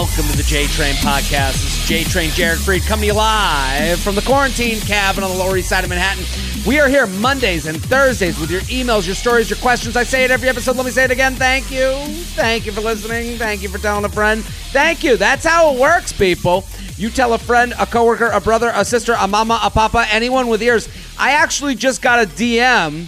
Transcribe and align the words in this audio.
welcome 0.00 0.26
to 0.26 0.36
the 0.36 0.42
J 0.42 0.66
Train 0.66 0.94
podcast. 0.96 1.52
This 1.52 1.78
is 1.78 1.88
J 1.88 2.04
Train 2.04 2.28
Jared 2.32 2.58
Freid 2.58 2.86
coming 2.86 3.04
to 3.04 3.06
you 3.06 3.12
live 3.14 3.98
from 3.98 4.14
the 4.14 4.20
quarantine 4.20 4.78
cabin 4.80 5.24
on 5.24 5.30
the 5.30 5.36
Lower 5.38 5.56
East 5.56 5.70
Side 5.70 5.84
of 5.84 5.88
Manhattan. 5.88 6.22
We 6.66 6.78
are 6.80 6.86
here 6.86 7.06
Mondays 7.06 7.64
and 7.64 7.82
Thursdays 7.82 8.38
with 8.38 8.50
your 8.50 8.60
emails, 8.62 9.06
your 9.06 9.14
stories, 9.14 9.48
your 9.48 9.58
questions. 9.60 9.96
I 9.96 10.04
say 10.04 10.22
it 10.22 10.30
every 10.30 10.50
episode. 10.50 10.76
Let 10.76 10.84
me 10.84 10.92
say 10.92 11.04
it 11.04 11.10
again. 11.10 11.34
Thank 11.34 11.70
you. 11.70 11.94
Thank 12.34 12.66
you 12.66 12.72
for 12.72 12.82
listening. 12.82 13.38
Thank 13.38 13.62
you 13.62 13.70
for 13.70 13.78
telling 13.78 14.04
a 14.04 14.10
friend. 14.10 14.44
Thank 14.44 15.02
you. 15.02 15.16
That's 15.16 15.46
how 15.46 15.72
it 15.72 15.80
works, 15.80 16.12
people. 16.12 16.66
You 16.98 17.08
tell 17.08 17.32
a 17.32 17.38
friend, 17.38 17.72
a 17.80 17.86
coworker, 17.86 18.28
a 18.28 18.40
brother, 18.40 18.70
a 18.74 18.84
sister, 18.84 19.16
a 19.18 19.26
mama, 19.26 19.58
a 19.64 19.70
papa, 19.70 20.04
anyone 20.10 20.48
with 20.48 20.62
ears. 20.62 20.90
I 21.18 21.30
actually 21.30 21.74
just 21.74 22.02
got 22.02 22.22
a 22.22 22.26
DM 22.26 23.06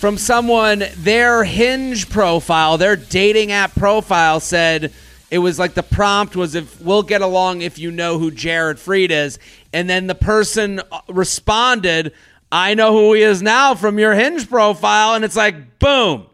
from 0.00 0.18
someone, 0.18 0.82
their 0.96 1.44
hinge 1.44 2.10
profile, 2.10 2.76
their 2.76 2.96
dating 2.96 3.52
app 3.52 3.76
profile 3.76 4.40
said 4.40 4.92
it 5.30 5.38
was 5.38 5.58
like 5.58 5.74
the 5.74 5.82
prompt 5.82 6.36
was 6.36 6.54
if 6.54 6.80
we'll 6.80 7.02
get 7.02 7.20
along 7.20 7.60
if 7.62 7.78
you 7.78 7.90
know 7.90 8.18
who 8.18 8.30
Jared 8.30 8.78
Freid 8.78 9.10
is. 9.10 9.38
And 9.72 9.88
then 9.88 10.06
the 10.06 10.14
person 10.14 10.80
uh, 10.90 11.00
responded, 11.08 12.14
I 12.50 12.74
know 12.74 12.92
who 12.92 13.12
he 13.12 13.22
is 13.22 13.42
now 13.42 13.74
from 13.74 13.98
your 13.98 14.14
hinge 14.14 14.48
profile. 14.48 15.14
And 15.14 15.24
it's 15.24 15.36
like, 15.36 15.78
boom. 15.78 16.26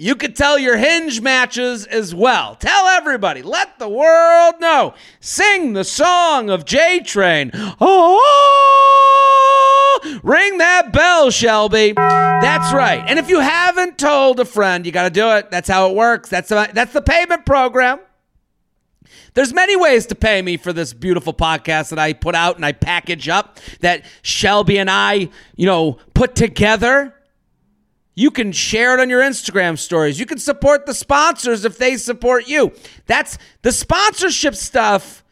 You 0.00 0.14
could 0.14 0.36
tell 0.36 0.60
your 0.60 0.76
hinge 0.76 1.20
matches 1.20 1.84
as 1.84 2.14
well. 2.14 2.54
Tell 2.54 2.86
everybody. 2.86 3.42
Let 3.42 3.80
the 3.80 3.88
world 3.88 4.60
know. 4.60 4.94
Sing 5.18 5.72
the 5.72 5.82
song 5.82 6.50
of 6.50 6.64
J 6.64 7.00
Train. 7.00 7.50
Oh, 7.80 8.20
ring 10.22 10.58
that 10.58 10.92
bell, 10.92 11.32
Shelby. 11.32 11.94
That's 11.94 12.72
right. 12.72 13.02
And 13.08 13.18
if 13.18 13.28
you 13.28 13.40
haven't 13.40 13.98
told 13.98 14.38
a 14.38 14.44
friend, 14.44 14.86
you 14.86 14.92
got 14.92 15.02
to 15.04 15.10
do 15.10 15.30
it. 15.32 15.50
That's 15.50 15.68
how 15.68 15.90
it 15.90 15.96
works. 15.96 16.28
That's 16.28 16.50
the, 16.50 16.70
that's 16.72 16.92
the 16.92 17.02
payment 17.02 17.44
program. 17.44 17.98
There's 19.38 19.54
many 19.54 19.76
ways 19.76 20.06
to 20.06 20.16
pay 20.16 20.42
me 20.42 20.56
for 20.56 20.72
this 20.72 20.92
beautiful 20.92 21.32
podcast 21.32 21.90
that 21.90 21.98
I 22.00 22.12
put 22.12 22.34
out 22.34 22.56
and 22.56 22.66
I 22.66 22.72
package 22.72 23.28
up 23.28 23.60
that 23.78 24.04
Shelby 24.22 24.78
and 24.78 24.90
I, 24.90 25.28
you 25.54 25.64
know, 25.64 25.98
put 26.12 26.34
together. 26.34 27.14
You 28.16 28.32
can 28.32 28.50
share 28.50 28.94
it 28.94 29.00
on 29.00 29.08
your 29.08 29.20
Instagram 29.20 29.78
stories. 29.78 30.18
You 30.18 30.26
can 30.26 30.38
support 30.38 30.86
the 30.86 30.92
sponsors 30.92 31.64
if 31.64 31.78
they 31.78 31.96
support 31.98 32.48
you. 32.48 32.72
That's 33.06 33.38
the 33.62 33.70
sponsorship 33.70 34.56
stuff. 34.56 35.22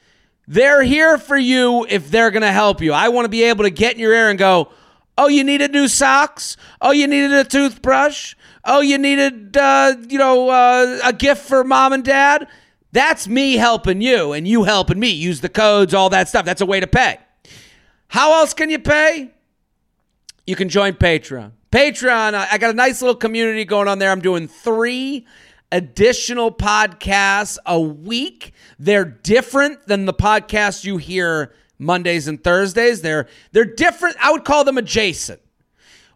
They're 0.47 0.85
here 0.85 1.19
for 1.19 1.37
you 1.37 1.85
if 1.91 2.09
they're 2.09 2.31
going 2.31 2.43
to 2.43 2.53
help 2.53 2.81
you. 2.81 2.93
I 2.93 3.09
want 3.09 3.25
to 3.25 3.29
be 3.29 3.43
able 3.43 3.65
to 3.65 3.71
get 3.71 3.95
in 3.95 3.99
your 3.99 4.13
ear 4.13 4.31
and 4.31 4.39
go, 4.39 4.71
"Oh, 5.19 5.27
you 5.27 5.43
needed 5.43 5.73
new 5.73 5.89
socks? 5.89 6.57
Oh, 6.81 6.93
you 6.93 7.09
needed 7.09 7.33
a 7.33 7.43
toothbrush? 7.43 8.37
Oh, 8.65 8.79
you 8.83 8.99
needed 8.99 9.57
uh, 9.57 9.97
you 10.09 10.19
know, 10.19 10.49
uh, 10.49 11.01
a 11.03 11.13
gift 11.13 11.49
for 11.49 11.65
mom 11.65 11.93
and 11.93 12.05
dad?" 12.05 12.47
That's 12.97 13.29
me 13.29 13.57
helping 13.57 14.01
you 14.01 14.33
and 14.33 14.49
you 14.49 14.65
helping 14.65 14.99
me. 14.99 15.11
Use 15.11 15.43
the 15.43 15.51
codes, 15.51 15.93
all 15.93 16.09
that 16.09 16.31
stuff. 16.31 16.47
That's 16.47 16.63
a 16.63 16.67
way 16.67 16.81
to 16.81 16.87
pay. 16.87 17.19
How 18.09 18.41
else 18.41 18.55
can 18.55 18.71
you 18.71 18.79
pay? 18.79 19.33
You 20.47 20.57
can 20.57 20.71
join 20.71 20.95
Patreon. 20.95 21.51
Patreon, 21.71 22.33
I 22.33 22.57
got 22.57 22.71
a 22.71 22.73
nice 22.73 23.03
little 23.03 23.15
community 23.15 23.67
going 23.67 23.87
on 23.87 23.99
there. 23.99 24.11
I'm 24.11 24.23
doing 24.23 24.49
three 24.49 25.27
additional 25.71 26.51
podcasts 26.51 27.59
a 27.67 27.79
week. 27.79 28.55
They're 28.79 29.05
different 29.05 29.87
than 29.87 30.07
the 30.07 30.15
podcasts 30.15 30.83
you 30.87 30.97
hear 30.97 31.53
Mondays 31.79 32.29
and 32.29 32.43
Thursdays. 32.43 33.03
They're 33.03 33.29
they're 33.53 33.67
different. 33.67 34.17
I 34.23 34.33
would 34.33 34.47
call 34.47 34.65
them 34.65 34.79
adjacent. 34.79 35.43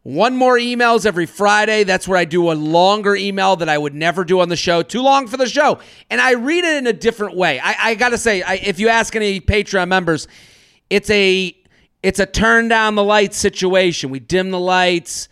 One 0.02 0.34
more 0.34 0.56
emails 0.56 1.04
every 1.04 1.26
Friday. 1.26 1.84
That's 1.84 2.08
where 2.08 2.16
I 2.16 2.24
do 2.24 2.50
a 2.50 2.54
longer 2.54 3.14
email 3.14 3.56
that 3.56 3.68
I 3.68 3.76
would 3.76 3.94
never 3.94 4.24
do 4.24 4.40
on 4.40 4.48
the 4.48 4.56
show. 4.56 4.82
Too 4.82 5.02
long 5.02 5.26
for 5.26 5.36
the 5.36 5.46
show. 5.46 5.78
And 6.08 6.22
I 6.22 6.32
read 6.32 6.64
it 6.64 6.76
in 6.76 6.86
a 6.86 6.92
different 6.92 7.36
way. 7.36 7.60
I, 7.60 7.90
I 7.90 7.94
got 7.96 8.10
to 8.10 8.18
say, 8.18 8.40
I, 8.40 8.54
if 8.54 8.80
you 8.80 8.88
ask 8.88 9.14
any 9.14 9.40
Patreon 9.40 9.88
members, 9.88 10.26
it's 10.88 11.10
a 11.10 11.54
it's 12.02 12.18
a 12.18 12.24
turn 12.24 12.68
down 12.68 12.94
the 12.94 13.04
lights 13.04 13.36
situation. 13.36 14.08
We 14.08 14.20
dim 14.20 14.50
the 14.50 14.58
lights. 14.58 15.28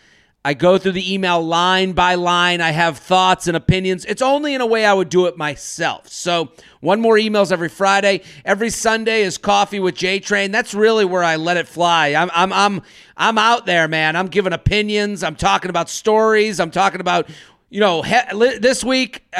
I 0.49 0.55
go 0.55 0.79
through 0.79 0.93
the 0.93 1.13
email 1.13 1.43
line 1.45 1.93
by 1.93 2.15
line. 2.15 2.63
I 2.63 2.71
have 2.71 2.97
thoughts 2.97 3.49
and 3.49 3.55
opinions. 3.55 4.07
It's 4.07 4.23
only 4.23 4.55
in 4.55 4.63
a 4.63 4.67
way 4.67 4.87
I 4.87 4.95
would 4.95 5.11
do 5.11 5.27
it 5.27 5.37
myself. 5.37 6.09
So, 6.09 6.53
one 6.81 7.03
more 7.03 7.17
emails 7.17 7.53
every 7.53 7.69
Friday. 7.69 8.23
Every 8.47 8.71
Sunday 8.71 9.25
is 9.25 9.37
coffee 9.37 9.79
with 9.79 9.95
J 9.95 10.21
Train. 10.21 10.51
That's 10.51 10.73
really 10.73 11.05
where 11.05 11.23
I 11.23 11.37
let 11.37 11.59
it 11.59 11.69
fly. 11.69 12.15
I'm 12.15 12.31
I'm 12.33 12.51
I'm 12.55 12.81
I'm 13.15 13.37
out 13.37 13.67
there, 13.67 13.89
man. 13.89 14.17
I'm 14.17 14.29
giving 14.29 14.55
opinions. 14.55 15.23
I'm 15.23 15.37
talking 15.37 15.69
about 15.69 15.91
stories. 15.91 16.61
I'm 16.61 16.71
talking 16.71 17.03
about 17.03 17.29
you 17.69 17.81
know, 17.81 18.01
he- 18.01 18.59
this 18.59 18.83
week 18.83 19.31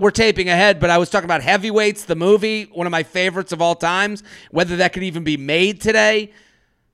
we're 0.00 0.10
taping 0.10 0.48
ahead, 0.48 0.80
but 0.80 0.90
I 0.90 0.98
was 0.98 1.10
talking 1.10 1.26
about 1.26 1.42
Heavyweights, 1.42 2.06
the 2.06 2.16
movie, 2.16 2.64
one 2.72 2.88
of 2.88 2.90
my 2.90 3.04
favorites 3.04 3.52
of 3.52 3.62
all 3.62 3.76
times. 3.76 4.24
Whether 4.50 4.74
that 4.78 4.92
could 4.92 5.04
even 5.04 5.22
be 5.22 5.36
made 5.36 5.80
today. 5.80 6.32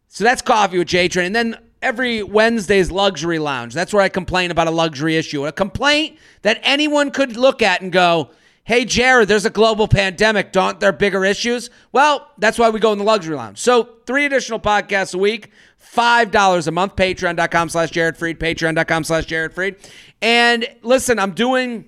So 0.09 0.25
that's 0.25 0.43
coffee 0.43 0.77
with 0.77 0.89
J 0.89 1.09
Train, 1.09 1.25
and 1.25 1.35
then 1.35 1.57
every 1.83 2.23
Wednesday's 2.23 2.91
luxury 2.91 3.39
lounge. 3.39 3.75
That's 3.75 3.93
where 3.93 4.03
I 4.03 4.09
complain 4.09 4.51
about 4.51 4.69
a 4.69 4.71
luxury 4.71 5.17
issue, 5.17 5.47
a 5.47 5.53
complaint 5.53 6.19
that 6.43 6.61
anyone 6.63 7.11
could 7.11 7.37
look 7.37 7.61
at 7.61 7.83
and 7.83 7.93
go, 7.93 8.31
"Hey, 8.65 8.85
Jared, 8.85 9.29
there's 9.29 9.45
a 9.45 9.51
global 9.51 9.89
pandemic. 9.89 10.53
Don't 10.53 10.81
there 10.81 10.93
bigger 10.93 11.25
issues?" 11.25 11.69
Well, 11.91 12.29
that's 12.39 12.59
why 12.59 12.71
we 12.71 12.81
go 12.81 12.93
in 12.93 12.99
the 12.99 13.05
luxury 13.05 13.37
lounge. 13.37 13.59
So 13.59 13.89
three 14.07 14.25
additional 14.25 14.61
podcasts 14.61 15.15
a 15.15 15.19
week, 15.19 15.51
five 15.77 16.31
dollars 16.31 16.67
a 16.69 16.71
month. 16.71 16.97
Patreon.com 16.97 17.69
slash 17.69 17.91
Jared 17.91 18.17
Freid. 18.17 18.39
Patreon.com 18.39 19.05
slash 19.05 19.27
Jared 19.27 19.55
Freid. 19.55 19.77
And 20.23 20.67
listen, 20.83 21.19
I'm 21.19 21.33
doing. 21.33 21.87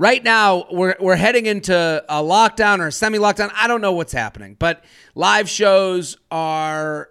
Right 0.00 0.22
now, 0.22 0.66
we're, 0.70 0.94
we're 1.00 1.16
heading 1.16 1.46
into 1.46 1.74
a 1.74 2.22
lockdown 2.22 2.78
or 2.78 2.86
a 2.86 2.92
semi 2.92 3.18
lockdown. 3.18 3.50
I 3.52 3.66
don't 3.66 3.80
know 3.80 3.90
what's 3.94 4.12
happening, 4.12 4.54
but 4.56 4.84
live 5.16 5.48
shows 5.48 6.16
are 6.30 7.08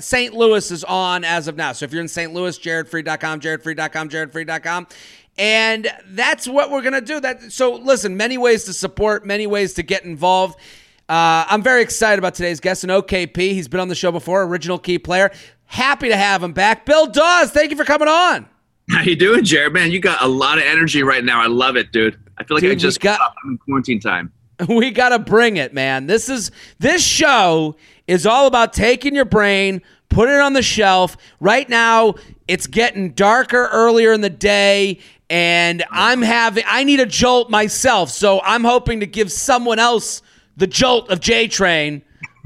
St. 0.00 0.34
Louis 0.34 0.70
is 0.70 0.84
on 0.84 1.24
as 1.24 1.48
of 1.48 1.56
now. 1.56 1.72
So 1.72 1.84
if 1.84 1.92
you're 1.92 2.00
in 2.02 2.08
St. 2.08 2.32
Louis, 2.32 2.58
jaredfreid.com, 2.58 3.40
jaredfreid.com, 3.40 4.08
jaredfreid.com. 4.08 4.86
And 5.38 5.88
that's 6.06 6.46
what 6.46 6.70
we're 6.70 6.82
going 6.82 6.92
to 6.94 7.00
do. 7.00 7.20
That 7.20 7.52
so 7.52 7.74
listen, 7.74 8.16
many 8.16 8.38
ways 8.38 8.64
to 8.64 8.72
support, 8.72 9.24
many 9.26 9.46
ways 9.46 9.74
to 9.74 9.82
get 9.82 10.04
involved. 10.04 10.58
Uh, 11.08 11.44
I'm 11.48 11.62
very 11.62 11.82
excited 11.82 12.18
about 12.18 12.34
today's 12.34 12.60
guest, 12.60 12.84
an 12.84 12.90
OKP. 12.90 13.36
He's 13.36 13.68
been 13.68 13.80
on 13.80 13.88
the 13.88 13.94
show 13.94 14.12
before, 14.12 14.42
original 14.44 14.78
key 14.78 14.98
player. 14.98 15.30
Happy 15.64 16.08
to 16.08 16.16
have 16.16 16.42
him 16.42 16.52
back. 16.52 16.84
Bill 16.86 17.06
Dawes, 17.06 17.50
thank 17.50 17.70
you 17.70 17.76
for 17.76 17.84
coming 17.84 18.08
on. 18.08 18.46
How 18.90 19.02
you 19.02 19.16
doing, 19.16 19.44
Jared? 19.44 19.72
Man, 19.72 19.90
you 19.90 20.00
got 20.00 20.22
a 20.22 20.28
lot 20.28 20.58
of 20.58 20.64
energy 20.64 21.02
right 21.02 21.24
now. 21.24 21.40
I 21.40 21.46
love 21.46 21.76
it, 21.76 21.92
dude. 21.92 22.18
I 22.38 22.44
feel 22.44 22.56
like 22.56 22.62
Dude, 22.62 22.72
I 22.72 22.74
just 22.74 23.00
got- 23.00 23.20
in 23.44 23.58
quarantine 23.58 24.00
time. 24.00 24.32
we 24.68 24.90
got 24.90 25.10
to 25.10 25.18
bring 25.18 25.56
it, 25.56 25.72
man. 25.72 26.06
This 26.06 26.28
is 26.28 26.50
this 26.78 27.02
show 27.04 27.76
is 28.12 28.26
all 28.26 28.46
about 28.46 28.72
taking 28.72 29.14
your 29.14 29.24
brain, 29.24 29.82
put 30.08 30.28
it 30.28 30.40
on 30.40 30.52
the 30.52 30.62
shelf. 30.62 31.16
Right 31.40 31.68
now, 31.68 32.14
it's 32.46 32.66
getting 32.66 33.12
darker 33.12 33.68
earlier 33.72 34.12
in 34.12 34.20
the 34.20 34.30
day 34.30 35.00
and 35.30 35.82
I'm 35.90 36.20
having 36.20 36.64
I 36.66 36.84
need 36.84 37.00
a 37.00 37.06
jolt 37.06 37.48
myself. 37.48 38.10
So 38.10 38.42
I'm 38.42 38.64
hoping 38.64 39.00
to 39.00 39.06
give 39.06 39.32
someone 39.32 39.78
else 39.78 40.20
the 40.58 40.66
jolt 40.66 41.08
of 41.08 41.20
J 41.20 41.48
Train 41.48 42.02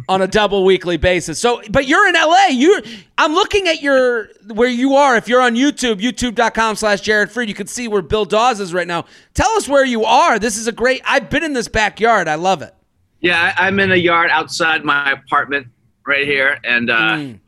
on 0.09 0.23
a 0.23 0.29
double 0.29 0.65
weekly 0.65 0.97
basis. 0.97 1.41
So, 1.41 1.61
but 1.69 1.89
you're 1.89 2.07
in 2.09 2.15
LA. 2.15 2.47
You, 2.51 2.81
I'm 3.19 3.33
looking 3.33 3.67
at 3.67 3.83
your 3.83 4.29
where 4.55 4.69
you 4.69 4.95
are. 4.95 5.17
If 5.17 5.27
you're 5.27 5.41
on 5.41 5.57
YouTube, 5.57 6.01
YouTube.com/slash 6.01 7.01
Jared 7.01 7.31
Freid, 7.31 7.49
you 7.49 7.55
can 7.55 7.67
see 7.67 7.89
where 7.89 8.03
Bill 8.03 8.25
Dawes 8.25 8.61
is 8.61 8.73
right 8.73 8.87
now. 8.87 9.07
Tell 9.35 9.51
us 9.57 9.69
where 9.69 9.85
you 9.85 10.05
are. 10.05 10.39
This 10.39 10.57
is 10.57 10.69
a 10.69 10.73
great. 10.73 11.03
I've 11.05 11.29
been 11.29 11.43
in 11.43 11.55
this 11.55 11.67
backyard. 11.67 12.29
I 12.29 12.37
love 12.37 12.63
it. 12.63 12.76
Yeah, 13.21 13.55
I, 13.57 13.67
I'm 13.67 13.81
in 13.81 13.93
a 13.93 13.97
yard 13.97 14.31
outside 14.31 14.85
my 14.85 15.13
apartment 15.13 15.69
right 16.07 16.27
here, 16.27 16.59
and 16.65 16.91
uh, 16.91 16.95
Mm. 17.17 17.41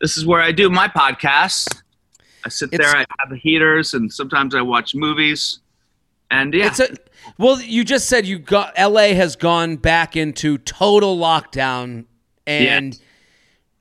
this 0.00 0.16
is 0.16 0.26
where 0.26 0.40
I 0.40 0.52
do 0.52 0.70
my 0.70 0.88
podcast. 0.88 1.82
I 2.44 2.48
sit 2.48 2.70
It's- 2.72 2.92
there, 2.92 2.96
I 3.00 3.04
have 3.20 3.30
the 3.30 3.36
heaters, 3.36 3.94
and 3.94 4.12
sometimes 4.12 4.54
I 4.54 4.62
watch 4.62 4.94
movies. 4.94 5.60
And 6.30 6.52
yeah, 6.54 6.66
It's 6.66 6.80
a 6.80 6.88
well. 7.38 7.60
You 7.60 7.84
just 7.84 8.06
said 8.08 8.26
you 8.26 8.38
got 8.38 8.74
LA 8.78 9.14
has 9.14 9.34
gone 9.36 9.76
back 9.76 10.14
into 10.16 10.58
total 10.58 11.16
lockdown, 11.18 12.04
and 12.46 12.92
Yes. 12.94 13.00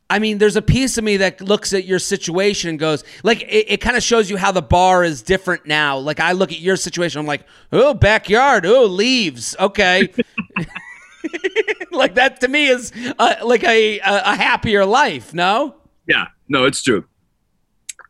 I 0.09 0.19
mean, 0.19 0.37
there's 0.37 0.55
a 0.55 0.61
piece 0.61 0.97
of 0.97 1.03
me 1.03 1.17
that 1.17 1.41
looks 1.41 1.73
at 1.73 1.83
your 1.83 1.99
situation 1.99 2.69
and 2.69 2.79
goes, 2.79 3.03
like, 3.23 3.41
it, 3.41 3.65
it 3.73 3.81
kind 3.81 3.97
of 3.97 4.03
shows 4.03 4.29
you 4.29 4.37
how 4.37 4.53
the 4.53 4.61
bar 4.61 5.03
is 5.03 5.21
different 5.21 5.65
now. 5.65 5.97
Like, 5.97 6.21
I 6.21 6.31
look 6.31 6.53
at 6.53 6.61
your 6.61 6.77
situation, 6.77 7.19
I'm 7.19 7.25
like, 7.25 7.43
oh, 7.73 7.93
backyard, 7.93 8.65
oh, 8.65 8.85
leaves, 8.85 9.53
okay. 9.59 10.07
like 11.91 12.15
that 12.15 12.41
to 12.41 12.47
me 12.47 12.67
is 12.67 12.91
uh, 13.19 13.35
like 13.43 13.63
a, 13.63 13.99
a 13.99 14.21
a 14.25 14.35
happier 14.35 14.85
life. 14.85 15.33
No, 15.33 15.75
yeah, 16.07 16.27
no, 16.47 16.65
it's 16.65 16.81
true. 16.81 17.05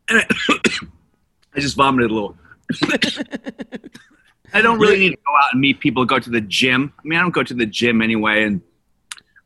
And 0.08 0.20
I, 0.20 0.26
I 1.54 1.60
just 1.60 1.76
vomited 1.76 2.10
a 2.10 2.14
little. 2.14 2.36
I 4.54 4.62
don't 4.62 4.78
really 4.78 4.98
need 4.98 5.10
to 5.10 5.16
go 5.16 5.32
out 5.42 5.52
and 5.52 5.60
meet 5.60 5.78
people, 5.80 6.04
go 6.04 6.18
to 6.18 6.30
the 6.30 6.40
gym. 6.40 6.92
I 6.98 7.02
mean, 7.06 7.18
I 7.18 7.22
don't 7.22 7.34
go 7.34 7.42
to 7.42 7.54
the 7.54 7.66
gym 7.66 8.00
anyway, 8.00 8.44
and 8.44 8.62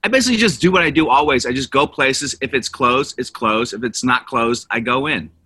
I 0.04 0.08
basically 0.08 0.38
just 0.38 0.60
do 0.60 0.70
what 0.70 0.82
I 0.82 0.90
do 0.90 1.08
always. 1.08 1.46
I 1.46 1.52
just 1.52 1.70
go 1.70 1.86
places. 1.86 2.36
If 2.40 2.54
it's 2.54 2.68
closed, 2.68 3.18
it's 3.18 3.30
closed. 3.30 3.74
If 3.74 3.84
it's 3.84 4.04
not 4.04 4.26
closed, 4.26 4.66
I 4.70 4.80
go 4.80 5.06
in. 5.06 5.30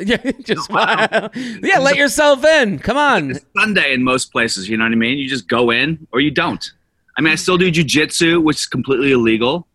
Yeah, 0.00 0.32
just 0.40 0.68
wow. 0.70 1.30
yeah, 1.62 1.78
let 1.78 1.94
yourself 1.94 2.44
in. 2.44 2.80
Come 2.80 2.96
on. 2.96 3.30
It's 3.30 3.46
Sunday 3.56 3.94
in 3.94 4.02
most 4.02 4.32
places, 4.32 4.68
you 4.68 4.76
know 4.76 4.82
what 4.84 4.92
I 4.92 4.96
mean? 4.96 5.18
You 5.18 5.28
just 5.28 5.46
go 5.46 5.70
in 5.70 6.08
or 6.10 6.20
you 6.20 6.32
don't. 6.32 6.68
I 7.16 7.20
mean, 7.22 7.32
I 7.32 7.36
still 7.36 7.56
do 7.58 7.70
jujitsu, 7.70 8.42
which 8.42 8.56
is 8.56 8.66
completely 8.66 9.12
illegal 9.12 9.66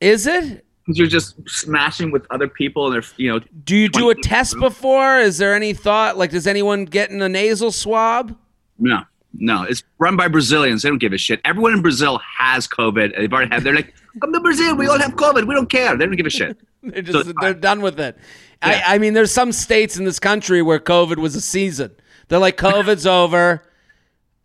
Is 0.00 0.26
it? 0.26 0.64
because 0.84 0.98
you're 0.98 1.08
just 1.08 1.36
smashing 1.48 2.10
with 2.10 2.26
other 2.30 2.46
people 2.46 2.86
and 2.86 2.94
they're, 2.94 3.10
you 3.16 3.30
know, 3.32 3.40
Do 3.64 3.74
you 3.74 3.88
do 3.88 4.10
a 4.10 4.14
20 4.14 4.20
test 4.28 4.58
before? 4.58 5.18
Is 5.18 5.38
there 5.38 5.54
any 5.54 5.72
thought? 5.72 6.18
Like, 6.18 6.30
does 6.30 6.46
anyone 6.46 6.84
get 6.84 7.10
in 7.10 7.22
a 7.22 7.28
nasal 7.28 7.72
swab? 7.72 8.36
no, 8.78 9.00
no. 9.32 9.62
It's 9.62 9.82
run 9.98 10.16
by 10.16 10.28
Brazilians. 10.28 10.82
They 10.82 10.90
don't 10.90 10.98
give 10.98 11.12
a 11.14 11.18
shit. 11.18 11.40
Everyone 11.44 11.72
in 11.72 11.80
Brazil 11.82 12.20
has 12.38 12.68
COVID. 12.68 13.16
They've 13.16 13.32
already 13.32 13.50
had. 13.50 13.64
They're 13.64 13.74
like, 13.74 13.94
come 14.20 14.32
to 14.32 14.40
Brazil. 14.40 14.76
We 14.76 14.86
all 14.86 14.98
have 14.98 15.14
COVID. 15.14 15.46
We 15.46 15.54
don't 15.54 15.70
care. 15.70 15.96
They 15.96 16.04
don't 16.04 16.16
give 16.16 16.26
a 16.26 16.30
shit. 16.30 16.58
They're 16.82 17.00
just 17.00 17.28
it's 17.30 17.40
they're 17.40 17.54
done 17.54 17.80
with 17.80 17.98
it. 17.98 18.18
Yeah. 18.62 18.82
I, 18.86 18.96
I 18.96 18.98
mean, 18.98 19.14
there's 19.14 19.32
some 19.32 19.52
states 19.52 19.96
in 19.96 20.04
this 20.04 20.18
country 20.18 20.60
where 20.60 20.78
COVID 20.78 21.16
was 21.16 21.34
a 21.34 21.40
season. 21.40 21.92
They're 22.28 22.38
like, 22.38 22.58
COVID's 22.58 23.06
over. 23.22 23.62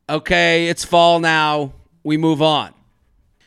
Okay, 0.08 0.68
it's 0.70 0.86
fall 0.86 1.20
now. 1.20 1.74
We 2.10 2.18
move 2.18 2.42
on. 2.42 2.74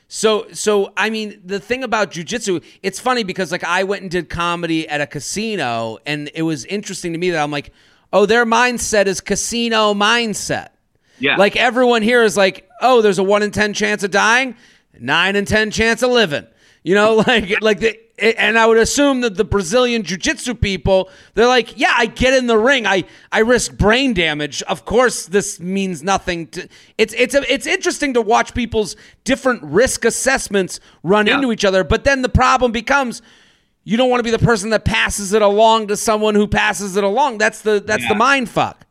So, 0.07 0.47
so 0.53 0.93
I 0.97 1.11
mean, 1.11 1.43
the 1.45 1.59
thing 1.59 1.83
about 1.83 2.13
jujitsu, 2.13 2.63
it's 2.81 3.01
funny 3.01 3.25
because 3.25 3.51
like 3.51 3.65
I 3.65 3.83
went 3.83 4.03
and 4.03 4.11
did 4.11 4.29
comedy 4.29 4.89
at 4.89 5.01
a 5.01 5.07
casino, 5.09 5.99
and 6.07 6.31
it 6.33 6.43
was 6.43 6.65
interesting 6.67 7.13
to 7.13 7.19
me 7.19 7.31
that 7.31 7.43
I'm 7.43 7.51
like, 7.51 7.73
oh, 8.13 8.25
their 8.25 8.47
mindset 8.47 9.07
is 9.07 9.21
casino 9.21 9.95
mindset. 9.95 10.69
Yeah. 11.19 11.39
Like 11.39 11.57
everyone 11.57 12.03
here 12.03 12.23
is 12.23 12.37
like, 12.37 12.69
oh, 12.81 13.03
there's 13.03 13.19
a 13.19 13.25
one 13.25 13.43
in 13.43 13.51
ten 13.51 13.75
chance 13.75 14.05
of 14.05 14.13
dying, 14.13 14.55
nine 14.97 15.35
in 15.35 15.45
ten 15.45 15.73
chance 15.73 16.01
of 16.05 16.13
living. 16.13 16.47
You 16.85 16.95
know, 16.95 17.17
like 17.27 17.61
like 17.61 17.81
the 17.81 17.99
and 18.19 18.57
I 18.59 18.67
would 18.67 18.79
assume 18.79 19.23
that 19.23 19.37
the 19.37 19.45
Brazilian 19.45 20.05
jiu-jitsu 20.05 20.55
people, 20.55 21.11
they're 21.35 21.47
like, 21.49 21.77
yeah, 21.79 21.93
I 21.97 22.07
get 22.07 22.35
in 22.35 22.47
the 22.47 22.59
ring, 22.59 22.87
I 22.87 23.05
I 23.33 23.41
risk 23.41 23.77
brain 23.77 24.15
damage. 24.15 24.63
Of 24.63 24.85
course, 24.85 25.27
this 25.27 25.59
means 25.61 26.03
nothing. 26.03 26.49
To, 26.49 26.69
it's 26.99 27.15
it's 27.15 27.35
a, 27.35 27.53
it's 27.53 27.67
interesting 27.67 28.15
to 28.15 28.21
watch 28.23 28.55
people's 28.55 28.97
different 29.25 29.63
risk 29.63 30.05
assessments 30.05 30.79
run 31.03 31.27
Yeah. 31.27 31.37
into 31.37 31.53
each 31.53 31.65
other. 31.65 31.85
But 31.85 32.05
then 32.05 32.23
the 32.23 32.29
problem 32.29 32.73
becomes. 32.73 33.23
You 33.85 33.97
don't 33.97 34.09
want 34.11 34.21
to 34.21 34.25
be 34.25 34.31
the 34.31 34.39
person 34.39 34.71
that 34.71 34.85
passes 34.85 35.33
it 35.33 35.43
along 35.43 35.89
to 35.89 35.97
someone 35.97 36.37
who 36.37 36.47
passes 36.47 36.97
it 36.97 37.03
along. 37.03 37.39
That's 37.39 37.63
the 37.63 37.81
that's 37.85 38.07
the 38.07 38.15
mind 38.15 38.49
fuck. 38.49 38.87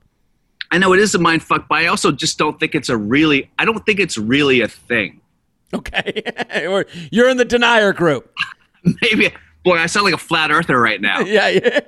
I 0.70 0.78
know 0.80 0.92
it 0.92 1.00
is 1.00 1.16
a 1.16 1.20
mind 1.20 1.44
fuck, 1.44 1.70
but 1.70 1.78
I 1.78 1.86
also 1.88 2.12
just 2.12 2.38
don't 2.38 2.60
think 2.60 2.76
it's 2.76 2.90
a 2.90 2.98
really. 2.98 3.50
I 3.58 3.64
don't 3.64 3.86
think 3.86 4.02
it's 4.02 4.18
really 4.18 4.60
a 4.60 4.68
thing. 4.68 5.22
Okay. 5.76 6.22
Or 6.68 6.86
You're 7.12 7.30
in 7.30 7.38
the 7.38 7.46
denier 7.46 7.94
group. 7.94 8.34
Maybe, 9.02 9.34
boy, 9.64 9.78
I 9.78 9.86
sound 9.86 10.06
like 10.06 10.14
a 10.14 10.18
flat 10.18 10.52
earther 10.52 10.80
right 10.80 11.00
now. 11.00 11.22
Yeah. 11.22 11.48
yeah. 11.48 11.80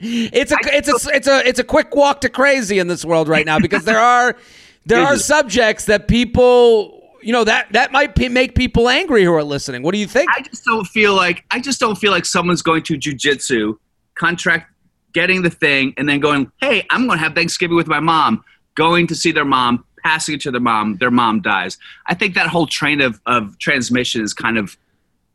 it's 0.00 0.52
a 0.52 0.56
it's 0.64 0.88
a 0.88 1.14
it's 1.14 1.26
a 1.26 1.46
it's 1.46 1.58
a 1.58 1.64
quick 1.64 1.94
walk 1.94 2.20
to 2.22 2.28
crazy 2.28 2.78
in 2.78 2.88
this 2.88 3.04
world 3.04 3.28
right 3.28 3.46
now 3.46 3.58
because 3.58 3.84
there 3.84 3.98
are 3.98 4.36
there 4.84 5.02
are 5.02 5.16
subjects 5.16 5.86
that 5.86 6.08
people 6.08 6.96
you 7.22 7.32
know 7.32 7.44
that 7.44 7.72
that 7.72 7.90
might 7.90 8.14
pe- 8.14 8.28
make 8.28 8.54
people 8.54 8.88
angry 8.88 9.24
who 9.24 9.32
are 9.32 9.44
listening. 9.44 9.82
What 9.82 9.92
do 9.92 9.98
you 9.98 10.06
think? 10.06 10.30
I 10.34 10.42
just 10.42 10.64
don't 10.64 10.86
feel 10.86 11.14
like 11.14 11.44
I 11.50 11.60
just 11.60 11.80
don't 11.80 11.96
feel 11.96 12.12
like 12.12 12.24
someone's 12.24 12.62
going 12.62 12.82
to 12.84 12.98
jujitsu, 12.98 13.78
contract, 14.14 14.72
getting 15.12 15.42
the 15.42 15.50
thing, 15.50 15.94
and 15.96 16.08
then 16.08 16.20
going, 16.20 16.50
"Hey, 16.60 16.86
I'm 16.90 17.06
going 17.06 17.18
to 17.18 17.24
have 17.24 17.34
Thanksgiving 17.34 17.76
with 17.76 17.88
my 17.88 18.00
mom." 18.00 18.44
Going 18.74 19.06
to 19.06 19.14
see 19.14 19.32
their 19.32 19.46
mom, 19.46 19.84
passing 20.06 20.34
it 20.36 20.40
to 20.42 20.50
their 20.50 20.60
mom, 20.60 20.96
their 20.98 21.10
mom 21.10 21.40
dies. 21.42 21.78
I 22.06 22.14
think 22.14 22.34
that 22.34 22.46
whole 22.46 22.66
train 22.66 23.00
of, 23.00 23.20
of 23.26 23.58
transmission 23.58 24.22
is 24.22 24.32
kind 24.32 24.56
of 24.58 24.76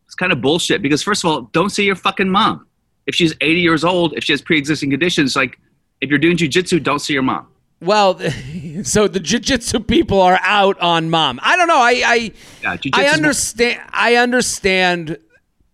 it's 0.06 0.16
kind 0.16 0.32
of 0.32 0.40
bullshit. 0.42 0.82
Because 0.82 1.02
first 1.04 1.24
of 1.24 1.30
all, 1.30 1.42
don't 1.58 1.70
see 1.72 1.84
your 1.86 1.96
fucking 1.96 2.30
mom. 2.30 2.66
If 3.08 3.16
she's 3.16 3.34
80 3.42 3.60
years 3.62 3.84
old, 3.84 4.14
if 4.18 4.24
she 4.24 4.32
has 4.34 4.42
pre-existing 4.42 4.90
conditions, 4.90 5.36
like 5.36 5.60
if 6.02 6.10
you're 6.10 6.20
doing 6.20 6.38
jujitsu, 6.38 6.82
don't 6.82 7.00
see 7.00 7.14
your 7.14 7.24
mom. 7.24 7.48
well, 7.82 8.20
so 8.84 9.08
the 9.08 9.20
jiu-jitsu 9.20 9.80
people 9.82 10.22
are 10.22 10.40
out 10.44 10.80
on 10.80 11.10
mom. 11.10 11.40
I 11.44 11.56
don't 11.58 11.68
know. 11.68 11.80
I 11.80 11.94
I 12.06 12.32
Yeah, 12.64 12.78
I 12.94 13.04
more- 13.04 13.14
understand. 13.14 13.82
I 13.92 14.16
understand 14.16 15.18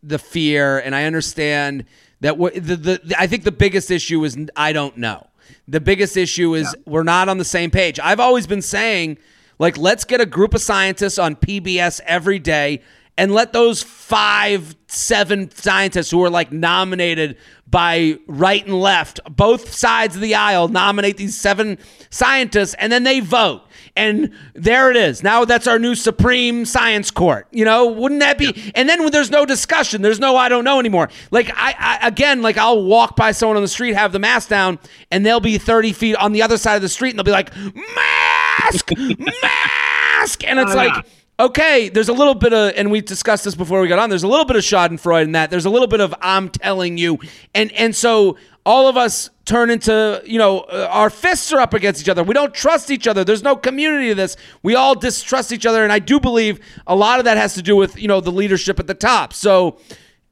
the 0.04 0.18
fear, 0.20 0.80
and 0.80 0.96
I 0.96 1.04
understand 1.04 1.86
that 2.22 2.32
w- 2.40 2.60
the, 2.60 2.76
the 2.76 3.16
I 3.18 3.28
think 3.28 3.44
the 3.44 3.52
biggest 3.52 3.92
issue 3.92 4.24
is 4.24 4.38
I 4.56 4.72
don't 4.74 4.98
know. 4.98 5.27
The 5.68 5.82
biggest 5.82 6.18
issue 6.18 6.56
is 6.56 6.76
we're 6.86 7.04
not 7.04 7.30
on 7.30 7.38
the 7.38 7.46
same 7.46 7.72
page. 7.72 8.00
I've 8.00 8.20
always 8.20 8.48
been 8.48 8.62
saying, 8.62 9.18
like, 9.60 9.78
let's 9.78 10.06
get 10.06 10.22
a 10.22 10.26
group 10.26 10.54
of 10.54 10.62
scientists 10.62 11.18
on 11.18 11.36
PBS 11.36 12.02
every 12.06 12.40
day. 12.40 12.82
And 13.20 13.34
let 13.34 13.52
those 13.52 13.82
five, 13.82 14.76
seven 14.88 15.50
scientists 15.50 16.12
who 16.12 16.24
are 16.24 16.30
like 16.30 16.52
nominated 16.52 17.38
by 17.66 18.20
right 18.28 18.64
and 18.64 18.80
left, 18.80 19.20
both 19.30 19.74
sides 19.74 20.16
of 20.16 20.22
the 20.22 20.36
aisle, 20.36 20.68
nominate 20.68 21.18
these 21.18 21.36
seven 21.36 21.80
scientists, 22.12 22.76
and 22.76 22.92
then 22.92 23.04
they 23.04 23.20
vote 23.20 23.64
and 23.98 24.32
there 24.54 24.90
it 24.92 24.96
is. 24.96 25.24
Now 25.24 25.44
that's 25.44 25.68
our 25.68 25.80
new 25.80 25.96
Supreme 25.96 26.64
Science 26.66 27.12
Court. 27.12 27.48
You 27.52 27.66
know, 27.66 27.88
wouldn't 27.88 28.22
that 28.22 28.38
be? 28.38 28.72
And 28.76 28.88
then 28.88 29.02
when 29.04 29.12
there's 29.12 29.32
no 29.32 29.46
discussion, 29.46 30.02
there's 30.02 30.20
no 30.20 30.38
I 30.38 30.48
don't 30.48 30.64
know 30.64 30.80
anymore. 30.80 31.10
Like 31.32 31.50
I, 31.56 31.76
I 31.78 32.08
again, 32.08 32.42
like 32.42 32.58
I'll 32.58 32.84
walk 32.86 33.16
by 33.16 33.32
someone 33.34 33.58
on 33.58 33.64
the 33.64 33.68
street, 33.68 33.94
have 33.96 34.12
the 34.12 34.20
mask 34.20 34.48
down, 34.50 34.80
and 35.12 35.26
they'll 35.26 35.40
be 35.40 35.58
30 35.58 35.92
feet 35.94 36.16
on 36.16 36.32
the 36.32 36.42
other 36.44 36.58
side 36.58 36.76
of 36.76 36.82
the 36.82 36.90
street, 36.90 37.10
and 37.10 37.20
they'll 37.20 37.24
be 37.26 37.32
like, 37.32 37.52
mask, 37.56 38.92
mask, 38.98 40.44
and 40.44 40.60
it's 40.60 40.72
Oh, 40.72 40.76
like. 40.76 40.94
yeah. 40.96 41.02
Okay, 41.40 41.90
there's 41.90 42.10
a 42.10 42.14
little 42.14 42.34
bit 42.34 42.52
of, 42.52 42.74
and 42.76 42.90
we 42.90 43.00
discussed 43.00 43.46
this 43.46 43.54
before 43.54 43.80
we 43.80 43.88
got 43.88 44.00
on. 44.00 44.10
There's 44.10 44.24
a 44.24 44.28
little 44.28 44.44
bit 44.44 44.56
of 44.56 44.64
Schadenfreude 44.64 45.22
in 45.26 45.32
that. 45.34 45.52
There's 45.52 45.66
a 45.66 45.70
little 45.70 45.88
bit 45.88 46.00
of 46.02 46.16
I'm 46.20 46.50
telling 46.50 46.98
you, 46.98 47.20
and 47.54 47.72
and 47.74 47.96
so 47.96 48.38
all 48.68 48.90
of 48.90 48.98
us 48.98 49.30
turn 49.46 49.70
into, 49.70 50.22
you 50.26 50.38
know, 50.38 50.60
uh, 50.60 50.90
our 50.92 51.10
fists 51.10 51.54
are 51.54 51.62
up 51.62 51.74
against 51.74 52.02
each 52.02 52.10
other. 52.10 52.22
We 52.22 52.34
don't 52.34 52.54
trust 52.54 52.92
each 52.92 53.08
other. 53.08 53.24
There's 53.24 53.42
no 53.42 53.56
community 53.56 54.10
to 54.10 54.16
this. 54.16 54.36
We 54.62 54.76
all 54.76 54.94
distrust 54.94 55.54
each 55.54 55.66
other, 55.66 55.84
and 55.86 55.92
I 55.94 56.00
do 56.00 56.20
believe 56.20 56.60
a 56.86 56.94
lot 56.94 57.20
of 57.20 57.26
that 57.26 57.38
has 57.38 57.54
to 57.54 57.62
do 57.62 57.78
with 57.78 57.98
you 57.98 58.10
know 58.10 58.20
the 58.20 58.32
leadership 58.32 58.80
at 58.80 58.86
the 58.86 58.94
top. 58.94 59.34
So. 59.34 59.80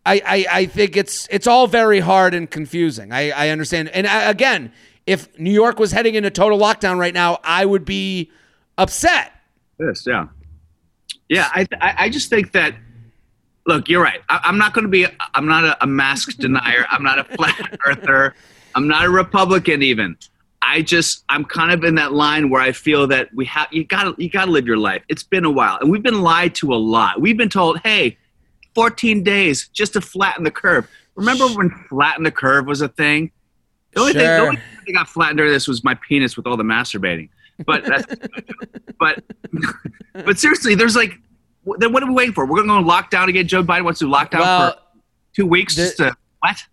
I, 0.07 0.21
I, 0.23 0.45
I 0.51 0.65
think 0.67 0.95
it's 0.97 1.27
it's 1.31 1.47
all 1.47 1.65
very 1.65 1.99
hard 1.99 2.35
and 2.35 2.47
confusing. 2.47 3.11
I, 3.11 3.31
I 3.31 3.49
understand. 3.49 3.89
And 3.89 4.05
I, 4.05 4.29
again, 4.29 4.71
if 5.07 5.27
New 5.39 5.51
York 5.51 5.79
was 5.79 5.91
heading 5.91 6.13
into 6.13 6.29
total 6.29 6.59
lockdown 6.59 6.99
right 6.99 7.11
now, 7.11 7.39
I 7.43 7.65
would 7.65 7.85
be 7.85 8.29
upset. 8.77 9.31
This, 9.79 10.05
yeah, 10.05 10.27
yeah. 11.27 11.49
I, 11.51 11.65
I 11.81 12.09
just 12.09 12.29
think 12.29 12.51
that. 12.51 12.75
Look, 13.65 13.89
you're 13.89 14.03
right. 14.03 14.21
I, 14.29 14.41
I'm 14.43 14.57
not 14.57 14.73
going 14.73 14.83
to 14.83 14.89
be. 14.89 15.07
I'm 15.33 15.47
not 15.47 15.63
a, 15.63 15.83
a 15.83 15.87
mask 15.87 16.37
denier. 16.37 16.85
I'm 16.89 17.03
not 17.03 17.19
a 17.19 17.23
flat 17.23 17.79
earther. 17.85 18.35
I'm 18.75 18.87
not 18.87 19.05
a 19.05 19.09
Republican 19.09 19.81
even. 19.81 20.17
I 20.61 20.81
just 20.81 21.23
I'm 21.29 21.45
kind 21.45 21.71
of 21.71 21.83
in 21.83 21.95
that 21.95 22.13
line 22.13 22.49
where 22.49 22.61
I 22.61 22.71
feel 22.71 23.07
that 23.07 23.33
we 23.33 23.45
have 23.45 23.67
you 23.71 23.83
got 23.83 24.03
to 24.03 24.21
you 24.21 24.29
got 24.29 24.45
to 24.45 24.51
live 24.51 24.65
your 24.65 24.77
life. 24.77 25.03
It's 25.09 25.23
been 25.23 25.45
a 25.45 25.51
while, 25.51 25.77
and 25.79 25.91
we've 25.91 26.03
been 26.03 26.21
lied 26.21 26.55
to 26.55 26.73
a 26.73 26.75
lot. 26.75 27.21
We've 27.21 27.37
been 27.37 27.49
told, 27.49 27.79
hey, 27.83 28.17
14 28.73 29.23
days 29.23 29.67
just 29.69 29.93
to 29.93 30.01
flatten 30.01 30.43
the 30.43 30.51
curve. 30.51 30.89
Remember 31.15 31.47
when 31.47 31.69
flatten 31.89 32.23
the 32.23 32.31
curve 32.31 32.65
was 32.65 32.81
a 32.81 32.89
thing? 32.89 33.31
The 33.93 34.01
only 34.01 34.13
thing, 34.13 34.27
the 34.27 34.37
only 34.39 34.55
thing 34.57 34.65
that 34.87 34.93
got 34.93 35.07
flattened 35.07 35.37
during 35.37 35.53
this 35.53 35.67
was 35.67 35.83
my 35.83 35.93
penis 36.07 36.35
with 36.35 36.45
all 36.45 36.57
the 36.57 36.63
masturbating. 36.63 37.29
But 37.65 37.85
that's, 37.85 38.05
but 38.99 39.23
but 40.25 40.37
seriously, 40.37 40.75
there's 40.75 40.95
like, 40.95 41.13
wh- 41.13 41.24
then 41.79 41.91
what 41.91 42.03
are 42.03 42.07
we 42.07 42.13
waiting 42.13 42.33
for? 42.33 42.45
We're 42.45 42.63
going 42.63 42.67
to 42.67 42.83
go 42.83 42.89
lockdown 42.89 43.27
again. 43.27 43.47
Joe 43.47 43.63
Biden 43.63 43.83
wants 43.83 43.99
to 43.99 44.07
lock 44.09 44.31
down 44.31 44.41
Well, 44.41 44.71
for 44.73 44.79
two 45.35 45.45
weeks 45.47 45.75
the- 45.75 45.83
just 45.83 45.97
to 45.97 46.15
what? 46.39 46.63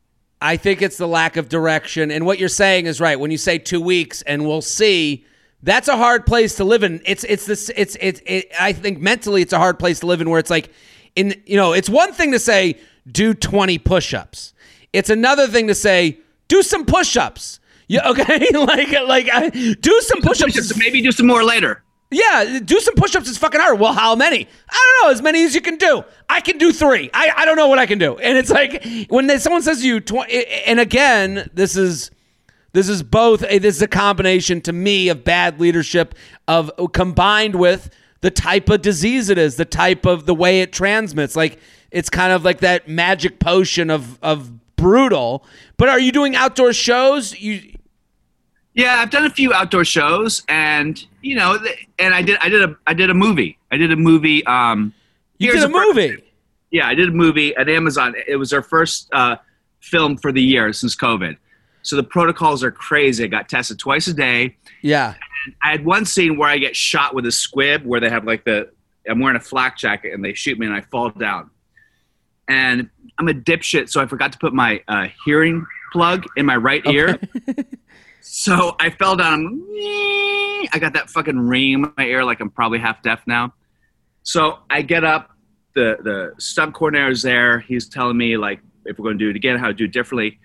I 0.41 0.57
think 0.57 0.83
it's 0.83 0.97
the 0.97 1.07
lack 1.07 1.37
of 1.37 1.49
direction. 1.49 2.11
And 2.11 2.27
what 2.27 2.39
you're 2.41 2.49
saying 2.49 2.87
is 2.87 3.01
right. 3.01 3.19
When 3.19 3.31
you 3.31 3.39
say 3.39 3.59
two 3.59 3.81
weeks 3.81 4.23
and 4.23 4.45
we'll 4.47 4.61
see, 4.61 5.25
that's 5.63 5.87
a 5.87 5.97
hard 5.97 6.27
place 6.27 6.57
to 6.57 6.65
live 6.65 6.83
in. 6.83 7.01
It's 7.07 7.23
it's 7.25 7.47
this 7.47 7.71
it's 7.77 7.97
it's 8.01 8.21
it, 8.27 8.51
I 8.61 8.73
think 8.73 9.01
mentally 9.01 9.41
it's 9.43 9.53
a 9.53 9.59
hard 9.59 9.79
place 9.79 10.01
to 10.01 10.07
live 10.07 10.21
in 10.21 10.29
where 10.29 10.41
it's 10.41 10.51
like 10.51 10.71
in 11.15 11.41
you 11.47 11.57
know, 11.57 11.73
it's 11.73 11.89
one 11.89 12.13
thing 12.13 12.33
to 12.33 12.41
say 12.41 12.77
do 13.11 13.35
20 13.35 13.79
push-ups. 13.79 14.53
It's 14.93 15.11
another 15.11 15.47
thing 15.47 15.69
to 15.69 15.75
say 15.77 16.19
do 16.49 16.63
some 16.63 16.85
push-ups. 16.87 17.61
Yeah, 17.87 18.09
okay? 18.11 18.49
like 18.53 18.91
like 19.07 19.29
I, 19.33 19.49
do 19.51 20.01
some. 20.01 20.23
Push-ups, 20.23 20.77
maybe 20.77 21.01
do 21.03 21.13
some 21.13 21.29
more 21.29 21.45
later. 21.45 21.83
Yeah, 22.13 22.61
do 22.63 22.79
some 22.79 22.95
push-ups 22.95 23.29
is 23.29 23.39
fucking 23.39 23.61
hard. 23.61 23.81
Well, 23.81 23.95
how 23.95 24.15
many? 24.15 24.47
I 24.71 24.99
don't 25.01 25.09
know. 25.09 25.13
As 25.15 25.23
many 25.23 25.45
as 25.45 25.55
you 25.55 25.61
can 25.63 25.77
do. 25.77 26.05
I 26.29 26.41
can 26.41 26.59
do 26.59 26.71
three. 26.71 27.11
I, 27.15 27.33
I 27.39 27.45
don't 27.45 27.57
know 27.57 27.69
what 27.69 27.79
I 27.79 27.87
can 27.87 27.99
do. 27.99 28.19
And 28.19 28.37
it's 28.37 28.51
like 28.51 28.87
when 29.09 29.27
they, 29.27 29.39
someone 29.39 29.63
says 29.63 29.81
to 29.81 29.87
you, 29.87 30.01
tw- 30.01 30.29
and 30.67 30.79
again, 30.79 31.49
this 31.55 31.77
is 31.77 32.11
this 32.73 32.89
is 32.89 33.03
both. 33.03 33.45
A, 33.49 33.59
this 33.59 33.77
is 33.77 33.83
a 33.83 33.89
combination 33.89 34.61
to 34.63 34.73
me 34.73 35.09
of 35.09 35.25
bad 35.25 35.59
leadership 35.59 36.15
of 36.47 36.71
combined 36.93 37.55
with 37.55 37.91
the 38.21 38.31
type 38.31 38.69
of 38.69 38.83
disease 38.83 39.29
it 39.31 39.39
is, 39.39 39.57
the 39.57 39.65
type 39.65 40.07
of 40.07 40.27
the 40.27 40.35
way 40.35 40.61
it 40.61 40.73
transmits. 40.73 41.35
Like 41.35 41.59
it's 41.91 42.09
kind 42.11 42.33
of 42.33 42.45
like 42.45 42.61
that 42.61 42.89
magic 42.89 43.39
potion 43.39 43.91
of 43.91 44.19
of 44.23 44.77
brutal. 44.77 45.45
But 45.77 45.89
are 45.89 45.99
you 45.99 46.13
doing 46.13 46.37
outdoor 46.37 46.73
shows? 46.73 47.39
You 47.39 47.75
Yeah, 48.75 48.97
I've 48.99 49.11
done 49.11 49.25
a 49.25 49.31
few 49.31 49.53
outdoor 49.53 49.85
shows, 49.85 50.43
and 50.49 51.07
you 51.23 51.37
know, 51.37 51.59
and 51.99 52.15
I 52.15 52.23
did, 52.23 52.39
I 52.41 52.49
did 52.49 52.63
a, 52.63 52.77
I 52.87 52.95
did 52.95 53.11
a 53.11 53.15
movie. 53.15 53.59
I 53.71 53.77
did 53.77 53.93
a 53.93 53.97
movie. 53.97 54.45
Um, 54.47 54.93
you 55.39 55.53
did 55.53 55.63
a 55.63 55.69
movie. 55.69 56.23
yeah, 56.71 56.87
I 56.87 56.95
did 56.95 57.09
a 57.09 57.13
movie 57.13 57.55
at 57.57 57.69
Amazon. 57.69 58.15
It 58.27 58.37
was 58.37 58.53
our 58.53 58.63
first 58.63 59.09
uh, 59.13 59.37
film 59.81 60.17
for 60.17 60.33
the 60.33 60.43
year 60.43 60.73
since 60.73 60.95
COVID. 60.95 61.37
So 61.83 61.97
the 61.97 62.05
protocols 62.05 62.63
are 62.63 62.71
crazy. 62.71 63.25
I 63.25 63.27
got 63.27 63.49
tested 63.49 63.79
twice 63.79 64.07
a 64.07 64.15
day. 64.15 64.57
Yeah. 64.83 65.15
I 65.63 65.73
had 65.73 65.85
one 65.85 66.05
scene 66.05 66.37
where 66.37 66.49
I 66.49 66.59
get 66.59 66.77
shot 66.77 67.15
with 67.15 67.27
a 67.27 67.33
squib 67.33 67.85
where 67.85 68.01
they 68.01 68.09
have 68.09 68.25
like 68.25 68.45
the 68.45 68.71
I'm 69.09 69.19
wearing 69.19 69.37
a 69.37 69.41
flak 69.41 69.77
jacket 69.77 70.13
and 70.13 70.25
they 70.25 70.35
shoot 70.35 70.59
me 70.59 70.67
and 70.67 70.75
I 70.75 70.83
fall 70.83 71.11
down. 71.11 71.51
And 72.47 72.89
I'm 73.19 73.29
a 73.29 73.33
dipshit, 73.33 73.89
so 73.89 74.01
I 74.01 74.07
forgot 74.07 74.33
to 74.33 74.39
put 74.39 74.53
my 74.53 74.83
uh, 74.87 75.09
hearing 75.25 75.67
plug 75.93 76.25
in 76.37 76.47
my 76.47 76.57
right 76.57 76.85
ear. 76.87 77.19
so 78.23 78.77
I 78.79 78.91
fell 78.91 79.17
down. 79.17 79.63
I 80.73 80.79
got 80.79 80.95
that 80.95 81.11
fucking 81.11 81.39
ring 81.39 81.73
in 81.73 81.93
my 81.97 82.05
ear, 82.05 82.25
like 82.25 82.41
I'm 82.41 82.51
probably 82.51 82.79
half 82.79 83.03
deaf 83.03 83.21
now. 83.27 83.53
So 84.23 84.61
I 84.71 84.83
get 84.83 85.05
up. 85.05 85.31
The 85.75 85.97
the 86.03 86.35
stunt 86.39 86.75
coordinator 86.75 87.11
is 87.11 87.23
there. 87.23 87.61
He's 87.61 87.89
telling 87.89 88.17
me 88.17 88.37
like 88.37 88.61
if 88.85 88.99
we're 88.99 89.05
going 89.05 89.19
to 89.19 89.25
do 89.25 89.31
it 89.31 89.37
again, 89.37 89.59
how 89.59 89.67
to 89.69 89.75
do 89.75 89.85
it 89.85 89.93
differently. 89.93 90.39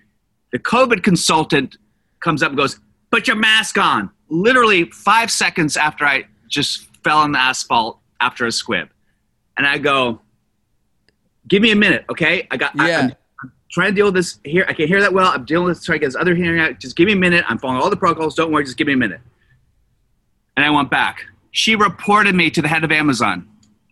The 0.52 0.60
COVID 0.60 1.04
consultant 1.04 1.78
comes 2.20 2.42
up 2.42 2.50
and 2.50 2.58
goes, 2.58 2.80
"Put 3.12 3.28
your 3.28 3.36
mask 3.36 3.78
on." 3.78 4.10
Literally 4.30 4.86
five 4.86 5.30
seconds 5.30 5.78
after 5.78 6.06
I 6.06 6.26
just 6.48 6.88
fell 7.04 7.20
on 7.20 7.32
the 7.32 7.40
asphalt 7.40 8.00
after 8.20 8.46
a 8.46 8.52
squib, 8.52 8.90
and 9.58 9.68
I 9.68 9.78
go, 9.78 10.22
"Give 11.48 11.62
me 11.62 11.72
a 11.72 11.76
minute, 11.76 12.06
okay? 12.10 12.48
I 12.50 12.58
got. 12.58 12.74
Yeah. 12.76 13.00
I'm 13.02 13.16
trying 13.70 13.92
to 13.92 13.96
deal 13.96 14.06
with 14.06 14.16
this 14.16 14.40
here. 14.44 14.66
I 14.68 14.74
can't 14.74 14.90
hear 14.90 15.02
that 15.02 15.14
well. 15.14 15.28
I'm 15.28 15.46
dealing 15.46 15.68
with 15.68 15.84
trying 15.84 15.98
to 15.98 16.00
get 16.02 16.08
this 16.08 16.16
other 16.16 16.36
hearing 16.36 16.60
out. 16.60 16.80
Just 16.80 16.96
give 16.96 17.06
me 17.08 17.14
a 17.14 17.18
minute. 17.18 17.44
I'm 17.48 17.58
following 17.58 17.82
all 17.82 17.90
the 17.90 17.98
protocols. 17.98 18.36
Don't 18.36 18.52
worry. 18.52 18.64
Just 18.64 18.78
give 18.78 18.88
me 18.88 18.94
a 18.94 18.98
minute." 18.98 19.22
And 20.56 20.66
I 20.66 20.70
went 20.70 20.90
back. 20.90 21.26
She 21.52 21.76
reported 21.76 22.36
me 22.36 22.50
to 22.52 22.62
the 22.62 22.68
head 22.68 22.84
of 22.84 22.92
Amazon, 22.92 23.48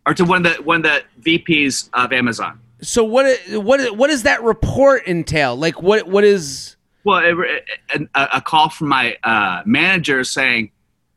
or 0.06 0.14
to 0.14 0.24
one 0.26 0.46
of 0.46 0.56
the 0.58 0.62
one 0.64 0.86
of 0.86 1.02
the 1.24 1.40
VPs 1.40 1.90
of 1.94 2.12
Amazon. 2.12 2.60
So 2.82 3.04
what 3.04 3.40
what 3.52 3.96
what 3.98 4.08
does 4.10 4.24
that 4.24 4.44
report 4.44 5.08
entail? 5.08 5.56
Like 5.56 5.82
what 5.82 6.08
what 6.08 6.24
is 6.24 6.76
Well, 7.04 7.20
it, 7.20 7.64
it- 7.94 8.10
a, 8.16 8.28
a 8.38 8.42
call 8.42 8.70
from 8.70 8.88
my 8.90 9.16
uh, 9.24 9.62
manager 9.66 10.24
saying, 10.24 10.72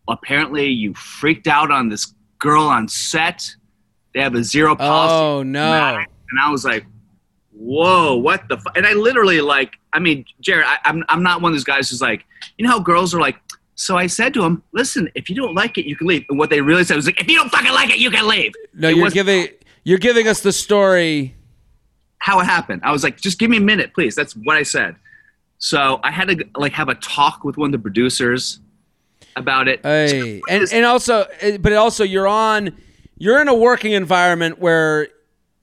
well, 0.06 0.18
apparently 0.22 0.68
you 0.68 0.94
freaked 0.94 1.46
out 1.48 1.70
on 1.70 1.88
this 1.88 2.14
girl 2.38 2.62
on 2.64 2.88
set. 2.88 3.54
They 4.14 4.20
have 4.20 4.34
a 4.34 4.44
zero 4.44 4.74
policy. 4.76 5.14
Oh 5.14 5.42
no. 5.42 5.96
And 6.30 6.40
I 6.40 6.50
was 6.50 6.64
like, 6.64 6.84
whoa, 7.58 8.14
what 8.16 8.48
the? 8.48 8.56
Fu-? 8.56 8.70
And 8.76 8.86
I 8.86 8.92
literally 8.92 9.40
like, 9.40 9.74
I 9.92 9.98
mean, 9.98 10.24
Jared, 10.40 10.64
I, 10.66 10.78
I'm 10.84 11.04
I'm 11.08 11.22
not 11.22 11.42
one 11.42 11.52
of 11.52 11.54
those 11.56 11.64
guys 11.64 11.90
who's 11.90 12.00
like, 12.00 12.24
you 12.56 12.64
know 12.64 12.70
how 12.72 12.80
girls 12.80 13.14
are 13.14 13.20
like. 13.20 13.36
So 13.74 13.96
I 13.96 14.06
said 14.08 14.34
to 14.34 14.42
him, 14.44 14.62
listen, 14.72 15.08
if 15.14 15.28
you 15.30 15.36
don't 15.36 15.54
like 15.54 15.78
it, 15.78 15.86
you 15.86 15.94
can 15.94 16.08
leave. 16.08 16.24
And 16.28 16.36
what 16.38 16.50
they 16.50 16.60
really 16.60 16.82
said 16.82 16.96
was 16.96 17.06
like, 17.06 17.20
if 17.20 17.28
you 17.30 17.36
don't 17.38 17.48
fucking 17.48 17.70
like 17.72 17.90
it, 17.90 17.98
you 17.98 18.10
can 18.10 18.26
leave. 18.26 18.52
No, 18.74 18.88
It 18.88 18.96
you're 18.96 19.04
was 19.04 19.14
giving 19.14 19.48
you're 19.84 19.98
giving 19.98 20.26
us 20.26 20.40
the 20.40 20.52
story. 20.52 21.34
how 22.18 22.40
it 22.40 22.44
happened. 22.44 22.80
I 22.84 22.90
was 22.92 23.04
like, 23.04 23.20
just 23.20 23.38
give 23.38 23.50
me 23.50 23.58
a 23.58 23.60
minute, 23.60 23.94
please. 23.94 24.14
That's 24.16 24.32
what 24.34 24.56
I 24.56 24.64
said. 24.64 24.96
So 25.58 26.00
I 26.02 26.10
had 26.10 26.28
to 26.28 26.44
like 26.56 26.72
have 26.72 26.88
a 26.88 26.94
talk 26.96 27.44
with 27.44 27.56
one 27.56 27.68
of 27.68 27.72
the 27.72 27.78
producers 27.78 28.60
about 29.36 29.68
it. 29.68 29.80
Hey, 29.84 30.40
and 30.48 30.66
and 30.72 30.84
also, 30.84 31.26
eh, 31.40 31.56
but 31.58 31.72
also 31.72 32.02
you're 32.04 32.26
on, 32.28 32.76
you're 33.16 33.40
in 33.40 33.46
a 33.48 33.54
working 33.54 33.92
environment 33.92 34.58
where 34.58 35.08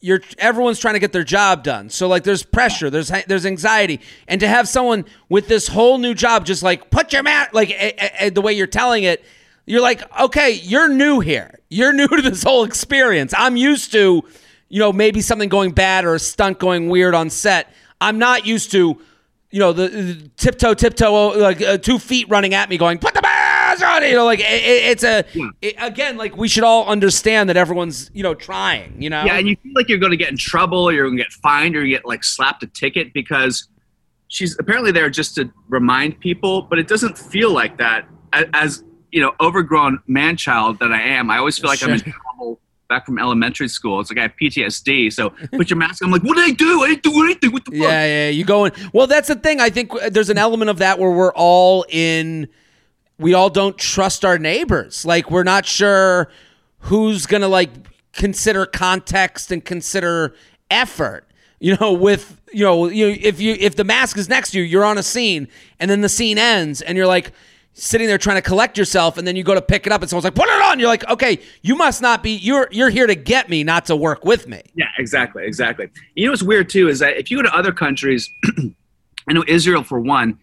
you're 0.06 0.22
everyone's 0.38 0.78
trying 0.78 0.94
to 0.94 1.00
get 1.00 1.14
their 1.14 1.24
job 1.24 1.64
done. 1.64 1.90
So 1.90 2.08
like, 2.08 2.24
there's 2.24 2.44
pressure, 2.44 2.92
there's 2.92 3.12
there's 3.26 3.46
anxiety, 3.46 4.00
and 4.28 4.40
to 4.40 4.48
have 4.48 4.68
someone 4.68 5.06
with 5.30 5.48
this 5.48 5.68
whole 5.68 5.98
new 5.98 6.14
job 6.14 6.46
just 6.46 6.62
like 6.62 6.92
put 6.92 7.12
your 7.12 7.24
mat 7.24 7.56
like 7.56 7.72
eh, 7.72 7.92
eh, 7.98 8.10
eh, 8.20 8.30
the 8.30 8.42
way 8.42 8.54
you're 8.54 8.68
telling 8.68 9.04
it, 9.04 9.26
you're 9.66 9.82
like, 9.82 10.04
okay, 10.22 10.52
you're 10.52 10.90
new 10.90 11.22
here, 11.22 11.60
you're 11.70 11.92
new 12.02 12.08
to 12.08 12.22
this 12.22 12.44
whole 12.44 12.66
experience. 12.66 13.34
I'm 13.36 13.58
used 13.58 13.92
to, 13.94 14.24
you 14.70 14.80
know, 14.80 14.94
maybe 14.94 15.22
something 15.22 15.50
going 15.50 15.72
bad 15.72 16.06
or 16.06 16.14
a 16.14 16.20
stunt 16.20 16.60
going 16.60 16.88
weird 16.88 17.16
on 17.16 17.32
set. 17.32 17.74
I'm 18.00 18.20
not 18.20 18.46
used 18.46 18.72
to 18.74 19.02
you 19.50 19.60
know, 19.60 19.72
the, 19.72 19.88
the 19.88 20.30
tiptoe, 20.36 20.74
tiptoe, 20.74 21.30
like 21.40 21.62
uh, 21.62 21.78
two 21.78 21.98
feet 21.98 22.28
running 22.30 22.54
at 22.54 22.70
me, 22.70 22.78
going, 22.78 23.00
"Put 23.00 23.14
the 23.14 23.22
on!" 23.82 24.04
You 24.04 24.14
know, 24.14 24.26
like 24.26 24.40
it, 24.40 24.46
it- 24.46 24.84
it's 24.92 25.04
a 25.04 25.24
it- 25.62 25.76
again, 25.80 26.18
like 26.18 26.36
we 26.38 26.48
should 26.48 26.64
all 26.64 26.86
understand 26.88 27.50
that 27.50 27.58
everyone's 27.58 28.10
you 28.14 28.24
know 28.24 28.34
trying. 28.34 29.02
You 29.02 29.10
know, 29.10 29.24
yeah, 29.26 29.38
and 29.38 29.48
you 29.48 29.56
feel 29.64 29.72
like 29.76 29.90
you're 29.90 29.98
going 29.98 30.12
to 30.12 30.18
get 30.18 30.30
in 30.30 30.38
trouble, 30.38 30.80
or 30.80 30.92
you're 30.94 31.06
going 31.06 31.18
to 31.18 31.24
get 31.24 31.32
fined, 31.34 31.76
or 31.76 31.84
you 31.86 31.96
get 31.96 32.06
like 32.06 32.24
slapped 32.24 32.64
a 32.64 32.68
ticket 32.68 33.14
because 33.14 33.68
she's 34.28 34.58
apparently 34.60 34.92
there 34.92 35.10
just 35.10 35.36
to 35.36 35.52
remind 35.70 36.20
people, 36.20 36.64
but 36.64 36.80
it 36.80 36.88
doesn't 36.88 37.18
feel 37.18 37.52
like 37.52 37.78
that. 37.78 38.08
As 38.54 38.84
you 39.12 39.22
know, 39.22 39.34
overgrown 39.40 40.00
man 40.08 40.36
child 40.36 40.80
that 40.80 40.92
I 40.92 41.02
am, 41.02 41.30
I 41.32 41.38
always 41.38 41.58
feel 41.58 41.70
like 41.70 41.82
I'm 41.84 41.92
in 41.92 42.00
trouble. 42.02 42.60
Back 42.88 43.08
from 43.08 43.18
elementary 43.18 43.68
school, 43.68 44.00
it's 44.00 44.12
like 44.12 44.20
I 44.20 44.22
have 44.24 44.34
PTSD. 44.40 45.12
So 45.12 45.32
put 45.54 45.72
your 45.72 45.78
mask. 45.78 46.04
on. 46.04 46.10
I'm 46.10 46.12
like, 46.12 46.22
what 46.22 46.36
did 46.36 46.48
I 46.48 46.52
do? 46.52 46.84
I 46.84 46.90
didn't 46.90 47.02
do 47.02 47.24
anything. 47.24 47.52
What 47.52 47.66
the 47.66 47.72
fuck? 47.72 47.80
yeah, 47.82 48.06
yeah. 48.06 48.30
You 48.30 48.46
going? 48.46 48.74
Well, 48.94 49.08
that's 49.08 49.28
the 49.28 49.34
thing. 49.34 49.60
I 49.60 49.72
think 49.72 49.92
there's 50.12 50.30
an 50.30 50.38
element 50.38 50.70
of 50.70 50.78
that 50.78 51.00
where 51.00 51.10
we're 51.10 51.34
all 51.34 51.84
in. 51.90 52.48
We 53.18 53.34
all 53.34 53.50
don't 53.50 53.78
trust 53.78 54.26
our 54.26 54.38
neighbors. 54.38 55.06
Like 55.06 55.32
we're 55.32 55.44
not 55.44 55.66
sure 55.66 56.30
who's 56.80 57.26
gonna 57.26 57.48
like 57.48 57.70
consider 58.14 58.66
context 58.66 59.52
and 59.52 59.64
consider 59.64 60.36
effort. 60.70 61.28
You 61.60 61.78
know, 61.80 61.94
with 61.94 62.42
you 62.52 62.64
know, 62.64 62.88
you 62.88 63.08
if 63.08 63.40
you 63.40 63.56
if 63.60 63.76
the 63.76 63.84
mask 63.84 64.18
is 64.18 64.28
next 64.28 64.52
to 64.52 64.60
you, 64.60 64.64
you're 64.64 64.86
on 64.86 64.98
a 64.98 65.04
scene, 65.04 65.48
and 65.80 65.90
then 65.90 66.02
the 66.02 66.10
scene 66.10 66.38
ends, 66.38 66.82
and 66.82 66.98
you're 66.98 67.08
like 67.08 67.32
sitting 67.74 68.08
there 68.08 68.18
trying 68.18 68.38
to 68.38 68.42
collect 68.42 68.78
yourself, 68.78 69.18
and 69.18 69.28
then 69.28 69.36
you 69.36 69.44
go 69.44 69.54
to 69.54 69.62
pick 69.62 69.86
it 69.86 69.92
up, 69.94 70.02
and 70.02 70.10
someone's 70.10 70.26
like, 70.26 70.36
"Put 70.36 70.48
it 70.48 70.62
on." 70.62 70.80
You're 70.80 70.90
like, 70.90 71.08
"Okay, 71.08 71.40
you 71.62 71.76
must 71.76 72.02
not 72.02 72.24
be. 72.24 72.32
You're 72.32 72.68
you're 72.72 72.90
here 72.90 73.08
to 73.08 73.16
get 73.16 73.50
me, 73.50 73.64
not 73.64 73.86
to 73.86 73.96
work 73.96 74.26
with 74.26 74.48
me." 74.48 74.62
Yeah, 74.76 74.86
exactly, 74.98 75.46
exactly. 75.46 75.90
You 76.16 76.26
know 76.26 76.32
what's 76.32 76.44
weird 76.44 76.70
too 76.70 76.90
is 76.90 77.00
that 77.00 77.18
if 77.18 77.32
you 77.32 77.38
go 77.38 77.44
to 77.44 77.56
other 77.56 77.72
countries, 77.72 78.30
I 79.28 79.34
know 79.34 79.44
Israel 79.48 79.84
for 79.84 80.00
one, 80.00 80.38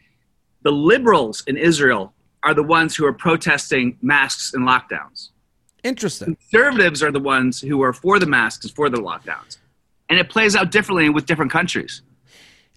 the 0.62 0.73
liberals 0.73 1.45
in 1.47 1.57
Israel 1.57 2.14
are 2.44 2.54
the 2.54 2.62
ones 2.62 2.94
who 2.96 3.04
are 3.04 3.12
protesting 3.12 3.96
masks 4.02 4.52
and 4.54 4.66
lockdowns. 4.66 5.30
Interesting. 5.84 6.37
Conservatives 6.50 7.02
are 7.02 7.11
the 7.12 7.20
ones 7.20 7.61
who 7.61 7.82
are 7.82 7.92
for 7.92 8.18
the 8.18 8.26
masks 8.26 8.64
and 8.64 8.75
for 8.75 8.88
the 8.88 8.99
lockdowns. 8.99 9.58
And 10.08 10.18
it 10.18 10.28
plays 10.28 10.54
out 10.54 10.70
differently 10.70 11.08
with 11.08 11.26
different 11.26 11.50
countries. 11.50 12.02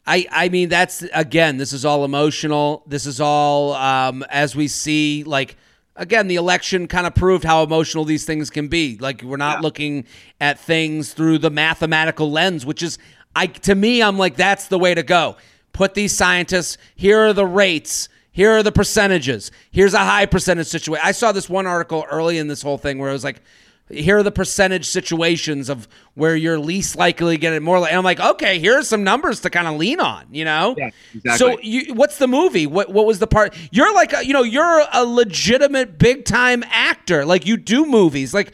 I, 0.07 0.27
I 0.31 0.49
mean 0.49 0.69
that's 0.69 1.01
again 1.13 1.57
this 1.57 1.73
is 1.73 1.83
all 1.83 2.05
emotional 2.05 2.83
this 2.85 3.07
is 3.07 3.19
all 3.19 3.73
um, 3.73 4.23
as 4.29 4.55
we 4.55 4.67
see 4.67 5.23
like 5.23 5.57
again 5.95 6.27
the 6.27 6.35
election 6.35 6.87
kind 6.87 7.07
of 7.07 7.15
proved 7.15 7.43
how 7.43 7.63
emotional 7.63 8.05
these 8.05 8.23
things 8.23 8.51
can 8.51 8.67
be 8.67 8.97
like 8.99 9.23
we're 9.23 9.37
not 9.37 9.57
Yeah. 9.57 9.61
looking 9.61 10.05
at 10.39 10.59
things 10.59 11.13
through 11.13 11.39
the 11.39 11.49
mathematical 11.49 12.29
lens 12.29 12.67
which 12.67 12.83
is 12.83 12.99
I 13.35 13.47
to 13.47 13.73
me 13.73 14.03
I'm 14.03 14.19
like 14.19 14.35
that's 14.35 14.67
the 14.67 14.77
way 14.77 14.93
to 14.93 15.01
go 15.01 15.37
put 15.73 15.95
these 15.95 16.11
scientists 16.15 16.77
here 16.95 17.21
are 17.21 17.33
the 17.33 17.47
rates 17.47 18.07
here 18.35 18.51
are 18.51 18.61
the 18.61 18.71
percentages 18.71 19.49
here's 19.71 19.93
a 19.93 19.99
high 19.99 20.25
percentage 20.25 20.67
situation 20.67 21.01
I 21.03 21.13
saw 21.13 21.31
this 21.31 21.49
one 21.49 21.65
article 21.65 22.05
early 22.11 22.37
in 22.37 22.47
this 22.47 22.61
whole 22.61 22.77
thing 22.77 22.99
where 22.99 23.09
it 23.09 23.13
was 23.13 23.23
like 23.23 23.41
here 23.89 24.17
are 24.17 24.23
the 24.23 24.31
percentage 24.31 24.85
situations 24.85 25.69
of 25.69 25.87
where 26.15 26.35
you're 26.35 26.57
least 26.57 26.95
likely 26.95 27.35
to 27.35 27.39
get 27.39 27.53
it 27.53 27.61
more 27.61 27.79
like 27.79 27.91
and 27.91 27.99
I'm 27.99 28.03
like, 28.03 28.19
okay, 28.19 28.57
here 28.57 28.79
are 28.79 28.83
some 28.83 29.03
numbers 29.03 29.41
to 29.41 29.51
kind 29.51 29.67
of 29.67 29.75
lean 29.75 29.99
on, 29.99 30.25
you 30.31 30.43
know? 30.43 30.73
Yeah, 30.75 30.89
exactly. 31.13 31.37
So 31.37 31.59
you 31.61 31.93
what's 31.93 32.17
the 32.17 32.27
movie? 32.27 32.65
What 32.65 32.91
what 32.91 33.05
was 33.05 33.19
the 33.19 33.27
part 33.27 33.55
you're 33.71 33.93
like 33.93 34.13
a, 34.13 34.25
you 34.25 34.33
know, 34.33 34.41
you're 34.41 34.83
a 34.91 35.05
legitimate 35.05 35.99
big 35.99 36.25
time 36.25 36.63
actor. 36.69 37.25
Like 37.25 37.45
you 37.45 37.57
do 37.57 37.85
movies. 37.85 38.33
Like 38.33 38.53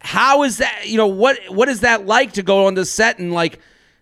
how 0.00 0.42
is 0.42 0.58
that 0.58 0.88
you 0.88 0.96
know, 0.96 1.06
what 1.06 1.38
what 1.48 1.68
is 1.68 1.80
that 1.80 2.04
like 2.06 2.32
to 2.32 2.42
go 2.42 2.66
on 2.66 2.74
the 2.74 2.84
set 2.84 3.20
and 3.20 3.32
like 3.32 3.60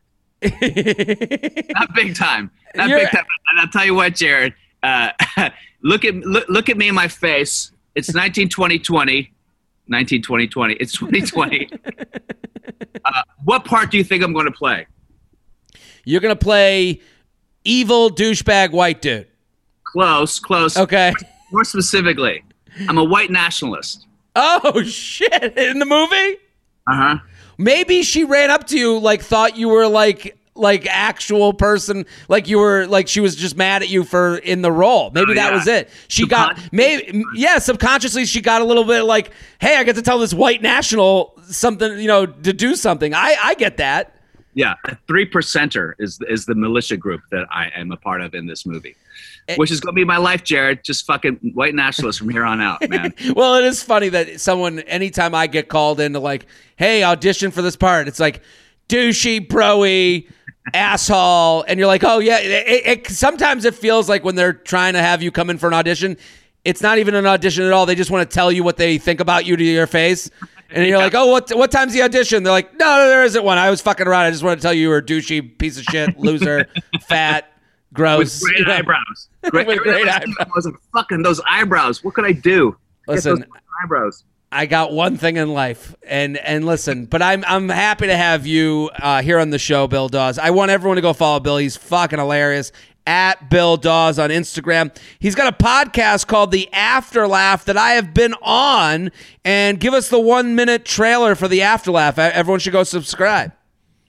Not 0.43 1.95
big 1.95 2.15
time. 2.15 2.51
Not 2.75 2.89
big 2.89 3.11
time. 3.11 3.25
And 3.51 3.61
I'll 3.61 3.69
tell 3.69 3.85
you 3.85 3.95
what, 3.95 4.15
Jared. 4.15 4.55
Uh, 4.83 5.11
look 5.83 6.05
at 6.05 6.15
look, 6.17 6.49
look 6.49 6.69
at 6.69 6.77
me 6.77 6.89
in 6.89 6.95
my 6.95 7.09
face. 7.09 7.73
It's 7.95 8.15
19, 8.15 8.49
20, 8.49 8.79
20. 8.79 9.33
19, 9.89 10.23
20, 10.23 10.47
20. 10.47 10.75
It's 10.75 10.93
2020. 10.93 11.69
uh, 13.05 13.23
what 13.45 13.65
part 13.65 13.91
do 13.91 13.99
you 13.99 14.05
think 14.05 14.23
I'm 14.23 14.33
going 14.33 14.47
to 14.47 14.53
play? 14.53 14.87
you're 16.05 16.21
gonna 16.21 16.37
play 16.37 17.01
evil 17.65 18.11
douchebag 18.11 18.73
white 18.73 19.03
dude. 19.03 19.27
Close, 19.85 20.39
close. 20.39 20.77
Okay. 20.77 21.13
More 21.53 21.65
specifically, 21.65 22.43
I'm 22.89 22.99
a 22.99 23.05
white 23.05 23.31
nationalist. 23.31 24.07
Oh 24.37 24.83
shit. 24.83 25.57
In 25.57 25.79
the 25.79 25.87
movie? 25.87 26.39
Uh 26.87 26.95
huh. 26.95 27.19
Maybe 27.59 28.03
she 28.03 28.25
ran 28.25 28.51
up 28.51 28.67
to 28.69 28.79
you 28.79 28.99
like 28.99 29.23
thought 29.23 29.57
you 29.57 29.69
were 29.69 29.87
like 29.87 30.39
like 30.57 30.87
actual 30.87 31.53
person 31.55 32.05
like 32.29 32.49
you 32.49 32.59
were 32.59 32.87
like 32.87 33.09
she 33.09 33.21
was 33.21 33.37
just 33.37 33.57
mad 33.57 33.83
at 33.83 33.89
you 33.89 34.05
for 34.05 34.37
in 34.39 34.63
the 34.63 34.73
role. 34.73 35.11
Maybe 35.15 35.33
Oh, 35.33 35.35
that 35.35 35.51
yeah. 35.51 35.57
was 35.57 35.67
it. 35.67 35.89
She 36.09 36.27
got 36.27 36.59
maybe 36.73 37.25
yeah, 37.35 37.59
subconsciously 37.59 38.25
she 38.27 38.41
got 38.41 38.61
a 38.61 38.65
little 38.65 38.85
bit 38.85 39.03
like, 39.03 39.31
"Hey, 39.61 39.77
I 39.77 39.85
get 39.85 39.97
to 39.97 40.03
tell 40.03 40.19
this 40.19 40.35
white 40.35 40.61
national 40.63 41.35
something, 41.45 41.99
you 41.99 42.09
know, 42.09 42.27
to 42.27 42.53
do 42.53 42.75
something." 42.77 43.15
I 43.15 43.37
I 43.43 43.55
get 43.55 43.77
that. 43.79 44.17
Yeah, 44.55 44.75
a 44.87 44.97
three 45.07 45.31
percenter 45.31 45.93
is 46.01 46.19
is 46.29 46.45
the 46.47 46.57
militia 46.57 46.97
group 46.97 47.21
that 47.31 47.47
I 47.51 47.71
am 47.75 47.93
a 47.93 47.97
part 47.97 48.21
of 48.21 48.35
in 48.35 48.47
this 48.47 48.67
movie, 48.67 48.97
Eh. 49.49 49.55
which 49.57 49.71
is 49.71 49.81
going 49.81 49.95
to 49.95 49.97
be 49.97 50.05
my 50.05 50.17
life, 50.17 50.43
Jared. 50.43 50.83
Just 50.83 51.07
fucking 51.07 51.53
white 51.55 51.75
nationalist 51.77 52.19
from 52.19 52.29
here 52.31 52.45
on 52.45 52.61
out, 52.61 52.81
man. 52.91 53.15
Well, 53.37 53.55
it 53.55 53.65
is 53.65 53.81
funny 53.85 54.09
that 54.09 54.41
someone 54.41 54.81
anytime 54.81 55.37
I 55.37 55.47
get 55.47 55.69
called 55.69 56.01
into 56.01 56.19
like, 56.19 56.47
"Hey, 56.75 57.05
audition 57.05 57.53
for 57.53 57.63
this 57.63 57.77
part." 57.77 58.09
It's 58.09 58.19
like 58.19 58.43
douchey, 58.91 59.47
broy, 59.47 60.29
asshole, 60.75 61.63
and 61.63 61.79
you're 61.79 61.87
like, 61.87 62.05
oh 62.05 62.19
yeah. 62.19 62.39
It, 62.39 62.87
it, 62.87 63.07
sometimes 63.07 63.65
it 63.65 63.75
feels 63.75 64.09
like 64.09 64.25
when 64.25 64.35
they're 64.35 64.53
trying 64.53 64.95
to 64.95 65.01
have 65.01 65.23
you 65.23 65.31
come 65.31 65.51
in 65.51 65.59
for 65.59 65.69
an 65.69 65.75
audition, 65.75 66.17
it's 66.65 66.83
not 66.83 66.99
even 66.99 67.15
an 67.15 67.27
audition 67.27 67.65
at 67.65 67.73
all. 67.73 67.87
They 67.87 67.95
just 67.95 68.11
want 68.11 68.29
to 68.29 68.35
tell 68.35 68.53
you 68.53 68.63
what 68.63 68.77
they 68.77 68.99
think 68.99 69.21
about 69.21 69.47
you 69.47 69.57
to 69.57 69.65
your 69.65 69.87
face. 69.87 70.31
And 70.73 70.87
you're 70.87 70.99
like, 70.99 71.15
oh, 71.15 71.27
what 71.27 71.51
what 71.57 71.71
time's 71.71 71.93
the 71.93 72.03
audition? 72.03 72.43
They're 72.43 72.53
like, 72.53 72.73
no, 72.79 72.87
no, 72.87 73.09
there 73.09 73.25
isn't 73.25 73.45
one. 73.45 73.59
I 73.59 73.71
was 73.71 73.81
fucking 73.81 74.07
around. 74.07 74.27
I 74.27 74.31
just 74.31 74.45
want 74.45 74.61
to 74.61 74.63
tell 74.63 74.73
you 74.73 74.83
you 74.83 74.89
were 74.89 74.99
a 74.99 75.03
douchey 75.03 75.59
piece 75.59 75.79
of 75.79 75.85
shit, 75.85 76.17
loser, 76.19 76.67
fat, 77.01 77.53
gross. 77.93 78.41
With 78.43 78.53
great 78.53 78.69
eyebrows. 78.69 79.29
Great, 79.51 79.67
With 79.67 79.79
great 79.79 80.07
eyebrows. 80.07 80.37
I 80.39 80.47
was 80.55 80.67
like, 80.67 80.75
fucking 80.93 81.23
those 81.23 81.41
eyebrows. 81.49 82.05
What 82.05 82.13
could 82.13 82.27
I 82.27 82.33
do? 82.33 82.77
Listen, 83.09 83.37
those 83.37 83.49
eyebrows. 83.83 84.25
I 84.53 84.67
got 84.67 84.93
one 84.93 85.17
thing 85.17 85.37
in 85.37 85.53
life, 85.53 85.95
and 86.03 86.37
and 86.37 86.65
listen, 86.65 87.07
but 87.07 87.23
I'm 87.23 87.45
I'm 87.47 87.69
happy 87.69 88.09
to 88.09 88.17
have 88.17 88.47
you 88.49 88.91
uh, 88.99 89.23
here 89.23 89.39
on 89.39 89.51
the 89.51 89.59
show, 89.61 89.87
Bill 89.87 90.09
Dawes. 90.09 90.39
I 90.39 90.51
want 90.51 90.73
everyone 90.73 90.97
to 90.97 91.03
go 91.03 91.13
follow 91.13 91.39
Bill. 91.39 91.59
He's 91.59 91.77
fucking 91.77 92.19
hilarious. 92.19 92.73
At 93.07 93.49
Bill 93.49 93.77
Dawes 93.77 94.19
on 94.19 94.31
Instagram. 94.31 94.95
He's 95.19 95.35
got 95.35 95.53
a 95.53 95.57
podcast 95.57 96.27
called 96.27 96.51
The 96.51 96.71
After 96.73 97.27
Laugh 97.27 97.65
that 97.65 97.77
I 97.77 97.93
have 97.93 98.13
been 98.13 98.35
on, 98.43 99.11
and 99.45 99.81
give 99.81 99.95
us 99.95 100.09
the 100.09 100.21
one 100.21 100.55
minute 100.55 100.85
trailer 100.85 101.35
for 101.35 101.49
The 101.49 101.63
After 101.63 101.91
Laugh. 101.91 102.19
Everyone 102.19 102.61
should 102.61 102.73
go 102.73 102.85
subscribe. 102.85 103.53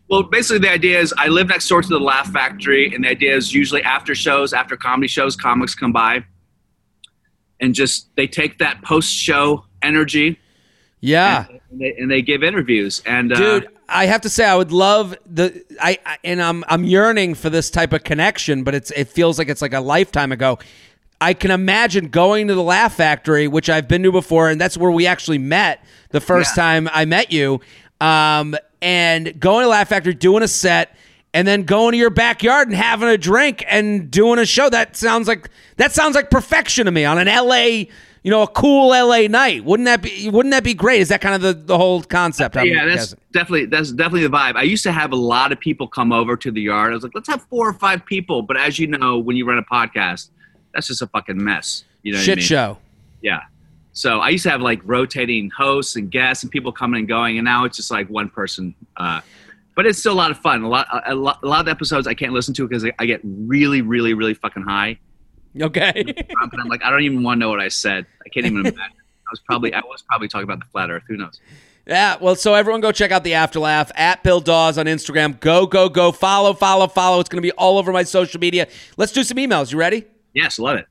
Well, 0.10 0.24
basically, 0.24 0.60
the 0.60 0.72
idea 0.72 1.00
is 1.00 1.14
I 1.18 1.30
live 1.30 1.48
next 1.48 1.70
door 1.70 1.82
to 1.82 1.88
the 1.88 2.00
Laugh 2.00 2.28
Factory, 2.32 2.94
and 2.94 3.04
the 3.04 3.10
idea 3.10 3.36
is 3.36 3.54
usually 3.54 3.82
after 3.84 4.14
shows, 4.14 4.54
after 4.54 4.76
comedy 4.76 5.08
shows, 5.08 5.36
comics 5.36 5.74
come 5.74 5.94
by 5.94 6.26
and 7.62 7.76
just 7.76 8.14
they 8.16 8.28
take 8.28 8.58
that 8.58 8.82
post 8.82 9.12
show 9.12 9.66
energy. 9.84 10.40
Yeah, 11.00 11.48
and, 11.50 11.82
they, 11.82 11.96
and 11.98 12.12
they 12.12 12.22
give 12.22 12.44
interviews. 12.44 13.02
And 13.06 13.34
uh, 13.34 13.36
dude, 13.36 13.68
I 13.90 14.06
have 14.06 14.22
to 14.22 14.30
say, 14.30 14.46
I 14.46 14.56
would 14.56 14.72
love 14.72 15.16
the 15.26 15.64
I, 15.82 15.98
I 16.06 16.18
and 16.24 16.42
I'm 16.42 16.64
I'm 16.68 16.84
yearning 16.84 17.36
for 17.36 17.50
this 17.50 17.70
type 17.70 17.94
of 17.94 18.04
connection, 18.04 18.64
but 18.64 18.76
it's 18.76 18.92
it 18.92 19.08
feels 19.08 19.38
like 19.40 19.50
it's 19.50 19.62
like 19.62 19.74
a 19.74 19.80
lifetime 19.80 20.32
ago. 20.32 20.60
I 21.20 21.36
can 21.36 21.52
imagine 21.52 22.08
going 22.08 22.48
to 22.48 22.56
the 22.56 22.64
Laugh 22.64 22.96
Factory, 22.96 23.48
which 23.48 23.70
I've 23.70 23.88
been 23.88 24.02
to 24.04 24.12
before, 24.12 24.50
and 24.50 24.60
that's 24.60 24.76
where 24.76 24.90
we 24.90 25.06
actually 25.06 25.38
met 25.38 25.84
the 26.10 26.22
first 26.22 26.58
yeah. 26.58 26.64
time 26.64 26.90
I 26.92 27.06
met 27.06 27.32
you. 27.32 27.62
Um, 28.00 28.56
and 28.82 29.40
going 29.40 29.64
to 29.64 29.70
Laugh 29.70 29.90
Factory, 29.90 30.16
doing 30.16 30.42
a 30.42 30.48
set, 30.48 30.96
and 31.34 31.48
then 31.48 31.64
going 31.64 31.92
to 31.92 31.98
your 31.98 32.10
backyard 32.10 32.68
and 32.68 32.76
having 32.76 33.08
a 33.08 33.18
drink 33.18 33.64
and 33.68 34.10
doing 34.10 34.40
a 34.40 34.46
show. 34.46 34.70
That 34.70 34.96
sounds 34.96 35.28
like 35.28 35.50
that 35.78 35.92
sounds 35.92 36.16
like 36.16 36.32
perfection 36.32 36.86
to 36.86 36.92
me 36.92 37.06
on 37.06 37.20
an 37.20 37.28
LA, 37.28 37.84
you 38.24 38.30
know, 38.30 38.44
a 38.44 38.48
cool 38.48 38.90
LA 38.90 39.28
night. 39.28 39.66
Wouldn't 39.66 39.86
that 39.86 40.02
be 40.02 40.30
wouldn't 40.30 40.52
that 40.52 40.64
be 40.64 40.74
great? 40.74 41.02
Is 41.02 41.10
that 41.10 41.22
kind 41.22 41.36
of 41.36 41.42
the, 41.42 41.54
the 41.54 41.78
whole 41.78 42.04
concept? 42.04 42.56
I'm 42.56 42.68
yeah, 42.68 42.86
that's 42.86 43.14
guessing. 43.14 43.20
definitely 43.32 43.66
that's 43.66 43.92
definitely 43.92 44.28
the 44.28 44.36
vibe. 44.36 44.56
I 44.56 44.64
used 44.64 44.84
to 44.84 44.92
have 44.92 45.12
a 45.12 45.16
lot 45.16 45.52
of 45.52 45.60
people 45.60 45.88
come 45.88 46.12
over 46.12 46.38
to 46.38 46.52
the 46.52 46.62
yard. 46.62 46.92
I 46.92 46.96
was 46.96 47.04
like, 47.04 47.16
let's 47.16 47.30
have 47.30 47.44
four 47.44 47.68
or 47.68 47.74
five 47.74 48.06
people. 48.06 48.44
But 48.44 48.58
as 48.58 48.78
you 48.78 48.88
know, 48.88 49.18
when 49.18 49.36
you 49.36 49.48
run 49.48 49.58
a 49.58 49.64
podcast, 49.64 50.30
that's 50.74 50.88
just 50.88 51.02
a 51.02 51.08
fucking 51.08 51.44
mess. 51.44 51.84
You 52.04 52.14
know, 52.14 52.20
shit 52.20 52.38
I 52.38 52.42
mean? 52.42 52.46
show. 52.46 52.78
Yeah. 53.22 53.42
So 53.94 54.20
I 54.20 54.30
used 54.30 54.44
to 54.44 54.52
have 54.52 54.62
like 54.62 54.82
rotating 54.84 55.50
hosts 55.50 55.96
and 55.96 56.10
guests 56.10 56.44
and 56.44 56.52
people 56.52 56.72
coming 56.72 57.00
and 57.00 57.08
going, 57.08 57.38
and 57.38 57.46
now 57.46 57.66
it's 57.66 57.76
just 57.76 57.92
like 57.92 58.08
one 58.08 58.30
person. 58.30 58.74
Uh, 58.98 59.22
but 59.76 59.86
it's 59.86 60.00
still 60.00 60.14
a 60.14 60.16
lot 60.16 60.32
of 60.32 60.38
fun. 60.38 60.64
A 60.64 60.70
lot, 60.70 60.88
a 61.08 61.16
lot, 61.16 61.40
a 61.44 61.48
lot 61.48 61.62
of 61.62 61.68
episodes 61.68 62.08
I 62.08 62.14
can't 62.14 62.34
listen 62.34 62.54
to 62.56 62.68
because 62.68 62.86
I 63.00 63.06
get 63.06 63.22
really, 63.24 63.82
really, 63.82 64.14
really 64.14 64.34
fucking 64.34 64.64
high. 64.64 65.00
Okay. 65.62 66.04
I'm 66.42 66.68
like, 66.70 66.82
I 66.84 66.90
don't 66.90 67.02
even 67.04 67.24
want 67.24 67.38
to 67.38 67.40
know 67.42 67.50
what 67.50 67.60
I 67.60 67.68
said. 67.68 68.06
I 68.26 68.30
can't 68.30 68.46
even 68.46 68.60
imagine. 68.62 68.80
I 68.80 69.30
was 69.32 69.40
probably, 69.42 69.74
I 69.74 69.82
was 69.82 70.02
probably 70.02 70.28
talking 70.30 70.46
about 70.46 70.60
the 70.60 70.66
flat 70.72 70.90
Earth. 70.90 71.04
Who 71.08 71.18
knows? 71.18 71.42
Yeah, 71.86 72.18
well, 72.22 72.36
so 72.36 72.54
everyone 72.54 72.80
go 72.80 72.92
check 72.92 73.12
out 73.12 73.24
the 73.24 73.32
Afterlaugh 73.32 73.92
at 73.96 74.24
Bill 74.24 74.40
Dawes 74.40 74.78
on 74.78 74.86
Instagram. 74.86 75.40
Go, 75.40 75.66
go, 75.66 75.90
go. 75.90 76.12
Follow, 76.12 76.54
follow, 76.54 76.88
follow. 76.88 77.20
It's 77.20 77.28
going 77.28 77.42
to 77.42 77.46
be 77.46 77.52
all 77.54 77.78
over 77.78 77.92
my 77.92 78.04
social 78.04 78.40
media. 78.40 78.68
Let's 78.98 79.12
do 79.12 79.24
some 79.24 79.38
emails. 79.38 79.72
You 79.72 79.80
ready? 79.80 80.06
Yes, 80.34 80.60
love 80.60 80.78
it. 80.78 80.86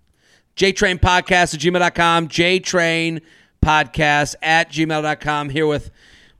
JTrain 0.56 0.98
Podcast 1.00 1.54
at 1.54 1.60
gmail.com. 1.60 2.28
JTrain 2.28 3.22
Podcast 3.62 4.34
at 4.42 4.70
gmail.com. 4.72 5.48
Here 5.48 5.66
with 5.66 5.90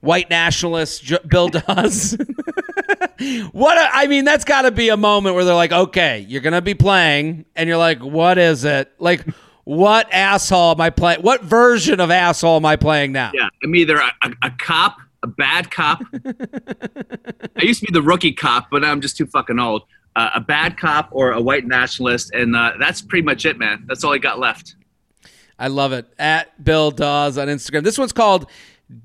white 0.01 0.29
nationalist 0.29 1.03
J- 1.03 1.17
Bill 1.27 1.47
Dawes. 1.47 2.17
what 3.51 3.77
a, 3.77 3.89
I 3.91 4.07
mean, 4.07 4.25
that's 4.25 4.45
got 4.45 4.63
to 4.63 4.71
be 4.71 4.89
a 4.89 4.97
moment 4.97 5.35
where 5.35 5.45
they're 5.45 5.53
like, 5.55 5.71
okay, 5.71 6.25
you're 6.27 6.41
gonna 6.41 6.61
be 6.61 6.73
playing, 6.73 7.45
and 7.55 7.67
you're 7.67 7.77
like, 7.77 7.99
what 7.99 8.37
is 8.37 8.63
it? 8.63 8.91
Like, 8.99 9.25
what 9.63 10.11
asshole 10.11 10.71
am 10.71 10.81
I 10.81 10.89
playing? 10.89 11.21
What 11.21 11.43
version 11.43 11.99
of 11.99 12.11
asshole 12.11 12.57
am 12.57 12.65
I 12.65 12.75
playing 12.75 13.11
now? 13.11 13.31
Yeah, 13.33 13.49
I'm 13.63 13.75
either 13.75 13.97
a, 13.97 14.11
a, 14.23 14.31
a 14.43 14.51
cop, 14.57 14.97
a 15.23 15.27
bad 15.27 15.71
cop. 15.71 16.01
I 16.25 17.63
used 17.63 17.79
to 17.81 17.87
be 17.87 17.93
the 17.93 18.01
rookie 18.01 18.33
cop, 18.33 18.69
but 18.71 18.83
I'm 18.83 19.01
just 19.01 19.17
too 19.17 19.27
fucking 19.27 19.59
old. 19.59 19.83
Uh, 20.15 20.31
a 20.35 20.41
bad 20.41 20.77
cop 20.77 21.09
or 21.11 21.31
a 21.31 21.41
white 21.41 21.65
nationalist, 21.65 22.31
and 22.33 22.55
uh, 22.55 22.73
that's 22.79 23.01
pretty 23.01 23.23
much 23.23 23.45
it, 23.45 23.57
man. 23.57 23.85
That's 23.87 24.03
all 24.03 24.13
I 24.13 24.17
got 24.17 24.39
left. 24.39 24.75
I 25.57 25.67
love 25.67 25.93
it. 25.93 26.11
At 26.17 26.63
Bill 26.63 26.91
Dawes 26.91 27.37
on 27.37 27.47
Instagram. 27.47 27.83
This 27.83 27.97
one's 27.97 28.11
called 28.11 28.49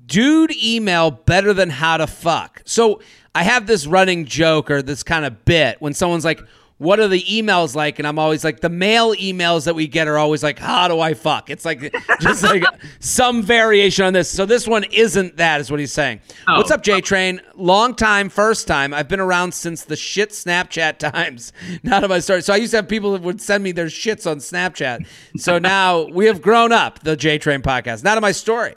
dude 0.05 0.51
email 0.55 1.11
better 1.11 1.53
than 1.53 1.69
how 1.69 1.97
to 1.97 2.07
fuck. 2.07 2.61
So 2.65 2.99
I 3.37 3.43
have 3.43 3.67
this 3.67 3.85
running 3.85 4.25
joke 4.25 4.71
or 4.71 4.81
this 4.81 5.03
kind 5.03 5.23
of 5.23 5.45
bit 5.45 5.79
when 5.79 5.93
someone's 5.93 6.25
like, 6.25 6.41
what 6.79 6.99
are 6.99 7.07
the 7.07 7.21
emails 7.21 7.75
like? 7.75 7.99
And 7.99 8.07
I'm 8.07 8.17
always 8.17 8.43
like, 8.43 8.61
the 8.61 8.69
mail 8.69 9.13
emails 9.13 9.65
that 9.65 9.75
we 9.75 9.85
get 9.87 10.07
are 10.07 10.17
always 10.17 10.41
like, 10.41 10.57
how 10.57 10.87
do 10.87 10.99
I 10.99 11.13
fuck? 11.13 11.51
It's 11.51 11.63
like 11.63 11.95
just 12.19 12.41
like 12.41 12.63
some 12.99 13.43
variation 13.43 14.05
on 14.05 14.13
this. 14.13 14.27
So 14.27 14.47
this 14.47 14.67
one 14.67 14.85
isn't 14.85 15.37
that, 15.37 15.61
is 15.61 15.69
what 15.69 15.79
he's 15.79 15.93
saying. 15.93 16.21
Oh. 16.47 16.57
What's 16.57 16.71
up, 16.71 16.81
J 16.81 16.99
Train? 16.99 17.39
Long 17.53 17.93
time, 17.93 18.29
first 18.29 18.65
time. 18.65 18.91
I've 18.91 19.07
been 19.07 19.19
around 19.19 19.53
since 19.53 19.83
the 19.83 19.95
shit 19.95 20.31
Snapchat 20.31 20.97
times. 21.11 21.53
Not 21.83 22.03
of 22.03 22.09
my 22.09 22.17
story. 22.17 22.41
So 22.41 22.53
I 22.53 22.57
used 22.57 22.71
to 22.71 22.77
have 22.77 22.89
people 22.89 23.11
that 23.11 23.21
would 23.21 23.39
send 23.39 23.63
me 23.63 23.71
their 23.71 23.85
shits 23.85 24.25
on 24.25 24.37
Snapchat. 24.37 25.05
So 25.37 25.59
now 25.59 26.07
we 26.07 26.25
have 26.25 26.41
grown 26.41 26.71
up, 26.71 27.03
the 27.03 27.15
J 27.15 27.37
Train 27.37 27.61
podcast. 27.61 28.03
Not 28.03 28.17
of 28.17 28.23
my 28.23 28.31
story. 28.31 28.73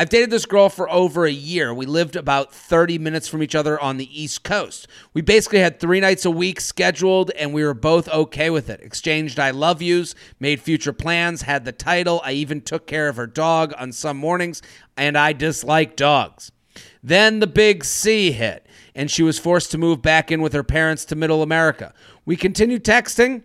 I've 0.00 0.10
dated 0.10 0.30
this 0.30 0.46
girl 0.46 0.68
for 0.68 0.88
over 0.88 1.26
a 1.26 1.32
year. 1.32 1.74
We 1.74 1.84
lived 1.84 2.14
about 2.14 2.54
30 2.54 2.98
minutes 2.98 3.26
from 3.26 3.42
each 3.42 3.56
other 3.56 3.80
on 3.80 3.96
the 3.96 4.22
East 4.22 4.44
Coast. 4.44 4.86
We 5.12 5.22
basically 5.22 5.58
had 5.58 5.80
three 5.80 5.98
nights 5.98 6.24
a 6.24 6.30
week 6.30 6.60
scheduled, 6.60 7.32
and 7.32 7.52
we 7.52 7.64
were 7.64 7.74
both 7.74 8.08
okay 8.08 8.48
with 8.48 8.70
it. 8.70 8.80
Exchanged 8.80 9.40
I 9.40 9.50
love 9.50 9.82
yous, 9.82 10.14
made 10.38 10.60
future 10.60 10.92
plans, 10.92 11.42
had 11.42 11.64
the 11.64 11.72
title. 11.72 12.20
I 12.24 12.30
even 12.30 12.60
took 12.60 12.86
care 12.86 13.08
of 13.08 13.16
her 13.16 13.26
dog 13.26 13.74
on 13.76 13.90
some 13.90 14.18
mornings, 14.18 14.62
and 14.96 15.18
I 15.18 15.32
dislike 15.32 15.96
dogs. 15.96 16.52
Then 17.02 17.40
the 17.40 17.48
big 17.48 17.84
C 17.84 18.30
hit, 18.30 18.68
and 18.94 19.10
she 19.10 19.24
was 19.24 19.40
forced 19.40 19.72
to 19.72 19.78
move 19.78 20.00
back 20.00 20.30
in 20.30 20.40
with 20.40 20.52
her 20.52 20.62
parents 20.62 21.04
to 21.06 21.16
middle 21.16 21.42
America. 21.42 21.92
We 22.24 22.36
continued 22.36 22.84
texting 22.84 23.42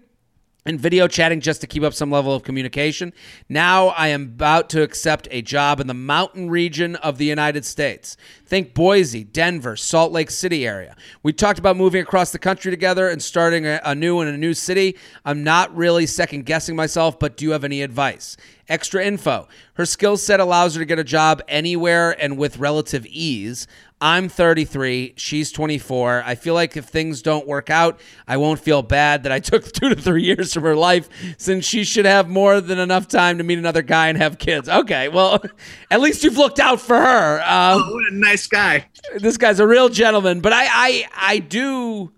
and 0.66 0.80
video 0.80 1.08
chatting 1.08 1.42
just 1.42 1.62
to 1.62 1.68
keep 1.68 1.84
up 1.84 1.94
some 1.94 2.10
level 2.10 2.34
of 2.34 2.44
communication. 2.44 3.14
Now 3.50 3.88
I 3.88 4.08
am 4.10 4.24
about 4.24 4.70
to 4.72 4.82
accept 4.82 5.28
a 5.32 5.42
job 5.42 5.80
in 5.80 5.88
the 5.88 5.94
mountain 5.94 6.50
region 6.50 6.96
of 6.98 7.18
the 7.18 7.26
United 7.26 7.66
States. 7.66 8.16
Think 8.46 8.74
Boise, 8.74 9.24
Denver, 9.24 9.76
Salt 9.76 10.12
Lake 10.12 10.32
City 10.32 10.66
area. 10.66 10.96
We 11.22 11.34
talked 11.34 11.60
about 11.60 11.78
moving 11.78 12.02
across 12.02 12.32
the 12.32 12.40
country 12.40 12.72
together 12.72 13.10
and 13.10 13.22
starting 13.22 13.66
a, 13.66 13.96
new 13.96 14.22
in 14.22 14.28
a 14.28 14.38
new 14.38 14.54
city. 14.54 14.98
I'm 15.26 15.44
not 15.44 15.76
really 15.76 16.06
second 16.06 16.46
guessing 16.46 16.76
myself, 16.76 17.20
but 17.20 17.38
do 17.38 17.46
you 17.46 17.52
have 17.52 17.64
any 17.64 17.82
advice? 17.82 18.38
Extra 18.70 19.04
info. 19.04 19.48
Her 19.74 19.86
skill 19.86 20.16
set 20.16 20.40
allows 20.40 20.76
her 20.76 20.80
to 20.80 20.86
get 20.86 21.00
a 21.00 21.04
job 21.04 21.42
anywhere 21.48 22.12
and 22.22 22.38
with 22.38 22.58
relative 22.58 23.06
ease. 23.08 23.68
I'm 24.04 24.28
33. 24.28 25.14
She's 25.16 25.50
24. 25.54 26.24
I 26.26 26.36
feel 26.36 26.54
like 26.54 26.76
if 26.76 26.84
things 26.84 27.22
don't 27.22 27.48
work 27.48 27.70
out, 27.70 28.02
I 28.28 28.36
won't 28.36 28.60
feel 28.60 28.82
bad 28.82 29.24
that 29.24 29.32
I 29.32 29.40
took 29.40 29.64
two 29.72 29.88
to 29.88 29.96
three 29.96 30.24
years 30.24 30.54
from 30.54 30.64
her 30.64 30.76
life 30.76 31.08
since 31.38 31.64
she 31.64 31.86
should 31.86 32.04
have 32.04 32.28
more 32.28 32.60
than 32.60 32.80
enough 32.80 33.08
time 33.08 33.38
to 33.38 33.46
meet 33.46 33.58
another 33.58 33.82
guy 33.82 34.10
and 34.10 34.18
have 34.18 34.40
kids. 34.40 34.68
Okay, 34.68 35.08
well, 35.08 35.42
at 35.92 36.02
least 36.02 36.22
you've 36.22 36.38
looked 36.38 36.60
out 36.60 36.82
for 36.82 36.98
her. 36.98 37.40
Um, 37.44 37.82
oh, 37.82 37.94
what 37.94 38.12
a 38.12 38.16
nice 38.16 38.46
guy. 38.46 38.90
This 39.20 39.38
guy's 39.38 39.62
a 39.62 39.68
real 39.68 39.88
gentleman. 39.88 40.42
But 40.42 40.52
I, 40.52 40.66
I, 40.66 41.06
I 41.16 41.40
do. 41.40 42.12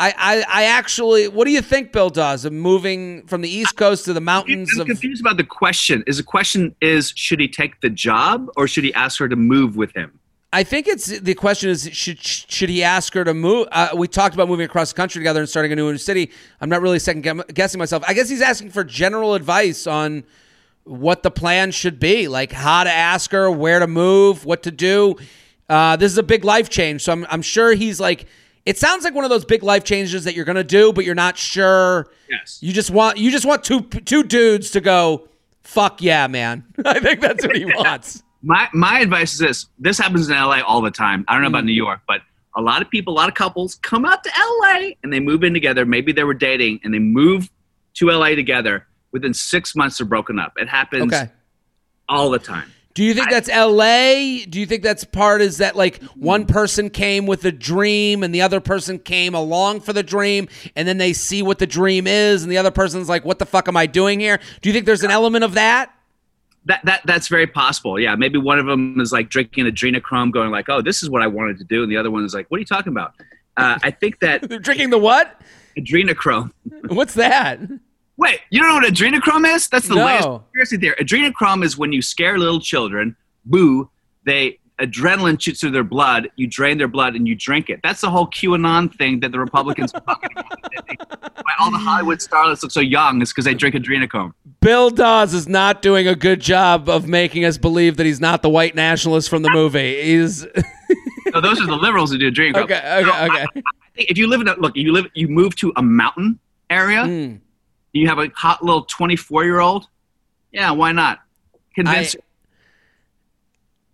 I, 0.00 0.14
I, 0.16 0.44
I 0.48 0.64
actually, 0.64 1.28
what 1.28 1.44
do 1.44 1.50
you 1.50 1.60
think 1.60 1.92
Bill 1.92 2.08
Dawes 2.08 2.46
of 2.46 2.54
moving 2.54 3.26
from 3.26 3.42
the 3.42 3.50
East 3.50 3.76
Coast 3.76 4.06
to 4.06 4.14
the 4.14 4.22
mountains? 4.22 4.70
I'm 4.74 4.80
of, 4.80 4.86
confused 4.86 5.20
about 5.20 5.36
the 5.36 5.44
question. 5.44 6.02
Is 6.06 6.16
the 6.16 6.22
question 6.22 6.74
is 6.80 7.12
should 7.14 7.40
he 7.40 7.48
take 7.48 7.82
the 7.82 7.90
job 7.90 8.48
or 8.56 8.66
should 8.66 8.84
he 8.84 8.94
ask 8.94 9.18
her 9.18 9.28
to 9.28 9.36
move 9.36 9.76
with 9.76 9.94
him? 9.94 10.18
I 10.54 10.62
think 10.62 10.86
it's 10.86 11.06
the 11.06 11.34
question 11.34 11.68
is 11.68 11.90
should 11.92 12.22
should 12.22 12.68
he 12.68 12.84
ask 12.84 13.12
her 13.14 13.24
to 13.24 13.34
move? 13.34 13.66
Uh, 13.72 13.88
we 13.96 14.06
talked 14.06 14.36
about 14.36 14.46
moving 14.46 14.64
across 14.64 14.92
the 14.92 14.96
country 14.96 15.18
together 15.18 15.40
and 15.40 15.48
starting 15.48 15.72
a 15.72 15.74
new 15.74 15.98
city. 15.98 16.30
I'm 16.60 16.68
not 16.68 16.80
really 16.80 17.00
second 17.00 17.42
guessing 17.52 17.80
myself. 17.80 18.04
I 18.06 18.14
guess 18.14 18.28
he's 18.28 18.40
asking 18.40 18.70
for 18.70 18.84
general 18.84 19.34
advice 19.34 19.88
on 19.88 20.22
what 20.84 21.24
the 21.24 21.30
plan 21.32 21.72
should 21.72 21.98
be, 21.98 22.28
like 22.28 22.52
how 22.52 22.84
to 22.84 22.90
ask 22.90 23.32
her, 23.32 23.50
where 23.50 23.80
to 23.80 23.88
move, 23.88 24.44
what 24.44 24.62
to 24.62 24.70
do. 24.70 25.16
Uh, 25.68 25.96
this 25.96 26.12
is 26.12 26.18
a 26.18 26.22
big 26.22 26.44
life 26.44 26.70
change, 26.70 27.02
so 27.02 27.10
I'm 27.10 27.26
I'm 27.30 27.42
sure 27.42 27.74
he's 27.74 27.98
like. 27.98 28.26
It 28.64 28.78
sounds 28.78 29.04
like 29.04 29.12
one 29.12 29.24
of 29.24 29.30
those 29.30 29.44
big 29.44 29.62
life 29.62 29.84
changes 29.84 30.24
that 30.24 30.34
you're 30.34 30.46
gonna 30.46 30.64
do, 30.64 30.92
but 30.92 31.04
you're 31.04 31.14
not 31.16 31.36
sure. 31.36 32.06
Yes. 32.30 32.60
You 32.62 32.72
just 32.72 32.90
want 32.90 33.18
you 33.18 33.32
just 33.32 33.44
want 33.44 33.64
two 33.64 33.82
two 33.82 34.22
dudes 34.22 34.70
to 34.70 34.80
go. 34.80 35.28
Fuck 35.64 36.00
yeah, 36.00 36.28
man! 36.28 36.64
I 36.84 37.00
think 37.00 37.20
that's 37.20 37.44
what 37.44 37.56
he 37.56 37.64
wants 37.76 38.23
my 38.44 38.68
my 38.72 39.00
advice 39.00 39.32
is 39.32 39.38
this: 39.38 39.66
this 39.78 39.98
happens 39.98 40.28
in 40.28 40.36
LA 40.36 40.60
all 40.60 40.80
the 40.82 40.90
time. 40.90 41.24
I 41.28 41.32
don't 41.32 41.42
know 41.42 41.48
about 41.48 41.64
mm. 41.64 41.68
New 41.68 41.72
York, 41.72 42.00
but 42.06 42.20
a 42.56 42.62
lot 42.62 42.82
of 42.82 42.90
people, 42.90 43.14
a 43.14 43.16
lot 43.16 43.28
of 43.28 43.34
couples 43.34 43.76
come 43.76 44.04
out 44.04 44.22
to 44.22 44.30
LA 44.38 44.90
and 45.02 45.12
they 45.12 45.20
move 45.20 45.42
in 45.42 45.52
together. 45.52 45.84
Maybe 45.84 46.12
they 46.12 46.24
were 46.24 46.34
dating 46.34 46.80
and 46.84 46.94
they 46.94 46.98
move 46.98 47.50
to 47.94 48.10
LA 48.10 48.30
together. 48.30 48.86
Within 49.12 49.34
six 49.34 49.74
months, 49.74 49.98
they're 49.98 50.06
broken 50.06 50.38
up. 50.38 50.52
It 50.56 50.68
happens 50.68 51.12
Okay. 51.12 51.30
all 52.08 52.30
the 52.30 52.38
time. 52.38 52.70
Do 52.94 53.02
you 53.02 53.12
think 53.12 53.28
that's 53.28 53.48
LA? 53.48 54.44
Do 54.48 54.60
you 54.60 54.66
think 54.66 54.84
that's 54.84 55.02
part 55.02 55.40
is 55.40 55.58
that 55.58 55.74
like 55.74 56.00
one 56.14 56.46
person 56.46 56.90
came 56.90 57.26
with 57.26 57.44
a 57.44 57.50
dream 57.50 58.22
and 58.22 58.32
the 58.32 58.42
other 58.42 58.60
person 58.60 59.00
came 59.00 59.34
along 59.34 59.80
for 59.80 59.92
the 59.92 60.04
dream 60.04 60.48
and 60.76 60.86
then 60.86 60.98
they 60.98 61.12
see 61.12 61.42
what 61.42 61.58
the 61.58 61.66
dream 61.66 62.06
is 62.06 62.44
and 62.44 62.52
the 62.52 62.58
other 62.58 62.70
person's 62.70 63.08
like, 63.08 63.24
what 63.24 63.40
the 63.40 63.46
fuck 63.46 63.66
am 63.66 63.76
I 63.76 63.86
doing 63.86 64.20
here? 64.20 64.38
Do 64.62 64.68
you 64.68 64.72
think 64.72 64.86
there's 64.86 65.02
an 65.02 65.10
element 65.10 65.42
of 65.42 65.54
that? 65.54 65.93
That, 66.66 66.80
that 66.84 67.02
that's 67.04 67.28
very 67.28 67.46
possible. 67.46 68.00
Yeah, 68.00 68.14
maybe 68.14 68.38
one 68.38 68.58
of 68.58 68.64
them 68.66 68.98
is 68.98 69.12
like 69.12 69.28
drinking 69.28 69.66
adrenochrome, 69.66 70.32
going 70.32 70.50
like, 70.50 70.68
"Oh, 70.70 70.80
this 70.80 71.02
is 71.02 71.10
what 71.10 71.20
I 71.22 71.26
wanted 71.26 71.58
to 71.58 71.64
do," 71.64 71.82
and 71.82 71.92
the 71.92 71.96
other 71.98 72.10
one 72.10 72.24
is 72.24 72.32
like, 72.34 72.50
"What 72.50 72.56
are 72.56 72.60
you 72.60 72.64
talking 72.66 72.92
about?" 72.92 73.12
Uh, 73.56 73.78
I 73.82 73.90
think 73.90 74.20
that 74.20 74.48
They're 74.48 74.58
drinking 74.68 74.90
the 74.90 74.98
what? 74.98 75.40
adrenochrome. 75.78 76.52
What's 76.88 77.14
that? 77.14 77.60
Wait, 78.16 78.40
you 78.50 78.60
don't 78.60 78.68
know 78.68 78.74
what 78.76 78.84
adrenochrome 78.92 79.54
is? 79.54 79.68
That's 79.68 79.88
the 79.88 79.96
No. 79.96 80.04
latest 80.06 80.28
conspiracy 80.28 80.76
theory. 80.78 80.96
Adrenochrome 81.00 81.64
is 81.64 81.76
when 81.76 81.92
you 81.92 82.00
scare 82.00 82.38
little 82.38 82.60
children. 82.60 83.16
Boo! 83.44 83.90
They 84.24 84.58
adrenaline 84.80 85.40
shoots 85.40 85.60
through 85.60 85.70
their 85.70 85.84
blood. 85.84 86.28
You 86.36 86.46
drain 86.46 86.78
their 86.78 86.88
blood 86.88 87.14
and 87.14 87.28
you 87.28 87.34
drink 87.34 87.70
it. 87.70 87.80
That's 87.82 88.00
the 88.00 88.10
whole 88.10 88.26
QAnon 88.26 88.92
thing 88.96 89.20
that 89.20 89.30
the 89.32 89.38
Republicans 89.38 89.92
are 89.94 90.00
talking 90.00 90.30
about. 90.36 90.58
Why 91.44 91.52
all 91.60 91.70
the 91.70 91.78
Hollywood 91.78 92.18
starlets 92.18 92.62
look 92.62 92.72
so 92.72 92.80
young 92.80 93.22
is 93.22 93.30
because 93.32 93.44
they 93.44 93.54
drink 93.54 93.74
adrenochrome. 93.76 94.32
Bill 94.60 94.90
Dawes 94.90 95.32
is 95.34 95.46
not 95.48 95.82
doing 95.82 96.08
a 96.08 96.14
good 96.16 96.40
job 96.40 96.88
of 96.88 97.06
making 97.06 97.44
us 97.44 97.56
believe 97.58 97.96
that 97.98 98.06
he's 98.06 98.20
not 98.20 98.42
the 98.42 98.48
white 98.48 98.74
nationalist 98.74 99.28
from 99.28 99.42
the 99.42 99.50
movie. 99.50 100.02
He's 100.02 100.44
No, 101.32 101.40
those 101.40 101.60
are 101.60 101.66
the 101.66 101.76
liberals 101.76 102.12
who 102.12 102.18
do 102.18 102.30
adrenochrome. 102.30 102.62
okay, 102.64 102.76
okay, 102.78 103.10
I- 103.10 103.26
okay. 103.26 103.46
I 103.56 103.96
think 103.96 104.10
if 104.10 104.18
you 104.18 104.26
live 104.26 104.40
in 104.40 104.48
a 104.48 104.54
look, 104.56 104.74
you 104.76 104.92
live, 104.92 105.06
you 105.14 105.28
move 105.28 105.54
to 105.56 105.72
a 105.76 105.82
mountain 105.82 106.38
area. 106.70 107.02
Mm. 107.04 107.40
You 107.92 108.08
have 108.08 108.18
a 108.18 108.28
hot 108.34 108.64
little 108.64 108.84
twenty-four-year-old. 108.84 109.86
Yeah, 110.52 110.72
why 110.72 110.90
not? 110.92 111.20
Convince. 111.76 112.14
I- 112.14 112.18
her. 112.18 112.18
It's 112.18 112.18
I'm- 112.18 112.18
worse 112.18 112.18
than, 112.18 112.24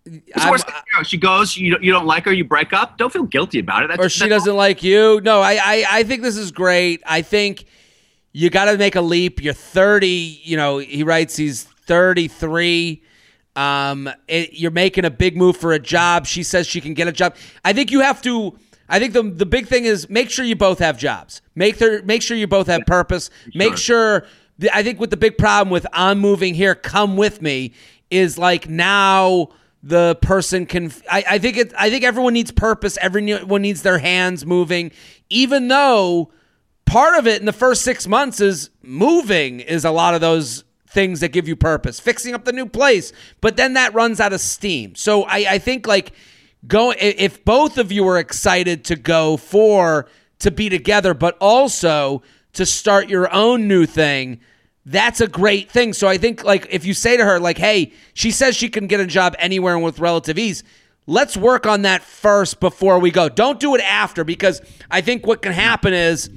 she 1.03 1.17
goes. 1.17 1.55
You 1.55 1.71
don't, 1.71 1.83
you 1.83 1.91
don't 1.91 2.05
like 2.05 2.25
her. 2.25 2.33
You 2.33 2.43
break 2.43 2.73
up. 2.73 2.97
Don't 2.97 3.11
feel 3.11 3.23
guilty 3.23 3.59
about 3.59 3.83
it. 3.83 3.87
That's, 3.89 3.99
or 3.99 4.09
she 4.09 4.27
doesn't 4.27 4.55
like 4.55 4.83
you. 4.83 5.21
No, 5.21 5.41
I, 5.41 5.53
I, 5.53 5.85
I 5.89 6.03
think 6.03 6.21
this 6.21 6.37
is 6.37 6.51
great. 6.51 7.01
I 7.05 7.21
think 7.21 7.65
you 8.33 8.49
got 8.49 8.65
to 8.65 8.77
make 8.77 8.95
a 8.95 9.01
leap. 9.01 9.41
You're 9.41 9.53
30. 9.53 10.07
You 10.07 10.57
know, 10.57 10.77
he 10.79 11.03
writes 11.03 11.35
he's 11.35 11.63
33. 11.63 13.03
Um, 13.55 14.09
it, 14.27 14.53
you're 14.53 14.71
making 14.71 15.05
a 15.05 15.09
big 15.09 15.35
move 15.35 15.57
for 15.57 15.73
a 15.73 15.79
job. 15.79 16.25
She 16.25 16.43
says 16.43 16.67
she 16.67 16.81
can 16.81 16.93
get 16.93 17.07
a 17.07 17.11
job. 17.11 17.35
I 17.65 17.73
think 17.73 17.91
you 17.91 18.01
have 18.01 18.21
to. 18.23 18.57
I 18.87 18.99
think 18.99 19.13
the 19.13 19.23
the 19.23 19.45
big 19.45 19.67
thing 19.67 19.85
is 19.85 20.09
make 20.09 20.29
sure 20.29 20.43
you 20.43 20.55
both 20.55 20.79
have 20.79 20.97
jobs. 20.97 21.41
Make 21.55 21.77
their 21.77 22.03
make 22.03 22.21
sure 22.21 22.35
you 22.35 22.47
both 22.47 22.67
have 22.67 22.85
purpose. 22.85 23.29
Make 23.53 23.77
sure. 23.77 24.25
I 24.73 24.83
think 24.83 24.99
with 24.99 25.09
the 25.09 25.17
big 25.17 25.37
problem 25.37 25.71
with 25.71 25.87
I'm 25.91 26.19
moving 26.19 26.53
here, 26.53 26.75
come 26.75 27.17
with 27.17 27.41
me 27.41 27.73
is 28.11 28.37
like 28.37 28.69
now 28.69 29.49
the 29.83 30.15
person 30.21 30.65
can 30.65 30.91
I, 31.09 31.23
I 31.31 31.37
think 31.39 31.57
it 31.57 31.73
I 31.77 31.89
think 31.89 32.03
everyone 32.03 32.33
needs 32.33 32.51
purpose. 32.51 32.97
Everyone 33.01 33.61
needs 33.61 33.81
their 33.81 33.97
hands 33.97 34.45
moving. 34.45 34.91
Even 35.29 35.67
though 35.67 36.31
part 36.85 37.17
of 37.17 37.27
it 37.27 37.39
in 37.39 37.45
the 37.45 37.53
first 37.53 37.81
six 37.81 38.07
months 38.07 38.39
is 38.39 38.69
moving 38.83 39.59
is 39.59 39.85
a 39.85 39.91
lot 39.91 40.13
of 40.13 40.21
those 40.21 40.63
things 40.87 41.21
that 41.21 41.29
give 41.29 41.47
you 41.47 41.55
purpose. 41.55 41.99
Fixing 41.99 42.33
up 42.35 42.45
the 42.45 42.53
new 42.53 42.67
place 42.67 43.11
but 43.39 43.57
then 43.57 43.73
that 43.73 43.93
runs 43.93 44.19
out 44.19 44.33
of 44.33 44.41
steam. 44.41 44.95
So 44.95 45.23
I, 45.23 45.45
I 45.49 45.57
think 45.57 45.87
like 45.87 46.11
go 46.67 46.93
if 46.95 47.43
both 47.43 47.77
of 47.77 47.91
you 47.91 48.07
are 48.07 48.19
excited 48.19 48.85
to 48.85 48.95
go 48.95 49.37
for 49.37 50.07
to 50.39 50.51
be 50.51 50.69
together 50.69 51.13
but 51.15 51.37
also 51.41 52.21
to 52.53 52.65
start 52.65 53.09
your 53.09 53.33
own 53.33 53.67
new 53.67 53.85
thing 53.85 54.41
that's 54.85 55.21
a 55.21 55.27
great 55.27 55.69
thing. 55.69 55.93
So 55.93 56.07
I 56.07 56.17
think 56.17 56.43
like 56.43 56.67
if 56.69 56.85
you 56.85 56.93
say 56.93 57.17
to 57.17 57.23
her 57.25 57.39
like, 57.39 57.57
"Hey, 57.57 57.93
she 58.13 58.31
says 58.31 58.55
she 58.55 58.69
can 58.69 58.87
get 58.87 58.99
a 58.99 59.05
job 59.05 59.35
anywhere 59.39 59.75
and 59.75 59.83
with 59.83 59.99
relative 59.99 60.37
ease." 60.37 60.63
Let's 61.07 61.35
work 61.35 61.65
on 61.65 61.81
that 61.81 62.03
first 62.03 62.59
before 62.59 62.99
we 62.99 63.11
go. 63.11 63.27
Don't 63.27 63.59
do 63.59 63.75
it 63.75 63.81
after 63.81 64.23
because 64.23 64.61
I 64.89 65.01
think 65.01 65.25
what 65.25 65.41
can 65.41 65.51
happen 65.51 65.93
is 65.93 66.29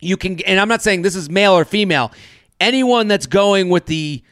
you 0.00 0.16
can 0.16 0.40
and 0.42 0.60
I'm 0.60 0.68
not 0.68 0.82
saying 0.82 1.02
this 1.02 1.16
is 1.16 1.30
male 1.30 1.52
or 1.52 1.64
female. 1.64 2.12
Anyone 2.60 3.08
that's 3.08 3.26
going 3.26 3.70
with 3.70 3.86
the 3.86 4.22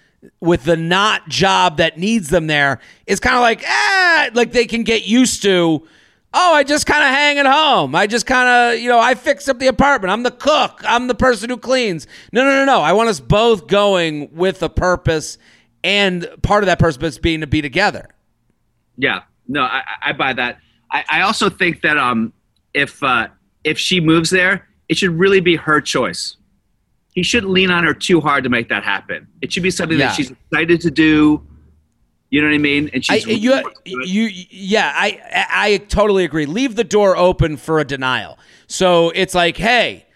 with 0.41 0.65
the 0.65 0.77
not 0.77 1.29
job 1.29 1.79
that 1.79 1.99
needs 1.99 2.29
them 2.29 2.47
there 2.47 2.79
is 3.07 3.19
kind 3.19 3.37
of 3.37 3.43
like, 3.43 3.65
ah, 3.67 4.29
like 4.35 4.53
they 4.53 4.67
can 4.67 4.85
get 4.85 5.07
used 5.07 5.43
to 5.43 5.87
oh, 6.35 6.55
I 6.55 6.65
just 6.65 6.87
kind 6.87 7.03
of 7.05 7.11
hang 7.11 7.39
at 7.39 7.47
home. 7.47 7.95
I 7.95 8.07
just 8.07 8.27
kind 8.27 8.49
of, 8.75 8.81
you 8.81 8.89
know, 8.89 8.99
I 8.99 9.15
fix 9.15 9.49
up 9.49 9.59
the 9.59 9.67
apartment. 9.67 10.11
I'm 10.13 10.23
the 10.23 10.31
cook. 10.31 10.81
I'm 10.85 11.07
the 11.07 11.15
person 11.15 11.51
who 11.51 11.57
cleans. 11.57 12.07
No, 12.33 12.43
no, 12.45 12.51
no, 12.51 12.65
no. 12.65 12.81
I 12.81 12.93
want 12.93 13.09
us 13.09 13.21
both 13.21 13.67
going 13.67 14.33
with 14.35 14.63
a 14.63 14.69
purpose, 14.69 15.39
and 15.85 16.29
part 16.43 16.63
of 16.63 16.67
that 16.67 16.79
purpose 16.79 17.19
being 17.19 17.41
to 17.41 17.47
be 17.47 17.61
together. 17.63 18.09
Yeah, 18.97 19.23
no, 19.49 19.63
I, 19.63 19.83
I- 20.03 20.13
buy 20.13 20.33
that. 20.35 20.59
I, 20.91 21.05
I 21.11 21.21
also 21.23 21.49
think 21.49 21.81
that 21.83 21.97
um, 21.99 22.33
if 22.75 23.03
uh, 23.03 23.29
if 23.65 23.79
she 23.79 24.01
moves 24.01 24.29
there, 24.31 24.69
it 24.89 24.99
should 24.99 25.19
really 25.19 25.41
be 25.41 25.57
her 25.57 25.81
choice. 25.81 26.37
He 27.15 27.23
shouldn't 27.23 27.53
lean 27.53 27.71
on 27.71 27.85
her 27.85 27.93
too 27.95 28.21
hard 28.21 28.45
to 28.45 28.51
make 28.51 28.69
that 28.71 28.85
happen. 28.85 29.27
It 29.43 29.53
should 29.53 29.63
be 29.63 29.71
something 29.71 29.99
Yeah. 29.99 30.09
that 30.09 30.17
she's 30.17 30.31
excited 30.31 30.81
to 30.83 30.91
do. 30.91 31.47
You 32.33 32.41
know 32.41 32.49
what 32.49 32.55
I 32.55 32.59
mean? 32.59 32.89
And 32.95 33.05
I, 33.11 33.19
she's 33.19 33.45
you, 33.45 33.63
you, 33.85 34.31
yeah, 34.49 34.91
I, 34.97 35.21
I 35.31 35.47
I 35.65 35.77
totally 35.77 36.25
agree. 36.25 36.47
Leave 36.47 36.77
the 36.77 36.83
door 36.83 37.15
open 37.15 37.59
for 37.59 37.79
a 37.79 37.85
denial. 37.85 38.39
So 38.67 39.11
it's 39.11 39.35
like, 39.35 39.59
hey, 39.59 40.07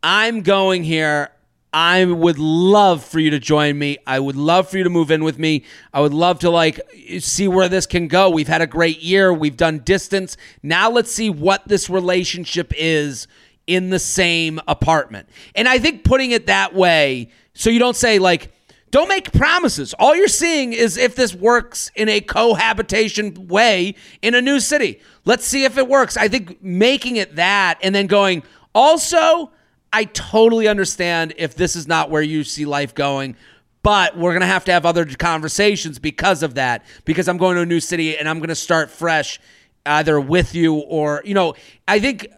I'm 0.00 0.42
going 0.42 0.84
here. 0.84 1.30
I 1.72 2.04
would 2.04 2.38
love 2.38 3.04
for 3.04 3.18
you 3.18 3.30
to 3.30 3.40
join 3.40 3.76
me. 3.76 3.98
I 4.06 4.20
would 4.20 4.36
love 4.36 4.68
for 4.68 4.78
you 4.78 4.84
to 4.84 4.90
move 4.90 5.10
in 5.10 5.24
with 5.24 5.40
me. 5.40 5.64
I 5.92 6.00
would 6.00 6.14
love 6.14 6.38
to 6.40 6.50
like 6.50 6.78
see 7.18 7.48
where 7.48 7.68
this 7.68 7.86
can 7.86 8.06
go. 8.06 8.30
We've 8.30 8.46
had 8.46 8.62
a 8.62 8.68
great 8.68 9.02
year. 9.02 9.34
We've 9.34 9.56
done 9.56 9.80
distance. 9.80 10.36
Now 10.62 10.88
let's 10.88 11.10
see 11.10 11.28
what 11.28 11.66
this 11.66 11.90
relationship 11.90 12.72
is 12.76 13.26
in 13.66 13.90
the 13.90 13.98
same 13.98 14.60
apartment. 14.68 15.28
And 15.56 15.66
I 15.66 15.80
think 15.80 16.04
putting 16.04 16.30
it 16.30 16.46
that 16.46 16.72
way, 16.72 17.30
so 17.52 17.68
you 17.68 17.80
don't 17.80 17.96
say 17.96 18.20
like, 18.20 18.52
don't 18.94 19.08
make 19.08 19.32
promises. 19.32 19.92
All 19.98 20.14
you're 20.14 20.28
seeing 20.28 20.72
is 20.72 20.96
if 20.96 21.16
this 21.16 21.34
works 21.34 21.90
in 21.96 22.08
a 22.08 22.20
cohabitation 22.20 23.48
way 23.48 23.96
in 24.22 24.36
a 24.36 24.40
new 24.40 24.60
city. 24.60 25.00
Let's 25.24 25.44
see 25.44 25.64
if 25.64 25.76
it 25.78 25.88
works. 25.88 26.16
I 26.16 26.28
think 26.28 26.62
making 26.62 27.16
it 27.16 27.34
that 27.34 27.80
and 27.82 27.92
then 27.92 28.06
going, 28.06 28.44
also, 28.72 29.50
I 29.92 30.04
totally 30.04 30.68
understand 30.68 31.34
if 31.38 31.56
this 31.56 31.74
is 31.74 31.88
not 31.88 32.08
where 32.08 32.22
you 32.22 32.44
see 32.44 32.66
life 32.66 32.94
going, 32.94 33.34
but 33.82 34.16
we're 34.16 34.30
going 34.30 34.42
to 34.42 34.46
have 34.46 34.64
to 34.66 34.72
have 34.72 34.86
other 34.86 35.04
conversations 35.04 35.98
because 35.98 36.44
of 36.44 36.54
that, 36.54 36.84
because 37.04 37.26
I'm 37.26 37.36
going 37.36 37.56
to 37.56 37.62
a 37.62 37.66
new 37.66 37.80
city 37.80 38.16
and 38.16 38.28
I'm 38.28 38.38
going 38.38 38.48
to 38.48 38.54
start 38.54 38.92
fresh 38.92 39.40
either 39.84 40.20
with 40.20 40.54
you 40.54 40.76
or, 40.76 41.20
you 41.24 41.34
know, 41.34 41.54
I 41.88 41.98
think 41.98 42.28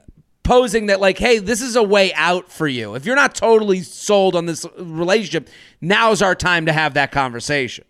posing 0.46 0.86
that 0.86 1.00
like 1.00 1.18
hey 1.18 1.38
this 1.38 1.60
is 1.60 1.76
a 1.76 1.82
way 1.82 2.14
out 2.14 2.50
for 2.50 2.68
you. 2.68 2.94
If 2.94 3.04
you're 3.04 3.16
not 3.16 3.34
totally 3.34 3.82
sold 3.82 4.36
on 4.36 4.46
this 4.46 4.64
relationship 4.78 5.48
now's 5.80 6.22
our 6.22 6.34
time 6.34 6.66
to 6.66 6.72
have 6.72 6.94
that 6.94 7.12
conversation. 7.12 7.84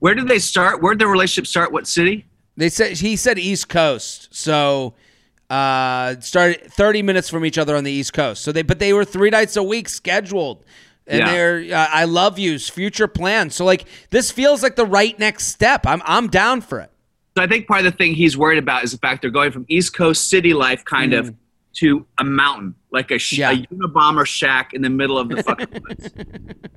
Where 0.00 0.14
did 0.14 0.28
they 0.28 0.38
start? 0.38 0.82
Where 0.82 0.92
did 0.94 0.98
the 1.00 1.06
relationship 1.06 1.46
start? 1.46 1.72
What 1.72 1.86
city? 1.86 2.26
they 2.56 2.68
said 2.68 2.96
he 2.98 3.16
said 3.16 3.38
east 3.38 3.68
coast. 3.68 4.28
So 4.32 4.94
uh 5.48 6.18
started 6.20 6.72
30 6.72 7.02
minutes 7.02 7.28
from 7.30 7.44
each 7.44 7.56
other 7.58 7.76
on 7.76 7.84
the 7.84 7.92
east 7.92 8.12
coast. 8.12 8.42
So 8.42 8.50
they 8.52 8.62
but 8.62 8.78
they 8.78 8.92
were 8.92 9.04
three 9.04 9.30
nights 9.30 9.56
a 9.56 9.62
week 9.62 9.88
scheduled. 9.88 10.64
And 11.06 11.20
Yeah. 11.20 11.30
they're 11.32 11.76
uh, 11.78 11.88
i 11.92 12.04
love 12.04 12.38
yous 12.38 12.68
future 12.68 13.06
plans. 13.08 13.54
So 13.54 13.64
like 13.64 13.84
this 14.10 14.30
feels 14.32 14.62
like 14.62 14.74
the 14.76 14.86
right 14.86 15.16
next 15.18 15.46
step. 15.46 15.86
I'm 15.86 16.02
i'm 16.04 16.26
down 16.28 16.60
for 16.62 16.80
it. 16.80 16.90
So 17.36 17.42
I 17.44 17.46
think 17.46 17.66
part 17.68 17.80
of 17.84 17.92
the 17.92 17.96
thing 17.96 18.14
he's 18.14 18.36
worried 18.36 18.58
about 18.58 18.82
is 18.82 18.92
the 18.92 18.98
fact 18.98 19.20
they're 19.22 19.30
going 19.30 19.52
from 19.52 19.66
East 19.68 19.94
Coast 19.94 20.28
city 20.30 20.54
life 20.54 20.84
kind 20.86 21.12
of 21.12 21.34
to 21.76 22.06
a 22.18 22.24
mountain, 22.24 22.74
like 22.90 23.10
a, 23.10 23.18
sh-. 23.18 23.38
Yeah. 23.38 23.50
a 23.52 23.56
Unabomber 23.66 24.26
shack 24.26 24.72
in 24.74 24.82
the 24.82 24.90
middle 24.90 25.18
of 25.18 25.28
the 25.28 25.42
fucking 25.42 25.82
woods. 25.86 26.10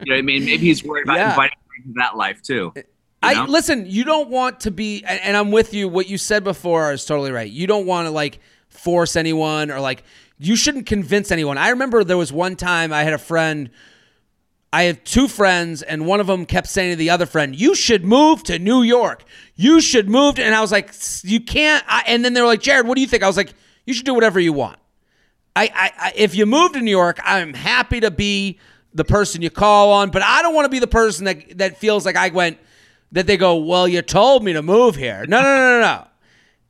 You 0.01 0.11
know 0.11 0.15
what 0.15 0.19
I 0.19 0.21
mean? 0.21 0.45
Maybe 0.45 0.65
he's 0.65 0.83
worried 0.83 1.03
about 1.03 1.17
Yeah. 1.17 1.31
inviting 1.31 1.57
that 1.95 2.15
life 2.15 2.41
too. 2.41 2.71
you 2.75 2.83
I 3.21 3.45
listen. 3.45 3.85
You 3.85 4.05
don't 4.05 4.29
want 4.29 4.61
to 4.61 4.71
be, 4.71 5.03
and 5.05 5.19
and 5.21 5.35
I'm 5.35 5.51
with 5.51 5.73
you. 5.73 5.89
What 5.89 6.07
you 6.07 6.17
said 6.17 6.43
before 6.45 6.93
is 6.93 7.03
totally 7.03 7.31
right. 7.31 7.49
You 7.51 7.67
don't 7.67 7.85
want 7.85 8.05
to 8.07 8.11
like 8.11 8.39
force 8.69 9.17
anyone 9.17 9.71
or 9.71 9.81
like 9.81 10.03
you 10.37 10.55
shouldn't 10.55 10.85
convince 10.85 11.29
anyone. 11.31 11.57
I 11.57 11.69
remember 11.71 12.05
there 12.05 12.17
was 12.17 12.31
one 12.31 12.55
time 12.55 12.93
I 12.93 13.03
had 13.03 13.11
a 13.11 13.17
friend. 13.17 13.69
I 14.71 14.83
have 14.83 15.03
two 15.03 15.27
friends, 15.27 15.81
and 15.81 16.05
one 16.05 16.21
of 16.21 16.27
them 16.27 16.45
kept 16.45 16.67
saying 16.67 16.91
to 16.93 16.95
the 16.95 17.09
other 17.09 17.25
friend, 17.25 17.53
"You 17.53 17.75
should 17.75 18.05
move 18.05 18.41
to 18.43 18.57
New 18.57 18.83
York. 18.83 19.25
You 19.55 19.81
should 19.81 20.07
move." 20.09 20.35
To, 20.35 20.43
and 20.45 20.55
I 20.55 20.61
was 20.61 20.71
like, 20.71 20.93
"You 21.23 21.41
can't." 21.41 21.83
I, 21.89 22.03
and 22.07 22.23
then 22.23 22.33
they 22.33 22.39
were 22.41 22.47
like, 22.47 22.61
"Jared, 22.61 22.87
what 22.87 22.95
do 22.95 23.01
you 23.01 23.07
think?" 23.07 23.21
I 23.21 23.27
was 23.27 23.35
like, 23.35 23.53
"You 23.85 23.93
should 23.93 24.05
do 24.05 24.13
whatever 24.13 24.39
you 24.39 24.53
want." 24.53 24.78
I, 25.67 25.91
I, 25.99 26.13
if 26.15 26.35
you 26.35 26.45
move 26.45 26.73
to 26.73 26.81
New 26.81 26.91
York, 26.91 27.19
I'm 27.23 27.53
happy 27.53 27.99
to 27.99 28.11
be 28.11 28.59
the 28.93 29.03
person 29.03 29.41
you 29.41 29.49
call 29.49 29.91
on, 29.91 30.09
but 30.09 30.21
I 30.21 30.41
don't 30.41 30.55
want 30.55 30.65
to 30.65 30.69
be 30.69 30.79
the 30.79 30.87
person 30.87 31.25
that 31.25 31.57
that 31.57 31.77
feels 31.77 32.05
like 32.05 32.15
I 32.15 32.29
went 32.29 32.57
that 33.11 33.27
they 33.27 33.37
go, 33.37 33.57
well, 33.57 33.87
you 33.87 34.01
told 34.01 34.43
me 34.43 34.53
to 34.53 34.61
move 34.61 34.95
here. 34.95 35.25
No, 35.27 35.41
no, 35.41 35.55
no, 35.55 35.79
no, 35.79 35.81
no. 35.81 36.07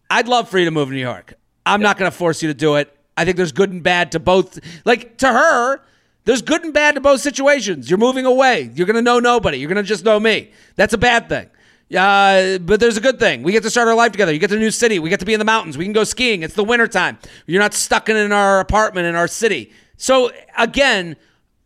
I'd 0.09 0.27
love 0.27 0.49
for 0.49 0.57
you 0.57 0.65
to 0.65 0.71
move 0.71 0.87
to 0.87 0.93
New 0.95 1.01
York. 1.01 1.35
I'm 1.65 1.81
not 1.81 1.97
going 1.97 2.09
to 2.09 2.17
force 2.17 2.41
you 2.41 2.47
to 2.47 2.53
do 2.53 2.75
it. 2.75 2.95
I 3.15 3.25
think 3.25 3.37
there's 3.37 3.51
good 3.51 3.71
and 3.71 3.83
bad 3.83 4.13
to 4.13 4.19
both. 4.19 4.59
Like 4.85 5.17
to 5.17 5.27
her, 5.27 5.81
there's 6.25 6.41
good 6.41 6.63
and 6.63 6.73
bad 6.73 6.95
to 6.95 7.01
both 7.01 7.21
situations. 7.21 7.89
You're 7.89 7.99
moving 7.99 8.25
away. 8.25 8.71
You're 8.73 8.87
going 8.87 8.95
to 8.95 9.01
know 9.01 9.19
nobody. 9.19 9.59
You're 9.59 9.69
going 9.69 9.83
to 9.83 9.87
just 9.87 10.05
know 10.05 10.19
me. 10.19 10.51
That's 10.77 10.93
a 10.93 10.97
bad 10.97 11.29
thing. 11.29 11.49
Uh, 11.95 12.59
but 12.59 12.79
there's 12.79 12.97
a 12.97 13.01
good 13.01 13.19
thing. 13.19 13.41
We 13.41 13.51
get 13.51 13.63
to 13.63 13.69
start 13.69 13.87
our 13.87 13.95
life 13.95 14.11
together. 14.11 14.31
You 14.31 14.39
get 14.39 14.51
to 14.51 14.57
a 14.57 14.59
new 14.59 14.71
city. 14.71 14.99
We 14.99 15.09
get 15.09 15.19
to 15.21 15.25
be 15.25 15.33
in 15.33 15.39
the 15.39 15.45
mountains. 15.45 15.77
We 15.77 15.85
can 15.85 15.93
go 15.93 16.03
skiing. 16.03 16.43
It's 16.43 16.53
the 16.53 16.63
wintertime. 16.63 17.17
You're 17.47 17.61
not 17.61 17.73
stuck 17.73 18.09
in 18.09 18.15
in 18.15 18.31
our 18.31 18.59
apartment 18.59 19.07
in 19.07 19.15
our 19.15 19.27
city. 19.27 19.71
So 19.97 20.31
again, 20.57 21.15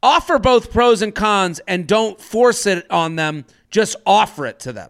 offer 0.01 0.39
both 0.39 0.71
pros 0.71 1.01
and 1.01 1.13
cons 1.13 1.59
and 1.67 1.87
don't 1.87 2.19
force 2.21 2.65
it 2.65 2.89
on 2.89 3.17
them. 3.17 3.45
Just 3.69 3.97
offer 4.05 4.45
it 4.45 4.59
to 4.61 4.71
them. 4.71 4.89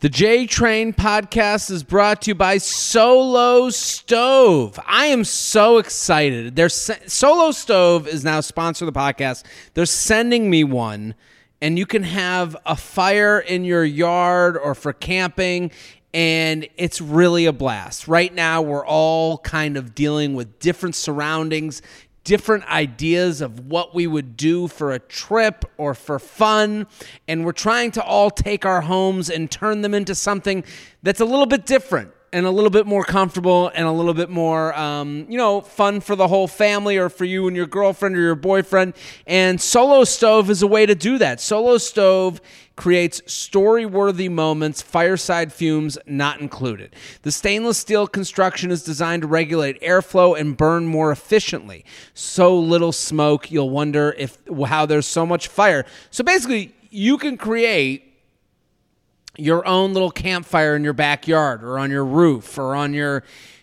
The 0.00 0.10
J 0.10 0.46
Train 0.46 0.92
podcast 0.92 1.70
is 1.70 1.82
brought 1.82 2.22
to 2.22 2.32
you 2.32 2.34
by 2.34 2.58
Solo 2.58 3.70
Stove. 3.70 4.78
I 4.86 5.06
am 5.06 5.24
so 5.24 5.78
excited. 5.78 6.54
Their 6.54 6.68
Solo 6.68 7.50
Stove 7.50 8.06
is 8.06 8.22
now 8.22 8.42
sponsor 8.42 8.84
the 8.84 8.92
podcast. 8.92 9.44
They're 9.72 9.86
sending 9.86 10.50
me 10.50 10.64
one 10.64 11.14
and 11.60 11.78
you 11.78 11.86
can 11.86 12.02
have 12.02 12.56
a 12.66 12.76
fire 12.76 13.38
in 13.38 13.64
your 13.64 13.84
yard 13.84 14.56
or 14.56 14.74
for 14.74 14.92
camping 14.92 15.70
and 16.16 16.66
it's 16.78 17.02
really 17.02 17.44
a 17.44 17.52
blast. 17.52 18.08
Right 18.08 18.32
now, 18.34 18.62
we're 18.62 18.86
all 18.86 19.36
kind 19.36 19.76
of 19.76 19.94
dealing 19.94 20.34
with 20.34 20.58
different 20.60 20.94
surroundings, 20.94 21.82
different 22.24 22.64
ideas 22.70 23.42
of 23.42 23.66
what 23.66 23.94
we 23.94 24.06
would 24.06 24.34
do 24.34 24.66
for 24.66 24.92
a 24.92 24.98
trip 24.98 25.66
or 25.76 25.92
for 25.92 26.18
fun. 26.18 26.86
And 27.28 27.44
we're 27.44 27.52
trying 27.52 27.90
to 27.92 28.02
all 28.02 28.30
take 28.30 28.64
our 28.64 28.80
homes 28.80 29.28
and 29.28 29.50
turn 29.50 29.82
them 29.82 29.92
into 29.92 30.14
something 30.14 30.64
that's 31.02 31.20
a 31.20 31.26
little 31.26 31.44
bit 31.44 31.66
different 31.66 32.12
and 32.32 32.46
a 32.46 32.50
little 32.50 32.70
bit 32.70 32.86
more 32.86 33.04
comfortable 33.04 33.70
and 33.74 33.86
a 33.86 33.92
little 33.92 34.14
bit 34.14 34.28
more, 34.28 34.76
um, 34.78 35.26
you 35.28 35.38
know, 35.38 35.60
fun 35.60 36.00
for 36.00 36.16
the 36.16 36.28
whole 36.28 36.48
family 36.48 36.96
or 36.96 37.08
for 37.08 37.24
you 37.24 37.46
and 37.46 37.56
your 37.56 37.66
girlfriend 37.66 38.16
or 38.16 38.20
your 38.20 38.34
boyfriend. 38.34 38.94
And 39.26 39.60
Solo 39.60 40.04
Stove 40.04 40.50
is 40.50 40.62
a 40.62 40.66
way 40.66 40.86
to 40.86 40.94
do 40.94 41.18
that. 41.18 41.40
Solo 41.40 41.78
Stove 41.78 42.40
creates 42.76 43.22
story 43.32 43.86
worthy 43.86 44.28
moments, 44.28 44.82
fireside 44.82 45.52
fumes 45.52 45.96
not 46.06 46.40
included. 46.40 46.94
The 47.22 47.32
stainless 47.32 47.78
steel 47.78 48.06
construction 48.06 48.70
is 48.70 48.84
designed 48.84 49.22
to 49.22 49.28
regulate 49.28 49.80
airflow 49.80 50.38
and 50.38 50.56
burn 50.56 50.86
more 50.86 51.10
efficiently. 51.10 51.84
So 52.12 52.56
little 52.58 52.92
smoke, 52.92 53.50
you'll 53.50 53.70
wonder 53.70 54.14
if 54.18 54.38
how 54.66 54.84
there's 54.84 55.06
so 55.06 55.24
much 55.24 55.48
fire. 55.48 55.86
So 56.10 56.22
basically, 56.22 56.74
you 56.90 57.18
can 57.18 57.36
create 57.36 58.05
your 59.38 59.66
own 59.66 59.92
little 59.92 60.10
campfire 60.10 60.76
in 60.76 60.84
your 60.84 60.92
backyard 60.92 61.62
or 61.62 61.78
on 61.78 61.90
your 61.90 62.04
roof 62.04 62.58
or 62.58 62.74
on 62.74 62.94
your 62.94 63.22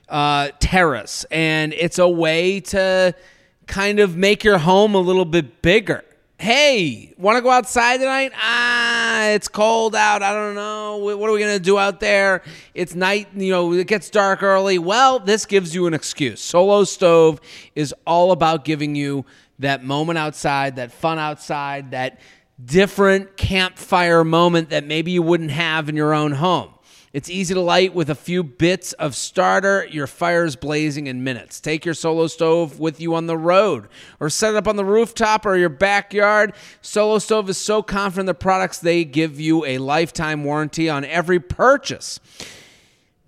uh, 0.09 0.49
terrace. 0.59 1.25
And 1.31 1.73
it's 1.73 1.99
a 1.99 2.07
way 2.07 2.59
to 2.61 3.15
kind 3.67 3.99
of 3.99 4.15
make 4.15 4.43
your 4.43 4.57
home 4.57 4.95
a 4.95 4.99
little 4.99 5.25
bit 5.25 5.61
bigger. 5.61 6.03
Hey, 6.37 7.13
want 7.17 7.37
to 7.37 7.41
go 7.41 7.49
outside 7.49 7.97
tonight? 7.97 8.33
Ah, 8.35 9.27
it's 9.29 9.47
cold 9.47 9.95
out. 9.95 10.21
I 10.21 10.33
don't 10.33 10.55
know. 10.55 10.97
What 10.97 11.29
are 11.29 11.33
we 11.33 11.39
going 11.39 11.57
to 11.57 11.63
do 11.63 11.77
out 11.77 12.01
there? 12.01 12.43
It's 12.73 12.95
night, 12.95 13.29
you 13.33 13.49
know, 13.49 13.71
it 13.71 13.87
gets 13.87 14.09
dark 14.09 14.43
early. 14.43 14.77
Well, 14.77 15.19
this 15.19 15.45
gives 15.45 15.73
you 15.73 15.87
an 15.87 15.93
excuse. 15.93 16.41
Solo 16.41 16.83
Stove 16.83 17.39
is 17.75 17.93
all 18.05 18.31
about 18.31 18.65
giving 18.65 18.93
you 18.93 19.25
that 19.59 19.85
moment 19.85 20.17
outside, 20.17 20.75
that 20.75 20.91
fun 20.91 21.17
outside, 21.17 21.91
that 21.91 22.19
different 22.63 23.37
campfire 23.37 24.23
moment 24.23 24.69
that 24.69 24.85
maybe 24.85 25.11
you 25.11 25.21
wouldn't 25.21 25.51
have 25.51 25.89
in 25.89 25.95
your 25.95 26.13
own 26.13 26.33
home. 26.33 26.73
It's 27.13 27.29
easy 27.29 27.53
to 27.53 27.61
light 27.61 27.93
with 27.93 28.09
a 28.09 28.15
few 28.15 28.43
bits 28.43 28.93
of 28.93 29.15
starter. 29.15 29.85
Your 29.85 30.07
fire's 30.07 30.55
blazing 30.55 31.05
in 31.05 31.23
minutes. 31.23 31.61
Take 31.61 31.85
your 31.85 31.93
solo 31.93 32.25
stove 32.25 32.79
with 32.79 32.99
you 32.99 33.13
on 33.13 33.27
the 33.27 33.37
road 33.37 33.87
or 34.19 34.31
set 34.31 34.53
it 34.53 34.57
up 34.57 34.67
on 34.67 34.77
the 34.77 34.85
rooftop 34.85 35.45
or 35.45 35.55
your 35.55 35.69
backyard. 35.69 36.55
Solo 36.81 37.19
Stove 37.19 37.49
is 37.51 37.57
so 37.59 37.83
confident 37.83 38.25
the 38.25 38.33
products 38.33 38.79
they 38.79 39.05
give 39.05 39.39
you 39.39 39.63
a 39.63 39.77
lifetime 39.77 40.43
warranty 40.43 40.89
on 40.89 41.05
every 41.05 41.39
purchase. 41.39 42.19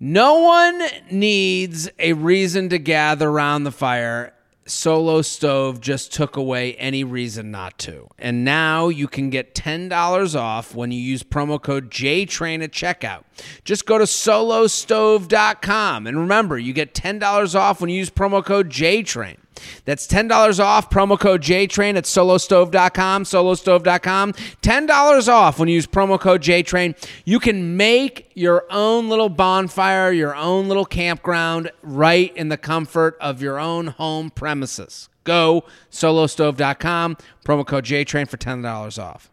No 0.00 0.40
one 0.40 0.82
needs 1.08 1.88
a 2.00 2.14
reason 2.14 2.68
to 2.70 2.78
gather 2.78 3.28
around 3.28 3.62
the 3.62 3.72
fire 3.72 4.34
Solo 4.66 5.22
Stove 5.22 5.80
just 5.80 6.12
took 6.12 6.36
away 6.36 6.74
any 6.74 7.04
reason 7.04 7.50
not 7.50 7.78
to. 7.78 8.08
And 8.18 8.44
now 8.44 8.88
you 8.88 9.08
can 9.08 9.30
get 9.30 9.54
$10 9.54 10.38
off 10.38 10.74
when 10.74 10.90
you 10.90 11.00
use 11.00 11.22
promo 11.22 11.62
code 11.62 11.90
JTRAIN 11.90 12.64
at 12.64 12.72
checkout. 12.72 13.24
Just 13.64 13.86
go 13.86 13.98
to 13.98 14.04
solostove.com. 14.04 16.06
And 16.06 16.18
remember, 16.18 16.58
you 16.58 16.72
get 16.72 16.94
$10 16.94 17.54
off 17.54 17.80
when 17.80 17.90
you 17.90 17.98
use 17.98 18.10
promo 18.10 18.44
code 18.44 18.70
JTRAIN. 18.70 19.36
That's 19.84 20.06
$10 20.06 20.60
off, 20.60 20.90
promo 20.90 21.18
code 21.18 21.42
JTRAIN 21.42 21.96
at 21.96 22.04
solostove.com, 22.04 23.24
solostove.com. 23.24 24.32
$10 24.32 25.28
off 25.28 25.58
when 25.58 25.68
you 25.68 25.74
use 25.74 25.86
promo 25.86 26.18
code 26.18 26.42
JTRAIN. 26.42 26.96
You 27.24 27.38
can 27.40 27.76
make 27.76 28.30
your 28.34 28.64
own 28.70 29.08
little 29.08 29.28
bonfire, 29.28 30.12
your 30.12 30.34
own 30.34 30.68
little 30.68 30.84
campground 30.84 31.70
right 31.82 32.34
in 32.36 32.48
the 32.48 32.58
comfort 32.58 33.16
of 33.20 33.42
your 33.42 33.58
own 33.58 33.88
home 33.88 34.30
premises. 34.30 35.08
Go 35.24 35.64
solostove.com, 35.90 37.16
promo 37.44 37.66
code 37.66 37.84
JTRAIN 37.84 38.28
for 38.28 38.36
$10 38.36 39.02
off. 39.02 39.30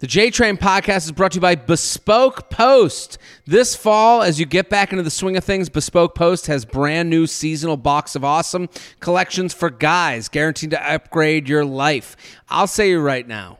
The 0.00 0.06
J 0.06 0.30
Train 0.30 0.56
podcast 0.56 1.04
is 1.04 1.12
brought 1.12 1.32
to 1.32 1.36
you 1.36 1.42
by 1.42 1.56
Bespoke 1.56 2.48
Post. 2.48 3.18
This 3.46 3.76
fall, 3.76 4.22
as 4.22 4.40
you 4.40 4.46
get 4.46 4.70
back 4.70 4.92
into 4.92 5.02
the 5.02 5.10
swing 5.10 5.36
of 5.36 5.44
things, 5.44 5.68
Bespoke 5.68 6.14
Post 6.14 6.46
has 6.46 6.64
brand 6.64 7.10
new 7.10 7.26
seasonal 7.26 7.76
box 7.76 8.16
of 8.16 8.24
awesome 8.24 8.70
collections 9.00 9.52
for 9.52 9.68
guys, 9.68 10.30
guaranteed 10.30 10.70
to 10.70 10.90
upgrade 10.90 11.50
your 11.50 11.66
life. 11.66 12.16
I'll 12.48 12.66
say 12.66 12.94
right 12.94 13.28
now, 13.28 13.58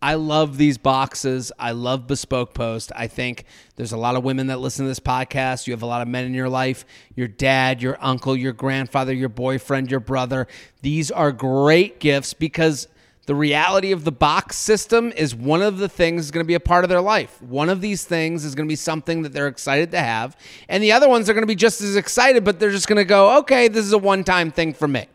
I 0.00 0.14
love 0.14 0.56
these 0.56 0.78
boxes. 0.78 1.50
I 1.58 1.72
love 1.72 2.06
Bespoke 2.06 2.54
Post. 2.54 2.92
I 2.94 3.08
think 3.08 3.44
there's 3.74 3.90
a 3.90 3.96
lot 3.96 4.14
of 4.14 4.22
women 4.22 4.46
that 4.48 4.60
listen 4.60 4.84
to 4.84 4.88
this 4.88 5.00
podcast. 5.00 5.66
You 5.66 5.72
have 5.72 5.82
a 5.82 5.86
lot 5.86 6.00
of 6.02 6.06
men 6.06 6.24
in 6.24 6.32
your 6.32 6.48
life 6.48 6.84
your 7.16 7.26
dad, 7.26 7.82
your 7.82 7.98
uncle, 8.00 8.36
your 8.36 8.52
grandfather, 8.52 9.12
your 9.12 9.28
boyfriend, 9.28 9.90
your 9.90 9.98
brother. 9.98 10.46
These 10.82 11.10
are 11.10 11.32
great 11.32 11.98
gifts 11.98 12.34
because 12.34 12.86
the 13.26 13.34
reality 13.34 13.92
of 13.92 14.04
the 14.04 14.12
box 14.12 14.56
system 14.56 15.12
is 15.12 15.34
one 15.34 15.62
of 15.62 15.78
the 15.78 15.88
things 15.88 16.24
is 16.24 16.30
going 16.30 16.44
to 16.44 16.48
be 16.48 16.54
a 16.54 16.60
part 16.60 16.84
of 16.84 16.90
their 16.90 17.00
life. 17.00 17.40
One 17.40 17.68
of 17.68 17.80
these 17.80 18.04
things 18.04 18.44
is 18.44 18.54
going 18.54 18.66
to 18.66 18.72
be 18.72 18.76
something 18.76 19.22
that 19.22 19.32
they're 19.32 19.46
excited 19.46 19.92
to 19.92 20.00
have, 20.00 20.36
and 20.68 20.82
the 20.82 20.92
other 20.92 21.08
ones 21.08 21.30
are 21.30 21.34
going 21.34 21.42
to 21.42 21.46
be 21.46 21.54
just 21.54 21.80
as 21.80 21.96
excited, 21.96 22.44
but 22.44 22.58
they're 22.58 22.70
just 22.70 22.88
going 22.88 22.96
to 22.96 23.04
go, 23.04 23.38
okay, 23.38 23.68
this 23.68 23.84
is 23.84 23.92
a 23.92 23.98
one 23.98 24.24
time 24.24 24.50
thing 24.50 24.74
for 24.74 24.88
me. 24.88 25.06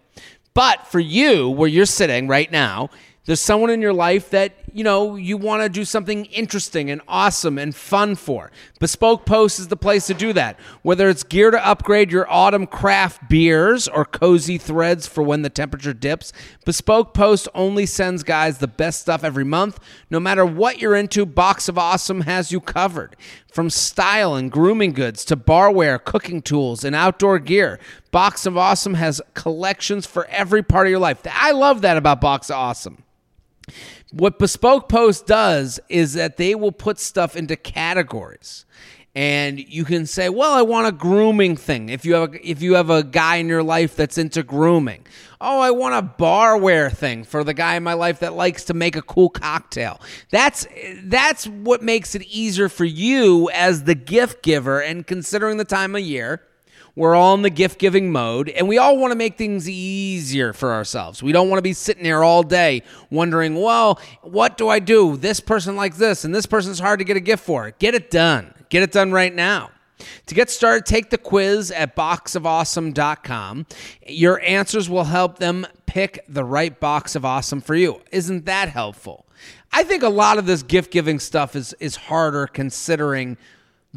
But 0.53 0.87
for 0.87 0.99
you, 0.99 1.49
where 1.49 1.69
you're 1.69 1.85
sitting 1.85 2.27
right 2.27 2.51
now, 2.51 2.89
there's 3.25 3.41
someone 3.41 3.69
in 3.69 3.81
your 3.81 3.93
life 3.93 4.29
that, 4.29 4.53
you 4.77 4.83
know, 4.83 5.15
you 5.15 5.37
want 5.37 5.63
to 5.63 5.69
do 5.69 5.83
something 5.83 6.25
interesting 6.25 6.91
and 6.91 7.01
awesome 7.07 7.57
and 7.57 7.73
fun 7.73 8.13
for. 8.13 8.51
Bespoke 8.79 9.25
Post 9.25 9.57
is 9.57 9.69
the 9.69 9.75
place 9.75 10.05
to 10.05 10.13
do 10.13 10.33
that. 10.33 10.59
Whether 10.83 11.09
it's 11.09 11.23
gear 11.23 11.49
to 11.49 11.67
upgrade 11.67 12.11
your 12.11 12.31
autumn 12.31 12.67
craft 12.67 13.27
beers 13.27 13.87
or 13.87 14.05
cozy 14.05 14.59
threads 14.59 15.07
for 15.07 15.23
when 15.23 15.41
the 15.41 15.49
temperature 15.49 15.95
dips, 15.95 16.31
Bespoke 16.63 17.15
Post 17.15 17.47
only 17.55 17.87
sends 17.87 18.21
guys 18.21 18.59
the 18.59 18.67
best 18.67 19.01
stuff 19.01 19.23
every 19.23 19.43
month. 19.43 19.79
No 20.11 20.19
matter 20.19 20.45
what 20.45 20.79
you're 20.79 20.95
into, 20.95 21.25
Box 21.25 21.67
of 21.67 21.79
Awesome 21.79 22.21
has 22.21 22.51
you 22.51 22.61
covered. 22.61 23.15
From 23.51 23.71
style 23.71 24.35
and 24.35 24.51
grooming 24.51 24.93
goods 24.93 25.25
to 25.25 25.35
barware, 25.35 26.03
cooking 26.03 26.43
tools, 26.43 26.83
and 26.83 26.95
outdoor 26.95 27.39
gear, 27.39 27.79
Box 28.11 28.45
of 28.45 28.55
Awesome 28.55 28.93
has 28.93 29.23
collections 29.33 30.05
for 30.05 30.27
every 30.27 30.61
part 30.61 30.85
of 30.85 30.91
your 30.91 30.99
life. 30.99 31.21
I 31.25 31.49
love 31.49 31.81
that 31.81 31.97
about 31.97 32.21
Box 32.21 32.51
of 32.51 32.57
Awesome. 32.57 33.03
What 34.11 34.39
Bespoke 34.39 34.87
Post 34.87 35.27
does 35.27 35.79
is 35.89 36.13
that 36.13 36.37
they 36.37 36.55
will 36.55 36.71
put 36.71 36.99
stuff 36.99 37.35
into 37.35 37.55
categories. 37.55 38.65
And 39.13 39.59
you 39.59 39.83
can 39.83 40.05
say, 40.05 40.29
"Well, 40.29 40.53
I 40.53 40.61
want 40.61 40.87
a 40.87 40.91
grooming 40.91 41.57
thing." 41.57 41.89
If 41.89 42.05
you 42.05 42.13
have 42.13 42.35
a, 42.35 42.47
if 42.47 42.61
you 42.61 42.75
have 42.75 42.91
a 42.91 43.03
guy 43.03 43.37
in 43.37 43.47
your 43.47 43.63
life 43.63 43.95
that's 43.95 44.15
into 44.15 44.43
grooming, 44.43 45.07
oh, 45.41 45.59
I 45.59 45.71
want 45.71 45.95
a 45.95 46.23
barware 46.23 46.95
thing 46.95 47.23
for 47.23 47.43
the 47.43 47.55
guy 47.55 47.75
in 47.75 47.83
my 47.83 47.93
life 47.93 48.19
that 48.19 48.33
likes 48.33 48.63
to 48.65 48.75
make 48.75 48.95
a 48.95 49.01
cool 49.01 49.29
cocktail. 49.29 49.99
That's 50.29 50.67
that's 51.01 51.47
what 51.47 51.81
makes 51.81 52.13
it 52.13 52.21
easier 52.23 52.69
for 52.69 52.85
you 52.85 53.49
as 53.55 53.85
the 53.85 53.95
gift 53.95 54.43
giver 54.43 54.81
and 54.81 55.05
considering 55.05 55.57
the 55.57 55.65
time 55.65 55.95
of 55.95 56.01
year 56.01 56.43
we're 56.97 57.13
all 57.13 57.35
in 57.35 57.43
the 57.43 57.51
gift 57.51 57.77
giving 57.77 58.11
mode, 58.11 58.49
and 58.49 58.67
we 58.67 58.79
all 58.79 58.97
want 58.97 59.11
to 59.11 59.15
make 59.15 59.37
things 59.37 59.69
easier 59.69 60.51
for 60.51 60.73
ourselves. 60.73 61.21
We 61.21 61.31
don't 61.31 61.47
want 61.47 61.59
to 61.59 61.63
be 61.63 61.73
sitting 61.73 62.03
here 62.03 62.23
all 62.23 62.41
day 62.41 62.81
wondering, 63.11 63.53
well, 63.53 64.01
what 64.23 64.57
do 64.57 64.67
I 64.67 64.79
do? 64.79 65.15
This 65.15 65.39
person 65.39 65.75
likes 65.75 65.99
this, 65.99 66.25
and 66.25 66.33
this 66.33 66.47
person's 66.47 66.79
hard 66.79 66.97
to 66.97 67.05
get 67.05 67.15
a 67.15 67.19
gift 67.19 67.45
for. 67.45 67.69
Get 67.77 67.93
it 67.93 68.09
done. 68.09 68.51
Get 68.69 68.81
it 68.81 68.91
done 68.91 69.11
right 69.11 69.33
now. 69.33 69.69
To 70.25 70.33
get 70.33 70.49
started, 70.49 70.87
take 70.87 71.11
the 71.11 71.19
quiz 71.19 71.69
at 71.69 71.95
boxofawesome.com. 71.95 73.67
Your 74.07 74.41
answers 74.41 74.89
will 74.89 75.03
help 75.03 75.37
them 75.37 75.67
pick 75.85 76.25
the 76.27 76.43
right 76.43 76.79
box 76.79 77.15
of 77.15 77.23
awesome 77.23 77.61
for 77.61 77.75
you. 77.75 78.01
Isn't 78.11 78.45
that 78.45 78.69
helpful? 78.69 79.27
I 79.71 79.83
think 79.83 80.01
a 80.01 80.09
lot 80.09 80.39
of 80.39 80.47
this 80.47 80.63
gift 80.63 80.91
giving 80.91 81.19
stuff 81.19 81.55
is 81.55 81.73
is 81.79 81.95
harder 81.95 82.47
considering 82.47 83.37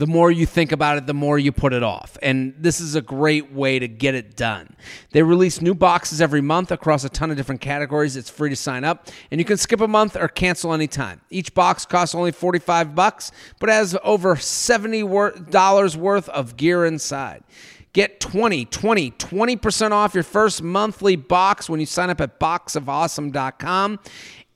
the 0.00 0.06
more 0.06 0.32
you 0.32 0.46
think 0.46 0.72
about 0.72 0.96
it, 0.96 1.06
the 1.06 1.12
more 1.12 1.38
you 1.38 1.52
put 1.52 1.74
it 1.74 1.82
off. 1.82 2.16
And 2.22 2.54
this 2.56 2.80
is 2.80 2.94
a 2.94 3.02
great 3.02 3.52
way 3.52 3.78
to 3.78 3.86
get 3.86 4.14
it 4.14 4.34
done. 4.34 4.74
They 5.10 5.22
release 5.22 5.60
new 5.60 5.74
boxes 5.74 6.22
every 6.22 6.40
month 6.40 6.72
across 6.72 7.04
a 7.04 7.10
ton 7.10 7.30
of 7.30 7.36
different 7.36 7.60
categories. 7.60 8.16
It's 8.16 8.30
free 8.30 8.48
to 8.48 8.56
sign 8.56 8.82
up, 8.82 9.08
and 9.30 9.38
you 9.38 9.44
can 9.44 9.58
skip 9.58 9.78
a 9.82 9.86
month 9.86 10.16
or 10.16 10.26
cancel 10.26 10.72
anytime. 10.72 11.20
Each 11.28 11.52
box 11.52 11.84
costs 11.84 12.14
only 12.14 12.32
45 12.32 12.94
bucks, 12.94 13.30
but 13.58 13.68
has 13.68 13.94
over 14.02 14.36
$70 14.36 15.96
worth 15.96 16.28
of 16.30 16.56
gear 16.56 16.86
inside. 16.86 17.44
Get 17.92 18.20
20, 18.20 18.64
20, 18.64 19.10
20% 19.10 19.90
off 19.90 20.14
your 20.14 20.22
first 20.22 20.62
monthly 20.62 21.16
box 21.16 21.68
when 21.68 21.78
you 21.78 21.84
sign 21.84 22.08
up 22.08 22.22
at 22.22 22.40
boxofawesome.com 22.40 23.98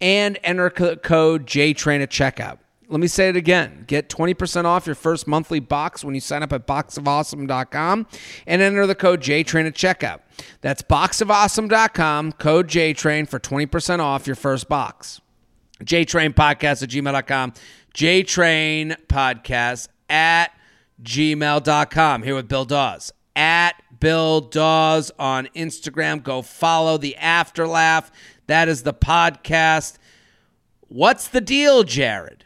and 0.00 0.38
enter 0.42 0.70
code 0.70 1.46
JTRAIN 1.46 2.02
at 2.02 2.10
checkout. 2.10 2.60
Let 2.94 3.00
me 3.00 3.08
say 3.08 3.28
it 3.28 3.34
again. 3.34 3.82
Get 3.88 4.08
20% 4.08 4.66
off 4.66 4.86
your 4.86 4.94
first 4.94 5.26
monthly 5.26 5.58
box 5.58 6.04
when 6.04 6.14
you 6.14 6.20
sign 6.20 6.44
up 6.44 6.52
at 6.52 6.64
boxofawesome.com 6.64 8.06
and 8.46 8.62
enter 8.62 8.86
the 8.86 8.94
code 8.94 9.20
JTRAIN 9.20 9.66
at 9.66 9.74
checkout. 9.74 10.20
That's 10.60 10.80
boxofawesome.com, 10.82 12.32
code 12.34 12.68
JTRAIN 12.68 13.28
for 13.28 13.40
20% 13.40 13.98
off 13.98 14.28
your 14.28 14.36
first 14.36 14.68
box. 14.68 15.20
JTrain 15.82 16.34
Podcast 16.34 16.84
at 16.84 16.90
gmail.com. 16.90 17.54
JTrain 17.96 18.96
Podcast 19.08 19.88
at 20.08 20.52
gmail.com. 21.02 22.22
Here 22.22 22.34
with 22.36 22.46
Bill 22.46 22.64
Dawes. 22.64 23.12
At 23.34 23.72
Bill 23.98 24.40
Dawes 24.40 25.10
on 25.18 25.48
Instagram. 25.56 26.22
Go 26.22 26.42
follow 26.42 26.96
the 26.96 27.16
After 27.16 27.66
Laugh. 27.66 28.12
That 28.46 28.68
is 28.68 28.84
the 28.84 28.94
podcast. 28.94 29.98
What's 30.86 31.26
the 31.26 31.40
deal, 31.40 31.82
Jared? 31.82 32.43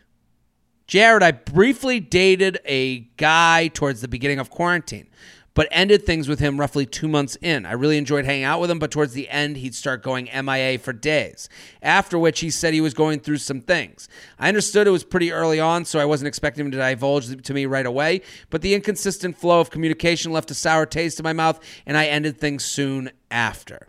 Jared, 0.89 1.23
I 1.23 1.33
briefly 1.33 2.01
dated 2.01 2.61
a 2.65 3.01
guy 3.19 3.69
towards 3.69 4.01
the 4.01 4.09
beginning 4.09 4.39
of 4.39 4.49
quarantine, 4.49 5.07
but 5.53 5.69
ended 5.71 6.07
things 6.07 6.29
with 6.29 6.39
him 6.39 6.59
roughly 6.59 6.87
two 6.87 7.09
months 7.09 7.37
in. 7.43 7.67
I 7.67 7.73
really 7.73 7.99
enjoyed 7.99 8.25
hanging 8.25 8.45
out 8.45 8.59
with 8.59 8.71
him, 8.71 8.79
but 8.79 8.91
towards 8.91 9.13
the 9.13 9.29
end, 9.29 9.59
he'd 9.59 9.75
start 9.75 10.03
going 10.03 10.31
MIA 10.33 10.79
for 10.79 10.95
days. 10.95 11.51
After 11.83 12.19
which, 12.19 12.41
he 12.41 12.49
said 12.49 12.73
he 12.73 12.81
was 12.81 12.95
going 12.95 13.21
through 13.21 13.37
some 13.37 13.61
things. 13.61 14.09
I 14.39 14.49
understood 14.49 14.87
it 14.87 14.91
was 14.91 15.05
pretty 15.05 15.31
early 15.31 15.61
on, 15.61 15.85
so 15.85 15.99
I 15.99 16.07
wasn't 16.07 16.29
expecting 16.29 16.65
him 16.65 16.71
to 16.71 16.79
divulge 16.79 17.43
to 17.43 17.53
me 17.53 17.67
right 17.67 17.85
away, 17.85 18.23
but 18.49 18.63
the 18.63 18.75
inconsistent 18.75 19.37
flow 19.37 19.61
of 19.61 19.69
communication 19.69 20.33
left 20.33 20.51
a 20.51 20.55
sour 20.55 20.87
taste 20.87 21.21
in 21.21 21.25
my 21.25 21.35
mouth, 21.35 21.61
and 21.85 21.99
I 21.99 22.07
ended 22.07 22.39
things 22.39 22.65
soon 22.65 23.11
after. 23.31 23.89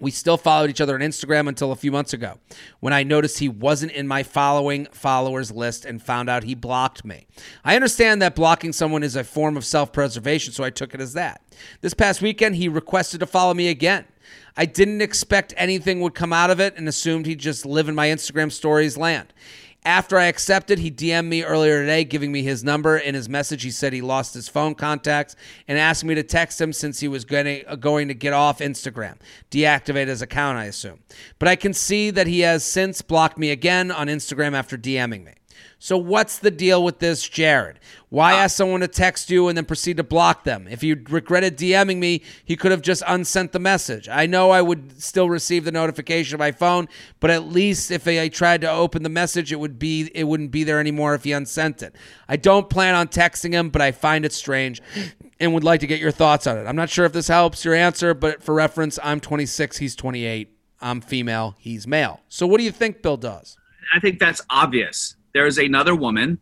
We 0.00 0.10
still 0.10 0.36
followed 0.36 0.70
each 0.70 0.80
other 0.80 0.94
on 0.94 1.00
Instagram 1.00 1.48
until 1.48 1.70
a 1.70 1.76
few 1.76 1.92
months 1.92 2.12
ago 2.12 2.38
when 2.80 2.92
I 2.92 3.04
noticed 3.04 3.38
he 3.38 3.48
wasn't 3.48 3.92
in 3.92 4.08
my 4.08 4.24
following 4.24 4.86
followers 4.92 5.52
list 5.52 5.84
and 5.84 6.02
found 6.02 6.28
out 6.28 6.42
he 6.42 6.54
blocked 6.54 7.04
me. 7.04 7.26
I 7.64 7.76
understand 7.76 8.20
that 8.20 8.34
blocking 8.34 8.72
someone 8.72 9.04
is 9.04 9.14
a 9.14 9.22
form 9.22 9.56
of 9.56 9.64
self 9.64 9.92
preservation, 9.92 10.52
so 10.52 10.64
I 10.64 10.70
took 10.70 10.94
it 10.94 11.00
as 11.00 11.12
that. 11.12 11.42
This 11.80 11.94
past 11.94 12.20
weekend, 12.20 12.56
he 12.56 12.68
requested 12.68 13.20
to 13.20 13.26
follow 13.26 13.54
me 13.54 13.68
again. 13.68 14.04
I 14.56 14.66
didn't 14.66 15.02
expect 15.02 15.54
anything 15.56 16.00
would 16.00 16.14
come 16.14 16.32
out 16.32 16.50
of 16.50 16.60
it 16.60 16.76
and 16.76 16.88
assumed 16.88 17.26
he'd 17.26 17.40
just 17.40 17.66
live 17.66 17.88
in 17.88 17.94
my 17.94 18.08
Instagram 18.08 18.50
stories 18.50 18.96
land. 18.96 19.32
After 19.86 20.16
I 20.18 20.24
accepted, 20.24 20.78
he 20.78 20.90
DM'd 20.90 21.28
me 21.28 21.44
earlier 21.44 21.82
today, 21.82 22.04
giving 22.04 22.32
me 22.32 22.42
his 22.42 22.64
number. 22.64 22.96
In 22.96 23.14
his 23.14 23.28
message, 23.28 23.62
he 23.62 23.70
said 23.70 23.92
he 23.92 24.00
lost 24.00 24.32
his 24.32 24.48
phone 24.48 24.74
contacts 24.74 25.36
and 25.68 25.78
asked 25.78 26.04
me 26.04 26.14
to 26.14 26.22
text 26.22 26.58
him 26.58 26.72
since 26.72 27.00
he 27.00 27.08
was 27.08 27.26
going 27.26 27.44
to, 27.44 27.64
uh, 27.64 27.76
going 27.76 28.08
to 28.08 28.14
get 28.14 28.32
off 28.32 28.60
Instagram, 28.60 29.16
deactivate 29.50 30.06
his 30.06 30.22
account, 30.22 30.56
I 30.56 30.64
assume. 30.64 31.00
But 31.38 31.48
I 31.48 31.56
can 31.56 31.74
see 31.74 32.10
that 32.12 32.26
he 32.26 32.40
has 32.40 32.64
since 32.64 33.02
blocked 33.02 33.36
me 33.36 33.50
again 33.50 33.90
on 33.90 34.06
Instagram 34.06 34.54
after 34.54 34.78
DMing 34.78 35.22
me. 35.22 35.34
So 35.84 35.98
what's 35.98 36.38
the 36.38 36.50
deal 36.50 36.82
with 36.82 36.98
this, 36.98 37.28
Jared? 37.28 37.78
Why 38.08 38.32
uh, 38.32 38.36
ask 38.36 38.56
someone 38.56 38.80
to 38.80 38.88
text 38.88 39.28
you 39.28 39.48
and 39.48 39.58
then 39.58 39.66
proceed 39.66 39.98
to 39.98 40.02
block 40.02 40.44
them? 40.44 40.66
If 40.66 40.82
you 40.82 40.98
regretted 41.10 41.58
DMing 41.58 41.98
me, 41.98 42.22
he 42.42 42.56
could 42.56 42.70
have 42.70 42.80
just 42.80 43.02
unsent 43.06 43.52
the 43.52 43.58
message. 43.58 44.08
I 44.08 44.24
know 44.24 44.50
I 44.50 44.62
would 44.62 45.02
still 45.02 45.28
receive 45.28 45.66
the 45.66 45.72
notification 45.72 46.36
of 46.36 46.38
my 46.38 46.52
phone, 46.52 46.88
but 47.20 47.28
at 47.28 47.48
least 47.48 47.90
if 47.90 48.08
I 48.08 48.28
tried 48.28 48.62
to 48.62 48.70
open 48.70 49.02
the 49.02 49.10
message, 49.10 49.52
it 49.52 49.60
would 49.60 49.78
be 49.78 50.10
it 50.14 50.24
wouldn't 50.24 50.52
be 50.52 50.64
there 50.64 50.80
anymore 50.80 51.14
if 51.14 51.24
he 51.24 51.32
unsent 51.32 51.82
it. 51.82 51.94
I 52.30 52.36
don't 52.36 52.70
plan 52.70 52.94
on 52.94 53.08
texting 53.08 53.52
him, 53.52 53.68
but 53.68 53.82
I 53.82 53.92
find 53.92 54.24
it 54.24 54.32
strange 54.32 54.80
and 55.38 55.52
would 55.52 55.64
like 55.64 55.80
to 55.80 55.86
get 55.86 56.00
your 56.00 56.12
thoughts 56.12 56.46
on 56.46 56.56
it. 56.56 56.64
I'm 56.64 56.76
not 56.76 56.88
sure 56.88 57.04
if 57.04 57.12
this 57.12 57.28
helps 57.28 57.62
your 57.62 57.74
answer, 57.74 58.14
but 58.14 58.42
for 58.42 58.54
reference, 58.54 58.98
I'm 59.04 59.20
26, 59.20 59.76
he's 59.76 59.94
28. 59.94 60.48
I'm 60.80 61.02
female, 61.02 61.56
he's 61.58 61.86
male. 61.86 62.22
So 62.30 62.46
what 62.46 62.56
do 62.56 62.64
you 62.64 62.72
think 62.72 63.02
Bill 63.02 63.18
Dawes? 63.18 63.58
I 63.94 64.00
think 64.00 64.18
that's 64.18 64.40
obvious 64.48 65.16
there's 65.34 65.58
another 65.58 65.94
woman 65.94 66.38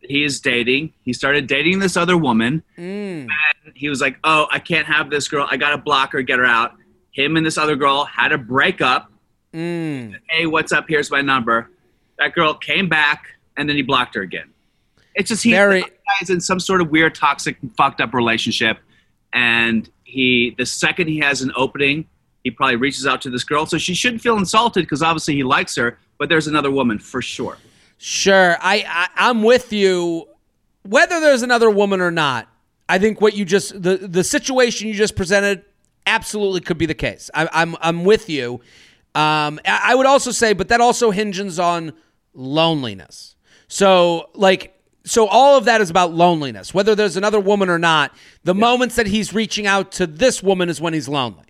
he 0.00 0.24
is 0.24 0.40
dating. 0.40 0.92
He 1.02 1.12
started 1.12 1.46
dating 1.46 1.78
this 1.78 1.96
other 1.96 2.16
woman. 2.16 2.62
Mm. 2.78 3.28
And 3.28 3.74
he 3.74 3.88
was 3.88 4.00
like, 4.00 4.18
Oh, 4.24 4.46
I 4.50 4.58
can't 4.58 4.86
have 4.86 5.10
this 5.10 5.28
girl. 5.28 5.46
I 5.50 5.56
got 5.56 5.70
to 5.70 5.78
block 5.78 6.12
her, 6.12 6.22
get 6.22 6.38
her 6.38 6.44
out. 6.44 6.74
Him 7.12 7.36
and 7.36 7.44
this 7.44 7.58
other 7.58 7.76
girl 7.76 8.04
had 8.04 8.32
a 8.32 8.38
breakup. 8.38 9.10
Mm. 9.52 10.16
Hey, 10.30 10.46
what's 10.46 10.72
up? 10.72 10.86
Here's 10.88 11.10
my 11.10 11.20
number. 11.20 11.70
That 12.18 12.34
girl 12.34 12.54
came 12.54 12.88
back 12.88 13.26
and 13.56 13.68
then 13.68 13.76
he 13.76 13.82
blocked 13.82 14.14
her 14.14 14.22
again. 14.22 14.50
It's 15.14 15.28
just 15.28 15.42
he 15.42 15.50
Very- 15.50 15.84
he's 16.18 16.30
in 16.30 16.40
some 16.40 16.60
sort 16.60 16.80
of 16.80 16.90
weird, 16.90 17.14
toxic, 17.14 17.56
fucked 17.76 18.00
up 18.00 18.14
relationship. 18.14 18.78
And 19.32 19.88
he, 20.04 20.54
the 20.56 20.66
second 20.66 21.08
he 21.08 21.18
has 21.18 21.42
an 21.42 21.52
opening, 21.56 22.06
he 22.42 22.50
probably 22.50 22.76
reaches 22.76 23.06
out 23.06 23.20
to 23.22 23.30
this 23.30 23.44
girl. 23.44 23.66
So 23.66 23.76
she 23.76 23.94
shouldn't 23.94 24.22
feel 24.22 24.36
insulted 24.36 24.80
because 24.82 25.02
obviously 25.02 25.34
he 25.34 25.44
likes 25.44 25.76
her, 25.76 25.98
but 26.18 26.28
there's 26.28 26.46
another 26.46 26.70
woman 26.70 26.98
for 26.98 27.20
sure. 27.20 27.58
Sure, 28.02 28.56
I, 28.62 28.82
I 28.88 29.08
I'm 29.28 29.42
with 29.42 29.74
you. 29.74 30.26
Whether 30.84 31.20
there's 31.20 31.42
another 31.42 31.68
woman 31.68 32.00
or 32.00 32.10
not, 32.10 32.48
I 32.88 32.98
think 32.98 33.20
what 33.20 33.34
you 33.34 33.44
just 33.44 33.82
the 33.82 33.98
the 33.98 34.24
situation 34.24 34.88
you 34.88 34.94
just 34.94 35.14
presented 35.14 35.66
absolutely 36.06 36.62
could 36.62 36.78
be 36.78 36.86
the 36.86 36.94
case. 36.94 37.28
I, 37.34 37.46
I'm 37.52 37.76
I'm 37.82 38.04
with 38.04 38.30
you. 38.30 38.62
Um, 39.14 39.60
I 39.66 39.94
would 39.94 40.06
also 40.06 40.30
say, 40.30 40.54
but 40.54 40.68
that 40.68 40.80
also 40.80 41.10
hinges 41.10 41.58
on 41.58 41.92
loneliness. 42.32 43.36
So 43.68 44.30
like 44.32 44.80
so 45.04 45.26
all 45.26 45.58
of 45.58 45.66
that 45.66 45.82
is 45.82 45.90
about 45.90 46.14
loneliness. 46.14 46.72
Whether 46.72 46.94
there's 46.94 47.18
another 47.18 47.38
woman 47.38 47.68
or 47.68 47.78
not, 47.78 48.16
the 48.44 48.54
yeah. 48.54 48.60
moments 48.60 48.96
that 48.96 49.08
he's 49.08 49.34
reaching 49.34 49.66
out 49.66 49.92
to 49.92 50.06
this 50.06 50.42
woman 50.42 50.70
is 50.70 50.80
when 50.80 50.94
he's 50.94 51.06
lonely 51.06 51.49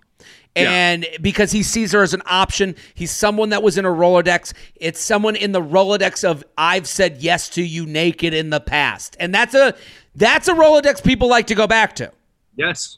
and 0.55 1.03
yeah. 1.03 1.17
because 1.21 1.51
he 1.51 1.63
sees 1.63 1.91
her 1.93 2.03
as 2.03 2.13
an 2.13 2.21
option, 2.25 2.75
he's 2.93 3.11
someone 3.11 3.49
that 3.49 3.63
was 3.63 3.77
in 3.77 3.85
a 3.85 3.89
Rolodex. 3.89 4.53
It's 4.75 4.99
someone 4.99 5.35
in 5.35 5.51
the 5.51 5.61
Rolodex 5.61 6.23
of 6.23 6.43
I've 6.57 6.87
said 6.87 7.17
yes 7.21 7.49
to 7.49 7.63
you 7.63 7.85
naked 7.85 8.33
in 8.33 8.49
the 8.49 8.59
past, 8.59 9.15
and 9.19 9.33
that's 9.33 9.53
a 9.55 9.75
that's 10.15 10.47
a 10.47 10.53
Rolodex 10.53 11.03
people 11.03 11.29
like 11.29 11.47
to 11.47 11.55
go 11.55 11.67
back 11.67 11.95
to. 11.95 12.11
Yes, 12.55 12.97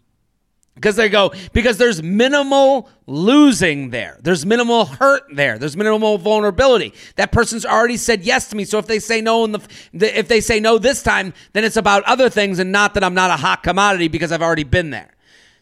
because 0.75 0.95
they 0.95 1.09
go 1.09 1.31
because 1.51 1.77
there's 1.77 2.01
minimal 2.01 2.89
losing 3.05 3.91
there. 3.91 4.17
There's 4.21 4.45
minimal 4.45 4.85
hurt 4.85 5.23
there. 5.33 5.59
There's 5.59 5.77
minimal 5.77 6.17
vulnerability. 6.17 6.93
That 7.17 7.31
person's 7.31 7.65
already 7.65 7.97
said 7.97 8.23
yes 8.23 8.49
to 8.49 8.55
me. 8.55 8.65
So 8.65 8.79
if 8.79 8.87
they 8.87 8.97
say 8.99 9.21
no 9.21 9.43
in 9.45 9.51
the, 9.51 9.61
if 9.93 10.27
they 10.27 10.41
say 10.41 10.59
no 10.59 10.77
this 10.77 11.03
time 11.03 11.33
then 11.53 11.63
it's 11.63 11.77
about 11.77 12.03
other 12.03 12.29
things 12.29 12.59
and 12.59 12.71
not 12.71 12.93
that 12.93 13.03
i'm 13.03 13.13
not 13.13 13.29
a 13.29 13.37
hot 13.37 13.63
commodity 13.63 14.07
because 14.07 14.31
i've 14.31 14.41
already 14.41 14.63
been 14.63 14.89
there 14.89 15.09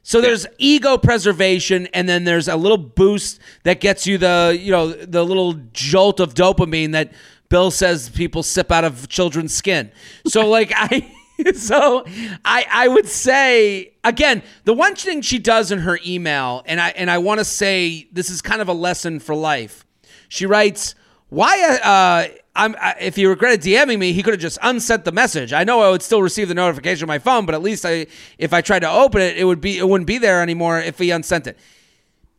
so 0.04 0.20
there's 0.20 0.48
ego 0.58 0.98
preservation, 0.98 1.88
and 1.94 2.10
then 2.10 2.24
there's 2.24 2.48
a 2.48 2.56
little 2.56 2.78
boost 2.78 3.40
that 3.64 3.80
gets 3.80 4.08
you 4.08 4.18
the 4.18 4.58
you 4.60 4.72
know 4.72 4.92
the 4.92 5.24
little 5.24 5.54
jolt 5.74 6.20
of 6.20 6.34
dopamine 6.34 6.94
that 6.94 7.14
Bill 7.50 7.70
says 7.70 8.10
people 8.10 8.44
sip 8.44 8.72
out 8.72 8.84
of 8.84 9.10
children's 9.10 9.54
skin. 9.54 9.92
So 10.28 10.48
like 10.50 10.72
I. 10.76 11.12
so 11.56 12.04
I 12.46 12.68
I 12.70 12.88
would 12.88 13.08
say 13.08 13.94
again 14.04 14.44
the 14.66 14.74
one 14.74 14.96
thing 14.96 15.22
she 15.22 15.40
does 15.40 15.72
in 15.72 15.80
her 15.80 15.98
email 16.06 16.62
and 16.68 16.80
I 16.80 16.90
and 16.90 17.10
I 17.10 17.18
want 17.18 17.40
to 17.40 17.46
say 17.46 18.08
this 18.12 18.30
is 18.30 18.44
kind 18.44 18.62
of 18.62 18.68
a 18.68 18.74
lesson 18.74 19.20
for 19.20 19.34
life. 19.34 19.84
She 20.30 20.46
writes 20.46 20.94
why 21.30 21.80
uh, 21.84 22.41
I'm 22.56 22.76
I, 22.80 22.96
if 23.00 23.16
he 23.16 23.26
regretted 23.26 23.62
DMing 23.62 24.00
me, 24.00 24.14
he 24.14 24.24
could 24.24 24.34
have 24.34 24.42
just 24.42 24.58
unsent 24.62 25.06
the 25.06 25.12
message. 25.12 25.54
I 25.54 25.64
know 25.64 25.82
I 25.82 25.90
would 25.90 26.02
still 26.02 26.22
receive 26.22 26.48
the 26.48 26.54
notification 26.54 27.06
on 27.06 27.08
my 27.08 27.20
phone, 27.20 27.46
but 27.46 27.56
at 27.56 27.62
least 27.62 27.86
I 27.86 28.08
if 28.38 28.54
I 28.54 28.62
tried 28.62 28.80
to 28.80 28.90
open 28.90 29.22
it, 29.22 29.38
it 29.38 29.46
would 29.46 29.62
be 29.62 29.78
it 29.78 29.88
wouldn't 29.88 30.08
be 30.08 30.18
there 30.18 30.42
anymore 30.42 30.80
if 30.80 30.98
he 30.98 31.12
unsent 31.12 31.48
it. 31.48 31.58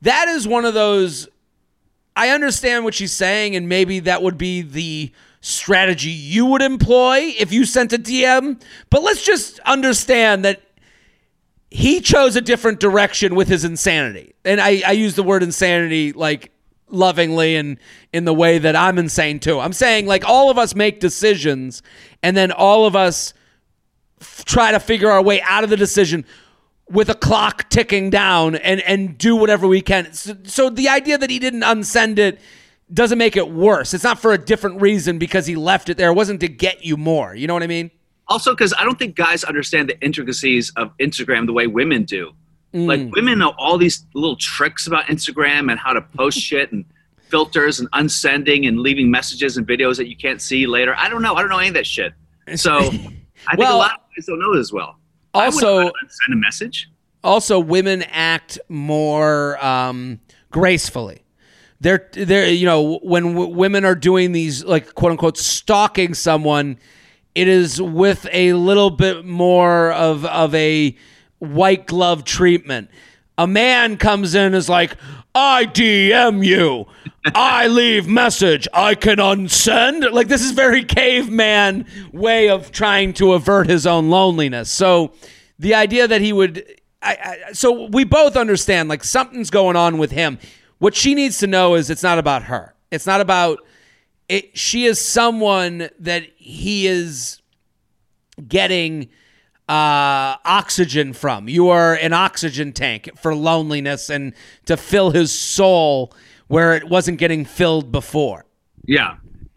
That 0.02 0.28
is 0.28 0.46
one 0.46 0.64
of 0.64 0.74
those 0.74 1.28
I 2.14 2.28
understand 2.28 2.84
what 2.84 2.94
she's 2.94 3.12
saying 3.12 3.56
and 3.56 3.68
maybe 3.68 4.00
that 4.00 4.22
would 4.22 4.36
be 4.36 4.62
the 4.62 5.12
strategy 5.40 6.10
you 6.10 6.46
would 6.46 6.62
employ 6.62 7.34
if 7.38 7.52
you 7.52 7.64
sent 7.64 7.92
a 7.92 7.98
DM, 7.98 8.62
but 8.90 9.02
let's 9.02 9.22
just 9.22 9.58
understand 9.60 10.44
that 10.44 10.62
he 11.70 12.00
chose 12.00 12.36
a 12.36 12.40
different 12.40 12.80
direction 12.80 13.34
with 13.34 13.48
his 13.48 13.64
insanity. 13.64 14.34
And 14.44 14.60
I, 14.60 14.82
I 14.86 14.92
use 14.92 15.14
the 15.14 15.22
word 15.22 15.42
insanity 15.42 16.12
like 16.12 16.51
lovingly 16.92 17.56
and 17.56 17.78
in 18.12 18.24
the 18.24 18.34
way 18.34 18.58
that 18.58 18.76
I'm 18.76 18.98
insane 18.98 19.40
too. 19.40 19.58
I'm 19.58 19.72
saying 19.72 20.06
like 20.06 20.24
all 20.24 20.50
of 20.50 20.58
us 20.58 20.74
make 20.74 21.00
decisions 21.00 21.82
and 22.22 22.36
then 22.36 22.52
all 22.52 22.86
of 22.86 22.94
us 22.94 23.34
f- 24.20 24.44
try 24.44 24.72
to 24.72 24.80
figure 24.80 25.10
our 25.10 25.22
way 25.22 25.40
out 25.42 25.64
of 25.64 25.70
the 25.70 25.76
decision 25.76 26.24
with 26.90 27.08
a 27.08 27.14
clock 27.14 27.68
ticking 27.70 28.10
down 28.10 28.54
and 28.54 28.80
and 28.82 29.16
do 29.16 29.34
whatever 29.34 29.66
we 29.66 29.80
can. 29.80 30.12
So, 30.12 30.36
so 30.44 30.70
the 30.70 30.88
idea 30.88 31.18
that 31.18 31.30
he 31.30 31.38
didn't 31.38 31.62
unsend 31.62 32.18
it 32.18 32.38
doesn't 32.92 33.18
make 33.18 33.36
it 33.36 33.48
worse. 33.48 33.94
It's 33.94 34.04
not 34.04 34.18
for 34.18 34.32
a 34.32 34.38
different 34.38 34.80
reason 34.80 35.18
because 35.18 35.46
he 35.46 35.56
left 35.56 35.88
it 35.88 35.96
there. 35.96 36.10
It 36.10 36.14
wasn't 36.14 36.40
to 36.40 36.48
get 36.48 36.84
you 36.84 36.96
more. 36.96 37.34
You 37.34 37.46
know 37.46 37.54
what 37.54 37.62
I 37.62 37.66
mean? 37.66 37.90
Also, 38.28 38.52
because 38.52 38.74
I 38.78 38.84
don't 38.84 38.98
think 38.98 39.16
guys 39.16 39.44
understand 39.44 39.88
the 39.88 40.00
intricacies 40.00 40.72
of 40.76 40.96
Instagram 40.98 41.46
the 41.46 41.52
way 41.52 41.66
women 41.66 42.04
do. 42.04 42.32
Like 42.74 43.00
Mm. 43.00 43.10
women 43.12 43.38
know 43.38 43.52
all 43.58 43.76
these 43.78 44.06
little 44.14 44.36
tricks 44.36 44.86
about 44.86 45.04
Instagram 45.06 45.70
and 45.70 45.78
how 45.78 45.92
to 45.92 46.00
post 46.00 46.38
shit 46.48 46.72
and 46.72 46.84
filters 47.28 47.80
and 47.80 47.88
unsending 47.92 48.66
and 48.66 48.80
leaving 48.80 49.10
messages 49.10 49.56
and 49.56 49.66
videos 49.66 49.96
that 49.96 50.08
you 50.08 50.16
can't 50.16 50.40
see 50.40 50.66
later. 50.66 50.94
I 50.96 51.08
don't 51.08 51.22
know. 51.22 51.34
I 51.34 51.40
don't 51.40 51.50
know 51.50 51.58
any 51.58 51.68
of 51.68 51.74
that 51.74 51.86
shit. 51.86 52.12
So 52.56 52.78
I 52.78 52.88
think 52.90 53.14
Well- 53.58 53.76
a 53.76 53.78
lot 53.78 53.92
of 53.92 54.00
guys 54.16 54.26
don't 54.26 54.38
know 54.40 54.52
it 54.54 54.58
as 54.58 54.72
well. 54.72 54.96
Also- 55.34 55.80
send 55.82 56.32
a 56.32 56.36
message. 56.36 56.88
also 57.24 57.58
women 57.58 58.02
act 58.10 58.58
more 58.68 59.62
um, 59.64 60.18
gracefully. 60.50 61.22
They're 61.80 62.08
they're 62.12 62.48
you 62.48 62.64
know 62.66 62.98
when 63.02 63.32
w- 63.34 63.54
women 63.54 63.84
are 63.84 63.94
doing 63.96 64.32
these 64.32 64.64
like 64.64 64.94
quote 64.94 65.10
unquote 65.12 65.36
stalking 65.36 66.14
someone, 66.14 66.78
it 67.34 67.48
is 67.48 67.80
with 67.82 68.26
a 68.32 68.52
little 68.52 68.90
bit 68.90 69.24
more 69.24 69.90
of 69.92 70.24
of 70.26 70.54
a 70.54 70.96
white 71.42 71.86
glove 71.86 72.24
treatment. 72.24 72.88
A 73.36 73.46
man 73.46 73.96
comes 73.96 74.34
in 74.34 74.54
is 74.54 74.68
like, 74.68 74.96
I 75.34 75.66
DM 75.66 76.44
you. 76.44 76.86
I 77.34 77.66
leave 77.66 78.06
message. 78.06 78.68
I 78.72 78.94
can 78.94 79.18
unsend. 79.18 80.12
Like 80.12 80.28
this 80.28 80.42
is 80.42 80.52
very 80.52 80.84
caveman 80.84 81.86
way 82.12 82.48
of 82.48 82.70
trying 82.70 83.12
to 83.14 83.32
avert 83.32 83.68
his 83.68 83.86
own 83.86 84.10
loneliness. 84.10 84.70
So 84.70 85.12
the 85.58 85.74
idea 85.74 86.06
that 86.06 86.20
he 86.20 86.32
would 86.32 86.64
I, 87.00 87.46
I 87.48 87.52
so 87.52 87.86
we 87.86 88.04
both 88.04 88.36
understand 88.36 88.88
like 88.88 89.02
something's 89.02 89.50
going 89.50 89.76
on 89.76 89.98
with 89.98 90.10
him. 90.10 90.38
What 90.78 90.94
she 90.94 91.14
needs 91.14 91.38
to 91.38 91.46
know 91.46 91.74
is 91.74 91.90
it's 91.90 92.02
not 92.02 92.18
about 92.18 92.44
her. 92.44 92.74
It's 92.90 93.06
not 93.06 93.20
about 93.20 93.60
it. 94.28 94.56
She 94.56 94.84
is 94.84 95.00
someone 95.00 95.88
that 96.00 96.24
he 96.36 96.86
is 96.86 97.40
getting 98.46 99.08
uh, 99.68 100.36
oxygen 100.44 101.12
from. 101.12 101.48
You 101.48 101.68
are 101.68 101.94
an 101.94 102.12
oxygen 102.12 102.72
tank 102.72 103.10
for 103.16 103.34
loneliness 103.34 104.10
and 104.10 104.34
to 104.66 104.76
fill 104.76 105.10
his 105.10 105.32
soul 105.36 106.12
where 106.48 106.74
it 106.74 106.88
wasn't 106.88 107.18
getting 107.18 107.44
filled 107.44 107.92
before. 107.92 108.44
Yeah. 108.84 109.16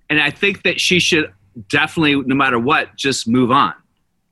And 0.09 0.21
I 0.21 0.29
think 0.29 0.63
that 0.63 0.79
she 0.79 0.99
should 0.99 1.33
definitely, 1.69 2.15
no 2.15 2.35
matter 2.35 2.59
what, 2.59 2.95
just 2.95 3.27
move 3.27 3.51
on. 3.51 3.73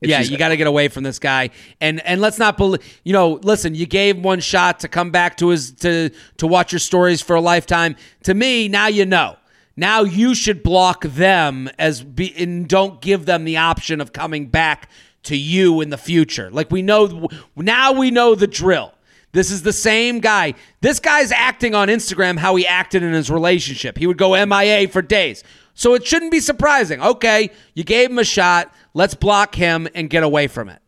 If 0.00 0.10
yeah, 0.10 0.20
you 0.20 0.36
got 0.36 0.48
to 0.48 0.56
get 0.56 0.66
away 0.66 0.88
from 0.88 1.02
this 1.02 1.18
guy, 1.18 1.48
and 1.80 1.98
and 2.00 2.20
let's 2.20 2.38
not 2.38 2.58
believe. 2.58 2.80
You 3.04 3.14
know, 3.14 3.40
listen, 3.42 3.74
you 3.74 3.86
gave 3.86 4.18
one 4.18 4.40
shot 4.40 4.80
to 4.80 4.88
come 4.88 5.10
back 5.10 5.38
to 5.38 5.48
his 5.48 5.72
to 5.76 6.10
to 6.36 6.46
watch 6.46 6.72
your 6.72 6.78
stories 6.78 7.22
for 7.22 7.36
a 7.36 7.40
lifetime. 7.40 7.96
To 8.24 8.34
me, 8.34 8.68
now 8.68 8.86
you 8.88 9.06
know. 9.06 9.36
Now 9.76 10.02
you 10.02 10.34
should 10.34 10.62
block 10.62 11.02
them 11.02 11.70
as 11.78 12.02
be 12.02 12.34
and 12.36 12.68
don't 12.68 13.00
give 13.00 13.26
them 13.26 13.44
the 13.44 13.56
option 13.56 14.00
of 14.00 14.12
coming 14.12 14.46
back 14.46 14.88
to 15.24 15.36
you 15.36 15.80
in 15.80 15.90
the 15.90 15.98
future. 15.98 16.50
Like 16.50 16.70
we 16.70 16.82
know 16.82 17.28
now, 17.56 17.92
we 17.92 18.10
know 18.10 18.34
the 18.34 18.46
drill. 18.46 18.92
This 19.32 19.50
is 19.50 19.62
the 19.62 19.72
same 19.72 20.20
guy. 20.20 20.54
This 20.80 21.00
guy's 21.00 21.32
acting 21.32 21.74
on 21.74 21.88
Instagram 21.88 22.38
how 22.38 22.54
he 22.54 22.66
acted 22.66 23.02
in 23.02 23.12
his 23.12 23.30
relationship. 23.30 23.98
He 23.98 24.06
would 24.06 24.16
go 24.16 24.32
MIA 24.46 24.88
for 24.88 25.02
days. 25.02 25.42
So 25.74 25.94
it 25.94 26.06
shouldn't 26.06 26.30
be 26.30 26.38
surprising. 26.38 27.02
Okay, 27.02 27.50
you 27.74 27.82
gave 27.82 28.10
him 28.10 28.18
a 28.20 28.24
shot. 28.24 28.72
Let's 28.94 29.14
block 29.14 29.56
him 29.56 29.88
and 29.94 30.08
get 30.08 30.22
away 30.22 30.46
from 30.46 30.68
it. 30.68 30.80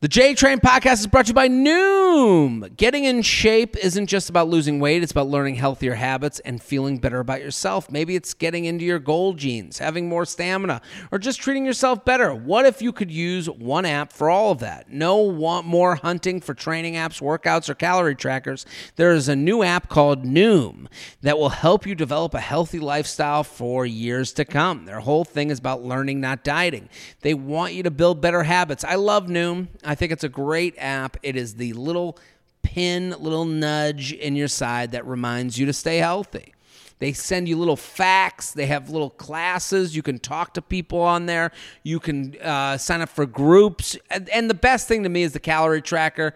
The 0.00 0.06
J 0.06 0.32
Train 0.34 0.58
podcast 0.58 1.00
is 1.00 1.08
brought 1.08 1.26
to 1.26 1.30
you 1.30 1.34
by 1.34 1.48
Noom. 1.48 2.76
Getting 2.76 3.02
in 3.02 3.20
shape 3.20 3.76
isn't 3.76 4.06
just 4.06 4.30
about 4.30 4.46
losing 4.46 4.78
weight, 4.78 5.02
it's 5.02 5.10
about 5.10 5.26
learning 5.26 5.56
healthier 5.56 5.94
habits 5.94 6.38
and 6.38 6.62
feeling 6.62 6.98
better 6.98 7.18
about 7.18 7.40
yourself. 7.40 7.90
Maybe 7.90 8.14
it's 8.14 8.32
getting 8.32 8.64
into 8.64 8.84
your 8.84 9.00
goal 9.00 9.32
jeans, 9.32 9.78
having 9.78 10.08
more 10.08 10.24
stamina, 10.24 10.82
or 11.10 11.18
just 11.18 11.40
treating 11.40 11.66
yourself 11.66 12.04
better. 12.04 12.32
What 12.32 12.64
if 12.64 12.80
you 12.80 12.92
could 12.92 13.10
use 13.10 13.50
one 13.50 13.84
app 13.84 14.12
for 14.12 14.30
all 14.30 14.52
of 14.52 14.60
that? 14.60 14.88
No 14.88 15.16
want 15.16 15.66
more 15.66 15.96
hunting 15.96 16.40
for 16.40 16.54
training 16.54 16.94
apps, 16.94 17.20
workouts, 17.20 17.68
or 17.68 17.74
calorie 17.74 18.14
trackers. 18.14 18.66
There 18.94 19.10
is 19.10 19.28
a 19.28 19.34
new 19.34 19.64
app 19.64 19.88
called 19.88 20.24
Noom 20.24 20.86
that 21.22 21.38
will 21.38 21.48
help 21.48 21.88
you 21.88 21.96
develop 21.96 22.34
a 22.34 22.40
healthy 22.40 22.78
lifestyle 22.78 23.42
for 23.42 23.84
years 23.84 24.32
to 24.34 24.44
come. 24.44 24.84
Their 24.84 25.00
whole 25.00 25.24
thing 25.24 25.50
is 25.50 25.58
about 25.58 25.82
learning, 25.82 26.20
not 26.20 26.44
dieting. 26.44 26.88
They 27.22 27.34
want 27.34 27.72
you 27.72 27.82
to 27.82 27.90
build 27.90 28.20
better 28.20 28.44
habits. 28.44 28.84
I 28.84 28.94
love 28.94 29.26
Noom. 29.26 29.66
I 29.88 29.94
think 29.94 30.12
it's 30.12 30.22
a 30.22 30.28
great 30.28 30.74
app. 30.76 31.16
It 31.22 31.34
is 31.34 31.54
the 31.54 31.72
little 31.72 32.18
pin, 32.60 33.14
little 33.18 33.46
nudge 33.46 34.12
in 34.12 34.36
your 34.36 34.46
side 34.46 34.92
that 34.92 35.06
reminds 35.06 35.58
you 35.58 35.64
to 35.64 35.72
stay 35.72 35.96
healthy. 35.96 36.52
They 36.98 37.14
send 37.14 37.48
you 37.48 37.56
little 37.56 37.74
facts. 37.74 38.50
They 38.50 38.66
have 38.66 38.90
little 38.90 39.08
classes. 39.08 39.96
You 39.96 40.02
can 40.02 40.18
talk 40.18 40.52
to 40.54 40.62
people 40.62 41.00
on 41.00 41.24
there. 41.24 41.52
You 41.84 42.00
can 42.00 42.36
uh, 42.42 42.76
sign 42.76 43.00
up 43.00 43.08
for 43.08 43.24
groups. 43.24 43.96
And, 44.10 44.28
and 44.28 44.50
the 44.50 44.54
best 44.54 44.88
thing 44.88 45.04
to 45.04 45.08
me 45.08 45.22
is 45.22 45.32
the 45.32 45.40
calorie 45.40 45.80
tracker. 45.80 46.34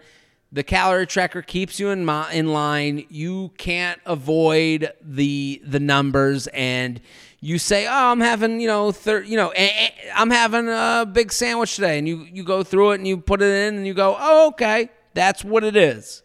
The 0.51 0.63
calorie 0.63 1.05
tracker 1.05 1.43
keeps 1.43 1.79
you 1.79 1.89
in 1.89 2.07
mi- 2.07 2.33
in 2.33 2.53
line. 2.53 3.05
You 3.09 3.51
can't 3.59 4.01
avoid 4.05 4.91
the 4.99 5.61
the 5.63 5.79
numbers, 5.79 6.47
and 6.47 7.01
you 7.43 7.59
say, 7.59 7.85
"Oh, 7.87 8.11
I'm 8.11 8.21
having 8.21 8.61
you 8.61 8.67
know, 8.67 8.91
thir- 8.93 9.23
you 9.23 9.35
know, 9.35 9.49
eh, 9.49 9.69
eh, 9.75 9.89
I'm 10.15 10.29
having 10.29 10.69
a 10.69 11.05
big 11.11 11.31
sandwich 11.31 11.75
today," 11.75 11.97
and 11.97 12.07
you 12.07 12.25
you 12.31 12.43
go 12.43 12.63
through 12.63 12.91
it 12.91 12.95
and 12.95 13.07
you 13.07 13.17
put 13.17 13.41
it 13.41 13.67
in, 13.67 13.75
and 13.75 13.85
you 13.85 13.93
go, 13.93 14.15
"Oh, 14.17 14.47
okay, 14.49 14.89
that's 15.13 15.43
what 15.43 15.63
it 15.63 15.75
is." 15.75 16.23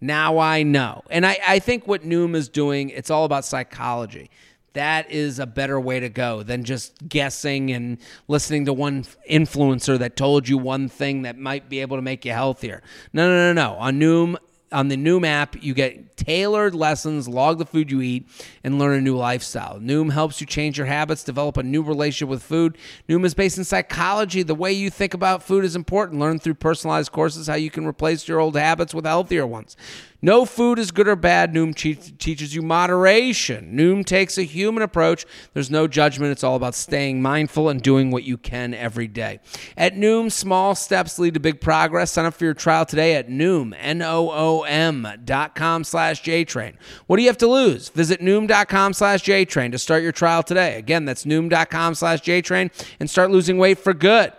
Now 0.00 0.38
I 0.38 0.62
know. 0.62 1.02
And 1.10 1.26
I, 1.26 1.38
I 1.46 1.58
think 1.58 1.86
what 1.86 2.02
Noom 2.02 2.34
is 2.34 2.48
doing, 2.48 2.90
it's 2.90 3.10
all 3.10 3.24
about 3.24 3.44
psychology. 3.44 4.30
That 4.72 5.10
is 5.10 5.38
a 5.38 5.46
better 5.46 5.78
way 5.78 6.00
to 6.00 6.08
go 6.08 6.42
than 6.42 6.64
just 6.64 7.08
guessing 7.08 7.70
and 7.70 7.98
listening 8.26 8.64
to 8.64 8.72
one 8.72 9.04
influencer 9.30 9.98
that 9.98 10.16
told 10.16 10.48
you 10.48 10.58
one 10.58 10.88
thing 10.88 11.22
that 11.22 11.38
might 11.38 11.68
be 11.68 11.80
able 11.80 11.96
to 11.98 12.02
make 12.02 12.24
you 12.24 12.32
healthier. 12.32 12.82
No, 13.12 13.28
no, 13.28 13.52
no, 13.52 13.74
no. 13.74 13.78
On 13.78 14.00
Noom, 14.00 14.36
on 14.72 14.88
the 14.88 14.96
Noom 14.96 15.26
app, 15.26 15.62
you 15.62 15.74
get 15.74 16.16
tailored 16.16 16.74
lessons, 16.74 17.28
log 17.28 17.58
the 17.58 17.66
food 17.66 17.90
you 17.90 18.00
eat, 18.00 18.28
and 18.64 18.78
learn 18.78 18.98
a 18.98 19.00
new 19.00 19.16
lifestyle. 19.16 19.78
Noom 19.78 20.12
helps 20.12 20.40
you 20.40 20.46
change 20.46 20.78
your 20.78 20.86
habits, 20.86 21.24
develop 21.24 21.56
a 21.56 21.62
new 21.62 21.82
relationship 21.82 22.28
with 22.28 22.42
food. 22.42 22.78
Noom 23.08 23.24
is 23.24 23.34
based 23.34 23.58
in 23.58 23.64
psychology. 23.64 24.42
The 24.42 24.54
way 24.54 24.72
you 24.72 24.90
think 24.90 25.14
about 25.14 25.42
food 25.42 25.64
is 25.64 25.76
important. 25.76 26.20
Learn 26.20 26.38
through 26.38 26.54
personalized 26.54 27.12
courses 27.12 27.46
how 27.46 27.54
you 27.54 27.70
can 27.70 27.86
replace 27.86 28.26
your 28.26 28.40
old 28.40 28.56
habits 28.56 28.94
with 28.94 29.04
healthier 29.04 29.46
ones. 29.46 29.76
No 30.24 30.44
food 30.44 30.78
is 30.78 30.92
good 30.92 31.08
or 31.08 31.16
bad. 31.16 31.52
Noom 31.52 31.74
che- 31.74 31.94
teaches 31.94 32.54
you 32.54 32.62
moderation. 32.62 33.76
Noom 33.76 34.04
takes 34.04 34.38
a 34.38 34.44
human 34.44 34.84
approach. 34.84 35.26
There's 35.52 35.68
no 35.70 35.88
judgment. 35.88 36.30
It's 36.30 36.44
all 36.44 36.54
about 36.54 36.76
staying 36.76 37.20
mindful 37.20 37.68
and 37.68 37.82
doing 37.82 38.12
what 38.12 38.22
you 38.22 38.38
can 38.38 38.72
every 38.72 39.08
day. 39.08 39.40
At 39.76 39.94
Noom, 39.96 40.30
small 40.30 40.76
steps 40.76 41.18
lead 41.18 41.34
to 41.34 41.40
big 41.40 41.60
progress. 41.60 42.12
Sign 42.12 42.24
up 42.24 42.34
for 42.34 42.44
your 42.44 42.54
trial 42.54 42.86
today 42.86 43.16
at 43.16 43.28
Noom, 43.28 43.74
N-O-O-M 43.76 45.08
dot 45.24 45.56
com 45.56 45.82
slash 45.82 46.22
JTrain. 46.22 46.74
What 47.08 47.16
do 47.16 47.22
you 47.22 47.28
have 47.28 47.38
to 47.38 47.48
lose? 47.48 47.88
Visit 47.88 48.20
Noom.com 48.20 48.92
slash 48.92 49.24
JTrain 49.24 49.72
to 49.72 49.78
start 49.78 50.04
your 50.04 50.12
trial 50.12 50.44
today. 50.44 50.76
Again, 50.78 51.04
that's 51.04 51.24
Noom.com 51.24 51.96
slash 51.96 52.20
JTrain 52.22 52.70
and 53.00 53.10
start 53.10 53.32
losing 53.32 53.58
weight 53.58 53.78
for 53.78 53.92
good. 53.92 54.32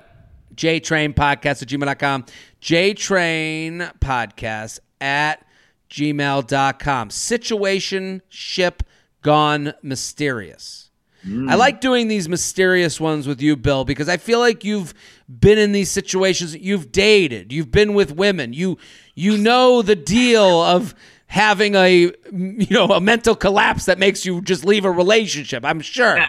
JTrain 0.55 1.13
podcast 1.13 1.61
at 1.61 1.67
gmail.com. 1.67 2.25
JTrain 2.61 3.91
podcast 3.99 4.79
at 5.01 5.45
gmail.com. 5.93 7.09
Situation 7.11 8.21
ship 8.27 8.83
gone 9.21 9.73
mysterious. 9.83 10.89
Hmm. 11.23 11.47
I 11.47 11.55
like 11.55 11.81
doing 11.81 12.07
these 12.07 12.27
mysterious 12.27 12.99
ones 12.99 13.27
with 13.27 13.41
you, 13.41 13.55
Bill, 13.55 13.85
because 13.85 14.09
I 14.09 14.17
feel 14.17 14.39
like 14.39 14.63
you've 14.63 14.93
been 15.29 15.57
in 15.57 15.71
these 15.71 15.91
situations. 15.91 16.55
You've 16.55 16.91
dated. 16.91 17.53
You've 17.53 17.71
been 17.71 17.93
with 17.93 18.11
women. 18.11 18.53
You 18.53 18.77
you 19.13 19.37
know 19.37 19.81
the 19.81 19.95
deal 19.95 20.61
of 20.61 20.95
having 21.27 21.75
a 21.75 22.11
you 22.31 22.67
know 22.69 22.87
a 22.87 22.99
mental 22.99 23.35
collapse 23.35 23.85
that 23.85 23.99
makes 23.99 24.25
you 24.25 24.41
just 24.41 24.65
leave 24.65 24.85
a 24.85 24.91
relationship. 24.91 25.63
I'm 25.63 25.79
sure. 25.79 26.25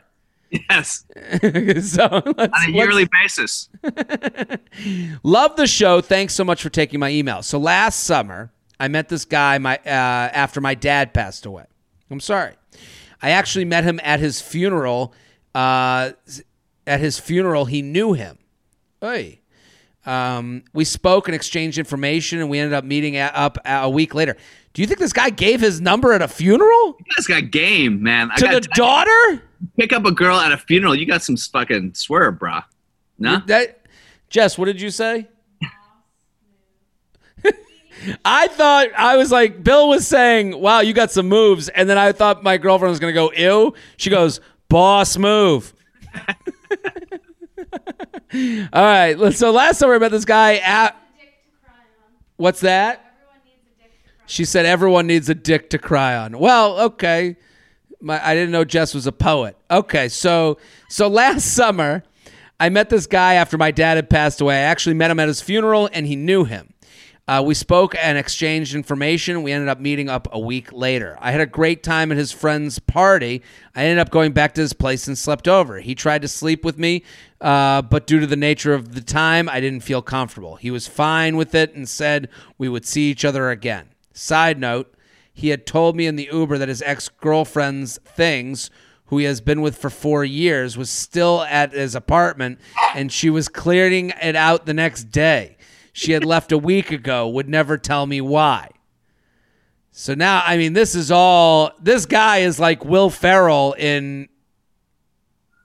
Yes. 0.70 1.04
so 1.82 2.06
On 2.06 2.34
a 2.38 2.70
yearly 2.70 3.08
basis. 3.22 3.68
Love 5.24 5.56
the 5.56 5.66
show. 5.66 6.00
Thanks 6.00 6.34
so 6.34 6.44
much 6.44 6.62
for 6.62 6.68
taking 6.68 7.00
my 7.00 7.10
email. 7.10 7.42
So 7.42 7.58
last 7.58 8.04
summer, 8.04 8.52
I 8.80 8.88
met 8.88 9.08
this 9.08 9.24
guy 9.24 9.58
my 9.58 9.76
uh, 9.78 9.88
after 9.88 10.60
my 10.60 10.74
dad 10.74 11.14
passed 11.14 11.46
away. 11.46 11.64
I'm 12.10 12.20
sorry. 12.20 12.54
I 13.22 13.30
actually 13.30 13.64
met 13.64 13.84
him 13.84 14.00
at 14.02 14.20
his 14.20 14.40
funeral. 14.40 15.14
Uh, 15.54 16.12
at 16.86 17.00
his 17.00 17.18
funeral, 17.18 17.64
he 17.64 17.80
knew 17.82 18.12
him. 18.12 18.38
Hey. 19.00 19.40
Um, 20.06 20.64
we 20.74 20.84
spoke 20.84 21.28
and 21.28 21.34
exchanged 21.34 21.78
information, 21.78 22.38
and 22.40 22.50
we 22.50 22.58
ended 22.58 22.74
up 22.74 22.84
meeting 22.84 23.16
a- 23.16 23.32
up 23.34 23.56
a 23.64 23.88
week 23.88 24.14
later. 24.14 24.36
Do 24.74 24.82
you 24.82 24.88
think 24.88 25.00
this 25.00 25.14
guy 25.14 25.30
gave 25.30 25.60
his 25.62 25.80
number 25.80 26.12
at 26.12 26.20
a 26.20 26.28
funeral 26.28 26.96
You 26.98 27.06
guys 27.16 27.26
got 27.26 27.50
game, 27.50 28.02
man. 28.02 28.28
I 28.30 28.36
to 28.36 28.44
got 28.44 28.62
the 28.62 28.68
daughter? 28.74 29.42
pick 29.78 29.94
up 29.94 30.04
a 30.04 30.10
girl 30.12 30.36
at 30.36 30.52
a 30.52 30.58
funeral. 30.58 30.94
You 30.94 31.06
got 31.06 31.22
some 31.22 31.36
fucking 31.38 31.94
swerve, 31.94 32.34
brah. 32.34 32.64
No? 33.18 33.40
That, 33.46 33.80
Jess, 34.28 34.58
what 34.58 34.66
did 34.66 34.78
you 34.80 34.90
say? 34.90 35.28
I 38.24 38.48
thought 38.48 38.88
I 38.96 39.16
was 39.16 39.30
like 39.30 39.62
Bill 39.62 39.88
was 39.88 40.06
saying, 40.06 40.58
"Wow, 40.58 40.80
you 40.80 40.92
got 40.92 41.10
some 41.10 41.28
moves," 41.28 41.68
and 41.68 41.88
then 41.88 41.98
I 41.98 42.12
thought 42.12 42.42
my 42.42 42.56
girlfriend 42.58 42.90
was 42.90 43.00
going 43.00 43.14
to 43.14 43.20
go, 43.20 43.32
"Ew." 43.32 43.74
She 43.96 44.10
goes, 44.10 44.40
"Boss 44.68 45.16
move." 45.16 45.72
All 48.72 48.82
right. 48.82 49.32
So 49.32 49.52
last 49.52 49.78
time 49.78 49.90
I 49.90 49.98
met 49.98 50.10
this 50.10 50.24
guy 50.24 50.56
at 50.56 50.96
what's 52.36 52.60
that? 52.60 53.00
She 54.26 54.44
said 54.44 54.66
everyone 54.66 55.06
needs 55.06 55.28
a 55.28 55.34
dick 55.34 55.70
to 55.70 55.78
cry 55.78 56.16
on. 56.16 56.38
Well, 56.38 56.80
okay. 56.80 57.36
My, 58.00 58.24
I 58.26 58.34
didn't 58.34 58.50
know 58.50 58.64
Jess 58.64 58.94
was 58.94 59.06
a 59.06 59.12
poet. 59.12 59.56
Okay, 59.70 60.08
so 60.08 60.58
so 60.88 61.08
last 61.08 61.54
summer, 61.54 62.02
I 62.60 62.68
met 62.68 62.90
this 62.90 63.06
guy 63.06 63.34
after 63.34 63.56
my 63.56 63.70
dad 63.70 63.96
had 63.96 64.10
passed 64.10 64.40
away. 64.40 64.56
I 64.56 64.60
actually 64.60 64.94
met 64.94 65.10
him 65.10 65.20
at 65.20 65.28
his 65.28 65.40
funeral, 65.40 65.88
and 65.92 66.06
he 66.06 66.16
knew 66.16 66.44
him. 66.44 66.73
Uh, 67.26 67.42
we 67.44 67.54
spoke 67.54 67.94
and 67.98 68.18
exchanged 68.18 68.74
information. 68.74 69.42
We 69.42 69.52
ended 69.52 69.70
up 69.70 69.80
meeting 69.80 70.10
up 70.10 70.28
a 70.30 70.38
week 70.38 70.72
later. 70.74 71.16
I 71.20 71.30
had 71.30 71.40
a 71.40 71.46
great 71.46 71.82
time 71.82 72.12
at 72.12 72.18
his 72.18 72.32
friend's 72.32 72.78
party. 72.78 73.42
I 73.74 73.84
ended 73.84 73.98
up 73.98 74.10
going 74.10 74.32
back 74.32 74.52
to 74.54 74.60
his 74.60 74.74
place 74.74 75.08
and 75.08 75.16
slept 75.16 75.48
over. 75.48 75.80
He 75.80 75.94
tried 75.94 76.20
to 76.20 76.28
sleep 76.28 76.66
with 76.66 76.78
me, 76.78 77.02
uh, 77.40 77.80
but 77.80 78.06
due 78.06 78.20
to 78.20 78.26
the 78.26 78.36
nature 78.36 78.74
of 78.74 78.94
the 78.94 79.00
time, 79.00 79.48
I 79.48 79.60
didn't 79.60 79.80
feel 79.80 80.02
comfortable. 80.02 80.56
He 80.56 80.70
was 80.70 80.86
fine 80.86 81.38
with 81.38 81.54
it 81.54 81.74
and 81.74 81.88
said 81.88 82.28
we 82.58 82.68
would 82.68 82.84
see 82.84 83.10
each 83.10 83.24
other 83.24 83.48
again. 83.48 83.88
Side 84.12 84.60
note, 84.60 84.94
he 85.32 85.48
had 85.48 85.66
told 85.66 85.96
me 85.96 86.06
in 86.06 86.16
the 86.16 86.28
Uber 86.30 86.58
that 86.58 86.68
his 86.68 86.82
ex 86.82 87.08
girlfriend's 87.08 87.98
things, 88.04 88.70
who 89.06 89.16
he 89.16 89.24
has 89.24 89.40
been 89.40 89.62
with 89.62 89.78
for 89.78 89.88
four 89.88 90.26
years, 90.26 90.76
was 90.76 90.90
still 90.90 91.42
at 91.44 91.72
his 91.72 91.94
apartment 91.94 92.60
and 92.94 93.10
she 93.10 93.30
was 93.30 93.48
clearing 93.48 94.12
it 94.20 94.36
out 94.36 94.66
the 94.66 94.74
next 94.74 95.04
day. 95.04 95.53
She 95.96 96.10
had 96.10 96.24
left 96.24 96.50
a 96.50 96.58
week 96.58 96.90
ago, 96.90 97.28
would 97.28 97.48
never 97.48 97.78
tell 97.78 98.04
me 98.04 98.20
why. 98.20 98.70
So 99.92 100.12
now, 100.12 100.42
I 100.44 100.56
mean, 100.56 100.72
this 100.72 100.96
is 100.96 101.12
all. 101.12 101.70
This 101.80 102.04
guy 102.04 102.38
is 102.38 102.58
like 102.58 102.84
Will 102.84 103.10
Ferrell 103.10 103.74
in 103.78 104.28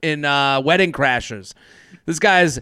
in 0.03 0.23
uh, 0.23 0.61
Wedding 0.61 0.91
Crashers. 0.91 1.55
This 2.05 2.19
guy's 2.19 2.61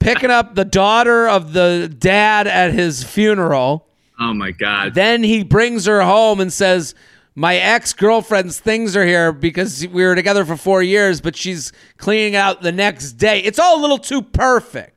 picking 0.00 0.32
up 0.32 0.56
the 0.56 0.64
daughter 0.64 1.28
of 1.28 1.52
the 1.52 1.88
dad 1.96 2.48
at 2.48 2.72
his 2.72 3.04
funeral. 3.04 3.86
Oh 4.18 4.34
my 4.34 4.50
god. 4.50 4.94
Then 4.94 5.22
he 5.22 5.44
brings 5.44 5.86
her 5.86 6.02
home 6.02 6.40
and 6.40 6.52
says, 6.52 6.96
My 7.36 7.54
ex 7.54 7.92
girlfriend's 7.92 8.58
things 8.58 8.96
are 8.96 9.06
here 9.06 9.30
because 9.30 9.86
we 9.86 10.04
were 10.04 10.16
together 10.16 10.44
for 10.44 10.56
four 10.56 10.82
years, 10.82 11.20
but 11.20 11.36
she's 11.36 11.70
cleaning 11.96 12.34
out 12.34 12.60
the 12.60 12.72
next 12.72 13.12
day. 13.12 13.38
It's 13.38 13.60
all 13.60 13.78
a 13.78 13.82
little 13.82 13.98
too 13.98 14.20
perfect. 14.20 14.93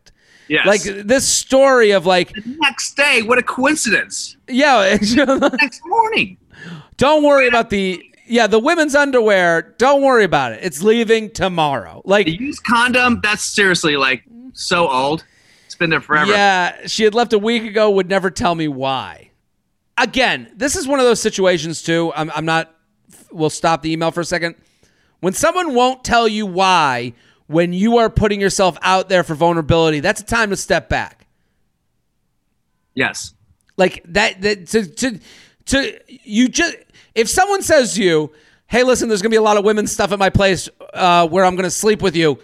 Yes. 0.50 0.66
Like 0.66 0.82
this 1.06 1.28
story 1.28 1.92
of 1.92 2.06
like, 2.06 2.34
next 2.46 2.96
day, 2.96 3.22
what 3.22 3.38
a 3.38 3.44
coincidence. 3.44 4.38
yeah, 4.48 4.98
Next 5.02 5.82
morning. 5.86 6.38
don't 6.98 7.24
worry 7.24 7.48
about 7.48 7.70
the, 7.70 8.04
yeah, 8.26 8.48
the 8.48 8.60
women's 8.60 8.96
underwear. 8.96 9.74
Don't 9.78 10.02
worry 10.02 10.24
about 10.24 10.54
it. 10.54 10.60
It's 10.64 10.82
leaving 10.82 11.30
tomorrow. 11.32 12.02
Like, 12.06 12.26
The 12.26 12.34
used 12.40 12.64
condom, 12.64 13.20
that's 13.22 13.44
seriously 13.44 13.98
like 13.98 14.24
so 14.54 14.90
old. 14.90 15.24
It's 15.66 15.76
been 15.76 15.90
there 15.90 16.02
forever. 16.02 16.32
Yeah, 16.32 16.88
she 16.88 17.04
had 17.04 17.14
left 17.14 17.34
a 17.34 17.40
week 17.40 17.64
ago, 17.64 17.90
would 17.92 18.10
never 18.10 18.30
tell 18.32 18.56
me 18.56 18.68
why. 18.68 19.32
Again, 19.98 20.52
this 20.56 20.76
is 20.76 20.88
one 20.88 21.00
of 21.00 21.06
those 21.06 21.20
situations, 21.22 21.82
too. 21.82 22.14
I'm, 22.16 22.32
I'm 22.32 22.46
not, 22.46 22.74
we'll 23.32 23.50
stop 23.50 23.82
the 23.82 23.92
email 23.92 24.12
for 24.12 24.22
a 24.22 24.26
second. 24.26 24.56
When 25.20 25.34
someone 25.34 25.74
won't 25.74 26.04
tell 26.04 26.28
you 26.28 26.46
why, 26.46 27.14
when 27.48 27.74
you 27.74 27.98
are 27.98 28.10
putting 28.10 28.40
yourself 28.40 28.78
out 28.82 29.10
there 29.10 29.24
for 29.24 29.36
vulnerability, 29.36 30.00
that's 30.00 30.22
a 30.22 30.26
time 30.26 30.50
to 30.52 30.56
step 30.56 30.90
back. 30.90 31.26
Yes. 32.94 33.34
Like 33.78 34.04
that, 34.08 34.42
that 34.42 34.68
to, 34.68 34.86
to, 34.86 35.20
to, 35.66 36.00
you 36.08 36.50
just, 36.50 36.76
if 37.16 37.30
someone 37.30 37.62
says 37.62 37.96
to 37.96 38.04
you, 38.04 38.32
hey, 38.68 38.84
listen, 38.84 39.08
there's 39.08 39.22
going 39.22 39.32
to 39.32 39.34
be 39.34 39.38
a 39.38 39.42
lot 39.42 39.58
of 39.58 39.64
women 39.64 39.88
stuff 39.88 40.12
at 40.12 40.20
my 40.20 40.30
place 40.30 40.68
uh, 40.94 41.28
where 41.28 41.46
I'm 41.46 41.56
going 41.56 41.64
to 41.64 41.72
sleep 41.72 42.02
with 42.02 42.16
you. 42.16 42.40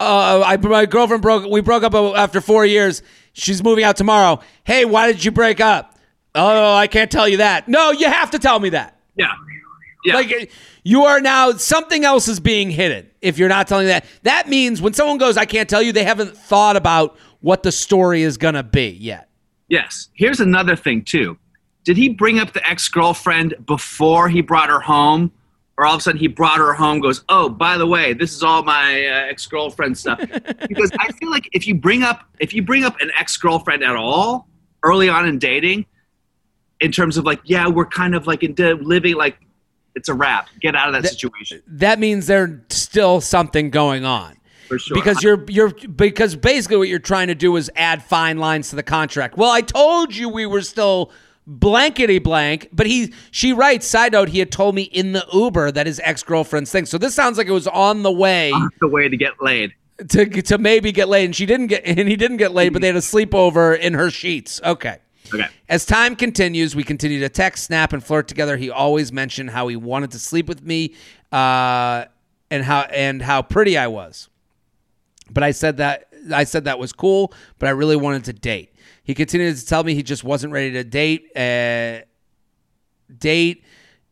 Uh, 0.00 0.42
I, 0.44 0.56
my 0.56 0.86
girlfriend 0.86 1.22
broke, 1.22 1.48
we 1.48 1.60
broke 1.60 1.84
up 1.84 1.94
after 1.94 2.40
four 2.40 2.66
years. 2.66 3.02
She's 3.32 3.62
moving 3.62 3.84
out 3.84 3.96
tomorrow. 3.96 4.40
Hey, 4.64 4.84
why 4.84 5.06
did 5.06 5.24
you 5.24 5.30
break 5.30 5.60
up? 5.60 5.96
Oh, 6.34 6.74
I 6.74 6.86
can't 6.86 7.10
tell 7.10 7.28
you 7.28 7.36
that. 7.36 7.68
No, 7.68 7.92
you 7.92 8.06
have 8.06 8.30
to 8.32 8.38
tell 8.38 8.58
me 8.58 8.70
that. 8.70 8.98
Yeah. 9.14 9.32
Yeah. 10.04 10.14
Like 10.14 10.50
you 10.84 11.04
are 11.04 11.20
now 11.20 11.52
something 11.52 12.04
else 12.04 12.26
is 12.28 12.40
being 12.40 12.70
hidden 12.70 13.08
if 13.20 13.38
you're 13.38 13.48
not 13.48 13.68
telling 13.68 13.86
that. 13.86 14.04
That 14.24 14.48
means 14.48 14.82
when 14.82 14.94
someone 14.94 15.18
goes, 15.18 15.36
I 15.36 15.44
can't 15.44 15.68
tell 15.68 15.82
you, 15.82 15.92
they 15.92 16.04
haven't 16.04 16.36
thought 16.36 16.76
about 16.76 17.16
what 17.40 17.62
the 17.62 17.72
story 17.72 18.22
is 18.22 18.36
going 18.36 18.54
to 18.54 18.62
be 18.62 18.88
yet. 18.90 19.28
yes. 19.68 20.08
Here's 20.14 20.40
another 20.40 20.76
thing 20.76 21.02
too. 21.02 21.38
Did 21.84 21.96
he 21.96 22.08
bring 22.08 22.38
up 22.38 22.52
the 22.52 22.68
ex-girlfriend 22.68 23.54
before 23.66 24.28
he 24.28 24.40
brought 24.40 24.68
her 24.68 24.80
home? 24.80 25.32
Or 25.78 25.86
all 25.86 25.94
of 25.94 26.00
a 26.00 26.02
sudden 26.02 26.20
he 26.20 26.28
brought 26.28 26.58
her 26.58 26.74
home, 26.74 27.00
goes, 27.00 27.24
Oh, 27.28 27.48
by 27.48 27.78
the 27.78 27.86
way, 27.86 28.12
this 28.12 28.32
is 28.32 28.42
all 28.42 28.62
my 28.62 29.06
uh, 29.06 29.30
ex-girlfriend 29.30 29.96
stuff. 29.98 30.20
because 30.68 30.92
I 31.00 31.10
feel 31.12 31.30
like 31.30 31.48
if 31.52 31.66
you 31.66 31.74
bring 31.74 32.02
up 32.02 32.24
if 32.38 32.52
you 32.52 32.62
bring 32.62 32.84
up 32.84 33.00
an 33.00 33.10
ex-girlfriend 33.18 33.82
at 33.82 33.96
all 33.96 34.48
early 34.82 35.08
on 35.08 35.26
in 35.26 35.38
dating, 35.38 35.86
in 36.80 36.92
terms 36.92 37.16
of 37.16 37.24
like, 37.24 37.40
yeah, 37.44 37.66
we're 37.68 37.86
kind 37.86 38.14
of 38.14 38.26
like 38.26 38.42
into 38.42 38.74
living 38.74 39.14
like 39.14 39.38
it's 39.94 40.08
a 40.08 40.14
wrap. 40.14 40.48
Get 40.60 40.74
out 40.74 40.94
of 40.94 41.02
that, 41.02 41.12
situation. 41.12 41.62
That 41.66 41.98
means 41.98 42.26
there's 42.26 42.60
still 42.70 43.20
something 43.20 43.70
going 43.70 44.04
on. 44.04 44.38
For 44.68 44.78
sure. 44.78 44.94
Because 44.94 45.22
you're 45.22 45.44
you're 45.48 45.70
because 45.70 46.34
basically 46.36 46.78
what 46.78 46.88
you're 46.88 46.98
trying 46.98 47.28
to 47.28 47.34
do 47.34 47.56
is 47.56 47.70
add 47.76 48.02
fine 48.02 48.38
lines 48.38 48.70
to 48.70 48.76
the 48.76 48.82
contract. 48.82 49.36
Well, 49.36 49.50
I 49.50 49.60
told 49.60 50.14
you 50.14 50.28
we 50.28 50.46
were 50.46 50.62
still 50.62 51.10
blankety 51.46 52.18
blank, 52.18 52.68
but 52.72 52.86
he 52.86 53.12
she 53.30 53.52
writes 53.52 53.86
side 53.86 54.12
note 54.12 54.28
he 54.28 54.38
had 54.38 54.50
told 54.50 54.74
me 54.74 54.82
in 54.82 55.12
the 55.12 55.26
Uber 55.32 55.72
that 55.72 55.86
his 55.86 56.00
ex-girlfriend's 56.04 56.70
thing. 56.70 56.86
So 56.86 56.96
this 56.98 57.14
sounds 57.14 57.36
like 57.36 57.48
it 57.48 57.52
was 57.52 57.66
on 57.66 58.02
the 58.02 58.12
way 58.12 58.52
the 58.80 58.88
way 58.88 59.08
to 59.08 59.16
get 59.16 59.42
laid. 59.42 59.74
to 60.08 60.26
to 60.26 60.58
maybe 60.58 60.92
get 60.92 61.08
laid 61.08 61.26
and 61.26 61.36
she 61.36 61.46
didn't 61.46 61.66
get 61.66 61.82
and 61.84 62.08
he 62.08 62.16
didn't 62.16 62.38
get 62.38 62.52
laid, 62.52 62.72
but 62.72 62.80
they 62.80 62.88
had 62.88 62.96
a 62.96 63.00
sleepover 63.00 63.78
in 63.78 63.94
her 63.94 64.10
sheets. 64.10 64.60
Okay. 64.64 64.98
Okay. 65.32 65.46
As 65.68 65.86
time 65.86 66.16
continues, 66.16 66.76
we 66.76 66.84
continue 66.84 67.20
to 67.20 67.28
text, 67.28 67.64
snap, 67.64 67.92
and 67.92 68.04
flirt 68.04 68.28
together. 68.28 68.56
He 68.56 68.70
always 68.70 69.12
mentioned 69.12 69.50
how 69.50 69.68
he 69.68 69.76
wanted 69.76 70.10
to 70.12 70.18
sleep 70.18 70.46
with 70.46 70.62
me, 70.62 70.94
uh, 71.30 72.04
and 72.50 72.64
how 72.64 72.82
and 72.82 73.22
how 73.22 73.42
pretty 73.42 73.78
I 73.78 73.86
was. 73.86 74.28
But 75.30 75.42
I 75.42 75.52
said 75.52 75.78
that 75.78 76.08
I 76.32 76.44
said 76.44 76.64
that 76.64 76.78
was 76.78 76.92
cool, 76.92 77.32
but 77.58 77.68
I 77.68 77.70
really 77.70 77.96
wanted 77.96 78.24
to 78.24 78.32
date. 78.32 78.74
He 79.04 79.14
continued 79.14 79.56
to 79.56 79.66
tell 79.66 79.82
me 79.82 79.94
he 79.94 80.02
just 80.02 80.22
wasn't 80.22 80.52
ready 80.52 80.70
to 80.72 80.84
date, 80.84 81.30
uh, 81.34 82.04
date, 83.18 83.64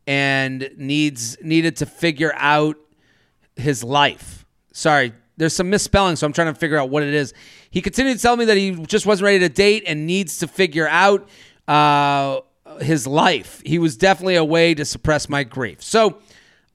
and 0.07 0.71
needs 0.77 1.37
needed 1.43 1.77
to 1.77 1.87
figure 1.87 2.33
out 2.35 2.77
his 3.57 3.85
life. 3.85 4.47
Sorry, 4.73 5.13
there's 5.37 5.55
some 5.55 5.71
misspelling, 5.71 6.17
so 6.17 6.27
I'm 6.27 6.33
trying 6.33 6.53
to 6.53 6.59
figure 6.59 6.79
out 6.79 6.91
what 6.91 7.03
it 7.03 7.15
is. 7.15 7.35
He 7.71 7.81
continued 7.81 8.17
to 8.17 8.23
tell 8.23 8.37
me 8.37 8.45
that 8.47 8.57
he 8.57 8.73
just 8.73 9.07
wasn't 9.07 9.27
ready 9.27 9.39
to 9.41 9.49
date 9.49 9.85
and 9.87 10.07
needs 10.07 10.39
to 10.39 10.49
figure 10.49 10.89
out 10.89 11.29
uh, 11.69 12.41
his 12.81 13.07
life. 13.07 13.63
He 13.65 13.79
was 13.79 13.97
definitely 13.97 14.37
a 14.37 14.45
way 14.45 14.75
to 14.75 14.85
suppress 14.85 15.29
my 15.29 15.45
grief. 15.45 15.83
So 15.83 16.19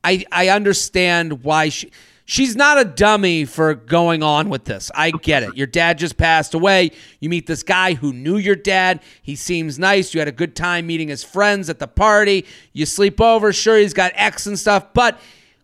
I 0.04 0.26
I 0.32 0.50
understand 0.50 1.44
why 1.44 1.70
she 1.70 1.92
she's 2.26 2.56
not 2.56 2.80
a 2.80 2.86
dummy 2.86 3.46
for 3.46 3.74
going 3.74 4.24
on 4.24 4.50
with 4.50 4.66
this. 4.66 4.90
I 4.96 5.12
get 5.12 5.44
it. 5.44 5.58
Your 5.58 5.68
dad 5.68 5.98
just 5.98 6.18
passed 6.18 6.54
away. 6.54 6.92
You 7.20 7.30
meet 7.30 7.46
this 7.46 7.64
guy 7.64 7.94
who 7.94 8.14
knew 8.14 8.38
your 8.38 8.56
dad. 8.56 9.02
He 9.22 9.36
seems 9.36 9.78
nice. 9.78 10.14
You 10.14 10.20
had 10.20 10.28
a 10.28 10.34
good 10.34 10.56
time 10.56 10.88
meeting 10.88 11.10
his 11.10 11.24
friends 11.24 11.70
at 11.70 11.80
the 11.80 11.88
party. 11.88 12.46
You 12.74 12.86
sleep 12.86 13.20
over. 13.20 13.52
Sure, 13.54 13.78
he's 13.78 13.94
got 13.94 14.12
X 14.16 14.46
and 14.48 14.58
stuff, 14.58 14.94
but 14.94 15.20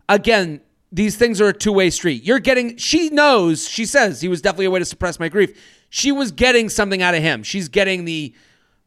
again, 0.09 0.61
these 0.91 1.15
things 1.15 1.39
are 1.39 1.49
a 1.49 1.53
two-way 1.53 1.89
street. 1.89 2.23
You're 2.23 2.39
getting 2.39 2.77
she 2.77 3.09
knows, 3.09 3.67
she 3.67 3.85
says 3.85 4.21
he 4.21 4.27
was 4.27 4.41
definitely 4.41 4.65
a 4.65 4.71
way 4.71 4.79
to 4.79 4.85
suppress 4.85 5.19
my 5.19 5.29
grief. 5.29 5.57
She 5.89 6.11
was 6.11 6.31
getting 6.31 6.69
something 6.69 7.01
out 7.01 7.15
of 7.15 7.21
him. 7.21 7.43
She's 7.43 7.69
getting 7.69 8.05
the 8.05 8.33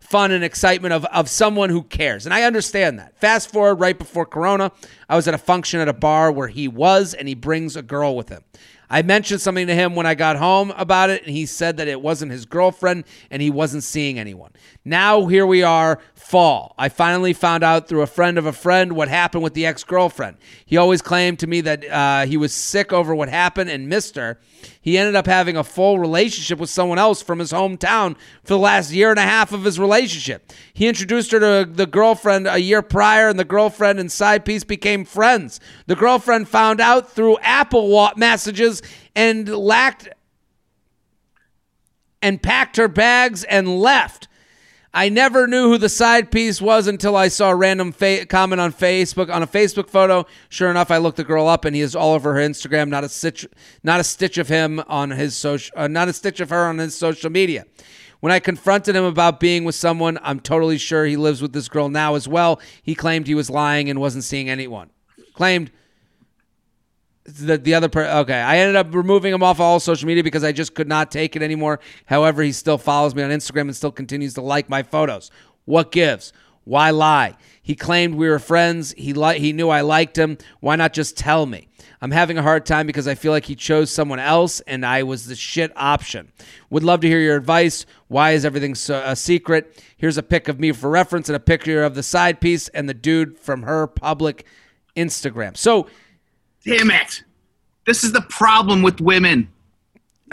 fun 0.01 0.31
and 0.33 0.45
excitement 0.45 0.93
of, 0.93 1.05
of 1.07 1.29
someone 1.29 1.71
who 1.71 1.83
cares. 1.83 2.27
And 2.27 2.35
I 2.35 2.43
understand 2.43 2.99
that. 2.99 3.19
Fast 3.19 3.51
forward 3.51 3.77
right 3.77 3.99
before 3.99 4.27
Corona, 4.27 4.71
I 5.09 5.17
was 5.17 5.27
at 5.27 5.35
a 5.35 5.39
function 5.39 5.81
at 5.81 5.89
a 5.89 5.95
bar 5.95 6.31
where 6.31 6.49
he 6.49 6.69
was, 6.69 7.15
and 7.15 7.27
he 7.27 7.35
brings 7.35 7.75
a 7.75 7.83
girl 7.83 8.15
with 8.15 8.29
him. 8.29 8.43
I 8.91 9.03
mentioned 9.03 9.41
something 9.41 9.67
to 9.67 9.75
him 9.75 9.95
when 9.95 10.07
I 10.07 10.15
got 10.15 10.37
home 10.37 10.73
about 10.77 11.09
it, 11.11 11.23
and 11.23 11.31
he 11.31 11.47
said 11.47 11.79
that 11.79 11.89
it 11.89 12.01
wasn't 12.01 12.33
his 12.33 12.45
girlfriend 12.45 13.05
and 13.31 13.41
he 13.41 13.51
wasn't 13.51 13.83
seeing 13.83 14.19
anyone. 14.19 14.53
Now, 14.85 15.27
here 15.27 15.47
we 15.47 15.63
are, 15.63 16.01
fall. 16.25 16.75
I 16.79 16.89
finally 16.89 17.35
found 17.35 17.63
out 17.63 17.87
through 17.87 18.01
a 18.01 18.07
friend 18.07 18.39
of 18.39 18.47
a 18.47 18.53
friend 18.53 18.95
what 18.95 19.09
happened 19.09 19.45
with 19.45 19.53
the 19.53 19.67
ex 19.67 19.85
girlfriend. 19.85 20.39
He 20.65 20.79
always 20.79 21.03
claimed 21.03 21.39
to 21.41 21.47
me 21.47 21.61
that 21.61 21.85
uh, 21.85 22.25
he 22.25 22.39
was 22.39 22.55
sick 22.55 22.95
over 22.95 23.15
what 23.15 23.29
happened 23.29 23.69
and 23.69 23.91
missed 23.91 24.17
her. 24.17 24.41
He 24.81 24.97
ended 24.97 25.17
up 25.17 25.27
having 25.27 25.57
a 25.57 25.63
full 25.63 25.99
relationship 25.99 26.59
with 26.59 26.71
someone 26.71 26.99
else 26.99 27.21
from 27.21 27.41
his 27.41 27.53
hometown 27.53 28.17
for 28.43 28.55
the 28.55 28.59
last 28.59 28.91
year 28.91 29.11
and 29.11 29.19
a 29.19 29.23
half 29.23 29.53
of 29.53 29.65
his 29.65 29.79
relationship. 29.79 30.51
He 30.73 30.89
introduced 30.89 31.31
her 31.33 31.41
to 31.41 31.71
the 31.71 31.87
girlfriend 31.87 32.47
a 32.47 32.59
year 32.59 32.81
prior, 32.81 33.29
and 33.29 33.39
the 33.39 33.45
girlfriend 33.45 34.01
and 34.01 34.11
side 34.11 34.47
piece 34.47 34.65
became 34.65 35.05
friends. 35.05 35.61
The 35.87 35.97
girlfriend 35.97 36.49
found 36.49 36.81
out 36.81 37.13
through 37.13 37.37
Apple 37.43 38.11
messages 38.17 38.81
and 39.15 39.47
lacked 39.47 40.09
and 42.23 42.43
packed 42.43 42.79
her 42.79 42.89
bags 42.89 43.45
and 43.45 43.79
left. 43.79 44.27
I 44.97 45.09
never 45.09 45.49
knew 45.49 45.71
who 45.71 45.77
the 45.77 45.89
side 45.89 46.31
piece 46.31 46.63
was 46.63 46.87
until 46.87 47.17
I 47.17 47.27
saw 47.27 47.51
a 47.51 47.55
random 47.57 47.91
fa- 47.91 48.27
comment 48.27 48.61
on 48.61 48.73
Facebook 48.73 49.29
on 49.29 49.43
a 49.43 49.47
Facebook 49.47 49.91
photo. 49.91 50.25
Sure 50.49 50.71
enough, 50.71 50.93
I 50.93 50.99
looked 50.99 51.17
the 51.17 51.25
girl 51.25 51.49
up, 51.49 51.65
and 51.65 51.75
he 51.75 51.83
is 51.83 51.97
all 51.97 52.15
over 52.15 52.33
her 52.35 52.41
Instagram. 52.41 52.91
Not 52.91 53.03
a 53.03 53.09
stitch, 53.09 53.45
not 53.83 53.99
a 53.99 54.05
stitch 54.05 54.39
of 54.39 54.47
him 54.47 54.81
on 54.87 55.11
his 55.11 55.35
social, 55.35 55.77
uh, 55.77 55.89
not 55.89 56.07
a 56.07 56.13
stitch 56.13 56.39
of 56.39 56.51
her 56.51 56.67
on 56.67 56.79
his 56.79 56.97
social 56.97 57.29
media. 57.29 57.65
When 58.21 58.31
I 58.31 58.39
confronted 58.39 58.95
him 58.95 59.03
about 59.03 59.41
being 59.41 59.65
with 59.65 59.75
someone, 59.75 60.17
I'm 60.23 60.39
totally 60.39 60.79
sure 60.79 61.05
he 61.05 61.17
lives 61.17 61.43
with 61.43 61.53
this 61.53 61.69
girl 61.69 61.89
now 61.89 62.15
as 62.15 62.29
well. 62.29 62.61
He 62.81 62.95
claimed 62.95 63.27
he 63.27 63.35
was 63.35 63.51
lying 63.51 63.91
and 63.91 64.01
wasn't 64.01 64.23
seeing 64.23 64.49
anyone. 64.49 64.91
Claimed 65.35 65.73
the 67.25 67.57
the 67.57 67.75
other 67.75 67.89
person. 67.89 68.15
okay 68.19 68.39
i 68.41 68.59
ended 68.59 68.77
up 68.77 68.95
removing 68.95 69.33
him 69.33 69.43
off 69.43 69.59
all 69.59 69.81
social 69.81 70.07
media 70.07 70.23
because 70.23 70.45
i 70.45 70.53
just 70.53 70.75
could 70.75 70.89
not 70.89 71.11
take 71.11 71.35
it 71.37 71.43
anymore. 71.43 71.81
However 72.07 72.43
he 72.43 72.53
still 72.53 72.79
follows 72.79 73.15
me 73.15 73.23
on 73.23 73.31
instagram 73.31 73.63
and 73.63 73.77
still 73.77 73.93
continues 73.93 74.35
to 74.35 74.43
like 74.43 74.69
my 74.69 74.83
photos. 74.83 75.31
What 75.65 75.91
gives? 75.91 76.33
Why 76.65 76.91
lie? 76.91 77.37
He 77.63 77.75
claimed 77.75 78.15
we 78.15 78.29
were 78.29 78.39
friends. 78.39 78.95
He 78.97 79.13
li- 79.13 79.39
he 79.39 79.53
knew 79.53 79.69
i 79.69 79.81
liked 79.81 80.19
him. 80.19 80.39
Why 80.61 80.77
not 80.77 80.93
just 80.93 81.17
tell 81.17 81.47
me? 81.47 81.69
I'm 82.01 82.11
having 82.11 82.37
a 82.37 82.43
hard 82.43 82.67
time 82.67 82.87
because 82.87 83.09
i 83.09 83.15
feel 83.15 83.33
like 83.33 83.47
he 83.47 83.55
chose 83.55 83.91
someone 83.91 84.19
else 84.19 84.61
and 84.61 84.85
i 84.85 85.03
was 85.03 85.27
the 85.27 85.37
shit 85.37 85.73
option. 85.77 86.31
Would 86.69 86.85
love 86.85 87.01
to 87.01 87.09
hear 87.09 87.21
your 87.21 87.37
advice. 87.37 87.87
Why 88.09 88.33
is 88.33 88.45
everything 88.45 88.75
so, 88.75 89.03
a 89.05 89.17
secret? 89.17 89.83
Here's 89.97 90.19
a 90.19 90.23
pic 90.23 90.49
of 90.49 90.61
me 90.61 90.73
for 90.73 90.91
reference 90.91 91.31
and 91.31 91.37
a 91.37 91.41
picture 91.41 91.83
of 91.83 91.95
the 91.95 92.03
side 92.03 92.41
piece 92.41 92.69
and 92.69 92.87
the 92.87 92.95
dude 92.95 93.39
from 93.39 93.63
her 93.63 93.87
public 93.87 94.45
instagram. 94.97 95.57
So 95.57 95.87
Damn 96.65 96.91
it. 96.91 97.23
This 97.87 98.05
is 98.05 98.13
the 98.13 98.23
problem 98.23 98.83
with 98.83 99.01
women. 99.01 99.49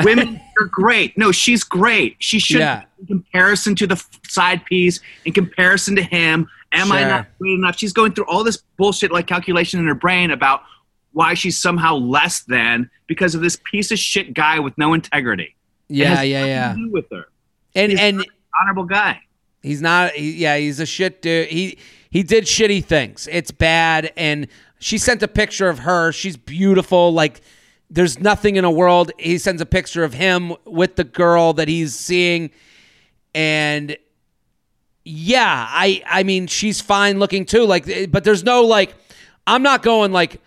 Women 0.03 0.39
are 0.59 0.65
great. 0.67 1.17
No, 1.17 1.32
she's 1.32 1.63
great. 1.63 2.15
She 2.19 2.39
should, 2.39 2.59
Yeah. 2.59 2.84
in 2.99 3.07
comparison 3.07 3.75
to 3.75 3.88
the 3.88 4.03
side 4.27 4.63
piece, 4.65 4.99
in 5.25 5.34
comparison 5.34 5.95
to 5.97 6.01
him, 6.03 6.47
am 6.71 6.91
I 6.91 7.03
not 7.03 7.27
great 7.39 7.53
enough? 7.53 7.77
She's 7.77 7.93
going 7.93 8.13
through 8.13 8.25
all 8.25 8.43
this 8.43 8.63
bullshit 8.77 9.11
like 9.11 9.27
calculation 9.27 9.79
in 9.79 9.88
her 9.88 9.95
brain 9.95 10.32
about 10.32 10.63
why 11.13 11.34
she's 11.34 11.57
somehow 11.61 11.95
less 11.95 12.41
than 12.41 12.89
because 13.07 13.36
of 13.36 13.41
this 13.41 13.57
piece 13.69 13.91
of 13.91 13.99
shit 13.99 14.34
guy 14.34 14.59
with 14.59 14.77
no 14.77 14.93
integrity. 14.93 15.55
Yeah 15.89 16.21
yeah 16.21 16.45
yeah 16.45 16.75
with 16.89 17.03
her. 17.11 17.25
and 17.75 17.91
He's 17.91 17.99
and 17.99 18.19
an 18.21 18.25
honorable 18.61 18.86
guy. 18.86 19.19
He's 19.61 19.82
not. 19.82 20.13
He, 20.13 20.32
yeah, 20.38 20.55
he's 20.57 20.79
a 20.79 20.86
shit 20.86 21.21
dude. 21.21 21.49
He 21.49 21.77
he 22.09 22.23
did 22.23 22.45
shitty 22.45 22.86
things. 22.86 23.27
It's 23.29 23.51
bad. 23.51 24.13
And 24.15 24.47
she 24.82 24.97
sent 24.97 25.21
a 25.21 25.27
picture 25.27 25.69
of 25.69 25.79
her. 25.79 26.11
She's 26.11 26.36
beautiful. 26.36 27.13
Like 27.13 27.41
there's 27.89 28.19
nothing 28.19 28.55
in 28.55 28.65
a 28.65 28.71
world. 28.71 29.11
He 29.19 29.38
sends 29.38 29.61
a 29.61 29.65
picture 29.65 30.03
of 30.03 30.13
him 30.13 30.55
with 30.65 30.95
the 30.95 31.03
girl 31.03 31.53
that 31.53 31.67
he's 31.67 31.93
seeing, 31.95 32.49
and 33.36 33.95
yeah, 35.05 35.67
I 35.69 36.01
I 36.05 36.23
mean 36.23 36.47
she's 36.47 36.82
fine 36.82 37.19
looking 37.19 37.45
too. 37.45 37.65
Like, 37.65 37.88
eh, 37.88 38.07
but 38.07 38.23
there's 38.23 38.43
no 38.43 38.63
like. 38.63 38.95
I'm 39.47 39.63
not 39.63 39.82
going 39.82 40.11
like, 40.11 40.39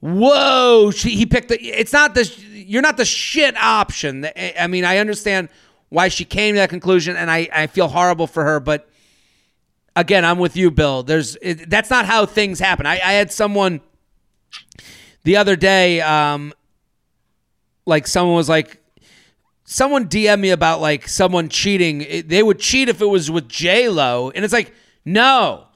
whoa. 0.00 0.90
She, 0.90 1.10
he 1.10 1.26
picked 1.26 1.48
the. 1.48 1.62
It's 1.62 1.92
not 1.92 2.14
the. 2.14 2.24
You're 2.50 2.82
not 2.82 2.96
the 2.96 3.04
shit 3.04 3.56
option. 3.56 4.24
Eh, 4.24 4.52
I 4.58 4.66
mean, 4.68 4.84
I 4.84 4.98
understand 4.98 5.50
why 5.90 6.08
she 6.08 6.24
came 6.24 6.54
to 6.54 6.60
that 6.60 6.70
conclusion, 6.70 7.16
and 7.16 7.30
I 7.30 7.48
I 7.52 7.66
feel 7.66 7.88
horrible 7.88 8.26
for 8.26 8.42
her, 8.42 8.58
but 8.58 8.88
again, 9.96 10.24
I'm 10.24 10.38
with 10.38 10.56
you, 10.56 10.70
Bill. 10.70 11.02
There's 11.02 11.36
it, 11.42 11.68
that's 11.68 11.90
not 11.90 12.06
how 12.06 12.26
things 12.26 12.58
happen. 12.58 12.86
I, 12.86 12.94
I 12.94 13.12
had 13.12 13.32
someone 13.32 13.80
the 15.24 15.36
other 15.36 15.56
day, 15.56 16.00
um, 16.00 16.52
like 17.86 18.06
someone 18.06 18.36
was 18.36 18.48
like, 18.48 18.78
someone 19.64 20.08
DM 20.08 20.40
me 20.40 20.50
about 20.50 20.80
like 20.80 21.08
someone 21.08 21.48
cheating. 21.48 22.02
It- 22.02 22.28
they 22.28 22.42
would 22.42 22.58
cheat 22.58 22.88
if 22.88 23.00
it 23.00 23.06
was 23.06 23.30
with 23.30 23.48
J 23.48 23.88
Lo, 23.88 24.30
and 24.34 24.44
it's 24.44 24.52
like, 24.52 24.72
no, 25.04 25.66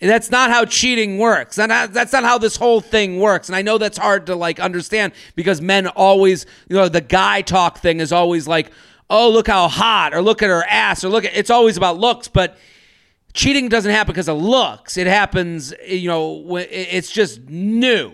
that's 0.00 0.30
not 0.30 0.50
how 0.50 0.64
cheating 0.64 1.18
works. 1.18 1.58
And 1.58 1.70
that- 1.70 1.92
that's 1.92 2.12
not 2.12 2.24
how 2.24 2.38
this 2.38 2.56
whole 2.56 2.80
thing 2.80 3.18
works. 3.20 3.48
And 3.48 3.56
I 3.56 3.62
know 3.62 3.78
that's 3.78 3.98
hard 3.98 4.26
to 4.26 4.36
like 4.36 4.58
understand 4.60 5.12
because 5.36 5.60
men 5.60 5.86
always, 5.88 6.46
you 6.68 6.76
know, 6.76 6.88
the 6.88 7.00
guy 7.00 7.42
talk 7.42 7.78
thing 7.78 8.00
is 8.00 8.12
always 8.12 8.46
like, 8.48 8.70
oh, 9.10 9.28
look 9.30 9.46
how 9.46 9.68
hot, 9.68 10.14
or 10.14 10.22
look 10.22 10.42
at 10.42 10.48
her 10.48 10.64
ass, 10.68 11.04
or 11.04 11.08
look 11.10 11.24
at. 11.24 11.36
It's 11.36 11.50
always 11.50 11.76
about 11.76 11.98
looks, 11.98 12.28
but 12.28 12.56
cheating 13.34 13.68
doesn't 13.68 13.90
happen 13.90 14.12
because 14.12 14.28
of 14.28 14.40
looks. 14.40 14.96
It 14.96 15.06
happens, 15.06 15.72
you 15.86 16.08
know, 16.08 16.56
it's 16.56 17.10
just 17.10 17.40
new. 17.48 18.12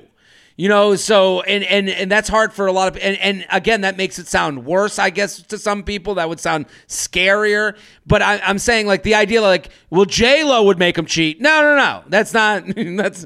You 0.57 0.69
know, 0.69 0.97
so 0.97 1.43
and 1.43 1.63
and 1.63 1.89
and 1.89 2.11
that's 2.11 2.29
hard 2.29 2.53
for 2.53 2.67
a 2.67 2.73
lot 2.73 2.89
of 2.89 3.01
and 3.01 3.17
and 3.19 3.47
again 3.49 3.83
that 3.83 3.97
makes 3.97 4.19
it 4.19 4.27
sound 4.27 4.67
worse, 4.67 4.99
I 4.99 5.11
guess, 5.11 5.41
to 5.43 5.57
some 5.57 5.85
people. 5.85 6.17
That 6.17 6.29
would 6.29 6.41
sound 6.41 6.67
scarier. 6.89 7.77
But 8.09 8.23
I, 8.23 8.41
I'm 8.41 8.59
saying 8.59 8.89
like 8.89 9.05
the 9.05 9.15
idea 9.15 9.41
like, 9.41 9.71
well, 9.91 10.05
J 10.05 10.43
Lo 10.43 10.65
would 10.65 10.77
make 10.77 10.99
him 10.99 11.07
cheat. 11.07 11.41
No, 11.41 11.63
no, 11.63 11.77
no, 11.77 12.03
that's 12.09 12.35
not 12.35 12.65
that's 12.77 13.25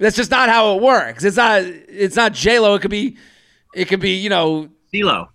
that's 0.00 0.16
just 0.16 0.30
not 0.30 0.48
how 0.48 0.76
it 0.76 0.82
works. 0.82 1.24
It's 1.24 1.36
not 1.36 1.60
it's 1.62 2.16
not 2.16 2.32
J 2.32 2.58
Lo. 2.58 2.74
It 2.74 2.80
could 2.80 2.90
be 2.90 3.18
it 3.74 3.84
could 3.88 4.00
be 4.00 4.12
you 4.12 4.30
know 4.30 4.70
CeeLo. 4.94 5.28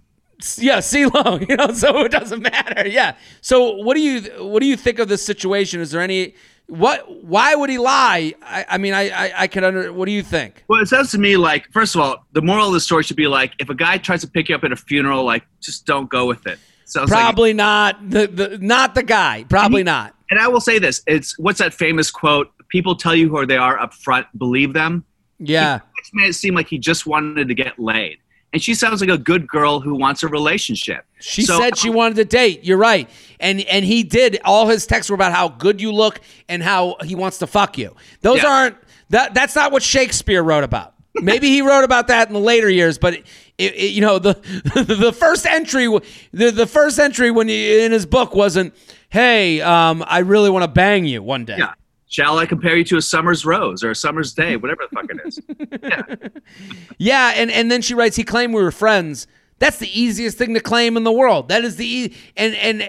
Yeah, 0.58 0.78
CeeLo, 0.80 1.48
you 1.48 1.56
know, 1.56 1.72
so 1.74 2.00
it 2.02 2.12
doesn't 2.12 2.42
matter. 2.42 2.88
Yeah. 2.88 3.16
So 3.42 3.72
what 3.78 3.96
do 3.96 4.02
you 4.02 4.22
what 4.46 4.60
do 4.60 4.66
you 4.66 4.78
think 4.78 5.00
of 5.00 5.08
this 5.08 5.24
situation? 5.26 5.80
Is 5.80 5.92
there 5.92 6.02
any 6.02 6.36
what 6.68 7.24
why 7.24 7.56
would 7.56 7.70
he 7.70 7.78
lie? 7.78 8.34
I, 8.42 8.66
I 8.70 8.78
mean 8.78 8.94
I, 8.94 9.10
I 9.10 9.34
I 9.42 9.48
could 9.48 9.64
under 9.64 9.92
what 9.92 10.06
do 10.06 10.12
you 10.12 10.24
think? 10.24 10.64
Well, 10.68 10.82
it 10.82 10.88
sounds 10.88 11.12
to 11.12 11.18
me 11.18 11.38
like, 11.38 11.72
first 11.72 11.96
of 11.96 12.02
all, 12.02 12.26
the 12.32 12.42
moral 12.42 12.68
of 12.68 12.74
the 12.74 12.80
story 12.80 13.04
should 13.04 13.18
be 13.18 13.28
like, 13.28 13.54
if 13.60 13.70
a 13.70 13.76
guy 13.76 13.98
tries 13.98 14.22
to 14.22 14.28
pick 14.28 14.50
you 14.50 14.56
up 14.56 14.64
at 14.64 14.72
a 14.72 14.78
funeral, 14.78 15.24
like, 15.24 15.44
just 15.60 15.86
don't 15.86 16.10
go 16.10 16.26
with 16.26 16.48
it. 16.48 16.60
Sounds 16.86 17.10
like 17.10 17.22
Probably 17.22 17.54
not 17.54 18.10
the, 18.10 18.28
the 18.28 18.58
not 18.60 18.96
the 18.96 19.04
guy. 19.04 19.46
Probably 19.48 19.84
not. 19.84 20.14
And 20.30 20.40
I 20.40 20.48
will 20.48 20.60
say 20.60 20.78
this: 20.78 21.02
it's 21.08 21.38
what's 21.40 21.60
that 21.60 21.74
famous 21.74 22.12
quote? 22.12 22.52
People 22.68 22.96
tell 22.96 23.16
you 23.16 23.30
who 23.30 23.46
they 23.46 23.58
are 23.58 23.80
up 23.80 23.94
front. 23.94 24.28
Believe 24.38 24.74
them. 24.74 25.06
Yeah. 25.42 25.76
It 25.76 26.10
made 26.14 26.30
it 26.30 26.34
seem 26.34 26.54
like 26.54 26.68
he 26.68 26.78
just 26.78 27.06
wanted 27.06 27.48
to 27.48 27.54
get 27.54 27.80
laid, 27.80 28.20
and 28.54 28.62
she 28.62 28.74
sounds 28.74 29.02
like 29.02 29.10
a 29.10 29.18
good 29.18 29.48
girl 29.48 29.80
who 29.80 29.96
wants 29.96 30.24
a 30.24 30.28
relationship. 30.28 31.06
She 31.20 31.44
So- 31.44 31.60
said 31.60 31.78
she 31.78 31.90
wanted 31.90 32.16
to 32.16 32.26
date. 32.26 32.64
You're 32.64 32.78
right. 32.78 33.10
And 33.40 33.62
and 33.62 33.86
he 33.86 34.04
did. 34.04 34.40
All 34.46 34.68
his 34.68 34.86
texts 34.86 35.10
were 35.10 35.16
about 35.16 35.32
how 35.34 35.48
good 35.50 35.80
you 35.82 35.92
look 35.92 36.20
and 36.50 36.62
how 36.62 36.96
he 37.04 37.16
wants 37.16 37.38
to 37.40 37.48
fuck 37.48 37.78
you. 37.78 37.96
Those 38.22 38.44
Yeah. 38.44 38.50
aren't 38.50 38.76
that 39.10 39.34
that's 39.34 39.56
not 39.56 39.72
what 39.72 39.84
Shakespeare 39.84 40.44
wrote 40.44 40.64
about. 40.64 40.94
Maybe 41.16 41.50
he 41.50 41.62
wrote 41.62 41.84
about 41.84 42.08
that 42.08 42.30
in 42.30 42.34
the 42.34 42.40
later 42.40 42.70
years, 42.70 42.98
but 42.98 43.16
it, 43.16 43.26
it, 43.58 43.92
you 43.92 44.00
know 44.02 44.18
the 44.20 44.34
the 44.98 45.12
first 45.12 45.46
entry 45.46 45.88
the, 46.32 46.52
the 46.52 46.66
first 46.68 46.98
entry 47.00 47.32
when 47.32 47.48
he, 47.50 47.84
in 47.84 47.92
his 47.92 48.06
book 48.06 48.34
wasn't, 48.34 48.74
"Hey, 49.10 49.60
um, 49.60 50.04
I 50.08 50.20
really 50.20 50.50
want 50.50 50.64
to 50.64 50.70
bang 50.70 51.06
you 51.06 51.22
one 51.22 51.44
day." 51.44 51.58
Yeah. 51.58 51.74
Shall 52.12 52.40
I 52.40 52.46
compare 52.46 52.76
you 52.76 52.84
to 52.84 52.98
a 52.98 53.02
summer's 53.02 53.46
rose 53.46 53.86
or 53.86 53.92
a 53.92 53.96
summer's 53.96 54.34
day, 54.34 54.58
whatever 54.58 54.82
the 54.84 54.94
fuck 54.94 55.10
it 55.10 55.22
is? 55.26 55.40
Yeah, 55.82 56.30
yeah, 56.98 57.34
and 57.38 57.50
and 57.50 57.72
then 57.72 57.82
she 57.82 57.94
writes, 57.94 58.18
he 58.18 58.26
claimed 58.26 58.54
we 58.54 58.62
were 58.62 58.70
friends. 58.70 59.28
That's 59.60 59.78
the 59.78 59.88
easiest 59.98 60.38
thing 60.38 60.54
to 60.56 60.60
claim 60.60 60.98
in 60.98 61.06
the 61.06 61.12
world. 61.12 61.48
That 61.48 61.64
is 61.64 61.78
the 61.78 61.88
e- 61.88 62.14
and 62.36 62.54
and 62.56 62.84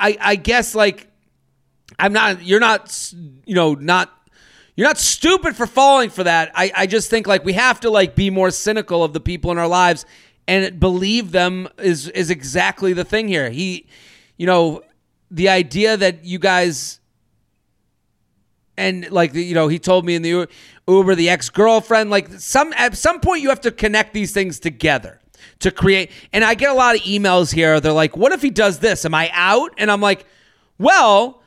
I 0.00 0.18
I 0.20 0.34
guess 0.34 0.74
like 0.74 1.06
I'm 2.00 2.12
not 2.12 2.42
you're 2.42 2.58
not 2.58 3.12
you 3.14 3.54
know 3.54 3.74
not 3.74 4.10
you're 4.74 4.88
not 4.88 4.98
stupid 4.98 5.54
for 5.54 5.68
falling 5.68 6.10
for 6.10 6.24
that. 6.24 6.50
I 6.52 6.72
I 6.74 6.86
just 6.88 7.08
think 7.08 7.28
like 7.28 7.44
we 7.44 7.52
have 7.52 7.78
to 7.82 7.90
like 7.90 8.16
be 8.16 8.30
more 8.30 8.50
cynical 8.50 9.04
of 9.04 9.12
the 9.12 9.20
people 9.20 9.52
in 9.52 9.58
our 9.58 9.68
lives 9.68 10.04
and 10.48 10.80
believe 10.80 11.30
them 11.30 11.68
is 11.78 12.08
is 12.08 12.30
exactly 12.30 12.92
the 12.92 13.04
thing 13.04 13.28
here. 13.28 13.50
He 13.50 13.86
you 14.36 14.46
know 14.48 14.82
the 15.30 15.48
idea 15.48 15.96
that 15.96 16.24
you 16.24 16.40
guys 16.40 16.98
and 18.76 19.10
like 19.10 19.34
you 19.34 19.54
know 19.54 19.68
he 19.68 19.78
told 19.78 20.04
me 20.04 20.14
in 20.14 20.22
the 20.22 20.48
uber 20.88 21.14
the 21.14 21.28
ex-girlfriend 21.28 22.10
like 22.10 22.28
some 22.34 22.72
at 22.76 22.96
some 22.96 23.20
point 23.20 23.42
you 23.42 23.48
have 23.48 23.60
to 23.60 23.70
connect 23.70 24.14
these 24.14 24.32
things 24.32 24.58
together 24.58 25.20
to 25.58 25.70
create 25.70 26.10
and 26.32 26.44
i 26.44 26.54
get 26.54 26.70
a 26.70 26.74
lot 26.74 26.94
of 26.94 27.00
emails 27.02 27.52
here 27.52 27.80
they're 27.80 27.92
like 27.92 28.16
what 28.16 28.32
if 28.32 28.42
he 28.42 28.50
does 28.50 28.78
this 28.78 29.04
am 29.04 29.14
i 29.14 29.30
out 29.32 29.72
and 29.78 29.90
i'm 29.90 30.00
like 30.00 30.26
well 30.78 31.42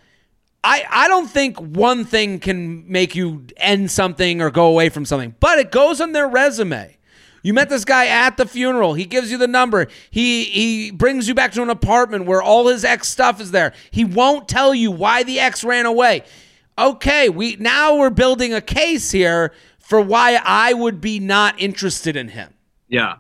I, 0.64 0.84
I 0.90 1.08
don't 1.08 1.30
think 1.30 1.58
one 1.58 2.04
thing 2.04 2.40
can 2.40 2.90
make 2.92 3.16
you 3.16 3.46
end 3.58 3.90
something 3.92 4.42
or 4.42 4.52
go 4.52 4.68
away 4.68 4.90
from 4.90 5.06
something, 5.06 5.34
but 5.40 5.58
it 5.58 5.72
goes 5.72 6.02
on 6.02 6.12
their 6.12 6.28
resume. 6.28 6.98
You 7.44 7.54
met 7.54 7.70
this 7.70 7.86
guy 7.86 8.08
at 8.08 8.36
the 8.36 8.46
funeral. 8.46 8.94
He 8.94 9.06
gives 9.06 9.32
you 9.32 9.38
the 9.38 9.48
number. 9.48 9.88
He 10.12 10.44
he 10.44 10.92
brings 10.92 11.28
you 11.28 11.34
back 11.34 11.54
to 11.54 11.62
an 11.62 11.70
apartment 11.70 12.26
where 12.26 12.42
all 12.42 12.68
his 12.68 12.84
ex 12.84 13.08
stuff 13.08 13.40
is 13.40 13.52
there. 13.52 13.74
He 13.92 14.04
won't 14.04 14.50
tell 14.50 14.76
you 14.76 14.92
why 14.92 15.24
the 15.24 15.40
ex 15.40 15.64
ran 15.64 15.86
away. 15.86 16.24
Okay, 16.80 17.28
we 17.28 17.58
now 17.58 17.98
we're 17.98 18.10
building 18.10 18.54
a 18.54 18.62
case 18.62 19.12
here 19.12 19.52
for 19.80 20.00
why 20.00 20.40
I 20.44 20.74
would 20.74 21.02
be 21.02 21.20
not 21.20 21.60
interested 21.60 22.16
in 22.16 22.30
him. 22.30 22.54
Yeah. 22.88 23.18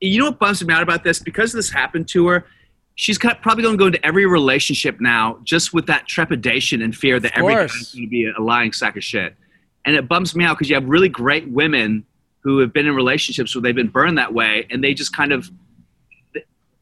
You 0.00 0.18
know 0.18 0.26
what 0.26 0.38
bums 0.38 0.62
me 0.62 0.74
out 0.74 0.82
about 0.82 1.02
this? 1.02 1.18
Because 1.18 1.52
this 1.52 1.70
happened 1.70 2.06
to 2.08 2.28
her, 2.28 2.44
she's 2.96 3.18
probably 3.18 3.62
going 3.62 3.74
to 3.74 3.78
go 3.78 3.86
into 3.86 4.04
every 4.04 4.26
relationship 4.26 5.00
now 5.00 5.38
just 5.42 5.72
with 5.72 5.86
that 5.86 6.06
trepidation 6.06 6.82
and 6.82 6.94
fear 6.94 7.18
that 7.18 7.38
every 7.38 7.54
course. 7.54 7.72
guy's 7.72 7.94
going 7.94 8.04
to 8.04 8.10
be 8.10 8.30
a 8.36 8.42
lying 8.42 8.72
sack 8.72 8.96
of 8.96 9.04
shit. 9.04 9.34
And 9.86 9.96
it 9.96 10.06
bums 10.08 10.34
me 10.34 10.44
out 10.44 10.58
because 10.58 10.68
you 10.68 10.74
have 10.74 10.86
really 10.86 11.08
great 11.08 11.48
women 11.48 12.04
who 12.40 12.58
have 12.58 12.72
been 12.72 12.86
in 12.86 12.94
relationships 12.94 13.54
where 13.54 13.62
they've 13.62 13.74
been 13.74 13.88
burned 13.88 14.18
that 14.18 14.34
way, 14.34 14.66
and 14.70 14.84
they 14.84 14.94
just 14.94 15.12
kind 15.12 15.32
of 15.32 15.50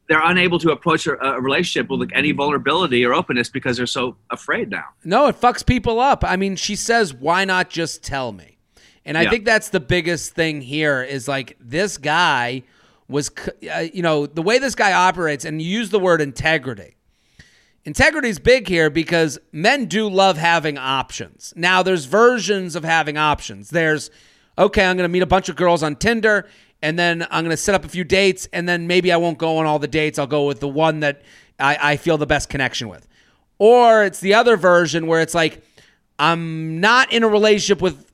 they're 0.07 0.23
unable 0.23 0.59
to 0.59 0.71
approach 0.71 1.07
a, 1.07 1.15
relationship 1.41 1.89
with 1.89 1.99
like 1.99 2.11
any 2.13 2.31
vulnerability 2.31 3.03
or 3.03 3.13
openness 3.13 3.49
because 3.49 3.77
they're 3.77 3.87
so 3.87 4.15
afraid 4.29 4.69
now. 4.69 4.85
No, 5.03 5.27
it 5.27 5.39
fucks 5.39 5.65
people 5.65 5.99
up. 5.99 6.23
I 6.23 6.35
mean, 6.35 6.55
she 6.55 6.75
says, 6.75 7.13
"Why 7.13 7.45
not 7.45 7.69
just 7.69 8.03
tell 8.03 8.31
me?" 8.31 8.57
And 9.05 9.17
I 9.17 9.23
Yeah. 9.23 9.29
think 9.31 9.45
that's 9.45 9.69
the 9.69 9.79
biggest 9.79 10.33
thing 10.33 10.61
here 10.61 11.01
is 11.03 11.27
like 11.27 11.55
this 11.59 11.97
guy 11.97 12.63
was, 13.07 13.31
uh, 13.71 13.85
you 13.93 14.01
know, 14.01 14.25
the 14.25 14.41
way 14.41 14.57
this 14.57 14.73
guy 14.75 14.91
operates, 14.93 15.45
and 15.45 15.61
use 15.61 15.89
the 15.91 15.99
word 15.99 16.21
integrity. 16.21 16.95
Integrity 17.83 18.29
is 18.29 18.39
big 18.39 18.67
here 18.67 18.89
because 18.89 19.37
men 19.51 19.85
do 19.85 20.09
love 20.09 20.37
having 20.37 20.75
options. 20.77 21.53
Now, 21.55 21.83
there's 21.83 22.05
versions 22.05 22.75
of 22.75 22.83
having 22.83 23.15
options. 23.15 23.69
There's, 23.69 24.09
okay, 24.57 24.83
I'm 24.83 24.97
going 24.97 25.07
to 25.07 25.11
meet 25.13 25.21
a 25.21 25.27
bunch 25.27 25.49
of 25.49 25.55
girls 25.55 25.83
on 25.83 25.95
Tinder, 25.97 26.47
and 26.85 26.99
then 26.99 27.25
I'm 27.31 27.43
going 27.43 27.49
to 27.49 27.57
set 27.57 27.73
up 27.73 27.83
a 27.83 27.89
few 27.89 28.03
dates, 28.03 28.47
and 28.53 28.69
then 28.69 28.85
maybe 28.85 29.11
I 29.11 29.17
won't 29.17 29.39
go 29.39 29.57
on 29.57 29.65
all 29.65 29.79
the 29.79 29.87
dates. 29.87 30.19
I'll 30.19 30.27
go 30.27 30.45
with 30.45 30.59
the 30.59 30.67
one 30.67 30.99
that 30.99 31.23
I, 31.59 31.93
I 31.93 31.97
feel 31.97 32.19
the 32.19 32.27
best 32.27 32.47
connection 32.47 32.89
with. 32.89 33.07
Or 33.57 34.03
it's 34.03 34.19
the 34.19 34.35
other 34.35 34.55
version 34.55 35.07
where 35.07 35.19
it's 35.19 35.33
like, 35.33 35.63
I'm 36.19 36.79
not 36.79 37.11
in 37.11 37.23
a 37.23 37.27
relationship 37.27 37.81
with 37.81 38.05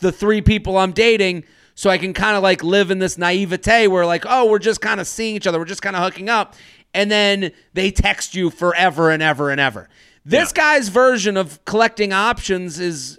the 0.00 0.12
three 0.12 0.42
people 0.42 0.78
I'm 0.78 0.92
dating, 0.92 1.42
so 1.74 1.90
I 1.90 1.98
can 1.98 2.14
kind 2.14 2.36
of 2.36 2.44
like 2.44 2.62
live 2.62 2.92
in 2.92 3.00
this 3.00 3.18
naivete 3.18 3.88
where 3.88 4.06
like, 4.06 4.24
oh, 4.28 4.48
we're 4.48 4.60
just 4.60 4.80
kind 4.80 5.00
of 5.00 5.08
seeing 5.08 5.34
each 5.34 5.48
other, 5.48 5.58
we're 5.58 5.64
just 5.64 5.82
kind 5.82 5.96
of 5.96 6.02
hooking 6.04 6.28
up, 6.28 6.54
and 6.94 7.10
then 7.10 7.50
they 7.72 7.90
text 7.90 8.36
you 8.36 8.48
forever 8.48 9.10
and 9.10 9.24
ever 9.24 9.50
and 9.50 9.60
ever. 9.60 9.88
This 10.24 10.52
guy's 10.52 10.88
version 10.88 11.36
of 11.36 11.64
collecting 11.64 12.12
options 12.12 12.78
is 12.78 13.18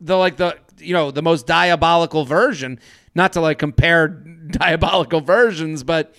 the 0.00 0.16
like 0.16 0.38
the 0.38 0.58
you 0.78 0.92
know 0.92 1.12
the 1.12 1.22
most 1.22 1.46
diabolical 1.46 2.24
version. 2.24 2.80
Not 3.18 3.32
to 3.32 3.40
like 3.40 3.58
compare 3.58 4.08
diabolical 4.50 5.20
versions, 5.20 5.82
but 5.82 6.14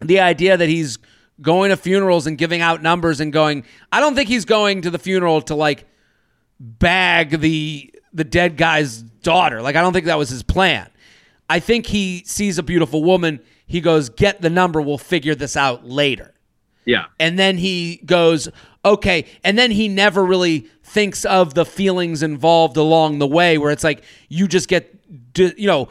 the 0.00 0.20
idea 0.20 0.56
that 0.56 0.68
he's 0.68 0.98
going 1.42 1.68
to 1.68 1.76
funerals 1.76 2.26
and 2.26 2.38
giving 2.38 2.62
out 2.62 2.82
numbers 2.82 3.20
and 3.20 3.30
going 3.30 3.64
I 3.92 4.00
don't 4.00 4.14
think 4.14 4.30
he's 4.30 4.46
going 4.46 4.80
to 4.82 4.90
the 4.90 4.98
funeral 4.98 5.42
to 5.42 5.54
like 5.54 5.84
bag 6.58 7.40
the 7.40 7.92
the 8.14 8.24
dead 8.24 8.56
guy's 8.56 9.02
daughter. 9.02 9.60
Like 9.60 9.76
I 9.76 9.82
don't 9.82 9.92
think 9.92 10.06
that 10.06 10.16
was 10.16 10.30
his 10.30 10.42
plan. 10.42 10.88
I 11.50 11.60
think 11.60 11.86
he 11.86 12.24
sees 12.24 12.56
a 12.56 12.62
beautiful 12.62 13.04
woman, 13.04 13.40
he 13.66 13.82
goes, 13.82 14.08
"Get 14.08 14.40
the 14.40 14.50
number, 14.50 14.80
we'll 14.80 14.96
figure 14.96 15.34
this 15.34 15.54
out 15.54 15.86
later." 15.86 16.32
Yeah. 16.86 17.06
And 17.20 17.38
then 17.38 17.58
he 17.58 18.00
goes, 18.06 18.48
"Okay." 18.86 19.26
And 19.44 19.58
then 19.58 19.70
he 19.70 19.86
never 19.86 20.24
really 20.24 20.60
thinks 20.82 21.26
of 21.26 21.52
the 21.52 21.66
feelings 21.66 22.22
involved 22.22 22.78
along 22.78 23.18
the 23.18 23.26
way 23.26 23.58
where 23.58 23.70
it's 23.70 23.84
like 23.84 24.02
you 24.30 24.48
just 24.48 24.68
get 24.68 24.94
you 25.36 25.66
know 25.66 25.88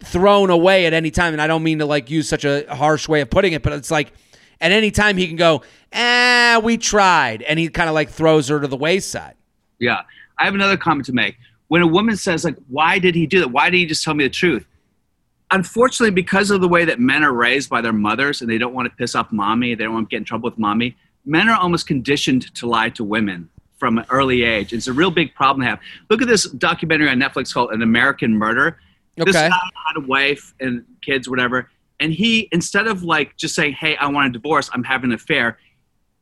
thrown 0.00 0.50
away 0.50 0.86
at 0.86 0.92
any 0.92 1.10
time 1.10 1.32
and 1.32 1.40
I 1.40 1.46
don't 1.46 1.62
mean 1.62 1.78
to 1.78 1.86
like 1.86 2.10
use 2.10 2.28
such 2.28 2.44
a 2.44 2.66
harsh 2.74 3.08
way 3.08 3.20
of 3.20 3.30
putting 3.30 3.52
it, 3.52 3.62
but 3.62 3.72
it's 3.72 3.90
like 3.90 4.12
at 4.60 4.72
any 4.72 4.90
time 4.90 5.16
he 5.16 5.26
can 5.26 5.36
go, 5.36 5.62
"Ah, 5.92 6.60
we 6.62 6.76
tried." 6.76 7.42
And 7.42 7.58
he 7.58 7.68
kind 7.68 7.88
of 7.88 7.94
like 7.94 8.10
throws 8.10 8.48
her 8.48 8.60
to 8.60 8.66
the 8.66 8.76
wayside. 8.76 9.34
Yeah. 9.78 10.02
I 10.38 10.44
have 10.44 10.54
another 10.54 10.76
comment 10.76 11.06
to 11.06 11.12
make. 11.12 11.36
When 11.68 11.82
a 11.82 11.86
woman 11.86 12.16
says, 12.16 12.44
like, 12.44 12.56
why 12.68 12.98
did 12.98 13.14
he 13.14 13.26
do 13.26 13.40
that? 13.40 13.48
Why 13.48 13.70
did 13.70 13.78
he 13.78 13.86
just 13.86 14.04
tell 14.04 14.14
me 14.14 14.24
the 14.24 14.30
truth? 14.30 14.66
Unfortunately, 15.50 16.10
because 16.10 16.50
of 16.50 16.60
the 16.60 16.68
way 16.68 16.84
that 16.84 17.00
men 17.00 17.22
are 17.22 17.32
raised 17.32 17.70
by 17.70 17.80
their 17.80 17.92
mothers 17.92 18.40
and 18.40 18.50
they 18.50 18.58
don't 18.58 18.74
want 18.74 18.90
to 18.90 18.96
piss 18.96 19.14
off 19.14 19.32
mommy, 19.32 19.74
they 19.74 19.84
don't 19.84 19.94
want 19.94 20.10
to 20.10 20.14
get 20.14 20.18
in 20.18 20.24
trouble 20.24 20.50
with 20.50 20.58
mommy, 20.58 20.96
men 21.24 21.48
are 21.48 21.58
almost 21.58 21.86
conditioned 21.86 22.54
to 22.54 22.66
lie 22.68 22.90
to 22.90 23.04
women 23.04 23.48
from 23.78 23.98
an 23.98 24.04
early 24.10 24.42
age. 24.42 24.72
It's 24.72 24.86
a 24.88 24.92
real 24.92 25.10
big 25.10 25.34
problem 25.34 25.64
to 25.64 25.70
have. 25.70 25.80
Look 26.10 26.22
at 26.22 26.28
this 26.28 26.44
documentary 26.44 27.08
on 27.08 27.18
Netflix 27.18 27.52
called 27.52 27.72
An 27.72 27.82
American 27.82 28.32
Murder. 28.32 28.78
This 29.16 29.34
Okay. 29.36 29.48
guy 29.48 29.56
had 29.86 29.96
a 29.96 30.00
wife 30.00 30.54
and 30.60 30.84
kids, 31.02 31.28
whatever. 31.28 31.70
And 32.00 32.12
he, 32.12 32.48
instead 32.52 32.86
of 32.86 33.02
like 33.02 33.36
just 33.36 33.54
saying, 33.54 33.72
hey, 33.74 33.96
I 33.96 34.08
want 34.08 34.28
a 34.28 34.30
divorce, 34.30 34.68
I'm 34.72 34.84
having 34.84 35.10
an 35.10 35.14
affair, 35.14 35.58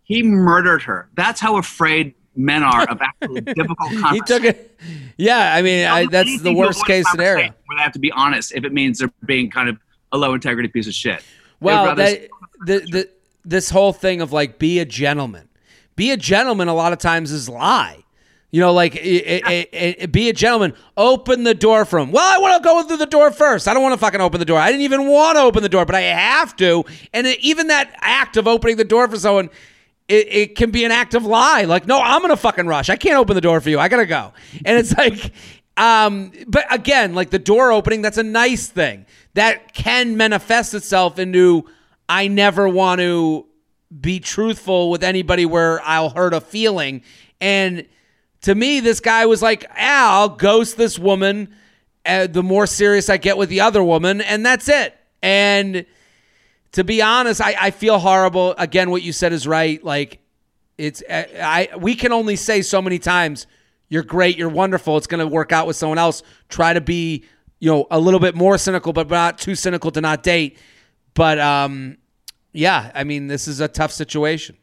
he 0.05 0.23
murdered 0.23 0.83
her. 0.83 1.09
That's 1.15 1.41
how 1.41 1.57
afraid 1.57 2.15
men 2.37 2.63
are 2.63 2.85
of 2.89 3.01
actually 3.01 3.41
difficult 3.55 3.93
He 4.13 4.21
took 4.21 4.45
it. 4.45 4.79
Yeah, 5.17 5.55
I 5.55 5.63
mean, 5.63 5.87
I, 5.87 6.07
that's 6.07 6.41
the 6.43 6.53
worst 6.55 6.85
case 6.87 7.11
scenario. 7.11 7.49
Where 7.67 7.77
they 7.79 7.83
have 7.83 7.93
to 7.93 7.99
be 7.99 8.13
honest 8.13 8.53
if 8.55 8.65
it 8.65 8.73
means 8.73 8.99
they're 8.99 9.13
being 9.25 9.51
kind 9.51 9.69
of 9.69 9.79
a 10.13 10.19
low 10.19 10.35
integrity 10.35 10.69
piece 10.69 10.87
of 10.87 10.95
shit. 10.95 11.25
Well, 11.61 11.97
that, 11.97 12.29
the, 12.65 12.79
the, 12.81 13.09
this 13.45 13.71
whole 13.71 13.93
thing 13.93 14.21
of 14.21 14.33
like 14.33 14.59
be 14.59 14.79
a 14.79 14.85
gentleman, 14.85 15.49
be 15.97 16.11
a 16.13 16.17
gentleman. 16.17 16.69
A 16.69 16.75
lot 16.75 16.93
of 16.93 16.99
times 16.99 17.33
is 17.33 17.49
lie. 17.49 18.04
You 18.55 18.61
know, 18.61 18.73
like 18.73 18.95
it, 18.95 19.43
it, 19.45 19.69
it, 19.73 20.13
be 20.13 20.29
a 20.29 20.33
gentleman. 20.33 20.75
Open 20.97 21.43
the 21.43 21.55
door 21.55 21.85
for 21.85 21.99
him. 21.99 22.13
Well, 22.13 22.23
I 22.23 22.39
want 22.39 22.63
to 22.63 22.65
go 22.65 22.85
through 22.85 22.99
the 22.99 23.07
door 23.07 23.33
first. 23.33 23.67
I 23.67 23.75
don't 23.75 23.83
want 23.83 23.95
to 23.95 23.99
fucking 23.99 24.21
open 24.21 24.39
the 24.39 24.45
door. 24.45 24.61
I 24.61 24.71
didn't 24.71 24.83
even 24.83 25.09
want 25.09 25.39
to 25.39 25.43
open 25.43 25.65
the 25.65 25.69
door, 25.69 25.85
but 25.85 25.97
I 25.97 26.03
have 26.03 26.55
to. 26.59 26.85
And 27.13 27.27
even 27.41 27.67
that 27.67 27.93
act 28.01 28.37
of 28.37 28.47
opening 28.47 28.77
the 28.77 28.85
door 28.85 29.09
for 29.09 29.19
someone, 29.19 29.51
it, 30.07 30.29
it 30.29 30.55
can 30.55 30.71
be 30.71 30.85
an 30.85 30.93
act 30.93 31.15
of 31.15 31.25
lie. 31.27 31.65
Like, 31.65 31.89
no, 31.89 32.01
I'm 32.01 32.23
gonna 32.23 32.37
fucking 32.37 32.69
rush. 32.69 32.91
I 32.91 32.95
can't 32.95 33.17
open 33.17 33.35
the 33.35 33.41
door 33.41 33.61
for 33.61 33.71
you. 33.71 33.81
I 33.81 33.89
gotta 33.89 34.07
go. 34.07 34.33
And 34.65 34.79
it's 34.79 34.93
like, 34.97 35.33
um, 35.77 36.31
but 36.47 36.73
again, 36.73 37.13
like 37.13 37.31
the 37.31 37.41
door 37.41 37.73
opening, 37.73 38.03
that's 38.03 38.19
a 38.19 38.23
nice 38.23 38.69
thing 38.69 39.05
that 39.35 39.75
can 39.75 40.17
manifest 40.17 40.75
itself 40.75 41.19
into 41.19 41.69
I 42.09 42.29
never 42.29 42.69
want 42.69 43.01
to 43.01 43.47
be 44.01 44.21
truthful 44.21 44.91
with 44.91 45.03
anybody 45.03 45.45
where 45.45 45.83
I'll 45.83 46.11
hurt 46.11 46.35
a 46.35 46.41
feeling. 46.41 47.03
And 47.41 47.87
to 48.45 48.55
me, 48.55 48.81
this 48.81 49.01
guy 49.01 49.25
was 49.25 49.41
like, 49.41 49.65
I'll 49.75 50.29
ghost 50.29 50.77
this 50.77 50.99
woman. 50.99 51.55
Uh, 52.05 52.27
the 52.27 52.43
more 52.43 52.67
serious 52.67 53.09
I 53.09 53.17
get 53.17 53.39
with 53.39 53.49
the 53.49 53.63
other 53.63 53.83
woman, 53.83 54.21
and 54.21 54.45
that's 54.45 54.69
it. 54.69 54.95
And 55.23 55.87
to 56.73 56.85
be 56.85 57.01
honest, 57.01 57.41
I, 57.41 57.57
I 57.59 57.71
feel 57.71 57.99
horrible. 57.99 58.55
Again, 58.59 58.91
what 58.91 59.03
you 59.03 59.13
said 59.13 59.33
is 59.33 59.47
right. 59.47 59.83
Like 59.83 60.19
it's 60.77 61.03
I, 61.09 61.69
I 61.73 61.77
we 61.79 61.95
can 61.95 62.13
only 62.13 62.37
say 62.37 62.61
so 62.61 62.83
many 62.83 62.99
times 62.99 63.47
you're 63.89 64.03
great, 64.03 64.37
you're 64.37 64.51
wonderful. 64.51 64.99
It's 64.99 65.07
going 65.07 65.27
to 65.27 65.27
work 65.27 65.51
out 65.51 65.67
with 65.67 65.77
someone 65.77 65.97
else. 65.97 66.23
Try 66.51 66.75
to 66.75 66.83
be 66.83 67.25
you 67.61 67.71
know 67.71 67.87
a 67.91 67.99
little 67.99 68.21
bit 68.21 68.35
more 68.35 68.59
cynical, 68.59 68.93
but 68.93 69.09
not 69.09 69.39
too 69.39 69.55
cynical 69.55 69.91
to 69.93 70.03
not 70.03 70.23
date. 70.23 70.59
But 71.15 71.39
um, 71.39 71.97
yeah, 72.53 72.93
I 72.95 73.05
mean 73.05 73.27
this 73.27 73.49
is 73.49 73.61
a 73.61 73.69
tough 73.69 73.93
situation. 73.93 74.59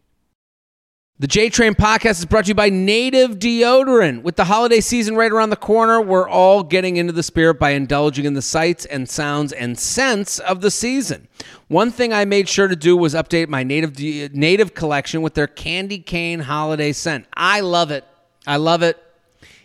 The 1.21 1.27
J 1.27 1.51
Train 1.51 1.75
podcast 1.75 2.17
is 2.17 2.25
brought 2.25 2.45
to 2.45 2.47
you 2.47 2.55
by 2.55 2.71
Native 2.71 3.37
Deodorant. 3.37 4.23
With 4.23 4.37
the 4.37 4.45
holiday 4.45 4.79
season 4.79 5.15
right 5.15 5.31
around 5.31 5.51
the 5.51 5.55
corner, 5.55 6.01
we're 6.01 6.27
all 6.27 6.63
getting 6.63 6.97
into 6.97 7.13
the 7.13 7.21
spirit 7.21 7.59
by 7.59 7.73
indulging 7.73 8.25
in 8.25 8.33
the 8.33 8.41
sights 8.41 8.85
and 8.85 9.07
sounds 9.07 9.53
and 9.53 9.77
scents 9.77 10.39
of 10.39 10.61
the 10.61 10.71
season. 10.71 11.27
One 11.67 11.91
thing 11.91 12.11
I 12.11 12.25
made 12.25 12.49
sure 12.49 12.67
to 12.67 12.75
do 12.75 12.97
was 12.97 13.13
update 13.13 13.49
my 13.49 13.61
Native 13.61 13.93
De- 13.93 14.29
Native 14.29 14.73
collection 14.73 15.21
with 15.21 15.35
their 15.35 15.45
candy 15.45 15.99
cane 15.99 16.39
holiday 16.39 16.91
scent. 16.91 17.27
I 17.35 17.59
love 17.59 17.91
it. 17.91 18.03
I 18.47 18.57
love 18.57 18.81
it. 18.81 18.97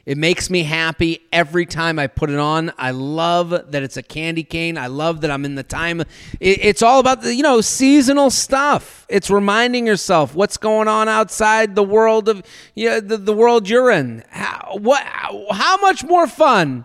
It 0.06 0.16
makes 0.16 0.48
me 0.50 0.62
happy 0.62 1.20
every 1.32 1.66
time 1.66 1.98
I 1.98 2.06
put 2.06 2.30
it 2.30 2.38
on. 2.38 2.72
I 2.78 2.92
love 2.92 3.50
that 3.50 3.82
it's 3.82 3.96
a 3.96 4.04
candy 4.04 4.44
cane. 4.44 4.78
I 4.78 4.86
love 4.86 5.20
that 5.22 5.32
I'm 5.32 5.44
in 5.44 5.56
the 5.56 5.64
time. 5.64 6.04
It's 6.38 6.80
all 6.80 7.00
about 7.00 7.22
the 7.22 7.34
you 7.34 7.42
know 7.42 7.60
seasonal 7.60 8.30
stuff. 8.30 9.04
It's 9.08 9.30
reminding 9.30 9.84
yourself 9.84 10.32
what's 10.36 10.58
going 10.58 10.86
on 10.86 11.08
outside 11.08 11.74
the 11.74 11.82
world 11.82 12.28
of 12.28 12.44
yeah 12.76 13.00
the, 13.00 13.16
the 13.16 13.32
world 13.32 13.68
you're 13.68 13.90
in. 13.90 14.22
How, 14.30 14.78
what? 14.80 15.02
How 15.02 15.76
much 15.78 16.04
more 16.04 16.28
fun 16.28 16.84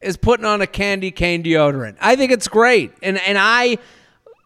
is 0.00 0.16
putting 0.16 0.46
on 0.46 0.62
a 0.62 0.68
candy 0.68 1.10
cane 1.10 1.42
deodorant? 1.42 1.96
I 2.00 2.14
think 2.14 2.30
it's 2.30 2.46
great, 2.46 2.92
and 3.02 3.18
and 3.18 3.36
I 3.36 3.78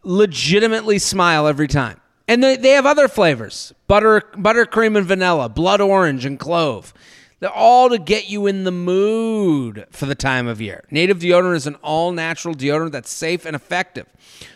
legitimately 0.02 0.98
smile 0.98 1.46
every 1.46 1.68
time. 1.68 2.00
And 2.26 2.42
they, 2.42 2.56
they 2.56 2.70
have 2.70 2.86
other 2.86 3.08
flavors 3.08 3.74
butter, 3.86 4.22
buttercream 4.34 4.96
and 4.96 5.06
vanilla, 5.06 5.50
blood 5.50 5.82
orange 5.82 6.24
and 6.24 6.38
clove. 6.38 6.94
They're 7.40 7.50
all 7.50 7.88
to 7.90 7.98
get 7.98 8.28
you 8.28 8.48
in 8.48 8.64
the 8.64 8.72
mood 8.72 9.86
for 9.90 10.06
the 10.06 10.16
time 10.16 10.48
of 10.48 10.60
year. 10.60 10.84
Native 10.90 11.20
deodorant 11.20 11.54
is 11.54 11.68
an 11.68 11.76
all 11.76 12.10
natural 12.10 12.52
deodorant 12.52 12.90
that's 12.90 13.12
safe 13.12 13.46
and 13.46 13.54
effective. 13.54 14.06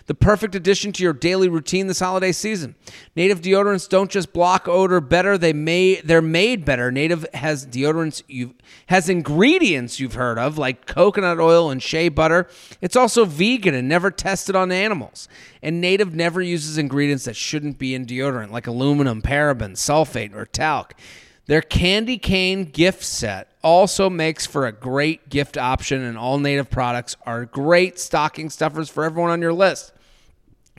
The 0.06 0.14
perfect 0.14 0.56
addition 0.56 0.90
to 0.92 1.02
your 1.02 1.12
daily 1.12 1.48
routine 1.48 1.86
this 1.86 2.00
holiday 2.00 2.32
season. 2.32 2.74
Native 3.14 3.40
deodorants 3.40 3.88
don't 3.88 4.10
just 4.10 4.32
block 4.32 4.66
odor 4.66 5.00
better, 5.00 5.38
they 5.38 5.52
may 5.52 6.00
they're 6.00 6.20
made 6.20 6.64
better. 6.64 6.90
Native 6.90 7.24
has 7.34 7.64
deodorants 7.66 8.22
you 8.26 8.54
has 8.86 9.08
ingredients 9.08 10.00
you've 10.00 10.14
heard 10.14 10.38
of 10.38 10.58
like 10.58 10.86
coconut 10.86 11.38
oil 11.38 11.70
and 11.70 11.80
shea 11.80 12.08
butter. 12.08 12.48
It's 12.80 12.96
also 12.96 13.24
vegan 13.24 13.74
and 13.74 13.88
never 13.88 14.10
tested 14.10 14.56
on 14.56 14.72
animals. 14.72 15.28
And 15.62 15.80
Native 15.80 16.14
never 16.16 16.42
uses 16.42 16.78
ingredients 16.78 17.24
that 17.26 17.36
shouldn't 17.36 17.78
be 17.78 17.94
in 17.94 18.06
deodorant 18.06 18.50
like 18.50 18.66
aluminum, 18.66 19.22
paraben, 19.22 19.72
sulfate, 19.72 20.34
or 20.34 20.46
talc. 20.46 20.94
Their 21.46 21.62
candy 21.62 22.18
cane 22.18 22.64
gift 22.64 23.02
set 23.02 23.48
also 23.62 24.08
makes 24.08 24.46
for 24.46 24.66
a 24.66 24.72
great 24.72 25.28
gift 25.28 25.58
option, 25.58 26.02
and 26.02 26.16
all 26.16 26.38
native 26.38 26.70
products 26.70 27.16
are 27.26 27.44
great 27.44 27.98
stocking 27.98 28.48
stuffers 28.48 28.88
for 28.88 29.04
everyone 29.04 29.30
on 29.30 29.42
your 29.42 29.52
list. 29.52 29.92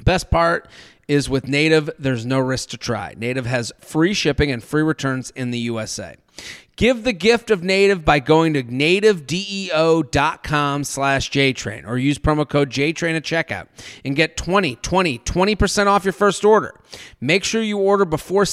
Best 0.03 0.32
part 0.32 0.68
is 1.07 1.30
with 1.30 1.47
Native, 1.47 1.89
there's 1.99 2.26
no 2.26 2.39
risk 2.39 2.70
to 2.70 2.78
try. 2.78 3.14
Native 3.18 3.45
has 3.45 3.74
free 3.80 4.14
shipping 4.14 4.51
and 4.51 4.64
free 4.64 4.82
returns 4.82 5.32
in 5.32 5.51
the 5.51 5.59
USA. 5.59 6.16
Give 6.76 7.03
the 7.03 7.13
gift 7.13 7.51
of 7.51 7.61
Native 7.63 8.03
by 8.03 8.19
going 8.19 8.53
to 8.53 8.63
nativedeo.com 8.63 10.84
slash 10.84 11.30
JTrain 11.30 11.88
or 11.88 11.99
use 11.99 12.17
promo 12.17 12.49
code 12.49 12.71
JTrain 12.71 13.15
at 13.15 13.24
checkout 13.24 13.67
and 14.03 14.15
get 14.15 14.36
20, 14.38 14.78
20, 14.78 15.19
20% 15.19 15.88
off 15.88 16.03
your 16.03 16.13
first 16.13 16.43
order. 16.43 16.74
Make 17.21 17.43
sure 17.43 17.61
you 17.61 17.78
order 17.78 18.05
before, 18.05 18.45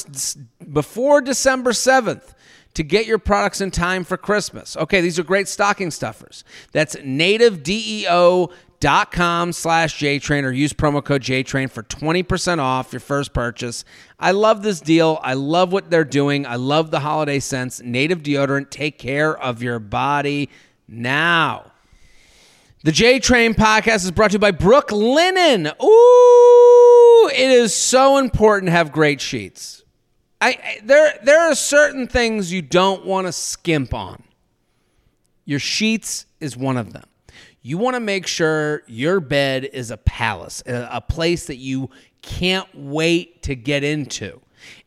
before 0.70 1.22
December 1.22 1.72
7th 1.72 2.34
to 2.74 2.82
get 2.82 3.06
your 3.06 3.18
products 3.18 3.62
in 3.62 3.70
time 3.70 4.04
for 4.04 4.16
Christmas. 4.16 4.76
Okay, 4.76 5.00
these 5.00 5.18
are 5.18 5.24
great 5.24 5.48
stocking 5.48 5.90
stuffers. 5.90 6.44
That's 6.72 6.96
nativedeo.com 6.96 8.50
dot 8.80 9.12
com 9.12 9.52
slash 9.52 9.98
JTrain 9.98 10.42
or 10.42 10.50
use 10.50 10.72
promo 10.72 11.04
code 11.04 11.22
JTrain 11.22 11.70
for 11.70 11.82
20% 11.82 12.58
off 12.58 12.92
your 12.92 13.00
first 13.00 13.32
purchase. 13.34 13.84
I 14.18 14.32
love 14.32 14.62
this 14.62 14.80
deal. 14.80 15.20
I 15.22 15.34
love 15.34 15.72
what 15.72 15.90
they're 15.90 16.04
doing. 16.04 16.46
I 16.46 16.56
love 16.56 16.90
the 16.90 17.00
holiday 17.00 17.38
scents. 17.38 17.80
Native 17.82 18.22
deodorant. 18.22 18.70
Take 18.70 18.98
care 18.98 19.36
of 19.38 19.62
your 19.62 19.78
body 19.78 20.48
now. 20.88 21.70
The 22.82 22.92
J 22.92 23.18
Train 23.18 23.52
podcast 23.52 24.04
is 24.04 24.10
brought 24.10 24.30
to 24.30 24.36
you 24.36 24.38
by 24.38 24.52
Brooklinen. 24.52 25.66
Ooh, 25.82 27.28
it 27.28 27.50
is 27.50 27.74
so 27.74 28.16
important 28.16 28.68
to 28.68 28.72
have 28.72 28.90
great 28.90 29.20
sheets. 29.20 29.84
I, 30.40 30.48
I 30.48 30.80
there 30.82 31.18
there 31.22 31.40
are 31.50 31.54
certain 31.54 32.08
things 32.08 32.50
you 32.50 32.62
don't 32.62 33.04
want 33.04 33.26
to 33.26 33.32
skimp 33.32 33.92
on. 33.92 34.22
Your 35.44 35.58
sheets 35.58 36.24
is 36.40 36.56
one 36.56 36.78
of 36.78 36.94
them 36.94 37.04
you 37.62 37.78
want 37.78 37.94
to 37.94 38.00
make 38.00 38.26
sure 38.26 38.82
your 38.86 39.20
bed 39.20 39.64
is 39.64 39.90
a 39.90 39.96
palace, 39.98 40.62
a, 40.66 41.00
place 41.00 41.46
that 41.46 41.56
you 41.56 41.90
can't 42.22 42.68
wait 42.74 43.42
to 43.42 43.54
get 43.54 43.84
into. 43.84 44.40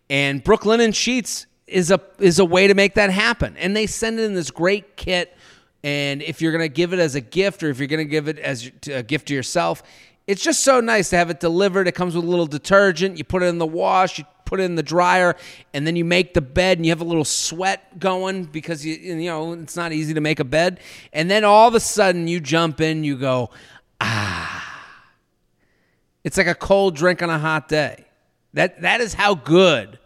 And 0.10 0.44
Brooklinen 0.44 0.96
Sheets 0.96 1.46
is 1.68 1.92
a 1.92 2.00
is 2.20 2.40
a 2.40 2.46
way 2.46 2.68
to 2.68 2.74
make 2.74 2.96
that 2.96 3.10
happen. 3.10 3.56
And 3.58 3.76
they 3.76 3.88
send 3.88 4.20
it 4.20 4.24
in 4.24 4.34
this 4.34 4.52
great 4.52 4.98
kit. 4.98 5.36
And 5.84 6.22
if 6.22 6.42
you're 6.42 6.52
going 6.52 6.64
to 6.64 6.74
give 6.74 6.94
it 6.94 7.00
as 7.00 7.16
a 7.16 7.22
gift, 7.22 7.62
or 7.62 7.70
if 7.70 7.78
you're 7.78 7.88
going 7.88 8.06
to 8.06 8.10
give 8.10 8.28
it 8.28 8.40
as 8.40 8.72
a 8.88 9.04
gift 9.04 9.28
to 9.28 9.34
yourself, 9.34 9.84
it's 10.28 10.42
just 10.42 10.64
so 10.64 10.80
nice 10.80 11.10
to 11.10 11.18
have 11.18 11.30
it 11.30 11.40
delivered. 11.40 11.88
It 11.88 11.94
comes 11.94 12.16
with 12.16 12.24
a 12.24 12.28
little 12.28 12.46
detergent. 12.46 13.18
You 13.18 13.24
put 13.24 13.44
it 13.44 13.48
in 13.48 13.58
the 13.58 13.66
wash. 13.68 14.18
You 14.18 14.26
put 14.54 14.60
it 14.60 14.66
in 14.66 14.76
the 14.76 14.84
dryer, 14.84 15.36
and 15.74 15.88
then 15.88 15.96
you 15.96 16.06
make 16.06 16.36
the 16.36 16.42
bed, 16.42 16.78
and 16.78 16.86
you 16.86 16.92
have 16.92 17.02
a 17.02 17.04
little 17.04 17.26
sweat 17.26 17.98
going 17.98 18.44
because 18.44 18.86
you 18.86 18.94
you 18.94 19.26
know 19.26 19.54
it's 19.54 19.76
not 19.76 19.92
easy 19.92 20.14
to 20.14 20.22
make 20.22 20.40
a 20.40 20.44
bed, 20.44 20.80
and 21.12 21.28
then 21.28 21.44
all 21.44 21.68
of 21.68 21.74
a 21.74 21.80
sudden 21.80 22.28
you 22.28 22.40
jump 22.40 22.80
in, 22.80 23.04
you 23.04 23.18
go, 23.18 23.50
ah, 24.00 24.94
it's 26.24 26.38
like 26.38 26.46
a 26.46 26.54
cold 26.54 26.96
drink 26.96 27.24
on 27.24 27.32
a 27.32 27.40
hot 27.40 27.68
day. 27.68 28.06
That 28.54 28.80
that 28.84 29.02
is 29.02 29.16
how 29.16 29.34
good 29.34 29.98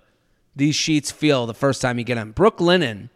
these 0.55 0.75
sheets 0.75 1.11
feel 1.11 1.45
the 1.45 1.53
first 1.53 1.81
time 1.81 1.99
you 1.99 2.05
get 2.05 2.15
them. 2.15 2.33
Brooklinen 2.33 3.09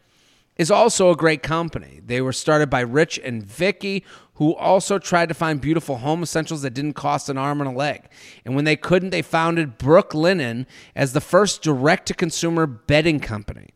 is 0.62 0.70
also 0.70 1.09
a 1.09 1.16
great 1.16 1.41
company. 1.41 2.01
They 2.05 2.22
were 2.22 2.32
started 2.32 2.70
by 2.70 2.82
Rich 2.82 3.20
and 3.24 3.41
Vicky, 3.43 4.05
who 4.36 4.53
also 4.53 4.99
tried 4.99 5.30
to 5.30 5.34
find 5.34 5.59
beautiful 5.59 5.97
home 5.97 6.22
essentials 6.22 6.62
that 6.62 6.76
didn't 6.76 6.93
cost 6.93 7.30
an 7.30 7.38
arm 7.39 7.62
and 7.62 7.70
a 7.72 7.74
leg. 7.74 8.07
And 8.45 8.53
when 8.53 8.64
they 8.64 8.76
couldn't, 8.76 9.09
they 9.09 9.24
founded 9.24 9.80
Brooklinen 9.80 10.68
as 10.95 11.14
the 11.14 11.20
first 11.20 11.64
direct 11.64 12.05
to 12.09 12.14
consumer 12.14 12.68
bedding 12.68 13.20
company. 13.20 13.70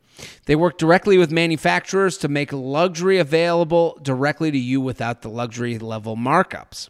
They 0.46 0.56
work 0.56 0.78
directly 0.78 1.18
with 1.18 1.32
manufacturers 1.32 2.20
to 2.20 2.28
make 2.28 2.54
luxury 2.54 3.18
available 3.18 3.98
directly 4.04 4.52
to 4.52 4.60
you 4.60 4.80
without 4.80 5.24
the 5.24 5.30
luxury 5.30 5.80
level 5.80 6.16
markups. 6.16 6.90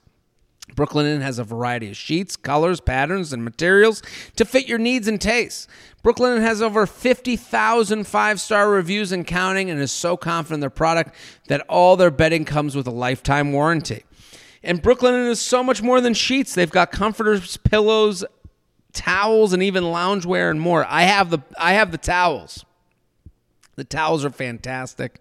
Brooklinen 0.74 1.22
has 1.22 1.40
a 1.40 1.44
variety 1.44 1.90
of 1.90 1.96
sheets, 1.96 2.36
colors, 2.36 2.82
patterns, 2.82 3.32
and 3.32 3.44
materials 3.46 4.02
to 4.36 4.46
fit 4.46 4.68
your 4.68 4.78
needs 4.80 5.08
and 5.08 5.22
tastes. 5.22 5.68
Brooklinen 6.04 6.42
has 6.42 6.62
over 6.62 6.86
50,000 6.86 8.06
five 8.06 8.42
star 8.42 8.70
reviews 8.70 9.12
and 9.12 9.26
counting 9.26 9.70
and 9.70 9.80
is 9.80 9.92
so 9.92 10.18
confident 10.18 10.56
in 10.56 10.60
their 10.62 10.70
product 10.70 11.16
that 11.48 11.62
all 11.70 11.96
their 11.96 12.12
bedding 12.12 12.46
comes 12.46 12.76
with 12.76 12.88
a 12.88 12.92
lifetime 12.92 13.54
warranty. 13.54 14.04
And 14.64 14.82
Brooklinen 14.82 15.30
is 15.30 15.40
so 15.40 15.64
much 15.64 15.82
more 15.82 16.02
than 16.02 16.14
sheets. 16.14 16.56
They've 16.56 16.70
got 16.70 16.92
comforters, 16.92 17.58
pillows, 17.58 18.26
towels, 18.94 19.54
and 19.54 19.62
even 19.62 19.84
loungewear 19.84 20.50
and 20.50 20.60
more. 20.60 20.86
I 20.90 21.04
have 21.04 21.30
the 21.30 21.40
I 21.60 21.74
have 21.74 21.92
the 21.92 22.00
towels. 22.00 22.66
The 23.76 23.84
towels 23.84 24.26
are 24.26 24.30
fantastic. 24.30 25.20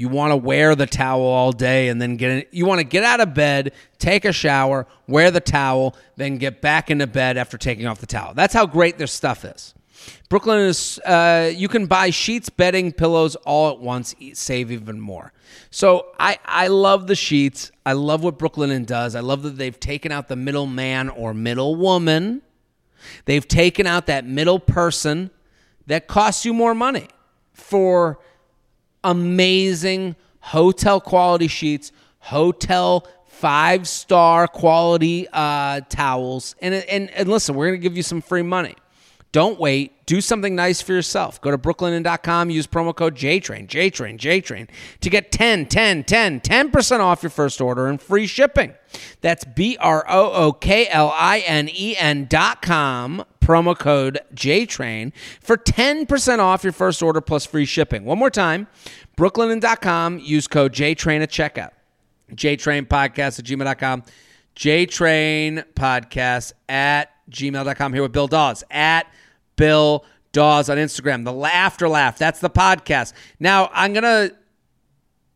You 0.00 0.08
want 0.08 0.30
to 0.30 0.36
wear 0.36 0.74
the 0.74 0.86
towel 0.86 1.20
all 1.20 1.52
day 1.52 1.88
and 1.88 2.00
then 2.00 2.16
get 2.16 2.30
in, 2.30 2.44
you 2.52 2.64
want 2.64 2.78
to 2.78 2.84
get 2.84 3.04
out 3.04 3.20
of 3.20 3.34
bed, 3.34 3.72
take 3.98 4.24
a 4.24 4.32
shower, 4.32 4.86
wear 5.06 5.30
the 5.30 5.40
towel, 5.40 5.94
then 6.16 6.38
get 6.38 6.62
back 6.62 6.90
into 6.90 7.06
bed 7.06 7.36
after 7.36 7.58
taking 7.58 7.86
off 7.86 7.98
the 7.98 8.06
towel. 8.06 8.32
That's 8.32 8.54
how 8.54 8.64
great 8.64 8.96
their 8.96 9.06
stuff 9.06 9.44
is. 9.44 9.74
Brooklyn 10.30 10.60
is, 10.60 10.98
uh, 11.00 11.52
you 11.54 11.68
can 11.68 11.84
buy 11.84 12.08
sheets, 12.08 12.48
bedding, 12.48 12.92
pillows 12.92 13.36
all 13.44 13.72
at 13.72 13.78
once, 13.78 14.14
save 14.32 14.72
even 14.72 14.98
more. 14.98 15.34
So 15.70 16.06
I, 16.18 16.38
I 16.46 16.68
love 16.68 17.06
the 17.06 17.14
sheets. 17.14 17.70
I 17.84 17.92
love 17.92 18.24
what 18.24 18.38
Brooklinen 18.38 18.86
does. 18.86 19.14
I 19.14 19.20
love 19.20 19.42
that 19.42 19.58
they've 19.58 19.78
taken 19.78 20.12
out 20.12 20.28
the 20.28 20.36
middle 20.36 20.66
man 20.66 21.10
or 21.10 21.34
middle 21.34 21.76
woman. 21.76 22.40
They've 23.26 23.46
taken 23.46 23.86
out 23.86 24.06
that 24.06 24.24
middle 24.24 24.60
person 24.60 25.30
that 25.88 26.06
costs 26.06 26.46
you 26.46 26.54
more 26.54 26.74
money 26.74 27.08
for 27.52 28.18
amazing 29.04 30.16
hotel 30.40 31.00
quality 31.00 31.48
sheets, 31.48 31.92
hotel 32.18 33.06
five 33.26 33.88
star 33.88 34.46
quality 34.46 35.26
uh, 35.32 35.80
towels. 35.88 36.54
And, 36.60 36.74
and, 36.74 37.10
and 37.10 37.28
listen, 37.28 37.54
we're 37.54 37.68
going 37.68 37.80
to 37.80 37.82
give 37.82 37.96
you 37.96 38.02
some 38.02 38.20
free 38.20 38.42
money. 38.42 38.74
Don't 39.32 39.60
wait. 39.60 40.04
Do 40.06 40.20
something 40.20 40.56
nice 40.56 40.80
for 40.80 40.92
yourself. 40.92 41.40
Go 41.40 41.52
to 41.52 41.58
brooklinen.com, 41.58 42.50
use 42.50 42.66
promo 42.66 42.94
code 42.94 43.14
JTRAIN, 43.14 43.68
JTRAIN, 43.68 44.18
JTRAIN 44.18 44.68
to 45.00 45.10
get 45.10 45.30
10, 45.30 45.66
10, 45.66 46.02
10, 46.02 46.40
10% 46.40 47.00
off 47.00 47.22
your 47.22 47.30
first 47.30 47.60
order 47.60 47.86
and 47.86 48.02
free 48.02 48.26
shipping. 48.26 48.74
That's 49.20 49.44
B 49.44 49.76
R 49.78 50.04
O 50.08 50.32
O 50.32 50.52
K 50.52 50.88
L 50.88 51.12
I 51.14 51.44
N 51.46 51.68
E 51.72 51.96
N.com, 51.96 53.24
promo 53.40 53.78
code 53.78 54.18
JTRAIN 54.34 55.12
for 55.40 55.56
10% 55.56 56.38
off 56.40 56.64
your 56.64 56.72
first 56.72 57.00
order 57.00 57.20
plus 57.20 57.46
free 57.46 57.66
shipping. 57.66 58.04
One 58.04 58.18
more 58.18 58.30
time, 58.30 58.66
brooklinen.com, 59.16 60.18
use 60.18 60.48
code 60.48 60.72
JTRAIN 60.72 61.22
at 61.22 61.30
checkout. 61.30 61.70
JTRAIN 62.34 62.88
podcast 62.88 63.38
at 63.38 63.44
gmail.com. 63.44 64.02
JTRAIN 64.56 65.64
podcast 65.74 66.52
at 66.68 67.10
gmail.com. 67.30 67.92
Here 67.92 68.02
with 68.02 68.12
Bill 68.12 68.26
Dawes 68.28 68.62
at 68.70 69.06
Bill 69.56 70.04
Dawes 70.32 70.68
on 70.68 70.76
Instagram. 70.78 71.24
The 71.24 71.32
Laughter 71.32 71.88
Laugh. 71.88 72.18
That's 72.18 72.40
the 72.40 72.50
podcast. 72.50 73.12
Now, 73.38 73.70
I'm 73.72 73.94
to. 73.94 74.34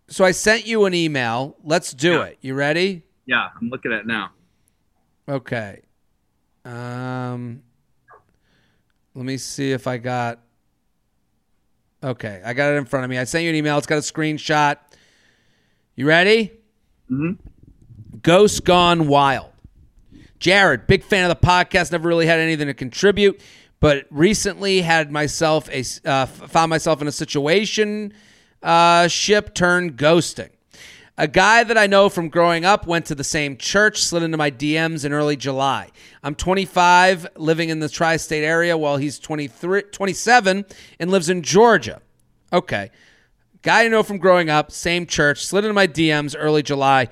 So 0.08 0.24
I 0.24 0.32
sent 0.32 0.66
you 0.66 0.84
an 0.84 0.94
email. 0.94 1.56
Let's 1.64 1.92
do 1.92 2.12
Yeah. 2.18 2.24
it. 2.24 2.38
You 2.42 2.54
ready? 2.54 3.02
Yeah, 3.26 3.48
I'm 3.60 3.70
looking 3.70 3.92
at 3.92 4.00
it 4.00 4.06
now. 4.06 4.30
Okay. 5.28 5.80
Um, 6.64 7.62
let 9.14 9.24
me 9.24 9.36
see 9.38 9.72
if 9.72 9.86
I 9.86 9.96
got. 9.98 10.40
Okay, 12.02 12.42
I 12.44 12.52
got 12.52 12.74
it 12.74 12.76
in 12.76 12.84
front 12.84 13.04
of 13.04 13.10
me. 13.10 13.16
I 13.16 13.24
sent 13.24 13.44
you 13.44 13.50
an 13.50 13.56
email. 13.56 13.78
It's 13.78 13.86
got 13.86 13.96
a 13.96 14.00
screenshot. 14.00 14.76
You 15.96 16.06
ready? 16.06 16.52
Mm-hmm. 17.10 18.18
Ghost 18.20 18.64
Gone 18.64 19.08
Wild. 19.08 19.50
Jared, 20.44 20.86
big 20.86 21.02
fan 21.02 21.24
of 21.24 21.30
the 21.30 21.46
podcast. 21.46 21.90
Never 21.90 22.06
really 22.06 22.26
had 22.26 22.38
anything 22.38 22.66
to 22.66 22.74
contribute, 22.74 23.40
but 23.80 24.04
recently 24.10 24.82
had 24.82 25.10
myself 25.10 25.70
a 25.70 25.82
uh, 26.06 26.26
found 26.26 26.68
myself 26.68 27.00
in 27.00 27.08
a 27.08 27.12
situation 27.12 28.12
uh, 28.62 29.08
ship 29.08 29.54
turned 29.54 29.96
ghosting. 29.96 30.50
A 31.16 31.26
guy 31.26 31.64
that 31.64 31.78
I 31.78 31.86
know 31.86 32.10
from 32.10 32.28
growing 32.28 32.66
up 32.66 32.86
went 32.86 33.06
to 33.06 33.14
the 33.14 33.24
same 33.24 33.56
church, 33.56 34.02
slid 34.02 34.22
into 34.22 34.36
my 34.36 34.50
DMs 34.50 35.06
in 35.06 35.14
early 35.14 35.36
July. 35.36 35.88
I'm 36.22 36.34
25, 36.34 37.26
living 37.36 37.70
in 37.70 37.80
the 37.80 37.88
tri 37.88 38.18
state 38.18 38.44
area, 38.44 38.76
while 38.76 38.98
he's 38.98 39.18
23, 39.18 39.84
27 39.84 40.66
and 41.00 41.10
lives 41.10 41.30
in 41.30 41.40
Georgia. 41.40 42.02
Okay. 42.52 42.90
Guy 43.62 43.84
I 43.84 43.88
know 43.88 44.02
from 44.02 44.18
growing 44.18 44.50
up, 44.50 44.70
same 44.70 45.06
church, 45.06 45.46
slid 45.46 45.64
into 45.64 45.72
my 45.72 45.86
DMs 45.86 46.36
early 46.38 46.62
July. 46.62 47.08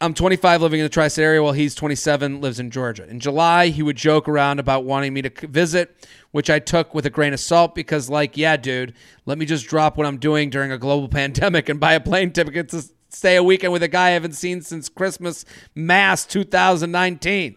I'm 0.00 0.12
25, 0.12 0.60
living 0.60 0.80
in 0.80 0.84
the 0.84 0.90
tri 0.90 1.08
state 1.08 1.22
area, 1.22 1.42
while 1.42 1.52
he's 1.52 1.74
27, 1.74 2.40
lives 2.40 2.58
in 2.58 2.70
Georgia. 2.70 3.08
In 3.08 3.20
July, 3.20 3.68
he 3.68 3.82
would 3.82 3.96
joke 3.96 4.28
around 4.28 4.58
about 4.58 4.84
wanting 4.84 5.14
me 5.14 5.22
to 5.22 5.46
visit, 5.46 6.08
which 6.32 6.50
I 6.50 6.58
took 6.58 6.94
with 6.94 7.06
a 7.06 7.10
grain 7.10 7.32
of 7.32 7.40
salt 7.40 7.74
because, 7.74 8.10
like, 8.10 8.36
yeah, 8.36 8.56
dude, 8.56 8.94
let 9.24 9.38
me 9.38 9.46
just 9.46 9.66
drop 9.66 9.96
what 9.96 10.06
I'm 10.06 10.18
doing 10.18 10.50
during 10.50 10.72
a 10.72 10.78
global 10.78 11.08
pandemic 11.20 11.68
and 11.68 11.78
buy 11.78 11.94
a 11.94 12.00
plane 12.00 12.32
ticket 12.32 12.68
to 12.70 12.84
stay 13.08 13.36
a 13.36 13.42
weekend 13.42 13.72
with 13.72 13.82
a 13.82 13.88
guy 13.88 14.08
I 14.08 14.10
haven't 14.10 14.32
seen 14.32 14.60
since 14.60 14.88
Christmas 14.88 15.44
Mass 15.74 16.26
2019. 16.26 17.56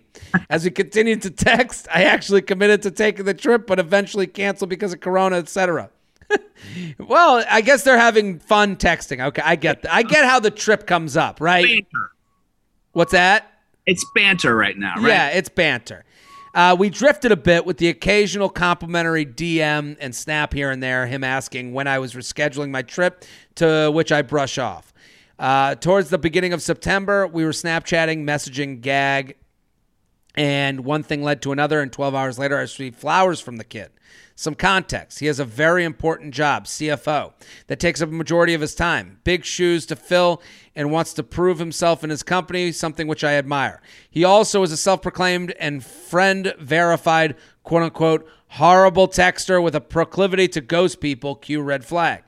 As 0.49 0.63
we 0.63 0.71
continued 0.71 1.23
to 1.23 1.31
text, 1.31 1.87
I 1.93 2.03
actually 2.03 2.43
committed 2.43 2.83
to 2.83 2.91
taking 2.91 3.25
the 3.25 3.33
trip, 3.33 3.65
but 3.67 3.79
eventually 3.79 4.27
canceled 4.27 4.69
because 4.69 4.93
of 4.93 4.99
Corona, 4.99 5.37
etc. 5.37 5.89
well, 6.99 7.43
I 7.49 7.61
guess 7.61 7.83
they're 7.83 7.97
having 7.97 8.39
fun 8.39 8.75
texting. 8.75 9.25
Okay, 9.25 9.41
I 9.43 9.55
get 9.55 9.81
that. 9.81 9.93
I 9.93 10.03
get 10.03 10.25
how 10.25 10.39
the 10.39 10.51
trip 10.51 10.85
comes 10.85 11.17
up, 11.17 11.41
right? 11.41 11.85
What's 12.97 13.11
that? 13.11 13.59
It's 13.85 14.03
banter 14.15 14.55
right 14.55 14.75
now, 14.75 14.95
right? 14.95 15.07
Yeah, 15.07 15.27
it's 15.29 15.49
banter. 15.49 16.03
Uh, 16.55 16.75
we 16.79 16.89
drifted 16.89 17.31
a 17.31 17.35
bit 17.35 17.63
with 17.63 17.77
the 17.77 17.89
occasional 17.89 18.49
complimentary 18.49 19.23
DM 19.23 19.97
and 19.99 20.15
snap 20.15 20.51
here 20.51 20.71
and 20.71 20.81
there, 20.81 21.05
him 21.05 21.23
asking 21.23 21.73
when 21.73 21.85
I 21.85 21.99
was 21.99 22.15
rescheduling 22.15 22.71
my 22.71 22.81
trip, 22.81 23.23
to 23.57 23.91
which 23.93 24.11
I 24.11 24.23
brush 24.23 24.57
off. 24.57 24.95
Uh, 25.37 25.75
towards 25.75 26.09
the 26.09 26.17
beginning 26.17 26.53
of 26.53 26.61
September, 26.63 27.27
we 27.27 27.45
were 27.45 27.51
Snapchatting, 27.51 28.23
messaging, 28.23 28.81
gag, 28.81 29.35
and 30.37 30.85
one 30.85 31.01
thing 31.01 31.23
led 31.23 31.41
to 31.41 31.51
another, 31.51 31.81
and 31.81 31.91
12 31.91 32.13
hours 32.13 32.37
later, 32.37 32.57
I 32.57 32.61
received 32.61 32.95
flowers 32.95 33.39
from 33.39 33.57
the 33.57 33.63
kid. 33.63 33.89
Some 34.35 34.53
context. 34.53 35.17
He 35.17 35.25
has 35.25 35.39
a 35.39 35.45
very 35.45 35.83
important 35.83 36.31
job, 36.31 36.65
CFO, 36.65 37.33
that 37.65 37.79
takes 37.79 38.03
up 38.03 38.09
a 38.09 38.13
majority 38.13 38.53
of 38.53 38.61
his 38.61 38.75
time. 38.75 39.19
Big 39.23 39.43
shoes 39.43 39.87
to 39.87 39.95
fill 39.95 40.43
and 40.75 40.91
wants 40.91 41.13
to 41.13 41.23
prove 41.23 41.57
himself 41.57 42.03
in 42.03 42.11
his 42.11 42.21
company, 42.21 42.71
something 42.71 43.07
which 43.07 43.23
I 43.23 43.33
admire. 43.33 43.81
He 44.11 44.23
also 44.23 44.61
is 44.61 44.71
a 44.71 44.77
self 44.77 45.01
proclaimed 45.01 45.55
and 45.59 45.83
friend 45.83 46.53
verified, 46.59 47.35
quote 47.63 47.81
unquote, 47.81 48.29
horrible 48.49 49.07
texter 49.07 49.61
with 49.61 49.73
a 49.73 49.81
proclivity 49.81 50.47
to 50.49 50.61
ghost 50.61 51.01
people, 51.01 51.33
cue 51.33 51.63
red 51.63 51.83
flag. 51.83 52.23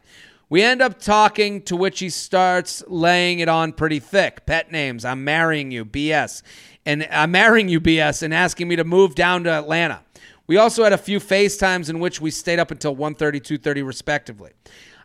We 0.50 0.64
end 0.64 0.82
up 0.82 1.00
talking, 1.00 1.62
to 1.64 1.76
which 1.76 2.00
he 2.00 2.10
starts 2.10 2.84
laying 2.88 3.38
it 3.38 3.48
on 3.48 3.72
pretty 3.72 4.00
thick. 4.00 4.48
Pet 4.48 4.72
names, 4.72 5.06
I'm 5.06 5.24
marrying 5.24 5.70
you, 5.70 5.86
BS. 5.86 6.42
And 6.90 7.08
I'm 7.12 7.30
marrying 7.30 7.70
you, 7.70 7.80
BS, 7.80 8.24
and 8.24 8.34
asking 8.34 8.68
me 8.68 8.76
to 8.76 8.84
move 8.84 9.14
down 9.14 9.44
to 9.44 9.52
Atlanta. 9.52 10.02
We 10.48 10.58
also 10.58 10.84
had 10.84 10.92
a 10.92 10.98
few 10.98 11.20
FaceTimes 11.20 11.88
in 11.88 12.00
which 12.00 12.20
we 12.20 12.32
stayed 12.32 12.58
up 12.58 12.72
until 12.72 12.96
1.30, 12.96 13.36
2.30 13.36 13.86
respectively. 13.86 14.54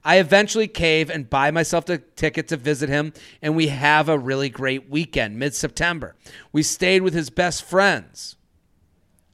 I 0.02 0.16
eventually 0.16 0.66
cave 0.66 1.10
and 1.10 1.28
buy 1.28 1.50
myself 1.50 1.86
a 1.90 1.98
ticket 1.98 2.48
to 2.48 2.56
visit 2.56 2.88
him, 2.88 3.12
and 3.42 3.54
we 3.54 3.66
have 3.66 4.08
a 4.08 4.18
really 4.18 4.48
great 4.48 4.88
weekend 4.88 5.38
mid 5.38 5.54
September. 5.54 6.16
We 6.52 6.62
stayed 6.62 7.02
with 7.02 7.12
his 7.12 7.28
best 7.28 7.64
friends, 7.64 8.36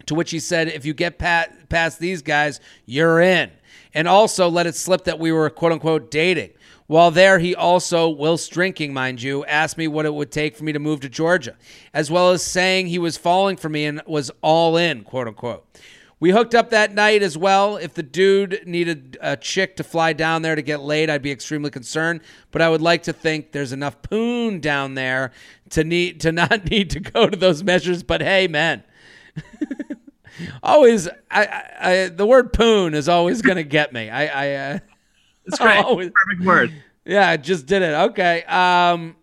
to 0.07 0.17
which 0.17 0.33
he 0.33 0.41
said, 0.41 0.67
If 0.67 0.85
you 0.85 0.93
get 0.93 1.21
past 1.21 2.01
these 2.01 2.21
guys, 2.21 2.59
you're 2.85 3.21
in. 3.21 3.53
And 3.95 4.09
also 4.09 4.49
let 4.49 4.67
it 4.67 4.75
slip 4.75 5.05
that 5.05 5.21
we 5.21 5.31
were 5.31 5.49
quote 5.51 5.71
unquote 5.71 6.11
dating. 6.11 6.51
While 6.91 7.13
there, 7.13 7.39
he 7.39 7.55
also, 7.55 8.09
whilst 8.09 8.51
drinking, 8.51 8.93
mind 8.93 9.23
you, 9.23 9.45
asked 9.45 9.79
me 9.79 9.87
what 9.87 10.07
it 10.07 10.13
would 10.13 10.33
take 10.33 10.57
for 10.57 10.65
me 10.65 10.73
to 10.73 10.81
move 10.81 10.99
to 11.03 11.09
Georgia, 11.09 11.55
as 11.95 12.11
well 12.11 12.33
as 12.33 12.43
saying 12.43 12.89
he 12.89 12.99
was 12.99 13.17
falling 13.17 13.57
for 13.59 13.69
me 13.69 13.85
and 13.85 14.03
was 14.09 14.33
all 14.43 14.77
in, 14.77 15.05
quote 15.05 15.29
unquote. 15.29 15.65
We 16.19 16.33
hooked 16.33 16.53
up 16.53 16.71
that 16.71 16.93
night 16.93 17.23
as 17.23 17.39
well. 17.39 17.77
If 17.77 17.95
the 17.95 18.03
dude 18.03 18.65
needed 18.67 19.17
a 19.21 19.37
chick 19.37 19.77
to 19.77 19.85
fly 19.85 20.15
down 20.15 20.43
there 20.43 20.57
to 20.57 20.63
get 20.63 20.81
laid, 20.81 21.11
I'd 21.11 21.23
be 21.23 21.31
extremely 21.31 21.71
concerned. 21.71 22.23
But 22.51 22.61
I 22.61 22.69
would 22.69 22.83
like 22.83 23.05
to 23.05 23.13
think 23.13 23.53
there's 23.53 23.71
enough 23.71 24.03
poon 24.03 24.59
down 24.59 24.95
there 24.95 25.31
to 25.71 25.85
need 25.85 26.21
to 26.23 26.33
not 26.33 26.65
need 26.73 26.91
to 26.91 26.99
go 26.99 27.29
to 27.29 27.37
those 27.37 27.63
measures. 27.63 28.03
But 28.03 28.21
hey, 28.21 28.49
man, 28.49 28.83
always 30.65 31.09
I, 31.31 31.63
I, 31.81 32.09
the 32.09 32.27
word 32.27 32.53
poon 32.53 32.95
is 32.95 33.09
always 33.09 33.43
gonna 33.43 33.63
get 33.63 33.93
me. 33.93 34.11
I, 34.11 34.27
I 34.27 34.55
uh, 34.55 34.79
it's 35.47 35.59
great. 35.59 35.79
Always, 35.85 36.11
Perfect 36.27 36.47
word. 36.47 36.73
Yeah, 37.05 37.29
I 37.29 37.37
just 37.37 37.67
did 37.67 37.83
it. 37.83 37.95
Okay. 38.11 38.45
Um, 38.45 39.17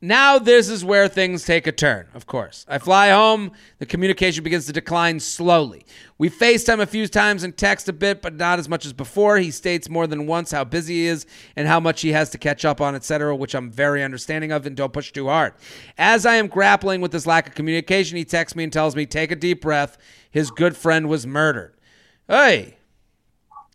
now, 0.00 0.38
this 0.38 0.68
is 0.68 0.84
where 0.84 1.08
things 1.08 1.44
take 1.44 1.66
a 1.66 1.72
turn, 1.72 2.06
of 2.14 2.24
course. 2.24 2.64
I 2.68 2.78
fly 2.78 3.10
home. 3.10 3.50
The 3.78 3.86
communication 3.86 4.44
begins 4.44 4.66
to 4.66 4.72
decline 4.72 5.18
slowly. 5.18 5.84
We 6.18 6.30
FaceTime 6.30 6.80
a 6.80 6.86
few 6.86 7.08
times 7.08 7.42
and 7.42 7.56
text 7.56 7.88
a 7.88 7.92
bit, 7.92 8.22
but 8.22 8.34
not 8.34 8.60
as 8.60 8.68
much 8.68 8.86
as 8.86 8.92
before. 8.92 9.38
He 9.38 9.50
states 9.50 9.88
more 9.88 10.06
than 10.06 10.28
once 10.28 10.52
how 10.52 10.62
busy 10.62 10.94
he 10.94 11.06
is 11.06 11.26
and 11.56 11.66
how 11.66 11.80
much 11.80 12.00
he 12.00 12.12
has 12.12 12.30
to 12.30 12.38
catch 12.38 12.64
up 12.64 12.80
on, 12.80 12.94
etc., 12.94 13.34
which 13.34 13.56
I'm 13.56 13.72
very 13.72 14.04
understanding 14.04 14.52
of 14.52 14.66
and 14.66 14.76
don't 14.76 14.92
push 14.92 15.10
too 15.10 15.26
hard. 15.26 15.54
As 15.96 16.24
I 16.24 16.36
am 16.36 16.46
grappling 16.46 17.00
with 17.00 17.10
this 17.10 17.26
lack 17.26 17.48
of 17.48 17.56
communication, 17.56 18.16
he 18.16 18.24
texts 18.24 18.54
me 18.54 18.62
and 18.62 18.72
tells 18.72 18.94
me, 18.94 19.04
Take 19.04 19.32
a 19.32 19.36
deep 19.36 19.62
breath. 19.62 19.98
His 20.30 20.52
good 20.52 20.76
friend 20.76 21.08
was 21.08 21.26
murdered. 21.26 21.74
Hey, 22.28 22.76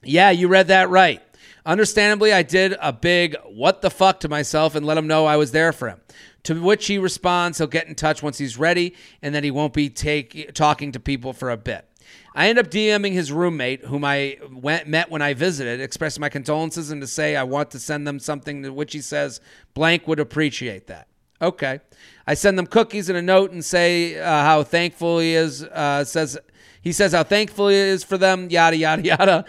yeah, 0.03 0.29
you 0.29 0.47
read 0.47 0.67
that 0.67 0.89
right. 0.89 1.21
Understandably, 1.65 2.33
I 2.33 2.43
did 2.43 2.75
a 2.81 2.91
big 2.91 3.37
what 3.45 3.81
the 3.81 3.89
fuck 3.89 4.19
to 4.21 4.29
myself 4.29 4.75
and 4.75 4.85
let 4.85 4.97
him 4.97 5.07
know 5.07 5.25
I 5.25 5.37
was 5.37 5.51
there 5.51 5.71
for 5.71 5.89
him. 5.89 6.01
To 6.43 6.61
which 6.61 6.87
he 6.87 6.97
responds 6.97 7.57
he'll 7.57 7.67
get 7.67 7.87
in 7.87 7.95
touch 7.95 8.21
once 8.21 8.37
he's 8.37 8.57
ready 8.57 8.95
and 9.21 9.33
that 9.33 9.45
he 9.45 9.51
won't 9.51 9.73
be 9.73 9.89
take, 9.89 10.53
talking 10.53 10.91
to 10.91 10.99
people 10.99 11.31
for 11.31 11.49
a 11.49 11.57
bit. 11.57 11.87
I 12.35 12.49
end 12.49 12.59
up 12.59 12.67
DMing 12.67 13.13
his 13.13 13.31
roommate, 13.31 13.85
whom 13.85 14.03
I 14.03 14.39
went, 14.51 14.87
met 14.87 15.09
when 15.09 15.21
I 15.21 15.33
visited, 15.33 15.79
expressing 15.79 16.19
my 16.19 16.29
condolences 16.29 16.91
and 16.91 16.99
to 17.01 17.07
say 17.07 17.35
I 17.35 17.43
want 17.43 17.71
to 17.71 17.79
send 17.79 18.07
them 18.07 18.19
something, 18.19 18.63
to 18.63 18.73
which 18.73 18.91
he 18.93 19.01
says 19.01 19.39
blank 19.73 20.07
would 20.07 20.19
appreciate 20.19 20.87
that. 20.87 21.07
Okay. 21.41 21.79
I 22.25 22.33
send 22.33 22.57
them 22.57 22.67
cookies 22.67 23.09
and 23.09 23.17
a 23.17 23.21
note 23.21 23.51
and 23.51 23.63
say 23.63 24.19
uh, 24.19 24.25
how 24.25 24.63
thankful 24.63 25.19
he 25.19 25.33
is. 25.33 25.63
Uh, 25.63 26.03
says 26.05 26.37
he 26.81 26.91
says 26.91 27.13
how 27.13 27.23
thankful 27.23 27.69
he 27.69 27.75
is 27.75 28.03
for 28.03 28.17
them. 28.17 28.49
Yada 28.49 28.75
yada 28.75 29.01
yada. 29.03 29.45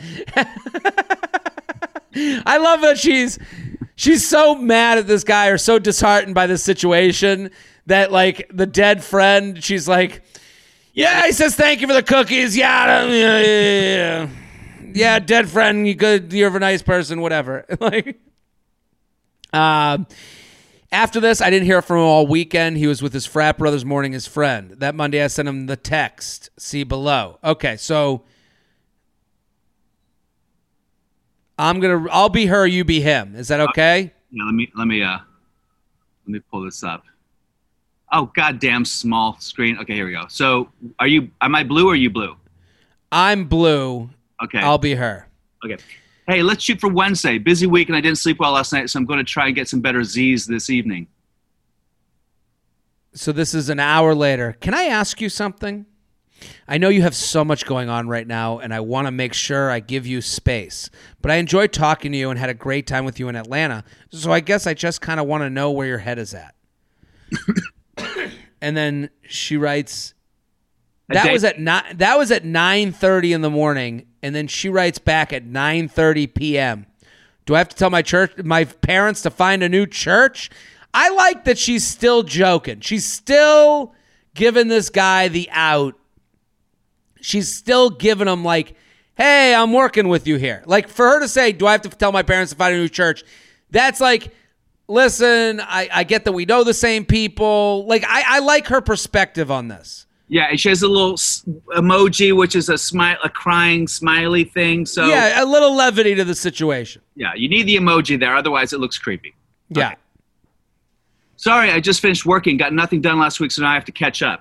I 2.47 2.59
love 2.59 2.81
that 2.83 2.99
she's 2.99 3.39
she's 3.97 4.29
so 4.29 4.55
mad 4.55 4.99
at 4.99 5.07
this 5.07 5.25
guy 5.25 5.49
or 5.49 5.59
so 5.59 5.79
disheartened 5.79 6.35
by 6.35 6.47
this 6.47 6.63
situation 6.63 7.51
that 7.87 8.13
like 8.13 8.49
the 8.53 8.67
dead 8.67 9.03
friend, 9.03 9.63
she's 9.63 9.89
like, 9.89 10.23
yeah, 10.93 11.27
he 11.27 11.33
says 11.33 11.55
thank 11.55 11.81
you 11.81 11.87
for 11.87 11.95
the 11.95 12.03
cookies. 12.03 12.57
Yeah, 12.57 13.05
yeah, 13.07 13.41
yeah, 13.41 13.81
yeah. 13.81 14.29
yeah 14.95 15.19
dead 15.19 15.49
friend, 15.49 15.87
you 15.87 15.95
good, 15.95 16.33
you're 16.33 16.55
a 16.55 16.61
nice 16.61 16.83
person, 16.83 17.21
whatever. 17.21 17.65
like, 17.81 18.21
um. 19.53 20.07
After 20.93 21.19
this, 21.19 21.41
I 21.41 21.51
didn't 21.51 21.67
hear 21.67 21.83
from 21.83 21.97
him 21.97 22.05
all 22.05 22.25
weekend. 22.25 22.77
He 22.77 22.87
was 22.87 23.03
with 23.03 23.13
his 23.13 23.27
frat 23.27 23.59
brothers 23.59 23.85
mourning 23.85 24.13
his 24.13 24.29
friend. 24.29 24.77
That 24.79 24.95
Monday, 24.95 25.25
I 25.25 25.27
sent 25.27 25.49
him 25.49 25.67
the 25.67 25.75
text. 25.75 26.51
See 26.57 26.85
below. 26.85 27.41
Okay, 27.43 27.77
so 27.77 28.23
I'm 31.59 31.81
gonna. 31.81 32.07
I'll 32.11 32.29
be 32.29 32.47
her. 32.47 32.67
You 32.67 32.85
be 32.85 33.01
him. 33.01 33.35
Is 33.37 33.49
that 33.49 33.61
okay? 33.61 34.13
Yeah. 34.31 34.45
Let 34.45 34.55
me. 34.55 34.71
Let 34.77 34.87
me. 34.87 35.03
Uh. 35.03 35.19
Let 36.27 36.33
me 36.33 36.41
pull 36.51 36.63
this 36.63 36.83
up. 36.83 37.05
Oh 38.13 38.31
goddamn 38.35 38.85
small 38.85 39.37
screen. 39.41 39.79
Okay, 39.79 39.95
here 39.95 40.07
we 40.07 40.13
go. 40.13 40.25
So, 40.29 40.71
are 40.99 41.07
you? 41.07 41.31
Am 41.41 41.55
I 41.55 41.65
blue 41.65 41.89
or 41.89 41.93
are 41.93 41.97
you 41.97 42.11
blue? 42.11 42.37
I'm 43.13 43.45
blue. 43.45 44.11
Okay. 44.43 44.59
I'll 44.59 44.79
be 44.79 44.95
her. 44.95 45.29
Okay. 45.65 45.77
Hey, 46.27 46.43
let's 46.43 46.65
shoot 46.65 46.81
for 46.81 46.89
Wednesday. 46.89 47.39
Busy 47.39 47.67
week 47.67 47.89
and 47.89 47.97
I 47.97 48.01
didn't 48.01 48.19
sleep 48.19 48.41
well 48.41 48.53
last 48.53 48.73
night, 48.73 48.89
so 48.91 48.99
I'm 48.99 49.05
going 49.05 49.19
to 49.19 49.25
try 49.25 49.47
and 49.47 49.55
get 49.55 49.69
some 49.69 49.81
better 49.81 50.03
Z's 50.03 50.47
this 50.47 50.71
evening. 50.71 51.07
So 53.13 53.31
this 53.31 53.55
is 53.55 53.69
an 53.69 53.79
hour 53.79 54.15
later. 54.15 54.57
Can 54.61 54.75
I 54.75 54.85
ask 54.85 55.21
you 55.21 55.29
something? 55.29 55.87
I 56.67 56.79
know 56.79 56.89
you 56.89 57.03
have 57.03 57.15
so 57.15 57.45
much 57.45 57.67
going 57.67 57.89
on 57.89 58.09
right 58.09 58.27
now, 58.27 58.59
and 58.59 58.73
I 58.73 58.81
want 58.81 59.07
to 59.07 59.11
make 59.11 59.35
sure 59.35 59.71
I 59.71 59.81
give 59.81 60.07
you 60.07 60.21
space. 60.21 60.91
But 61.21 61.31
I 61.31 61.37
enjoyed 61.37 61.73
talking 61.73 62.13
to 62.13 62.19
you 62.19 62.31
and 62.31 62.39
had 62.39 62.51
a 62.51 62.55
great 62.55 62.87
time 62.87 63.05
with 63.05 63.19
you 63.19 63.29
in 63.29 63.37
Atlanta. 63.37 63.85
So 64.11 64.33
I 64.33 64.41
guess 64.41 64.67
I 64.67 64.75
just 64.75 65.01
kind 65.01 65.21
of 65.21 65.27
want 65.27 65.43
to 65.43 65.51
know 65.51 65.71
where 65.71 65.87
your 65.87 65.99
head 65.99 66.19
is 66.19 66.35
at. 66.35 66.55
and 68.61 68.77
then 68.77 69.11
she 69.23 69.57
writes, 69.57 70.15
"That 71.09 71.33
was 71.33 71.45
at 71.45 71.61
not, 71.61 71.99
that 71.99 72.19
was 72.19 72.31
at 72.31 72.45
nine 72.45 72.93
thirty 72.93 73.33
in 73.33 73.41
the 73.41 73.51
morning." 73.51 74.07
And 74.23 74.35
then 74.35 74.47
she 74.47 74.69
writes 74.69 74.99
back 74.99 75.33
at 75.33 75.45
nine 75.45 75.89
thirty 75.89 76.27
p.m. 76.27 76.87
Do 77.47 77.55
I 77.55 77.59
have 77.59 77.69
to 77.69 77.77
tell 77.77 77.91
my 77.91 78.03
church, 78.03 78.37
my 78.39 78.65
parents, 78.65 79.23
to 79.23 79.31
find 79.31 79.63
a 79.63 79.69
new 79.69 79.87
church? 79.87 80.51
I 80.95 81.11
like 81.11 81.45
that 81.45 81.59
she's 81.59 81.87
still 81.87 82.23
joking. 82.23 82.81
She's 82.81 83.05
still 83.05 83.95
giving 84.35 84.69
this 84.69 84.91
guy 84.91 85.29
the 85.29 85.49
out 85.51 85.99
she's 87.25 87.53
still 87.53 87.91
giving 87.91 88.27
them 88.27 88.45
like, 88.45 88.75
"Hey, 89.17 89.55
I'm 89.55 89.73
working 89.73 90.09
with 90.09 90.27
you 90.27 90.37
here." 90.37 90.63
Like 90.67 90.89
for 90.89 91.07
her 91.09 91.21
to 91.21 91.29
say, 91.29 91.53
"Do 91.53 91.67
I 91.67 91.73
have 91.73 91.83
to 91.83 91.89
tell 91.89 92.13
my 92.13 92.23
parents 92.23 92.53
to 92.53 92.59
find 92.59 92.75
a 92.75 92.79
new 92.79 92.89
church?" 92.89 93.25
That's 93.71 94.01
like, 94.01 94.33
listen, 94.87 95.61
I, 95.61 95.89
I 95.93 96.05
get 96.05 96.25
that 96.25 96.33
we 96.33 96.45
know 96.45 96.63
the 96.63 96.75
same 96.75 97.05
people. 97.05 97.87
Like 97.87 98.05
I, 98.07 98.37
I 98.37 98.39
like 98.41 98.67
her 98.69 98.81
perspective 98.81 99.51
on 99.51 99.69
this. 99.69 100.07
Yeah, 100.29 100.55
she 100.57 100.69
has 100.71 100.83
a 100.83 100.89
little 100.89 101.17
emoji, 101.77 102.35
which 102.35 102.57
is 102.57 102.69
a 102.69 102.79
smile, 102.79 103.17
a 103.23 103.29
crying 103.29 103.87
smiley 103.89 104.45
thing. 104.45 104.87
So 104.87 105.07
yeah, 105.07 105.43
a 105.43 105.45
little 105.45 105.75
levity 105.75 106.15
to 106.15 106.25
the 106.25 106.35
situation. 106.35 107.03
Yeah, 107.15 107.33
you 107.35 107.49
need 107.49 107.65
the 107.65 107.77
emoji 107.77 108.19
there, 108.19 108.35
otherwise 108.37 108.73
it 108.73 108.81
looks 108.81 108.99
creepy. 108.99 109.35
Yeah. 109.71 109.89
Okay. 109.89 109.97
Sorry, 111.37 111.71
I 111.71 111.81
just 111.81 112.01
finished 112.01 112.25
working, 112.25 112.57
got 112.57 112.73
nothing 112.73 113.01
done 113.01 113.19
last 113.19 113.39
week, 113.39 113.51
so 113.51 113.63
now 113.63 113.71
I 113.71 113.75
have 113.75 113.85
to 113.85 113.93
catch 113.93 114.23
up. 114.23 114.41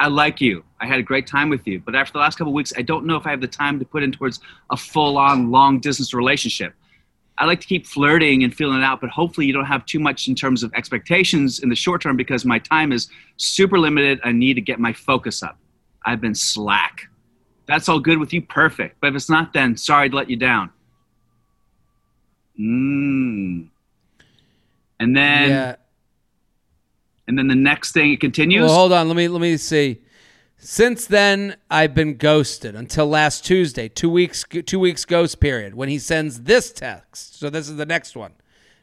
I 0.00 0.08
like 0.08 0.40
you. 0.40 0.64
I 0.80 0.86
had 0.86 0.98
a 0.98 1.02
great 1.02 1.26
time 1.26 1.50
with 1.50 1.66
you. 1.66 1.78
But 1.78 1.94
after 1.94 2.14
the 2.14 2.20
last 2.20 2.38
couple 2.38 2.54
weeks, 2.54 2.72
I 2.76 2.80
don't 2.80 3.04
know 3.04 3.16
if 3.16 3.26
I 3.26 3.30
have 3.30 3.42
the 3.42 3.46
time 3.46 3.78
to 3.78 3.84
put 3.84 4.02
in 4.02 4.10
towards 4.10 4.40
a 4.70 4.76
full 4.76 5.18
on 5.18 5.50
long 5.50 5.78
distance 5.78 6.14
relationship. 6.14 6.72
I 7.36 7.44
like 7.44 7.60
to 7.60 7.66
keep 7.66 7.86
flirting 7.86 8.42
and 8.42 8.54
feeling 8.54 8.78
it 8.78 8.84
out, 8.84 9.00
but 9.00 9.10
hopefully 9.10 9.46
you 9.46 9.52
don't 9.52 9.66
have 9.66 9.84
too 9.84 10.00
much 10.00 10.26
in 10.26 10.34
terms 10.34 10.62
of 10.62 10.72
expectations 10.74 11.60
in 11.60 11.68
the 11.68 11.74
short 11.74 12.00
term 12.00 12.16
because 12.16 12.46
my 12.46 12.58
time 12.58 12.92
is 12.92 13.08
super 13.36 13.78
limited. 13.78 14.20
I 14.24 14.32
need 14.32 14.54
to 14.54 14.62
get 14.62 14.80
my 14.80 14.92
focus 14.92 15.42
up. 15.42 15.58
I've 16.06 16.20
been 16.20 16.34
slack. 16.34 17.06
That's 17.66 17.88
all 17.88 18.00
good 18.00 18.18
with 18.18 18.32
you, 18.32 18.40
perfect. 18.40 18.96
But 19.00 19.08
if 19.08 19.16
it's 19.16 19.30
not, 19.30 19.52
then 19.52 19.76
sorry 19.76 20.08
to 20.08 20.16
let 20.16 20.30
you 20.30 20.36
down. 20.36 20.70
Mm. 22.58 23.68
And 24.98 25.16
then 25.16 25.48
yeah. 25.50 25.76
And 27.30 27.38
then 27.38 27.46
the 27.46 27.54
next 27.54 27.92
thing 27.92 28.12
it 28.12 28.20
continues. 28.20 28.64
Well, 28.64 28.74
hold 28.74 28.92
on. 28.92 29.06
Let 29.06 29.16
me 29.16 29.28
let 29.28 29.40
me 29.40 29.56
see. 29.56 30.00
Since 30.58 31.06
then, 31.06 31.54
I've 31.70 31.94
been 31.94 32.16
ghosted 32.16 32.74
until 32.74 33.06
last 33.06 33.44
Tuesday, 33.46 33.88
two 33.88 34.10
weeks, 34.10 34.44
two 34.66 34.80
weeks 34.80 35.04
ghost 35.04 35.38
period, 35.38 35.74
when 35.76 35.88
he 35.88 36.00
sends 36.00 36.40
this 36.42 36.72
text. 36.72 37.38
So 37.38 37.50
this 37.50 37.68
is 37.68 37.76
the 37.76 37.86
next 37.86 38.16
one. 38.16 38.32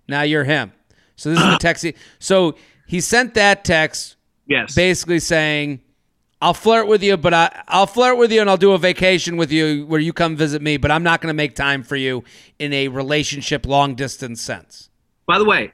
Now 0.07 0.21
you're 0.21 0.45
him. 0.45 0.71
So 1.17 1.29
this 1.31 1.39
is 1.39 1.45
the 1.45 1.57
text. 1.59 1.83
He, 1.83 1.93
so 2.19 2.55
he 2.87 3.01
sent 3.01 3.33
that 3.33 3.65
text, 3.65 4.15
Yes. 4.47 4.73
basically 4.73 5.19
saying, 5.19 5.81
"I'll 6.41 6.53
flirt 6.53 6.87
with 6.87 7.03
you, 7.03 7.17
but 7.17 7.33
I, 7.33 7.63
I'll 7.67 7.85
flirt 7.85 8.17
with 8.17 8.31
you, 8.31 8.39
and 8.39 8.49
I'll 8.49 8.55
do 8.55 8.71
a 8.71 8.77
vacation 8.77 9.35
with 9.35 9.51
you 9.51 9.85
where 9.87 9.99
you 9.99 10.13
come 10.13 10.37
visit 10.37 10.61
me, 10.61 10.77
but 10.77 10.89
I'm 10.89 11.03
not 11.03 11.19
going 11.19 11.31
to 11.31 11.37
make 11.37 11.53
time 11.53 11.83
for 11.83 11.97
you 11.97 12.23
in 12.59 12.71
a 12.71 12.87
relationship 12.87 13.65
long 13.65 13.93
distance 13.93 14.41
sense." 14.41 14.89
By 15.25 15.37
the 15.37 15.43
way, 15.43 15.73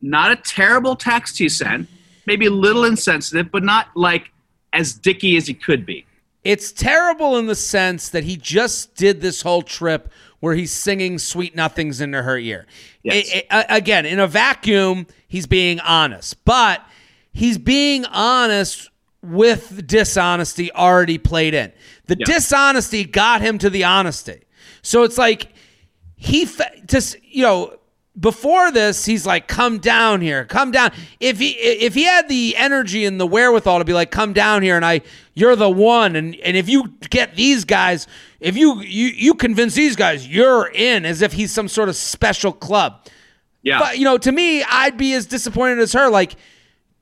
not 0.00 0.30
a 0.30 0.36
terrible 0.36 0.94
text 0.94 1.38
he 1.38 1.48
sent. 1.48 1.88
Maybe 2.26 2.46
a 2.46 2.50
little 2.50 2.84
insensitive, 2.84 3.50
but 3.50 3.62
not 3.64 3.88
like 3.94 4.30
as 4.72 4.94
dicky 4.94 5.36
as 5.36 5.46
he 5.46 5.54
could 5.54 5.84
be. 5.84 6.06
It's 6.44 6.72
terrible 6.72 7.36
in 7.38 7.46
the 7.46 7.54
sense 7.54 8.08
that 8.08 8.24
he 8.24 8.36
just 8.36 8.94
did 8.96 9.20
this 9.20 9.42
whole 9.42 9.62
trip 9.62 10.10
where 10.40 10.54
he's 10.54 10.72
singing 10.72 11.18
sweet 11.18 11.54
nothings 11.54 12.00
into 12.00 12.22
her 12.22 12.36
ear. 12.36 12.66
Yes. 13.04 13.30
I- 13.50 13.64
I- 13.68 13.76
again, 13.76 14.06
in 14.06 14.18
a 14.18 14.26
vacuum, 14.26 15.06
he's 15.28 15.46
being 15.46 15.78
honest, 15.80 16.44
but 16.44 16.84
he's 17.32 17.58
being 17.58 18.04
honest 18.06 18.88
with 19.22 19.86
dishonesty 19.86 20.72
already 20.72 21.16
played 21.16 21.54
in. 21.54 21.70
The 22.06 22.16
Yeah. 22.18 22.24
dishonesty 22.26 23.04
got 23.04 23.40
him 23.40 23.56
to 23.58 23.70
the 23.70 23.84
honesty. 23.84 24.40
So 24.82 25.04
it's 25.04 25.16
like 25.18 25.46
he 26.16 26.48
just 26.86 27.16
you 27.22 27.42
know 27.44 27.78
before 28.18 28.70
this 28.70 29.06
he's 29.06 29.24
like 29.24 29.48
come 29.48 29.78
down 29.78 30.20
here 30.20 30.44
come 30.44 30.70
down. 30.70 30.92
If 31.18 31.38
he 31.38 31.50
if 31.52 31.94
he 31.94 32.04
had 32.04 32.28
the 32.28 32.56
energy 32.56 33.06
and 33.06 33.18
the 33.18 33.26
wherewithal 33.26 33.78
to 33.78 33.84
be 33.84 33.94
like 33.94 34.10
come 34.10 34.34
down 34.34 34.62
here 34.62 34.76
and 34.76 34.84
i 34.84 35.00
you're 35.32 35.56
the 35.56 35.70
one 35.70 36.14
and 36.14 36.36
and 36.36 36.56
if 36.56 36.68
you 36.68 36.92
get 37.08 37.36
these 37.36 37.64
guys 37.64 38.06
if 38.38 38.54
you 38.56 38.80
you 38.82 39.06
you 39.06 39.34
convince 39.34 39.74
these 39.74 39.96
guys 39.96 40.28
you're 40.28 40.70
in 40.74 41.06
as 41.06 41.22
if 41.22 41.32
he's 41.32 41.52
some 41.52 41.68
sort 41.68 41.88
of 41.88 41.96
special 41.96 42.52
club. 42.52 43.06
Yeah. 43.62 43.78
but 43.78 43.96
you 43.96 44.04
know 44.04 44.18
to 44.18 44.32
me 44.32 44.62
i'd 44.64 44.98
be 44.98 45.14
as 45.14 45.26
disappointed 45.26 45.78
as 45.78 45.94
her. 45.94 46.10
Like 46.10 46.36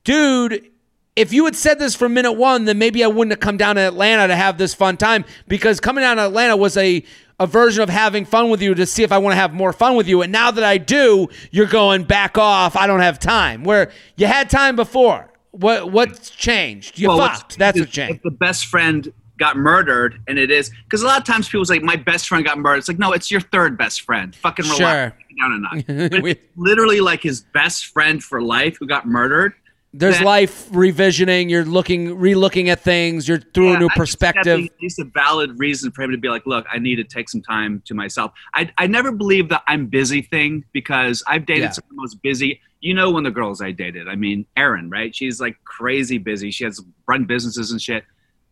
dude 0.05 0.71
if 1.15 1.33
you 1.33 1.43
had 1.45 1.55
said 1.55 1.77
this 1.77 1.93
from 1.93 2.13
minute 2.13 2.33
one, 2.33 2.65
then 2.65 2.77
maybe 2.77 3.03
I 3.03 3.07
wouldn't 3.07 3.31
have 3.33 3.41
come 3.41 3.57
down 3.57 3.75
to 3.75 3.81
Atlanta 3.81 4.27
to 4.27 4.35
have 4.35 4.57
this 4.57 4.73
fun 4.73 4.95
time 4.97 5.25
because 5.47 5.79
coming 5.79 6.03
down 6.03 6.17
to 6.17 6.23
Atlanta 6.23 6.55
was 6.55 6.77
a, 6.77 7.03
a 7.41 7.47
version 7.47 7.81
of 7.81 7.89
having 7.89 8.23
fun 8.23 8.51
with 8.51 8.61
you 8.61 8.75
to 8.75 8.85
see 8.85 9.01
if 9.01 9.11
I 9.11 9.17
want 9.17 9.31
to 9.31 9.35
have 9.35 9.51
more 9.51 9.73
fun 9.73 9.95
with 9.95 10.07
you. 10.07 10.21
And 10.21 10.31
now 10.31 10.51
that 10.51 10.63
I 10.63 10.77
do, 10.77 11.27
you're 11.49 11.65
going 11.65 12.03
back 12.03 12.37
off. 12.37 12.75
I 12.75 12.85
don't 12.85 12.99
have 12.99 13.17
time. 13.17 13.63
Where 13.63 13.91
you 14.15 14.27
had 14.27 14.47
time 14.47 14.75
before. 14.75 15.27
What 15.49 15.91
what's 15.91 16.29
changed? 16.29 16.99
You 16.99 17.09
Well, 17.09 17.17
fucked. 17.17 17.57
That's 17.57 17.79
what 17.79 17.89
changed. 17.89 18.17
If 18.17 18.21
the 18.21 18.29
best 18.31 18.67
friend 18.67 19.11
got 19.39 19.57
murdered, 19.57 20.21
and 20.27 20.37
it 20.37 20.51
is 20.51 20.69
because 20.85 21.01
a 21.01 21.07
lot 21.07 21.17
of 21.17 21.25
times 21.25 21.49
people 21.49 21.65
say 21.65 21.79
my 21.79 21.95
best 21.95 22.27
friend 22.27 22.45
got 22.45 22.59
murdered. 22.59 22.77
It's 22.77 22.87
like 22.87 22.99
no, 22.99 23.11
it's 23.11 23.31
your 23.31 23.41
third 23.41 23.75
best 23.75 24.01
friend. 24.01 24.35
Fucking 24.35 24.65
relax. 24.65 24.77
Sure. 24.77 25.17
Down 25.39 25.51
a 25.87 25.97
notch. 25.97 26.21
We- 26.21 26.37
literally 26.55 27.01
like 27.01 27.23
his 27.23 27.41
best 27.41 27.87
friend 27.87 28.23
for 28.23 28.41
life 28.41 28.77
who 28.79 28.85
got 28.85 29.07
murdered. 29.07 29.53
There's 29.93 30.19
that- 30.19 30.25
life 30.25 30.69
revisioning. 30.69 31.49
You're 31.49 31.65
looking, 31.65 32.17
re-looking 32.17 32.69
at 32.69 32.79
things. 32.79 33.27
You're 33.27 33.39
through 33.39 33.71
Yeah, 33.71 33.75
a 33.75 33.79
new 33.79 33.85
I 33.87 34.05
just 34.05 34.19
think 34.19 34.33
that'd 34.35 34.43
perspective. 34.45 34.59
At 34.77 34.81
least 34.81 34.99
a 34.99 35.03
valid 35.03 35.59
reason 35.59 35.91
for 35.91 36.01
him 36.03 36.11
to 36.11 36.17
be 36.17 36.29
like, 36.29 36.45
look, 36.45 36.65
I 36.71 36.79
need 36.79 36.95
to 36.95 37.03
take 37.03 37.27
some 37.29 37.41
time 37.41 37.81
to 37.85 37.93
myself. 37.93 38.31
I, 38.55 38.71
I 38.77 38.87
never 38.87 39.11
believe 39.11 39.49
the 39.49 39.61
I'm 39.67 39.87
busy 39.87 40.21
thing 40.21 40.63
because 40.71 41.23
I've 41.27 41.45
dated 41.45 41.63
Yeah. 41.63 41.69
some 41.71 41.83
of 41.83 41.89
the 41.89 41.95
most 41.95 42.21
busy. 42.21 42.61
You 42.79 42.93
know, 42.93 43.11
when 43.11 43.23
the 43.23 43.31
girls 43.31 43.61
I 43.61 43.71
dated, 43.71 44.07
I 44.07 44.15
mean, 44.15 44.45
Erin, 44.55 44.89
right? 44.89 45.13
She's 45.13 45.41
like 45.41 45.57
crazy 45.65 46.17
busy. 46.17 46.51
She 46.51 46.63
has 46.63 46.81
run 47.07 47.25
businesses 47.25 47.71
and 47.71 47.81
shit. 47.81 48.05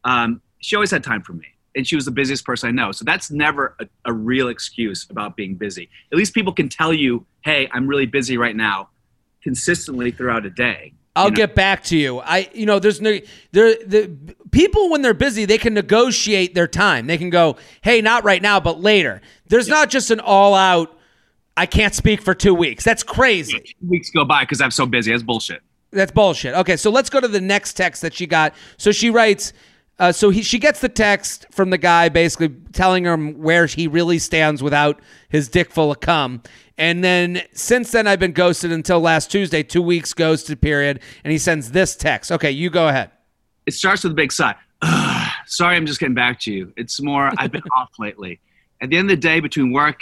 Um, 0.03 0.41
she 0.59 0.75
always 0.75 0.91
had 0.91 1.03
time 1.03 1.21
for 1.23 1.33
me. 1.33 1.45
And 1.75 1.87
she 1.87 1.95
was 1.95 2.03
the 2.03 2.11
busiest 2.11 2.45
person 2.45 2.67
I 2.67 2.71
know. 2.71 2.91
So 2.91 3.05
that's 3.05 3.31
never 3.31 3.75
a, 3.79 3.87
a 4.05 4.11
real 4.13 4.49
excuse 4.49 5.07
about 5.09 5.37
being 5.37 5.55
busy. 5.55 5.89
At 6.11 6.17
least 6.17 6.33
people 6.33 6.51
can 6.51 6.67
tell 6.67 6.93
you, 6.93 7.25
hey, 7.45 7.69
I'm 7.71 7.87
really 7.87 8.07
busy 8.07 8.37
right 8.37 8.55
now 8.55 8.89
consistently 9.41 10.11
throughout 10.11 10.45
a 10.45 10.49
day. 10.49 10.93
I'll 11.15 11.29
know? 11.29 11.35
get 11.35 11.55
back 11.55 11.83
to 11.85 11.97
you. 11.97 12.19
I, 12.19 12.49
you 12.53 12.65
know, 12.65 12.79
there's 12.79 13.01
no, 13.01 13.19
there, 13.51 13.75
the 13.85 14.15
people 14.51 14.89
when 14.89 15.01
they're 15.01 15.13
busy, 15.13 15.45
they 15.45 15.57
can 15.57 15.73
negotiate 15.73 16.55
their 16.55 16.67
time. 16.67 17.07
They 17.07 17.17
can 17.17 17.29
go, 17.29 17.57
hey, 17.81 18.01
not 18.01 18.23
right 18.23 18.41
now, 18.41 18.59
but 18.59 18.79
later. 18.79 19.21
There's 19.47 19.67
not 19.67 19.89
just 19.89 20.11
an 20.11 20.19
all 20.19 20.53
out. 20.53 20.95
I 21.57 21.65
can't 21.65 21.93
speak 21.93 22.21
for 22.21 22.33
two 22.33 22.53
weeks. 22.53 22.83
That's 22.83 23.03
crazy. 23.03 23.75
weeks 23.85 24.09
go 24.11 24.23
by 24.23 24.43
because 24.43 24.61
I'm 24.61 24.71
so 24.71 24.85
busy. 24.85 25.11
That's 25.11 25.23
bullshit. 25.23 25.61
That's 25.91 26.11
bullshit. 26.11 26.53
Okay, 26.53 26.77
so 26.77 26.89
let's 26.89 27.09
go 27.09 27.19
to 27.19 27.27
the 27.27 27.41
next 27.41 27.73
text 27.73 28.01
that 28.03 28.13
she 28.13 28.27
got. 28.27 28.53
So 28.77 28.91
she 28.91 29.09
writes, 29.09 29.53
uh, 29.97 30.13
so 30.13 30.29
he, 30.29 30.41
she 30.41 30.59
gets 30.59 30.79
the 30.79 30.87
text 30.87 31.45
from 31.51 31.71
the 31.71 31.77
guy 31.77 32.07
basically 32.07 32.55
telling 32.71 33.03
him 33.03 33.33
where 33.41 33.65
he 33.65 33.87
really 33.87 34.19
stands 34.19 34.63
without 34.63 35.01
his 35.27 35.49
dick 35.49 35.71
full 35.71 35.91
of 35.91 35.99
cum. 35.99 36.41
And 36.79 37.03
then 37.03 37.43
since 37.53 37.91
then, 37.91 38.07
I've 38.07 38.21
been 38.21 38.31
ghosted 38.31 38.71
until 38.71 39.01
last 39.01 39.29
Tuesday, 39.29 39.63
two 39.63 39.81
weeks 39.81 40.13
ghosted 40.13 40.61
period. 40.61 41.01
And 41.25 41.31
he 41.31 41.37
sends 41.37 41.71
this 41.71 41.95
text. 41.95 42.31
Okay, 42.31 42.51
you 42.51 42.69
go 42.69 42.87
ahead. 42.87 43.11
it 43.67 43.73
starts 43.73 44.03
with 44.03 44.13
a 44.13 44.15
big 44.15 44.31
sigh. 44.31 44.55
Ugh, 44.81 45.31
sorry, 45.45 45.75
I'm 45.75 45.85
just 45.85 45.99
getting 45.99 46.15
back 46.15 46.39
to 46.41 46.53
you. 46.53 46.73
It's 46.77 47.01
more, 47.01 47.31
I've 47.37 47.51
been 47.51 47.63
off 47.77 47.91
lately. 47.99 48.39
At 48.81 48.89
the 48.89 48.97
end 48.97 49.11
of 49.11 49.17
the 49.17 49.21
day, 49.21 49.41
between 49.41 49.73
work 49.73 49.99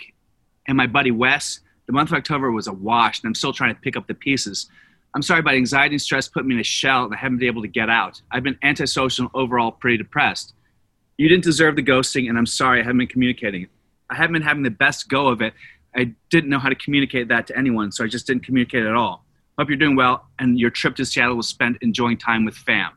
and 0.67 0.77
my 0.77 0.85
buddy 0.85 1.09
Wes, 1.09 1.61
the 1.87 1.93
month 1.93 2.11
of 2.11 2.17
October 2.17 2.51
was 2.51 2.67
a 2.67 2.73
wash, 2.73 3.23
and 3.23 3.27
I'm 3.27 3.33
still 3.33 3.53
trying 3.53 3.73
to 3.73 3.81
pick 3.81 3.97
up 3.97 4.05
the 4.05 4.13
pieces. 4.13 4.69
I'm 5.15 5.23
sorry, 5.23 5.41
but 5.41 5.55
anxiety 5.55 5.95
and 5.95 6.01
stress 6.01 6.27
put 6.27 6.45
me 6.45 6.53
in 6.53 6.61
a 6.61 6.63
shell, 6.63 7.05
and 7.05 7.13
I 7.13 7.17
haven't 7.17 7.39
been 7.39 7.47
able 7.47 7.63
to 7.63 7.67
get 7.67 7.89
out. 7.89 8.21
I've 8.29 8.43
been 8.43 8.59
antisocial 8.61 9.23
and 9.23 9.31
overall 9.33 9.71
pretty 9.71 9.97
depressed. 9.97 10.53
You 11.17 11.27
didn't 11.27 11.43
deserve 11.43 11.75
the 11.75 11.81
ghosting, 11.81 12.29
and 12.29 12.37
I'm 12.37 12.45
sorry 12.45 12.81
I 12.81 12.83
haven't 12.83 12.99
been 12.99 13.07
communicating. 13.07 13.67
I 14.11 14.15
haven't 14.15 14.33
been 14.33 14.43
having 14.43 14.61
the 14.61 14.69
best 14.69 15.09
go 15.09 15.27
of 15.27 15.41
it. 15.41 15.53
I 15.97 16.13
didn't 16.29 16.49
know 16.49 16.59
how 16.59 16.69
to 16.69 16.75
communicate 16.75 17.27
that 17.29 17.47
to 17.47 17.57
anyone, 17.57 17.91
so 17.91 18.03
I 18.03 18.07
just 18.07 18.27
didn't 18.27 18.45
communicate 18.45 18.85
at 18.85 18.93
all. 18.93 19.25
Hope 19.57 19.69
you're 19.69 19.77
doing 19.77 19.95
well, 19.95 20.27
and 20.37 20.59
your 20.59 20.69
trip 20.69 20.95
to 20.97 21.05
Seattle 21.05 21.35
was 21.35 21.47
spent 21.47 21.77
enjoying 21.81 22.17
time 22.17 22.45
with 22.45 22.55
fam. 22.55 22.91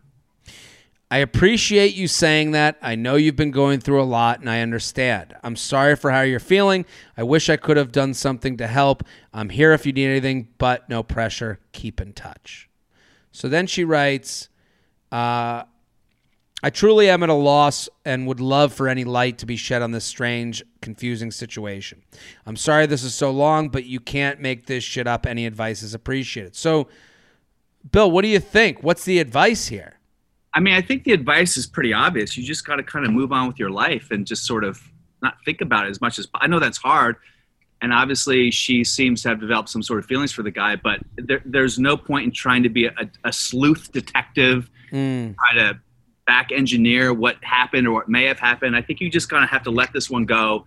I 1.12 1.18
appreciate 1.18 1.94
you 1.94 2.06
saying 2.06 2.52
that. 2.52 2.78
I 2.80 2.94
know 2.94 3.16
you've 3.16 3.34
been 3.34 3.50
going 3.50 3.80
through 3.80 4.00
a 4.00 4.04
lot 4.04 4.38
and 4.38 4.48
I 4.48 4.60
understand. 4.60 5.34
I'm 5.42 5.56
sorry 5.56 5.96
for 5.96 6.12
how 6.12 6.20
you're 6.20 6.38
feeling. 6.38 6.84
I 7.16 7.24
wish 7.24 7.50
I 7.50 7.56
could 7.56 7.76
have 7.76 7.90
done 7.90 8.14
something 8.14 8.56
to 8.58 8.68
help. 8.68 9.02
I'm 9.34 9.48
here 9.48 9.72
if 9.72 9.84
you 9.84 9.92
need 9.92 10.06
anything, 10.06 10.50
but 10.58 10.88
no 10.88 11.02
pressure. 11.02 11.58
Keep 11.72 12.00
in 12.00 12.12
touch. 12.12 12.68
So 13.32 13.48
then 13.48 13.66
she 13.66 13.82
writes, 13.82 14.50
uh, 15.10 15.64
I 16.62 16.70
truly 16.70 17.08
am 17.08 17.22
at 17.22 17.28
a 17.30 17.34
loss 17.34 17.88
and 18.04 18.26
would 18.26 18.40
love 18.40 18.72
for 18.72 18.86
any 18.88 19.04
light 19.04 19.38
to 19.38 19.46
be 19.46 19.56
shed 19.56 19.80
on 19.82 19.92
this 19.92 20.04
strange, 20.04 20.62
confusing 20.82 21.30
situation. 21.30 22.02
I'm 22.44 22.56
sorry 22.56 22.86
this 22.86 23.02
is 23.02 23.14
so 23.14 23.30
long, 23.30 23.68
but 23.70 23.84
you 23.86 23.98
can't 24.00 24.40
make 24.40 24.66
this 24.66 24.84
shit 24.84 25.06
up. 25.06 25.26
Any 25.26 25.46
advice 25.46 25.82
is 25.82 25.94
appreciated. 25.94 26.54
So, 26.54 26.88
Bill, 27.90 28.10
what 28.10 28.22
do 28.22 28.28
you 28.28 28.40
think? 28.40 28.82
What's 28.82 29.04
the 29.04 29.20
advice 29.20 29.68
here? 29.68 29.94
I 30.52 30.60
mean, 30.60 30.74
I 30.74 30.82
think 30.82 31.04
the 31.04 31.12
advice 31.12 31.56
is 31.56 31.66
pretty 31.66 31.92
obvious. 31.94 32.36
You 32.36 32.44
just 32.44 32.66
got 32.66 32.76
to 32.76 32.82
kind 32.82 33.06
of 33.06 33.12
move 33.12 33.32
on 33.32 33.48
with 33.48 33.58
your 33.58 33.70
life 33.70 34.10
and 34.10 34.26
just 34.26 34.44
sort 34.44 34.64
of 34.64 34.80
not 35.22 35.36
think 35.44 35.60
about 35.60 35.86
it 35.86 35.90
as 35.90 36.00
much 36.00 36.18
as 36.18 36.28
I 36.34 36.46
know 36.46 36.58
that's 36.58 36.78
hard. 36.78 37.16
And 37.82 37.94
obviously, 37.94 38.50
she 38.50 38.84
seems 38.84 39.22
to 39.22 39.30
have 39.30 39.40
developed 39.40 39.70
some 39.70 39.82
sort 39.82 40.00
of 40.00 40.04
feelings 40.06 40.32
for 40.32 40.42
the 40.42 40.50
guy, 40.50 40.76
but 40.76 41.00
there, 41.16 41.40
there's 41.46 41.78
no 41.78 41.96
point 41.96 42.24
in 42.26 42.30
trying 42.32 42.62
to 42.64 42.68
be 42.68 42.84
a, 42.84 42.92
a 43.24 43.32
sleuth 43.32 43.90
detective, 43.92 44.68
Mm. 44.92 45.36
try 45.36 45.54
to 45.54 45.80
back 46.26 46.52
engineer 46.52 47.12
what 47.12 47.36
happened 47.42 47.86
or 47.86 47.92
what 47.92 48.08
may 48.08 48.24
have 48.24 48.38
happened. 48.38 48.76
I 48.76 48.82
think 48.82 49.00
you 49.00 49.10
just 49.10 49.28
kind 49.28 49.42
of 49.42 49.50
have 49.50 49.62
to 49.64 49.70
let 49.70 49.92
this 49.92 50.08
one 50.08 50.24
go, 50.24 50.64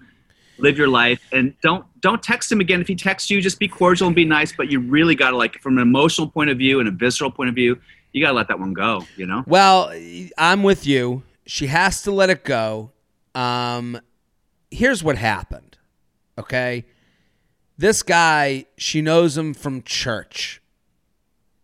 live 0.58 0.78
your 0.78 0.88
life, 0.88 1.22
and 1.32 1.54
don't 1.62 1.86
don't 2.02 2.22
text 2.22 2.52
him 2.52 2.60
again. 2.60 2.82
If 2.82 2.88
he 2.88 2.96
texts 2.96 3.30
you, 3.30 3.42
just 3.42 3.60
be 3.60 3.68
cordial 3.68 4.08
and 4.08 4.16
be 4.16 4.26
nice. 4.26 4.52
But 4.52 4.70
you 4.70 4.80
really 4.80 5.16
got 5.16 5.32
to 5.32 5.38
like, 5.38 5.60
from 5.62 5.78
an 5.78 5.82
emotional 5.82 6.28
point 6.28 6.50
of 6.50 6.58
view 6.58 6.80
and 6.80 6.90
a 6.90 6.92
visceral 6.92 7.32
point 7.32 7.50
of 7.50 7.56
view, 7.56 7.80
you 8.12 8.22
got 8.22 8.30
to 8.30 8.36
let 8.36 8.48
that 8.50 8.60
one 8.60 8.74
go. 8.74 9.06
You 9.16 9.26
know. 9.26 9.44
Well, 9.48 9.94
I'm 10.38 10.64
with 10.64 10.86
you. 10.86 11.24
She 11.46 11.68
has 11.68 12.02
to 12.04 12.12
let 12.12 12.30
it 12.30 12.44
go. 12.44 12.92
Um, 13.36 14.00
here's 14.70 15.04
what 15.04 15.18
happened. 15.18 15.78
Okay. 16.38 16.86
This 17.78 18.04
guy, 18.04 18.66
she 18.78 19.02
knows 19.02 19.38
him 19.38 19.54
from 19.54 19.82
church. 19.82 20.62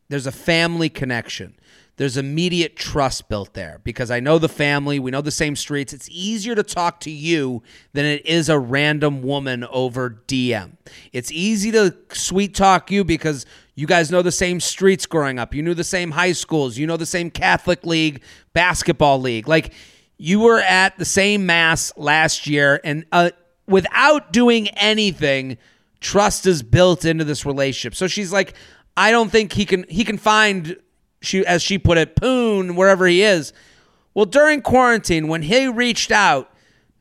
There's 0.10 0.26
a 0.26 0.32
family 0.32 0.90
connection. 0.90 1.56
There's 2.00 2.16
immediate 2.16 2.78
trust 2.78 3.28
built 3.28 3.54
there 3.56 3.82
because 3.84 4.10
I 4.10 4.22
know 4.22 4.40
the 4.40 4.48
family. 4.48 5.00
We 5.00 5.12
know 5.12 5.20
the 5.20 5.32
same 5.32 5.58
streets. 5.58 5.92
It's 5.92 6.08
easier 6.10 6.56
to 6.56 6.64
talk 6.64 7.02
to 7.02 7.12
you 7.12 7.62
than 7.92 8.06
it 8.06 8.26
is 8.26 8.48
a 8.48 8.58
random 8.58 9.22
woman 9.22 9.66
over 9.66 10.10
DM. 10.26 10.78
It's 11.12 11.30
easy 11.30 11.72
to 11.74 11.94
sweet 12.14 12.56
talk 12.56 12.90
you 12.90 13.04
because 13.04 13.46
you 13.76 13.86
guys 13.86 14.12
know 14.12 14.22
the 14.22 14.32
same 14.32 14.62
streets 14.62 15.06
growing 15.06 15.40
up. 15.40 15.54
You 15.54 15.62
knew 15.62 15.74
the 15.74 15.84
same 15.84 16.12
high 16.12 16.32
schools. 16.32 16.78
You 16.78 16.88
know 16.88 16.96
the 16.96 17.06
same 17.06 17.30
Catholic 17.30 17.86
league, 17.86 18.24
basketball 18.54 19.20
league. 19.20 19.50
Like 19.50 19.74
you 20.18 20.40
were 20.40 20.62
at 20.62 20.98
the 20.98 21.04
same 21.04 21.46
mass 21.46 21.92
last 21.98 22.48
year, 22.48 22.80
and 22.86 23.06
uh, 23.12 23.32
without 23.68 24.32
doing 24.32 24.70
anything, 24.70 25.58
trust 26.00 26.46
is 26.46 26.64
built 26.64 27.04
into 27.04 27.26
this 27.26 27.46
relationship. 27.46 27.94
So 27.94 28.08
she's 28.08 28.32
like, 28.32 28.54
I 28.96 29.12
don't 29.12 29.30
think 29.30 29.52
he 29.52 29.66
can 29.66 29.84
he 29.90 30.06
can 30.06 30.18
find 30.18 30.78
she 31.22 31.46
as 31.46 31.62
she 31.62 31.78
put 31.78 31.98
it, 31.98 32.16
Poon, 32.16 32.76
wherever 32.76 33.08
he 33.08 33.22
is. 33.22 33.54
Well, 34.14 34.26
during 34.26 34.62
quarantine, 34.62 35.28
when 35.28 35.44
he 35.44 35.68
reached 35.68 36.12
out, 36.12 36.52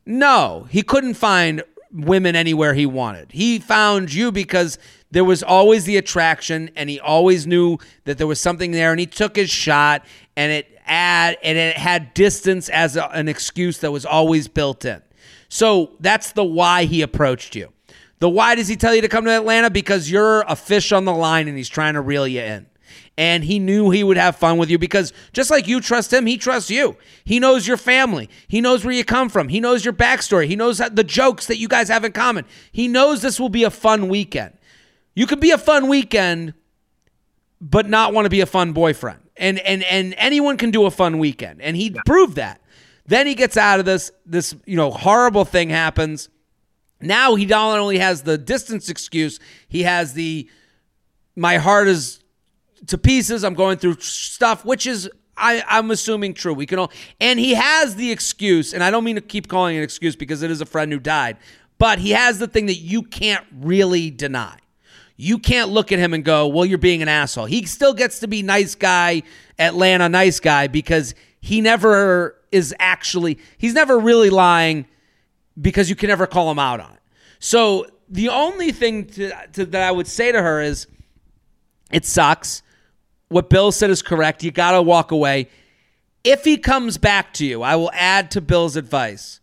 no, 0.05 0.67
he 0.69 0.81
couldn't 0.81 1.15
find 1.15 1.63
women 1.91 2.35
anywhere 2.35 2.73
he 2.73 2.85
wanted. 2.85 3.31
He 3.31 3.59
found 3.59 4.13
you 4.13 4.31
because 4.31 4.77
there 5.11 5.23
was 5.23 5.41
always 5.41 5.85
the 5.85 5.97
attraction 5.97 6.69
and 6.75 6.89
he 6.89 6.99
always 6.99 7.47
knew 7.47 7.77
that 8.05 8.17
there 8.17 8.27
was 8.27 8.39
something 8.39 8.71
there 8.71 8.91
and 8.91 8.99
he 8.99 9.05
took 9.05 9.35
his 9.35 9.49
shot 9.49 10.05
and 10.35 10.51
it 10.51 10.79
add 10.85 11.37
and 11.43 11.57
it 11.57 11.77
had 11.77 12.13
distance 12.13 12.69
as 12.69 12.95
a, 12.95 13.07
an 13.09 13.27
excuse 13.27 13.79
that 13.79 13.91
was 13.91 14.05
always 14.05 14.47
built 14.47 14.85
in. 14.85 15.01
So 15.47 15.91
that's 15.99 16.31
the 16.33 16.43
why 16.43 16.85
he 16.85 17.01
approached 17.01 17.55
you. 17.55 17.71
The 18.19 18.29
why 18.29 18.55
does 18.55 18.67
he 18.67 18.75
tell 18.75 18.93
you 18.93 19.01
to 19.01 19.07
come 19.07 19.25
to 19.25 19.31
Atlanta? 19.31 19.69
Because 19.69 20.11
you're 20.11 20.41
a 20.41 20.55
fish 20.55 20.91
on 20.91 21.05
the 21.05 21.13
line 21.13 21.47
and 21.47 21.57
he's 21.57 21.69
trying 21.69 21.93
to 21.93 22.01
reel 22.01 22.27
you 22.27 22.41
in. 22.41 22.67
And 23.19 23.43
he 23.43 23.59
knew 23.59 23.89
he 23.89 24.01
would 24.01 24.15
have 24.15 24.37
fun 24.37 24.57
with 24.57 24.69
you 24.69 24.77
because 24.77 25.11
just 25.33 25.51
like 25.51 25.67
you 25.67 25.81
trust 25.81 26.13
him, 26.13 26.25
he 26.25 26.37
trusts 26.37 26.71
you. 26.71 26.95
He 27.25 27.37
knows 27.37 27.67
your 27.67 27.75
family. 27.75 28.29
He 28.47 28.61
knows 28.61 28.85
where 28.85 28.93
you 28.93 29.03
come 29.03 29.27
from. 29.27 29.49
He 29.49 29.59
knows 29.59 29.83
your 29.83 29.93
backstory. 29.93 30.47
He 30.47 30.55
knows 30.55 30.77
the 30.77 31.03
jokes 31.03 31.45
that 31.47 31.57
you 31.57 31.67
guys 31.67 31.89
have 31.89 32.05
in 32.05 32.13
common. 32.13 32.45
He 32.71 32.87
knows 32.87 33.21
this 33.21 33.37
will 33.37 33.49
be 33.49 33.65
a 33.65 33.69
fun 33.69 34.07
weekend. 34.07 34.53
You 35.15 35.27
could 35.27 35.41
be 35.41 35.51
a 35.51 35.57
fun 35.57 35.89
weekend, 35.89 36.53
but 37.59 37.89
not 37.89 38.13
want 38.13 38.25
to 38.25 38.29
be 38.29 38.39
a 38.39 38.45
fun 38.45 38.71
boyfriend. 38.71 39.19
And 39.35 39.59
and 39.59 39.83
and 39.83 40.15
anyone 40.17 40.55
can 40.55 40.71
do 40.71 40.85
a 40.85 40.91
fun 40.91 41.19
weekend. 41.19 41.61
And 41.61 41.75
he 41.75 41.93
proved 42.05 42.37
that. 42.37 42.61
Then 43.05 43.27
he 43.27 43.35
gets 43.35 43.57
out 43.57 43.81
of 43.81 43.85
this, 43.85 44.13
this, 44.25 44.55
you 44.65 44.77
know, 44.77 44.91
horrible 44.91 45.43
thing 45.43 45.69
happens. 45.69 46.29
Now 47.01 47.35
he 47.35 47.45
not 47.45 47.79
only 47.79 47.97
has 47.97 48.21
the 48.21 48.37
distance 48.37 48.87
excuse, 48.87 49.41
he 49.67 49.83
has 49.83 50.13
the 50.13 50.49
my 51.35 51.57
heart 51.57 51.89
is 51.89 52.21
to 52.87 52.97
pieces. 52.97 53.43
I'm 53.43 53.53
going 53.53 53.77
through 53.77 53.97
stuff, 53.99 54.65
which 54.65 54.87
is 54.87 55.09
I, 55.35 55.63
I'm 55.67 55.91
assuming 55.91 56.33
true. 56.33 56.53
We 56.53 56.65
can 56.65 56.79
all 56.79 56.91
and 57.19 57.39
he 57.39 57.53
has 57.53 57.95
the 57.95 58.11
excuse, 58.11 58.73
and 58.73 58.83
I 58.83 58.91
don't 58.91 59.03
mean 59.03 59.15
to 59.15 59.21
keep 59.21 59.47
calling 59.47 59.75
it 59.75 59.79
an 59.79 59.83
excuse 59.83 60.15
because 60.15 60.41
it 60.41 60.51
is 60.51 60.61
a 60.61 60.65
friend 60.65 60.91
who 60.91 60.99
died, 60.99 61.37
but 61.77 61.99
he 61.99 62.11
has 62.11 62.39
the 62.39 62.47
thing 62.47 62.65
that 62.67 62.75
you 62.75 63.03
can't 63.03 63.45
really 63.53 64.11
deny. 64.11 64.57
You 65.15 65.37
can't 65.37 65.69
look 65.69 65.91
at 65.91 65.99
him 65.99 66.13
and 66.13 66.23
go, 66.23 66.47
"Well, 66.47 66.65
you're 66.65 66.77
being 66.77 67.01
an 67.01 67.07
asshole." 67.07 67.45
He 67.45 67.65
still 67.65 67.93
gets 67.93 68.19
to 68.19 68.27
be 68.27 68.41
nice 68.41 68.75
guy, 68.75 69.23
Atlanta 69.57 70.07
nice 70.09 70.39
guy 70.39 70.67
because 70.67 71.15
he 71.41 71.61
never 71.61 72.35
is 72.51 72.73
actually 72.79 73.37
he's 73.57 73.73
never 73.73 73.99
really 73.99 74.29
lying 74.29 74.85
because 75.59 75.89
you 75.89 75.95
can 75.95 76.07
never 76.09 76.27
call 76.27 76.49
him 76.51 76.59
out 76.59 76.79
on 76.79 76.93
it. 76.93 76.99
So 77.39 77.87
the 78.09 78.29
only 78.29 78.71
thing 78.71 79.05
to, 79.05 79.31
to, 79.53 79.65
that 79.67 79.83
I 79.83 79.91
would 79.91 80.07
say 80.07 80.31
to 80.31 80.41
her 80.41 80.61
is 80.61 80.87
it 81.91 82.05
sucks. 82.05 82.63
What 83.29 83.49
Bill 83.49 83.71
said 83.71 83.89
is 83.89 84.01
correct. 84.01 84.43
You 84.43 84.51
got 84.51 84.71
to 84.71 84.81
walk 84.81 85.11
away. 85.11 85.47
If 86.23 86.43
he 86.43 86.57
comes 86.57 86.97
back 86.97 87.33
to 87.35 87.45
you, 87.45 87.61
I 87.61 87.75
will 87.75 87.91
add 87.93 88.31
to 88.31 88.41
Bill's 88.41 88.75
advice. 88.75 89.39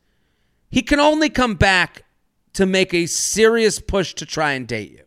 He 0.68 0.82
can 0.82 1.00
only 1.00 1.30
come 1.30 1.54
back 1.54 2.04
to 2.52 2.66
make 2.66 2.92
a 2.92 3.06
serious 3.06 3.78
push 3.80 4.14
to 4.14 4.26
try 4.26 4.52
and 4.52 4.66
date 4.66 4.90
you. 4.90 5.04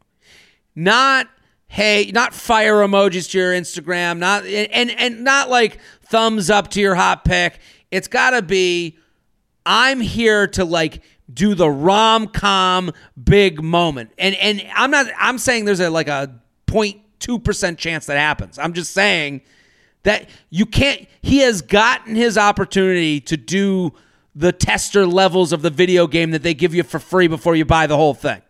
Not 0.76 1.28
hey, 1.68 2.10
not 2.14 2.34
fire 2.34 2.78
emojis 2.78 3.30
to 3.32 3.38
your 3.38 3.54
Instagram, 3.54 4.18
not 4.18 4.46
and 4.46 4.92
and 4.92 5.24
not 5.24 5.50
like 5.50 5.80
thumbs 6.04 6.50
up 6.50 6.70
to 6.72 6.82
your 6.82 6.96
hot 6.96 7.26
pic. 7.26 7.60
It's 7.92 8.08
got 8.08 8.32
to 8.32 8.42
be 8.42 8.98
I'm 9.66 10.00
here 10.00 10.48
to 10.48 10.66
like 10.66 11.04
do 11.32 11.54
the 11.54 11.70
rom-com 11.70 12.92
big 13.22 13.64
moment. 13.64 14.12
And 14.18 14.36
and 14.36 14.64
I'm 14.74 14.92
not 14.92 15.08
I'm 15.18 15.38
saying 15.38 15.66
there's 15.66 15.80
a 15.80 15.90
like 15.90 16.08
a 16.08 16.40
0.2% 17.20 17.78
chance 17.78 18.06
that 18.08 18.18
happens. 18.18 18.58
I'm 18.58 18.74
just 18.74 18.92
saying 18.92 19.42
that 20.04 20.30
you 20.50 20.66
can't 20.66 21.08
he 21.22 21.40
has 21.40 21.62
gotten 21.62 22.16
his 22.16 22.38
opportunity 22.38 23.20
to 23.22 23.36
do 23.36 23.94
the 24.34 24.52
tester 24.52 25.06
levels 25.06 25.52
of 25.52 25.62
the 25.62 25.70
video 25.70 26.08
game 26.08 26.32
that 26.32 26.44
they 26.44 26.54
give 26.54 26.74
you 26.74 26.84
for 26.84 27.00
free 27.00 27.28
before 27.28 27.56
you 27.56 27.66
buy 27.66 27.88
the 27.88 27.98
whole 27.98 28.14
thing. 28.14 28.42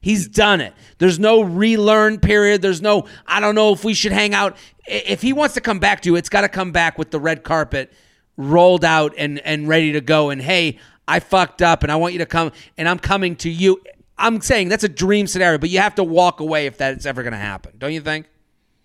He's 0.00 0.28
done 0.28 0.60
it. 0.60 0.74
There's 0.98 1.18
no 1.18 1.42
relearn 1.42 2.20
period. 2.20 2.62
There's 2.62 2.80
no, 2.80 3.06
I 3.26 3.40
don't 3.40 3.54
know 3.54 3.72
if 3.72 3.84
we 3.84 3.94
should 3.94 4.12
hang 4.12 4.32
out. 4.32 4.56
If 4.86 5.22
he 5.22 5.32
wants 5.32 5.54
to 5.54 5.60
come 5.60 5.80
back 5.80 6.02
to 6.02 6.08
you, 6.08 6.16
it's 6.16 6.28
got 6.28 6.42
to 6.42 6.48
come 6.48 6.70
back 6.70 6.98
with 6.98 7.10
the 7.10 7.18
red 7.18 7.42
carpet 7.42 7.92
rolled 8.36 8.84
out 8.84 9.14
and, 9.18 9.40
and 9.40 9.66
ready 9.66 9.92
to 9.92 10.00
go. 10.00 10.30
And 10.30 10.40
hey, 10.40 10.78
I 11.08 11.20
fucked 11.20 11.62
up 11.62 11.82
and 11.82 11.90
I 11.90 11.96
want 11.96 12.12
you 12.12 12.20
to 12.20 12.26
come 12.26 12.52
and 12.76 12.88
I'm 12.88 12.98
coming 12.98 13.34
to 13.36 13.50
you. 13.50 13.82
I'm 14.18 14.40
saying 14.40 14.68
that's 14.68 14.84
a 14.84 14.88
dream 14.88 15.26
scenario, 15.26 15.58
but 15.58 15.70
you 15.70 15.78
have 15.78 15.94
to 15.96 16.04
walk 16.04 16.40
away 16.40 16.66
if 16.66 16.76
that's 16.76 17.06
ever 17.06 17.22
going 17.22 17.32
to 17.32 17.38
happen. 17.38 17.74
Don't 17.78 17.92
you 17.92 18.00
think? 18.00 18.26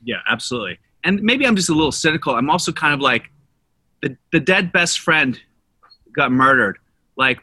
Yeah, 0.04 0.18
absolutely. 0.30 0.80
And 1.04 1.22
maybe 1.22 1.46
I'm 1.46 1.56
just 1.56 1.70
a 1.70 1.74
little 1.74 1.92
cynical. 1.92 2.36
I'm 2.36 2.50
also 2.50 2.72
kind 2.72 2.94
of 2.94 3.00
like 3.00 3.30
the, 4.02 4.16
the 4.32 4.40
dead 4.40 4.72
best 4.72 5.00
friend 5.00 5.40
got 6.16 6.32
murdered. 6.32 6.78
Like, 7.18 7.40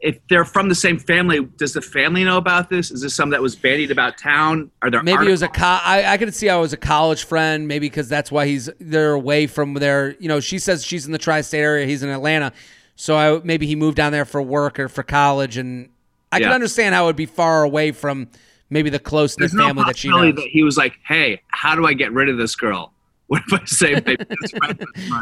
if 0.00 0.18
they're 0.28 0.44
from 0.44 0.68
the 0.68 0.74
same 0.74 0.98
family, 0.98 1.44
does 1.56 1.72
the 1.72 1.82
family 1.82 2.22
know 2.22 2.36
about 2.36 2.70
this? 2.70 2.90
Is 2.90 3.02
this 3.02 3.14
something 3.14 3.32
that 3.32 3.42
was 3.42 3.56
bandied 3.56 3.90
about 3.90 4.16
town? 4.16 4.70
Are 4.82 4.90
there 4.90 5.02
maybe 5.02 5.16
articles? 5.16 5.42
it 5.42 5.46
was 5.46 5.56
a 5.56 5.60
co- 5.60 5.80
I, 5.82 6.12
I 6.12 6.16
could 6.18 6.32
see 6.34 6.48
I 6.48 6.56
was 6.56 6.72
a 6.72 6.76
college 6.76 7.24
friend, 7.24 7.66
maybe 7.66 7.86
because 7.86 8.08
that's 8.08 8.30
why 8.30 8.46
he's 8.46 8.70
they're 8.78 9.12
away 9.12 9.48
from 9.48 9.74
there. 9.74 10.14
You 10.20 10.28
know, 10.28 10.38
she 10.40 10.60
says 10.60 10.84
she's 10.84 11.06
in 11.06 11.12
the 11.12 11.18
tri-state 11.18 11.60
area, 11.60 11.86
he's 11.86 12.04
in 12.04 12.10
Atlanta, 12.10 12.52
so 12.94 13.16
I, 13.16 13.40
maybe 13.42 13.66
he 13.66 13.74
moved 13.74 13.96
down 13.96 14.12
there 14.12 14.24
for 14.24 14.40
work 14.40 14.78
or 14.78 14.88
for 14.88 15.02
college, 15.02 15.56
and 15.56 15.88
I 16.32 16.38
yeah. 16.38 16.46
can 16.46 16.52
understand 16.52 16.94
how 16.94 17.04
it 17.04 17.06
would 17.06 17.16
be 17.16 17.26
far 17.26 17.62
away 17.62 17.92
from 17.92 18.28
maybe 18.70 18.90
the 18.90 18.98
close 18.98 19.38
knit 19.38 19.50
family 19.50 19.84
that 19.84 19.96
she 19.96 20.08
knows. 20.08 20.34
That 20.34 20.48
he 20.48 20.62
was 20.62 20.76
like, 20.76 20.98
"Hey, 21.06 21.42
how 21.48 21.74
do 21.74 21.86
I 21.86 21.94
get 21.94 22.12
rid 22.12 22.28
of 22.28 22.36
this 22.36 22.54
girl?" 22.54 22.92
What 23.28 23.42
if 23.46 23.52
I 23.52 23.64
say 23.66 24.16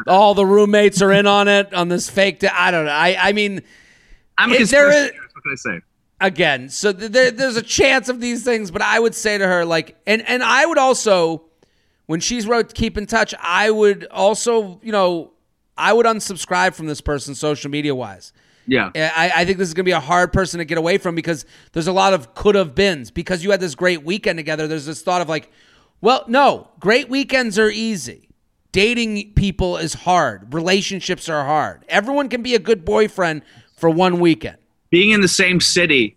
all 0.07 0.35
the 0.35 0.47
roommates 0.47 1.03
are 1.03 1.11
in 1.11 1.27
on 1.27 1.49
it 1.49 1.75
on 1.75 1.89
this 1.89 2.09
fake? 2.09 2.45
I 2.45 2.71
don't 2.71 2.85
know. 2.85 2.93
I 2.93 3.17
I 3.19 3.33
mean 3.33 3.63
I'm 4.39 4.53
a 4.53 4.63
there 4.63 4.91
is, 4.91 5.13
what 5.35 5.43
can 5.43 5.53
I 5.53 5.55
say? 5.57 5.81
Again, 6.21 6.69
so 6.69 6.93
there, 6.93 7.31
there's 7.31 7.57
a 7.57 7.63
chance 7.63 8.09
of 8.09 8.21
these 8.21 8.45
things, 8.45 8.71
but 8.71 8.81
I 8.81 8.99
would 8.99 9.15
say 9.15 9.39
to 9.39 9.47
her 9.47 9.65
like, 9.65 9.97
and 10.07 10.23
and 10.23 10.43
I 10.43 10.65
would 10.65 10.79
also, 10.79 11.47
when 12.07 12.21
she's 12.21 12.47
wrote 12.47 12.75
keep 12.75 12.97
in 12.97 13.07
touch, 13.07 13.35
I 13.41 13.71
would 13.71 14.07
also, 14.11 14.81
you 14.83 14.93
know, 14.93 15.33
I 15.77 15.93
would 15.93 16.07
unsubscribe 16.07 16.75
from 16.75 16.87
this 16.87 17.01
person 17.01 17.35
social 17.35 17.71
media 17.71 17.95
wise. 17.95 18.33
Yeah. 18.67 18.91
I, 18.95 19.33
I 19.35 19.45
think 19.45 19.59
this 19.59 19.69
is 19.69 19.75
going 19.75 19.85
to 19.85 19.89
be 19.89 19.93
a 19.93 20.01
hard 20.01 20.33
person 20.33 20.59
to 20.59 20.65
get 20.65 20.79
away 20.79 20.99
from 20.99 21.15
because 21.15 21.45
there's 21.73 21.87
a 21.87 21.93
lot 21.93 22.13
of 22.13 22.35
could 22.35 22.55
have 22.55 22.75
beens. 22.75 23.11
Because 23.11 23.45
you 23.45 23.51
had 23.51 23.61
this 23.61 23.75
great 23.75 24.03
weekend 24.03 24.39
together, 24.39 24.67
there's 24.67 24.87
this 24.87 25.03
thought 25.03 25.21
of 25.23 25.29
like, 25.29 25.51
well, 26.01 26.25
no, 26.29 26.71
great 26.81 27.09
weekends 27.09 27.59
are 27.59 27.71
easy. 27.71 28.29
Dating 28.73 29.33
people 29.35 29.77
is 29.77 29.95
hard. 29.95 30.53
Relationships 30.53 31.29
are 31.29 31.45
hard. 31.45 31.85
Everyone 31.89 32.29
can 32.29 32.43
be 32.43 32.55
a 32.55 32.59
good 32.59 32.85
boyfriend 32.85 33.43
for 33.77 33.89
one 33.89 34.21
weekend. 34.21 34.59
Being 34.91 35.11
in 35.11 35.21
the 35.21 35.29
same 35.29 35.61
city 35.61 36.17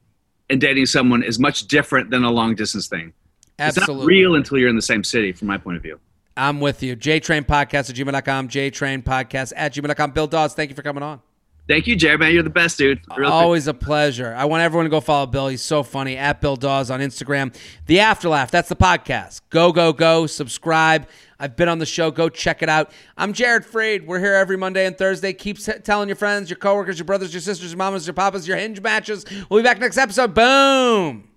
and 0.50 0.60
dating 0.60 0.88
someone 0.88 1.24
is 1.24 1.40
much 1.40 1.68
different 1.68 2.10
than 2.10 2.24
a 2.24 2.32
long 2.32 2.56
distance 2.56 2.88
thing. 2.88 3.14
Absolutely. 3.60 3.94
It's 3.94 4.00
not 4.00 4.06
real 4.06 4.36
until 4.36 4.58
you're 4.58 4.70
in 4.70 4.76
the 4.76 4.82
same 4.82 5.04
city, 5.04 5.32
from 5.32 5.48
my 5.48 5.58
point 5.58 5.78
of 5.78 5.84
view. 5.84 6.00
I'm 6.36 6.60
with 6.60 6.82
you. 6.82 6.96
JTrain 6.96 7.46
Podcast 7.46 7.90
at 7.90 7.96
gmail.com, 7.96 8.48
JTrain 8.48 9.04
Podcast 9.04 9.54
at 9.56 9.74
gmail.com. 9.74 10.12
Bill 10.12 10.28
Dawes, 10.28 10.54
thank 10.54 10.70
you 10.70 10.76
for 10.76 10.82
coming 10.82 11.04
on. 11.04 11.22
Thank 11.70 11.86
you, 11.86 11.96
Jared, 11.96 12.20
man. 12.20 12.34
You're 12.34 12.42
the 12.42 12.50
best, 12.50 12.80
dude. 12.80 13.00
Real 13.16 13.32
Always 13.32 13.68
a 13.68 13.76
pleasure. 13.76 14.34
I 14.36 14.46
want 14.46 14.64
everyone 14.64 14.86
to 14.86 14.90
go 14.90 15.00
follow 15.00 15.28
Bill. 15.28 15.50
He's 15.50 15.62
so 15.62 15.84
funny. 15.84 16.18
At 16.18 16.42
Bill 16.42 16.56
Dawes 16.56 16.90
on 16.90 17.00
Instagram. 17.00 17.56
The 17.86 17.98
Afterlaugh, 17.98 18.50
that's 18.50 18.70
the 18.70 18.76
podcast. 18.76 19.42
Go, 19.52 19.72
go, 19.72 19.94
go. 19.94 20.26
Subscribe. 20.26 21.08
I've 21.40 21.56
been 21.56 21.70
on 21.70 21.78
the 21.78 21.86
show. 21.86 22.10
Go 22.10 22.28
check 22.28 22.64
it 22.64 22.70
out. 22.70 22.92
I'm 23.16 23.34
Jared 23.34 23.66
Freid. 23.66 24.08
We're 24.08 24.18
here 24.18 24.34
every 24.34 24.58
Monday 24.58 24.88
and 24.88 24.98
Thursday. 24.98 25.32
Keep 25.32 25.60
telling 25.84 26.10
your 26.10 26.16
friends, 26.16 26.50
your 26.50 26.58
coworkers, 26.58 26.98
your 26.98 27.06
brothers, 27.06 27.36
your 27.36 27.42
sisters, 27.42 27.70
your 27.70 27.78
mamas, 27.78 28.08
your 28.08 28.16
papas, 28.16 28.48
your 28.48 28.58
hinge 28.58 28.82
matches. 28.82 29.24
We'll 29.48 29.60
be 29.60 29.64
back 29.64 29.80
next 29.80 30.00
episode. 30.00 30.34
Boom. 30.34 31.29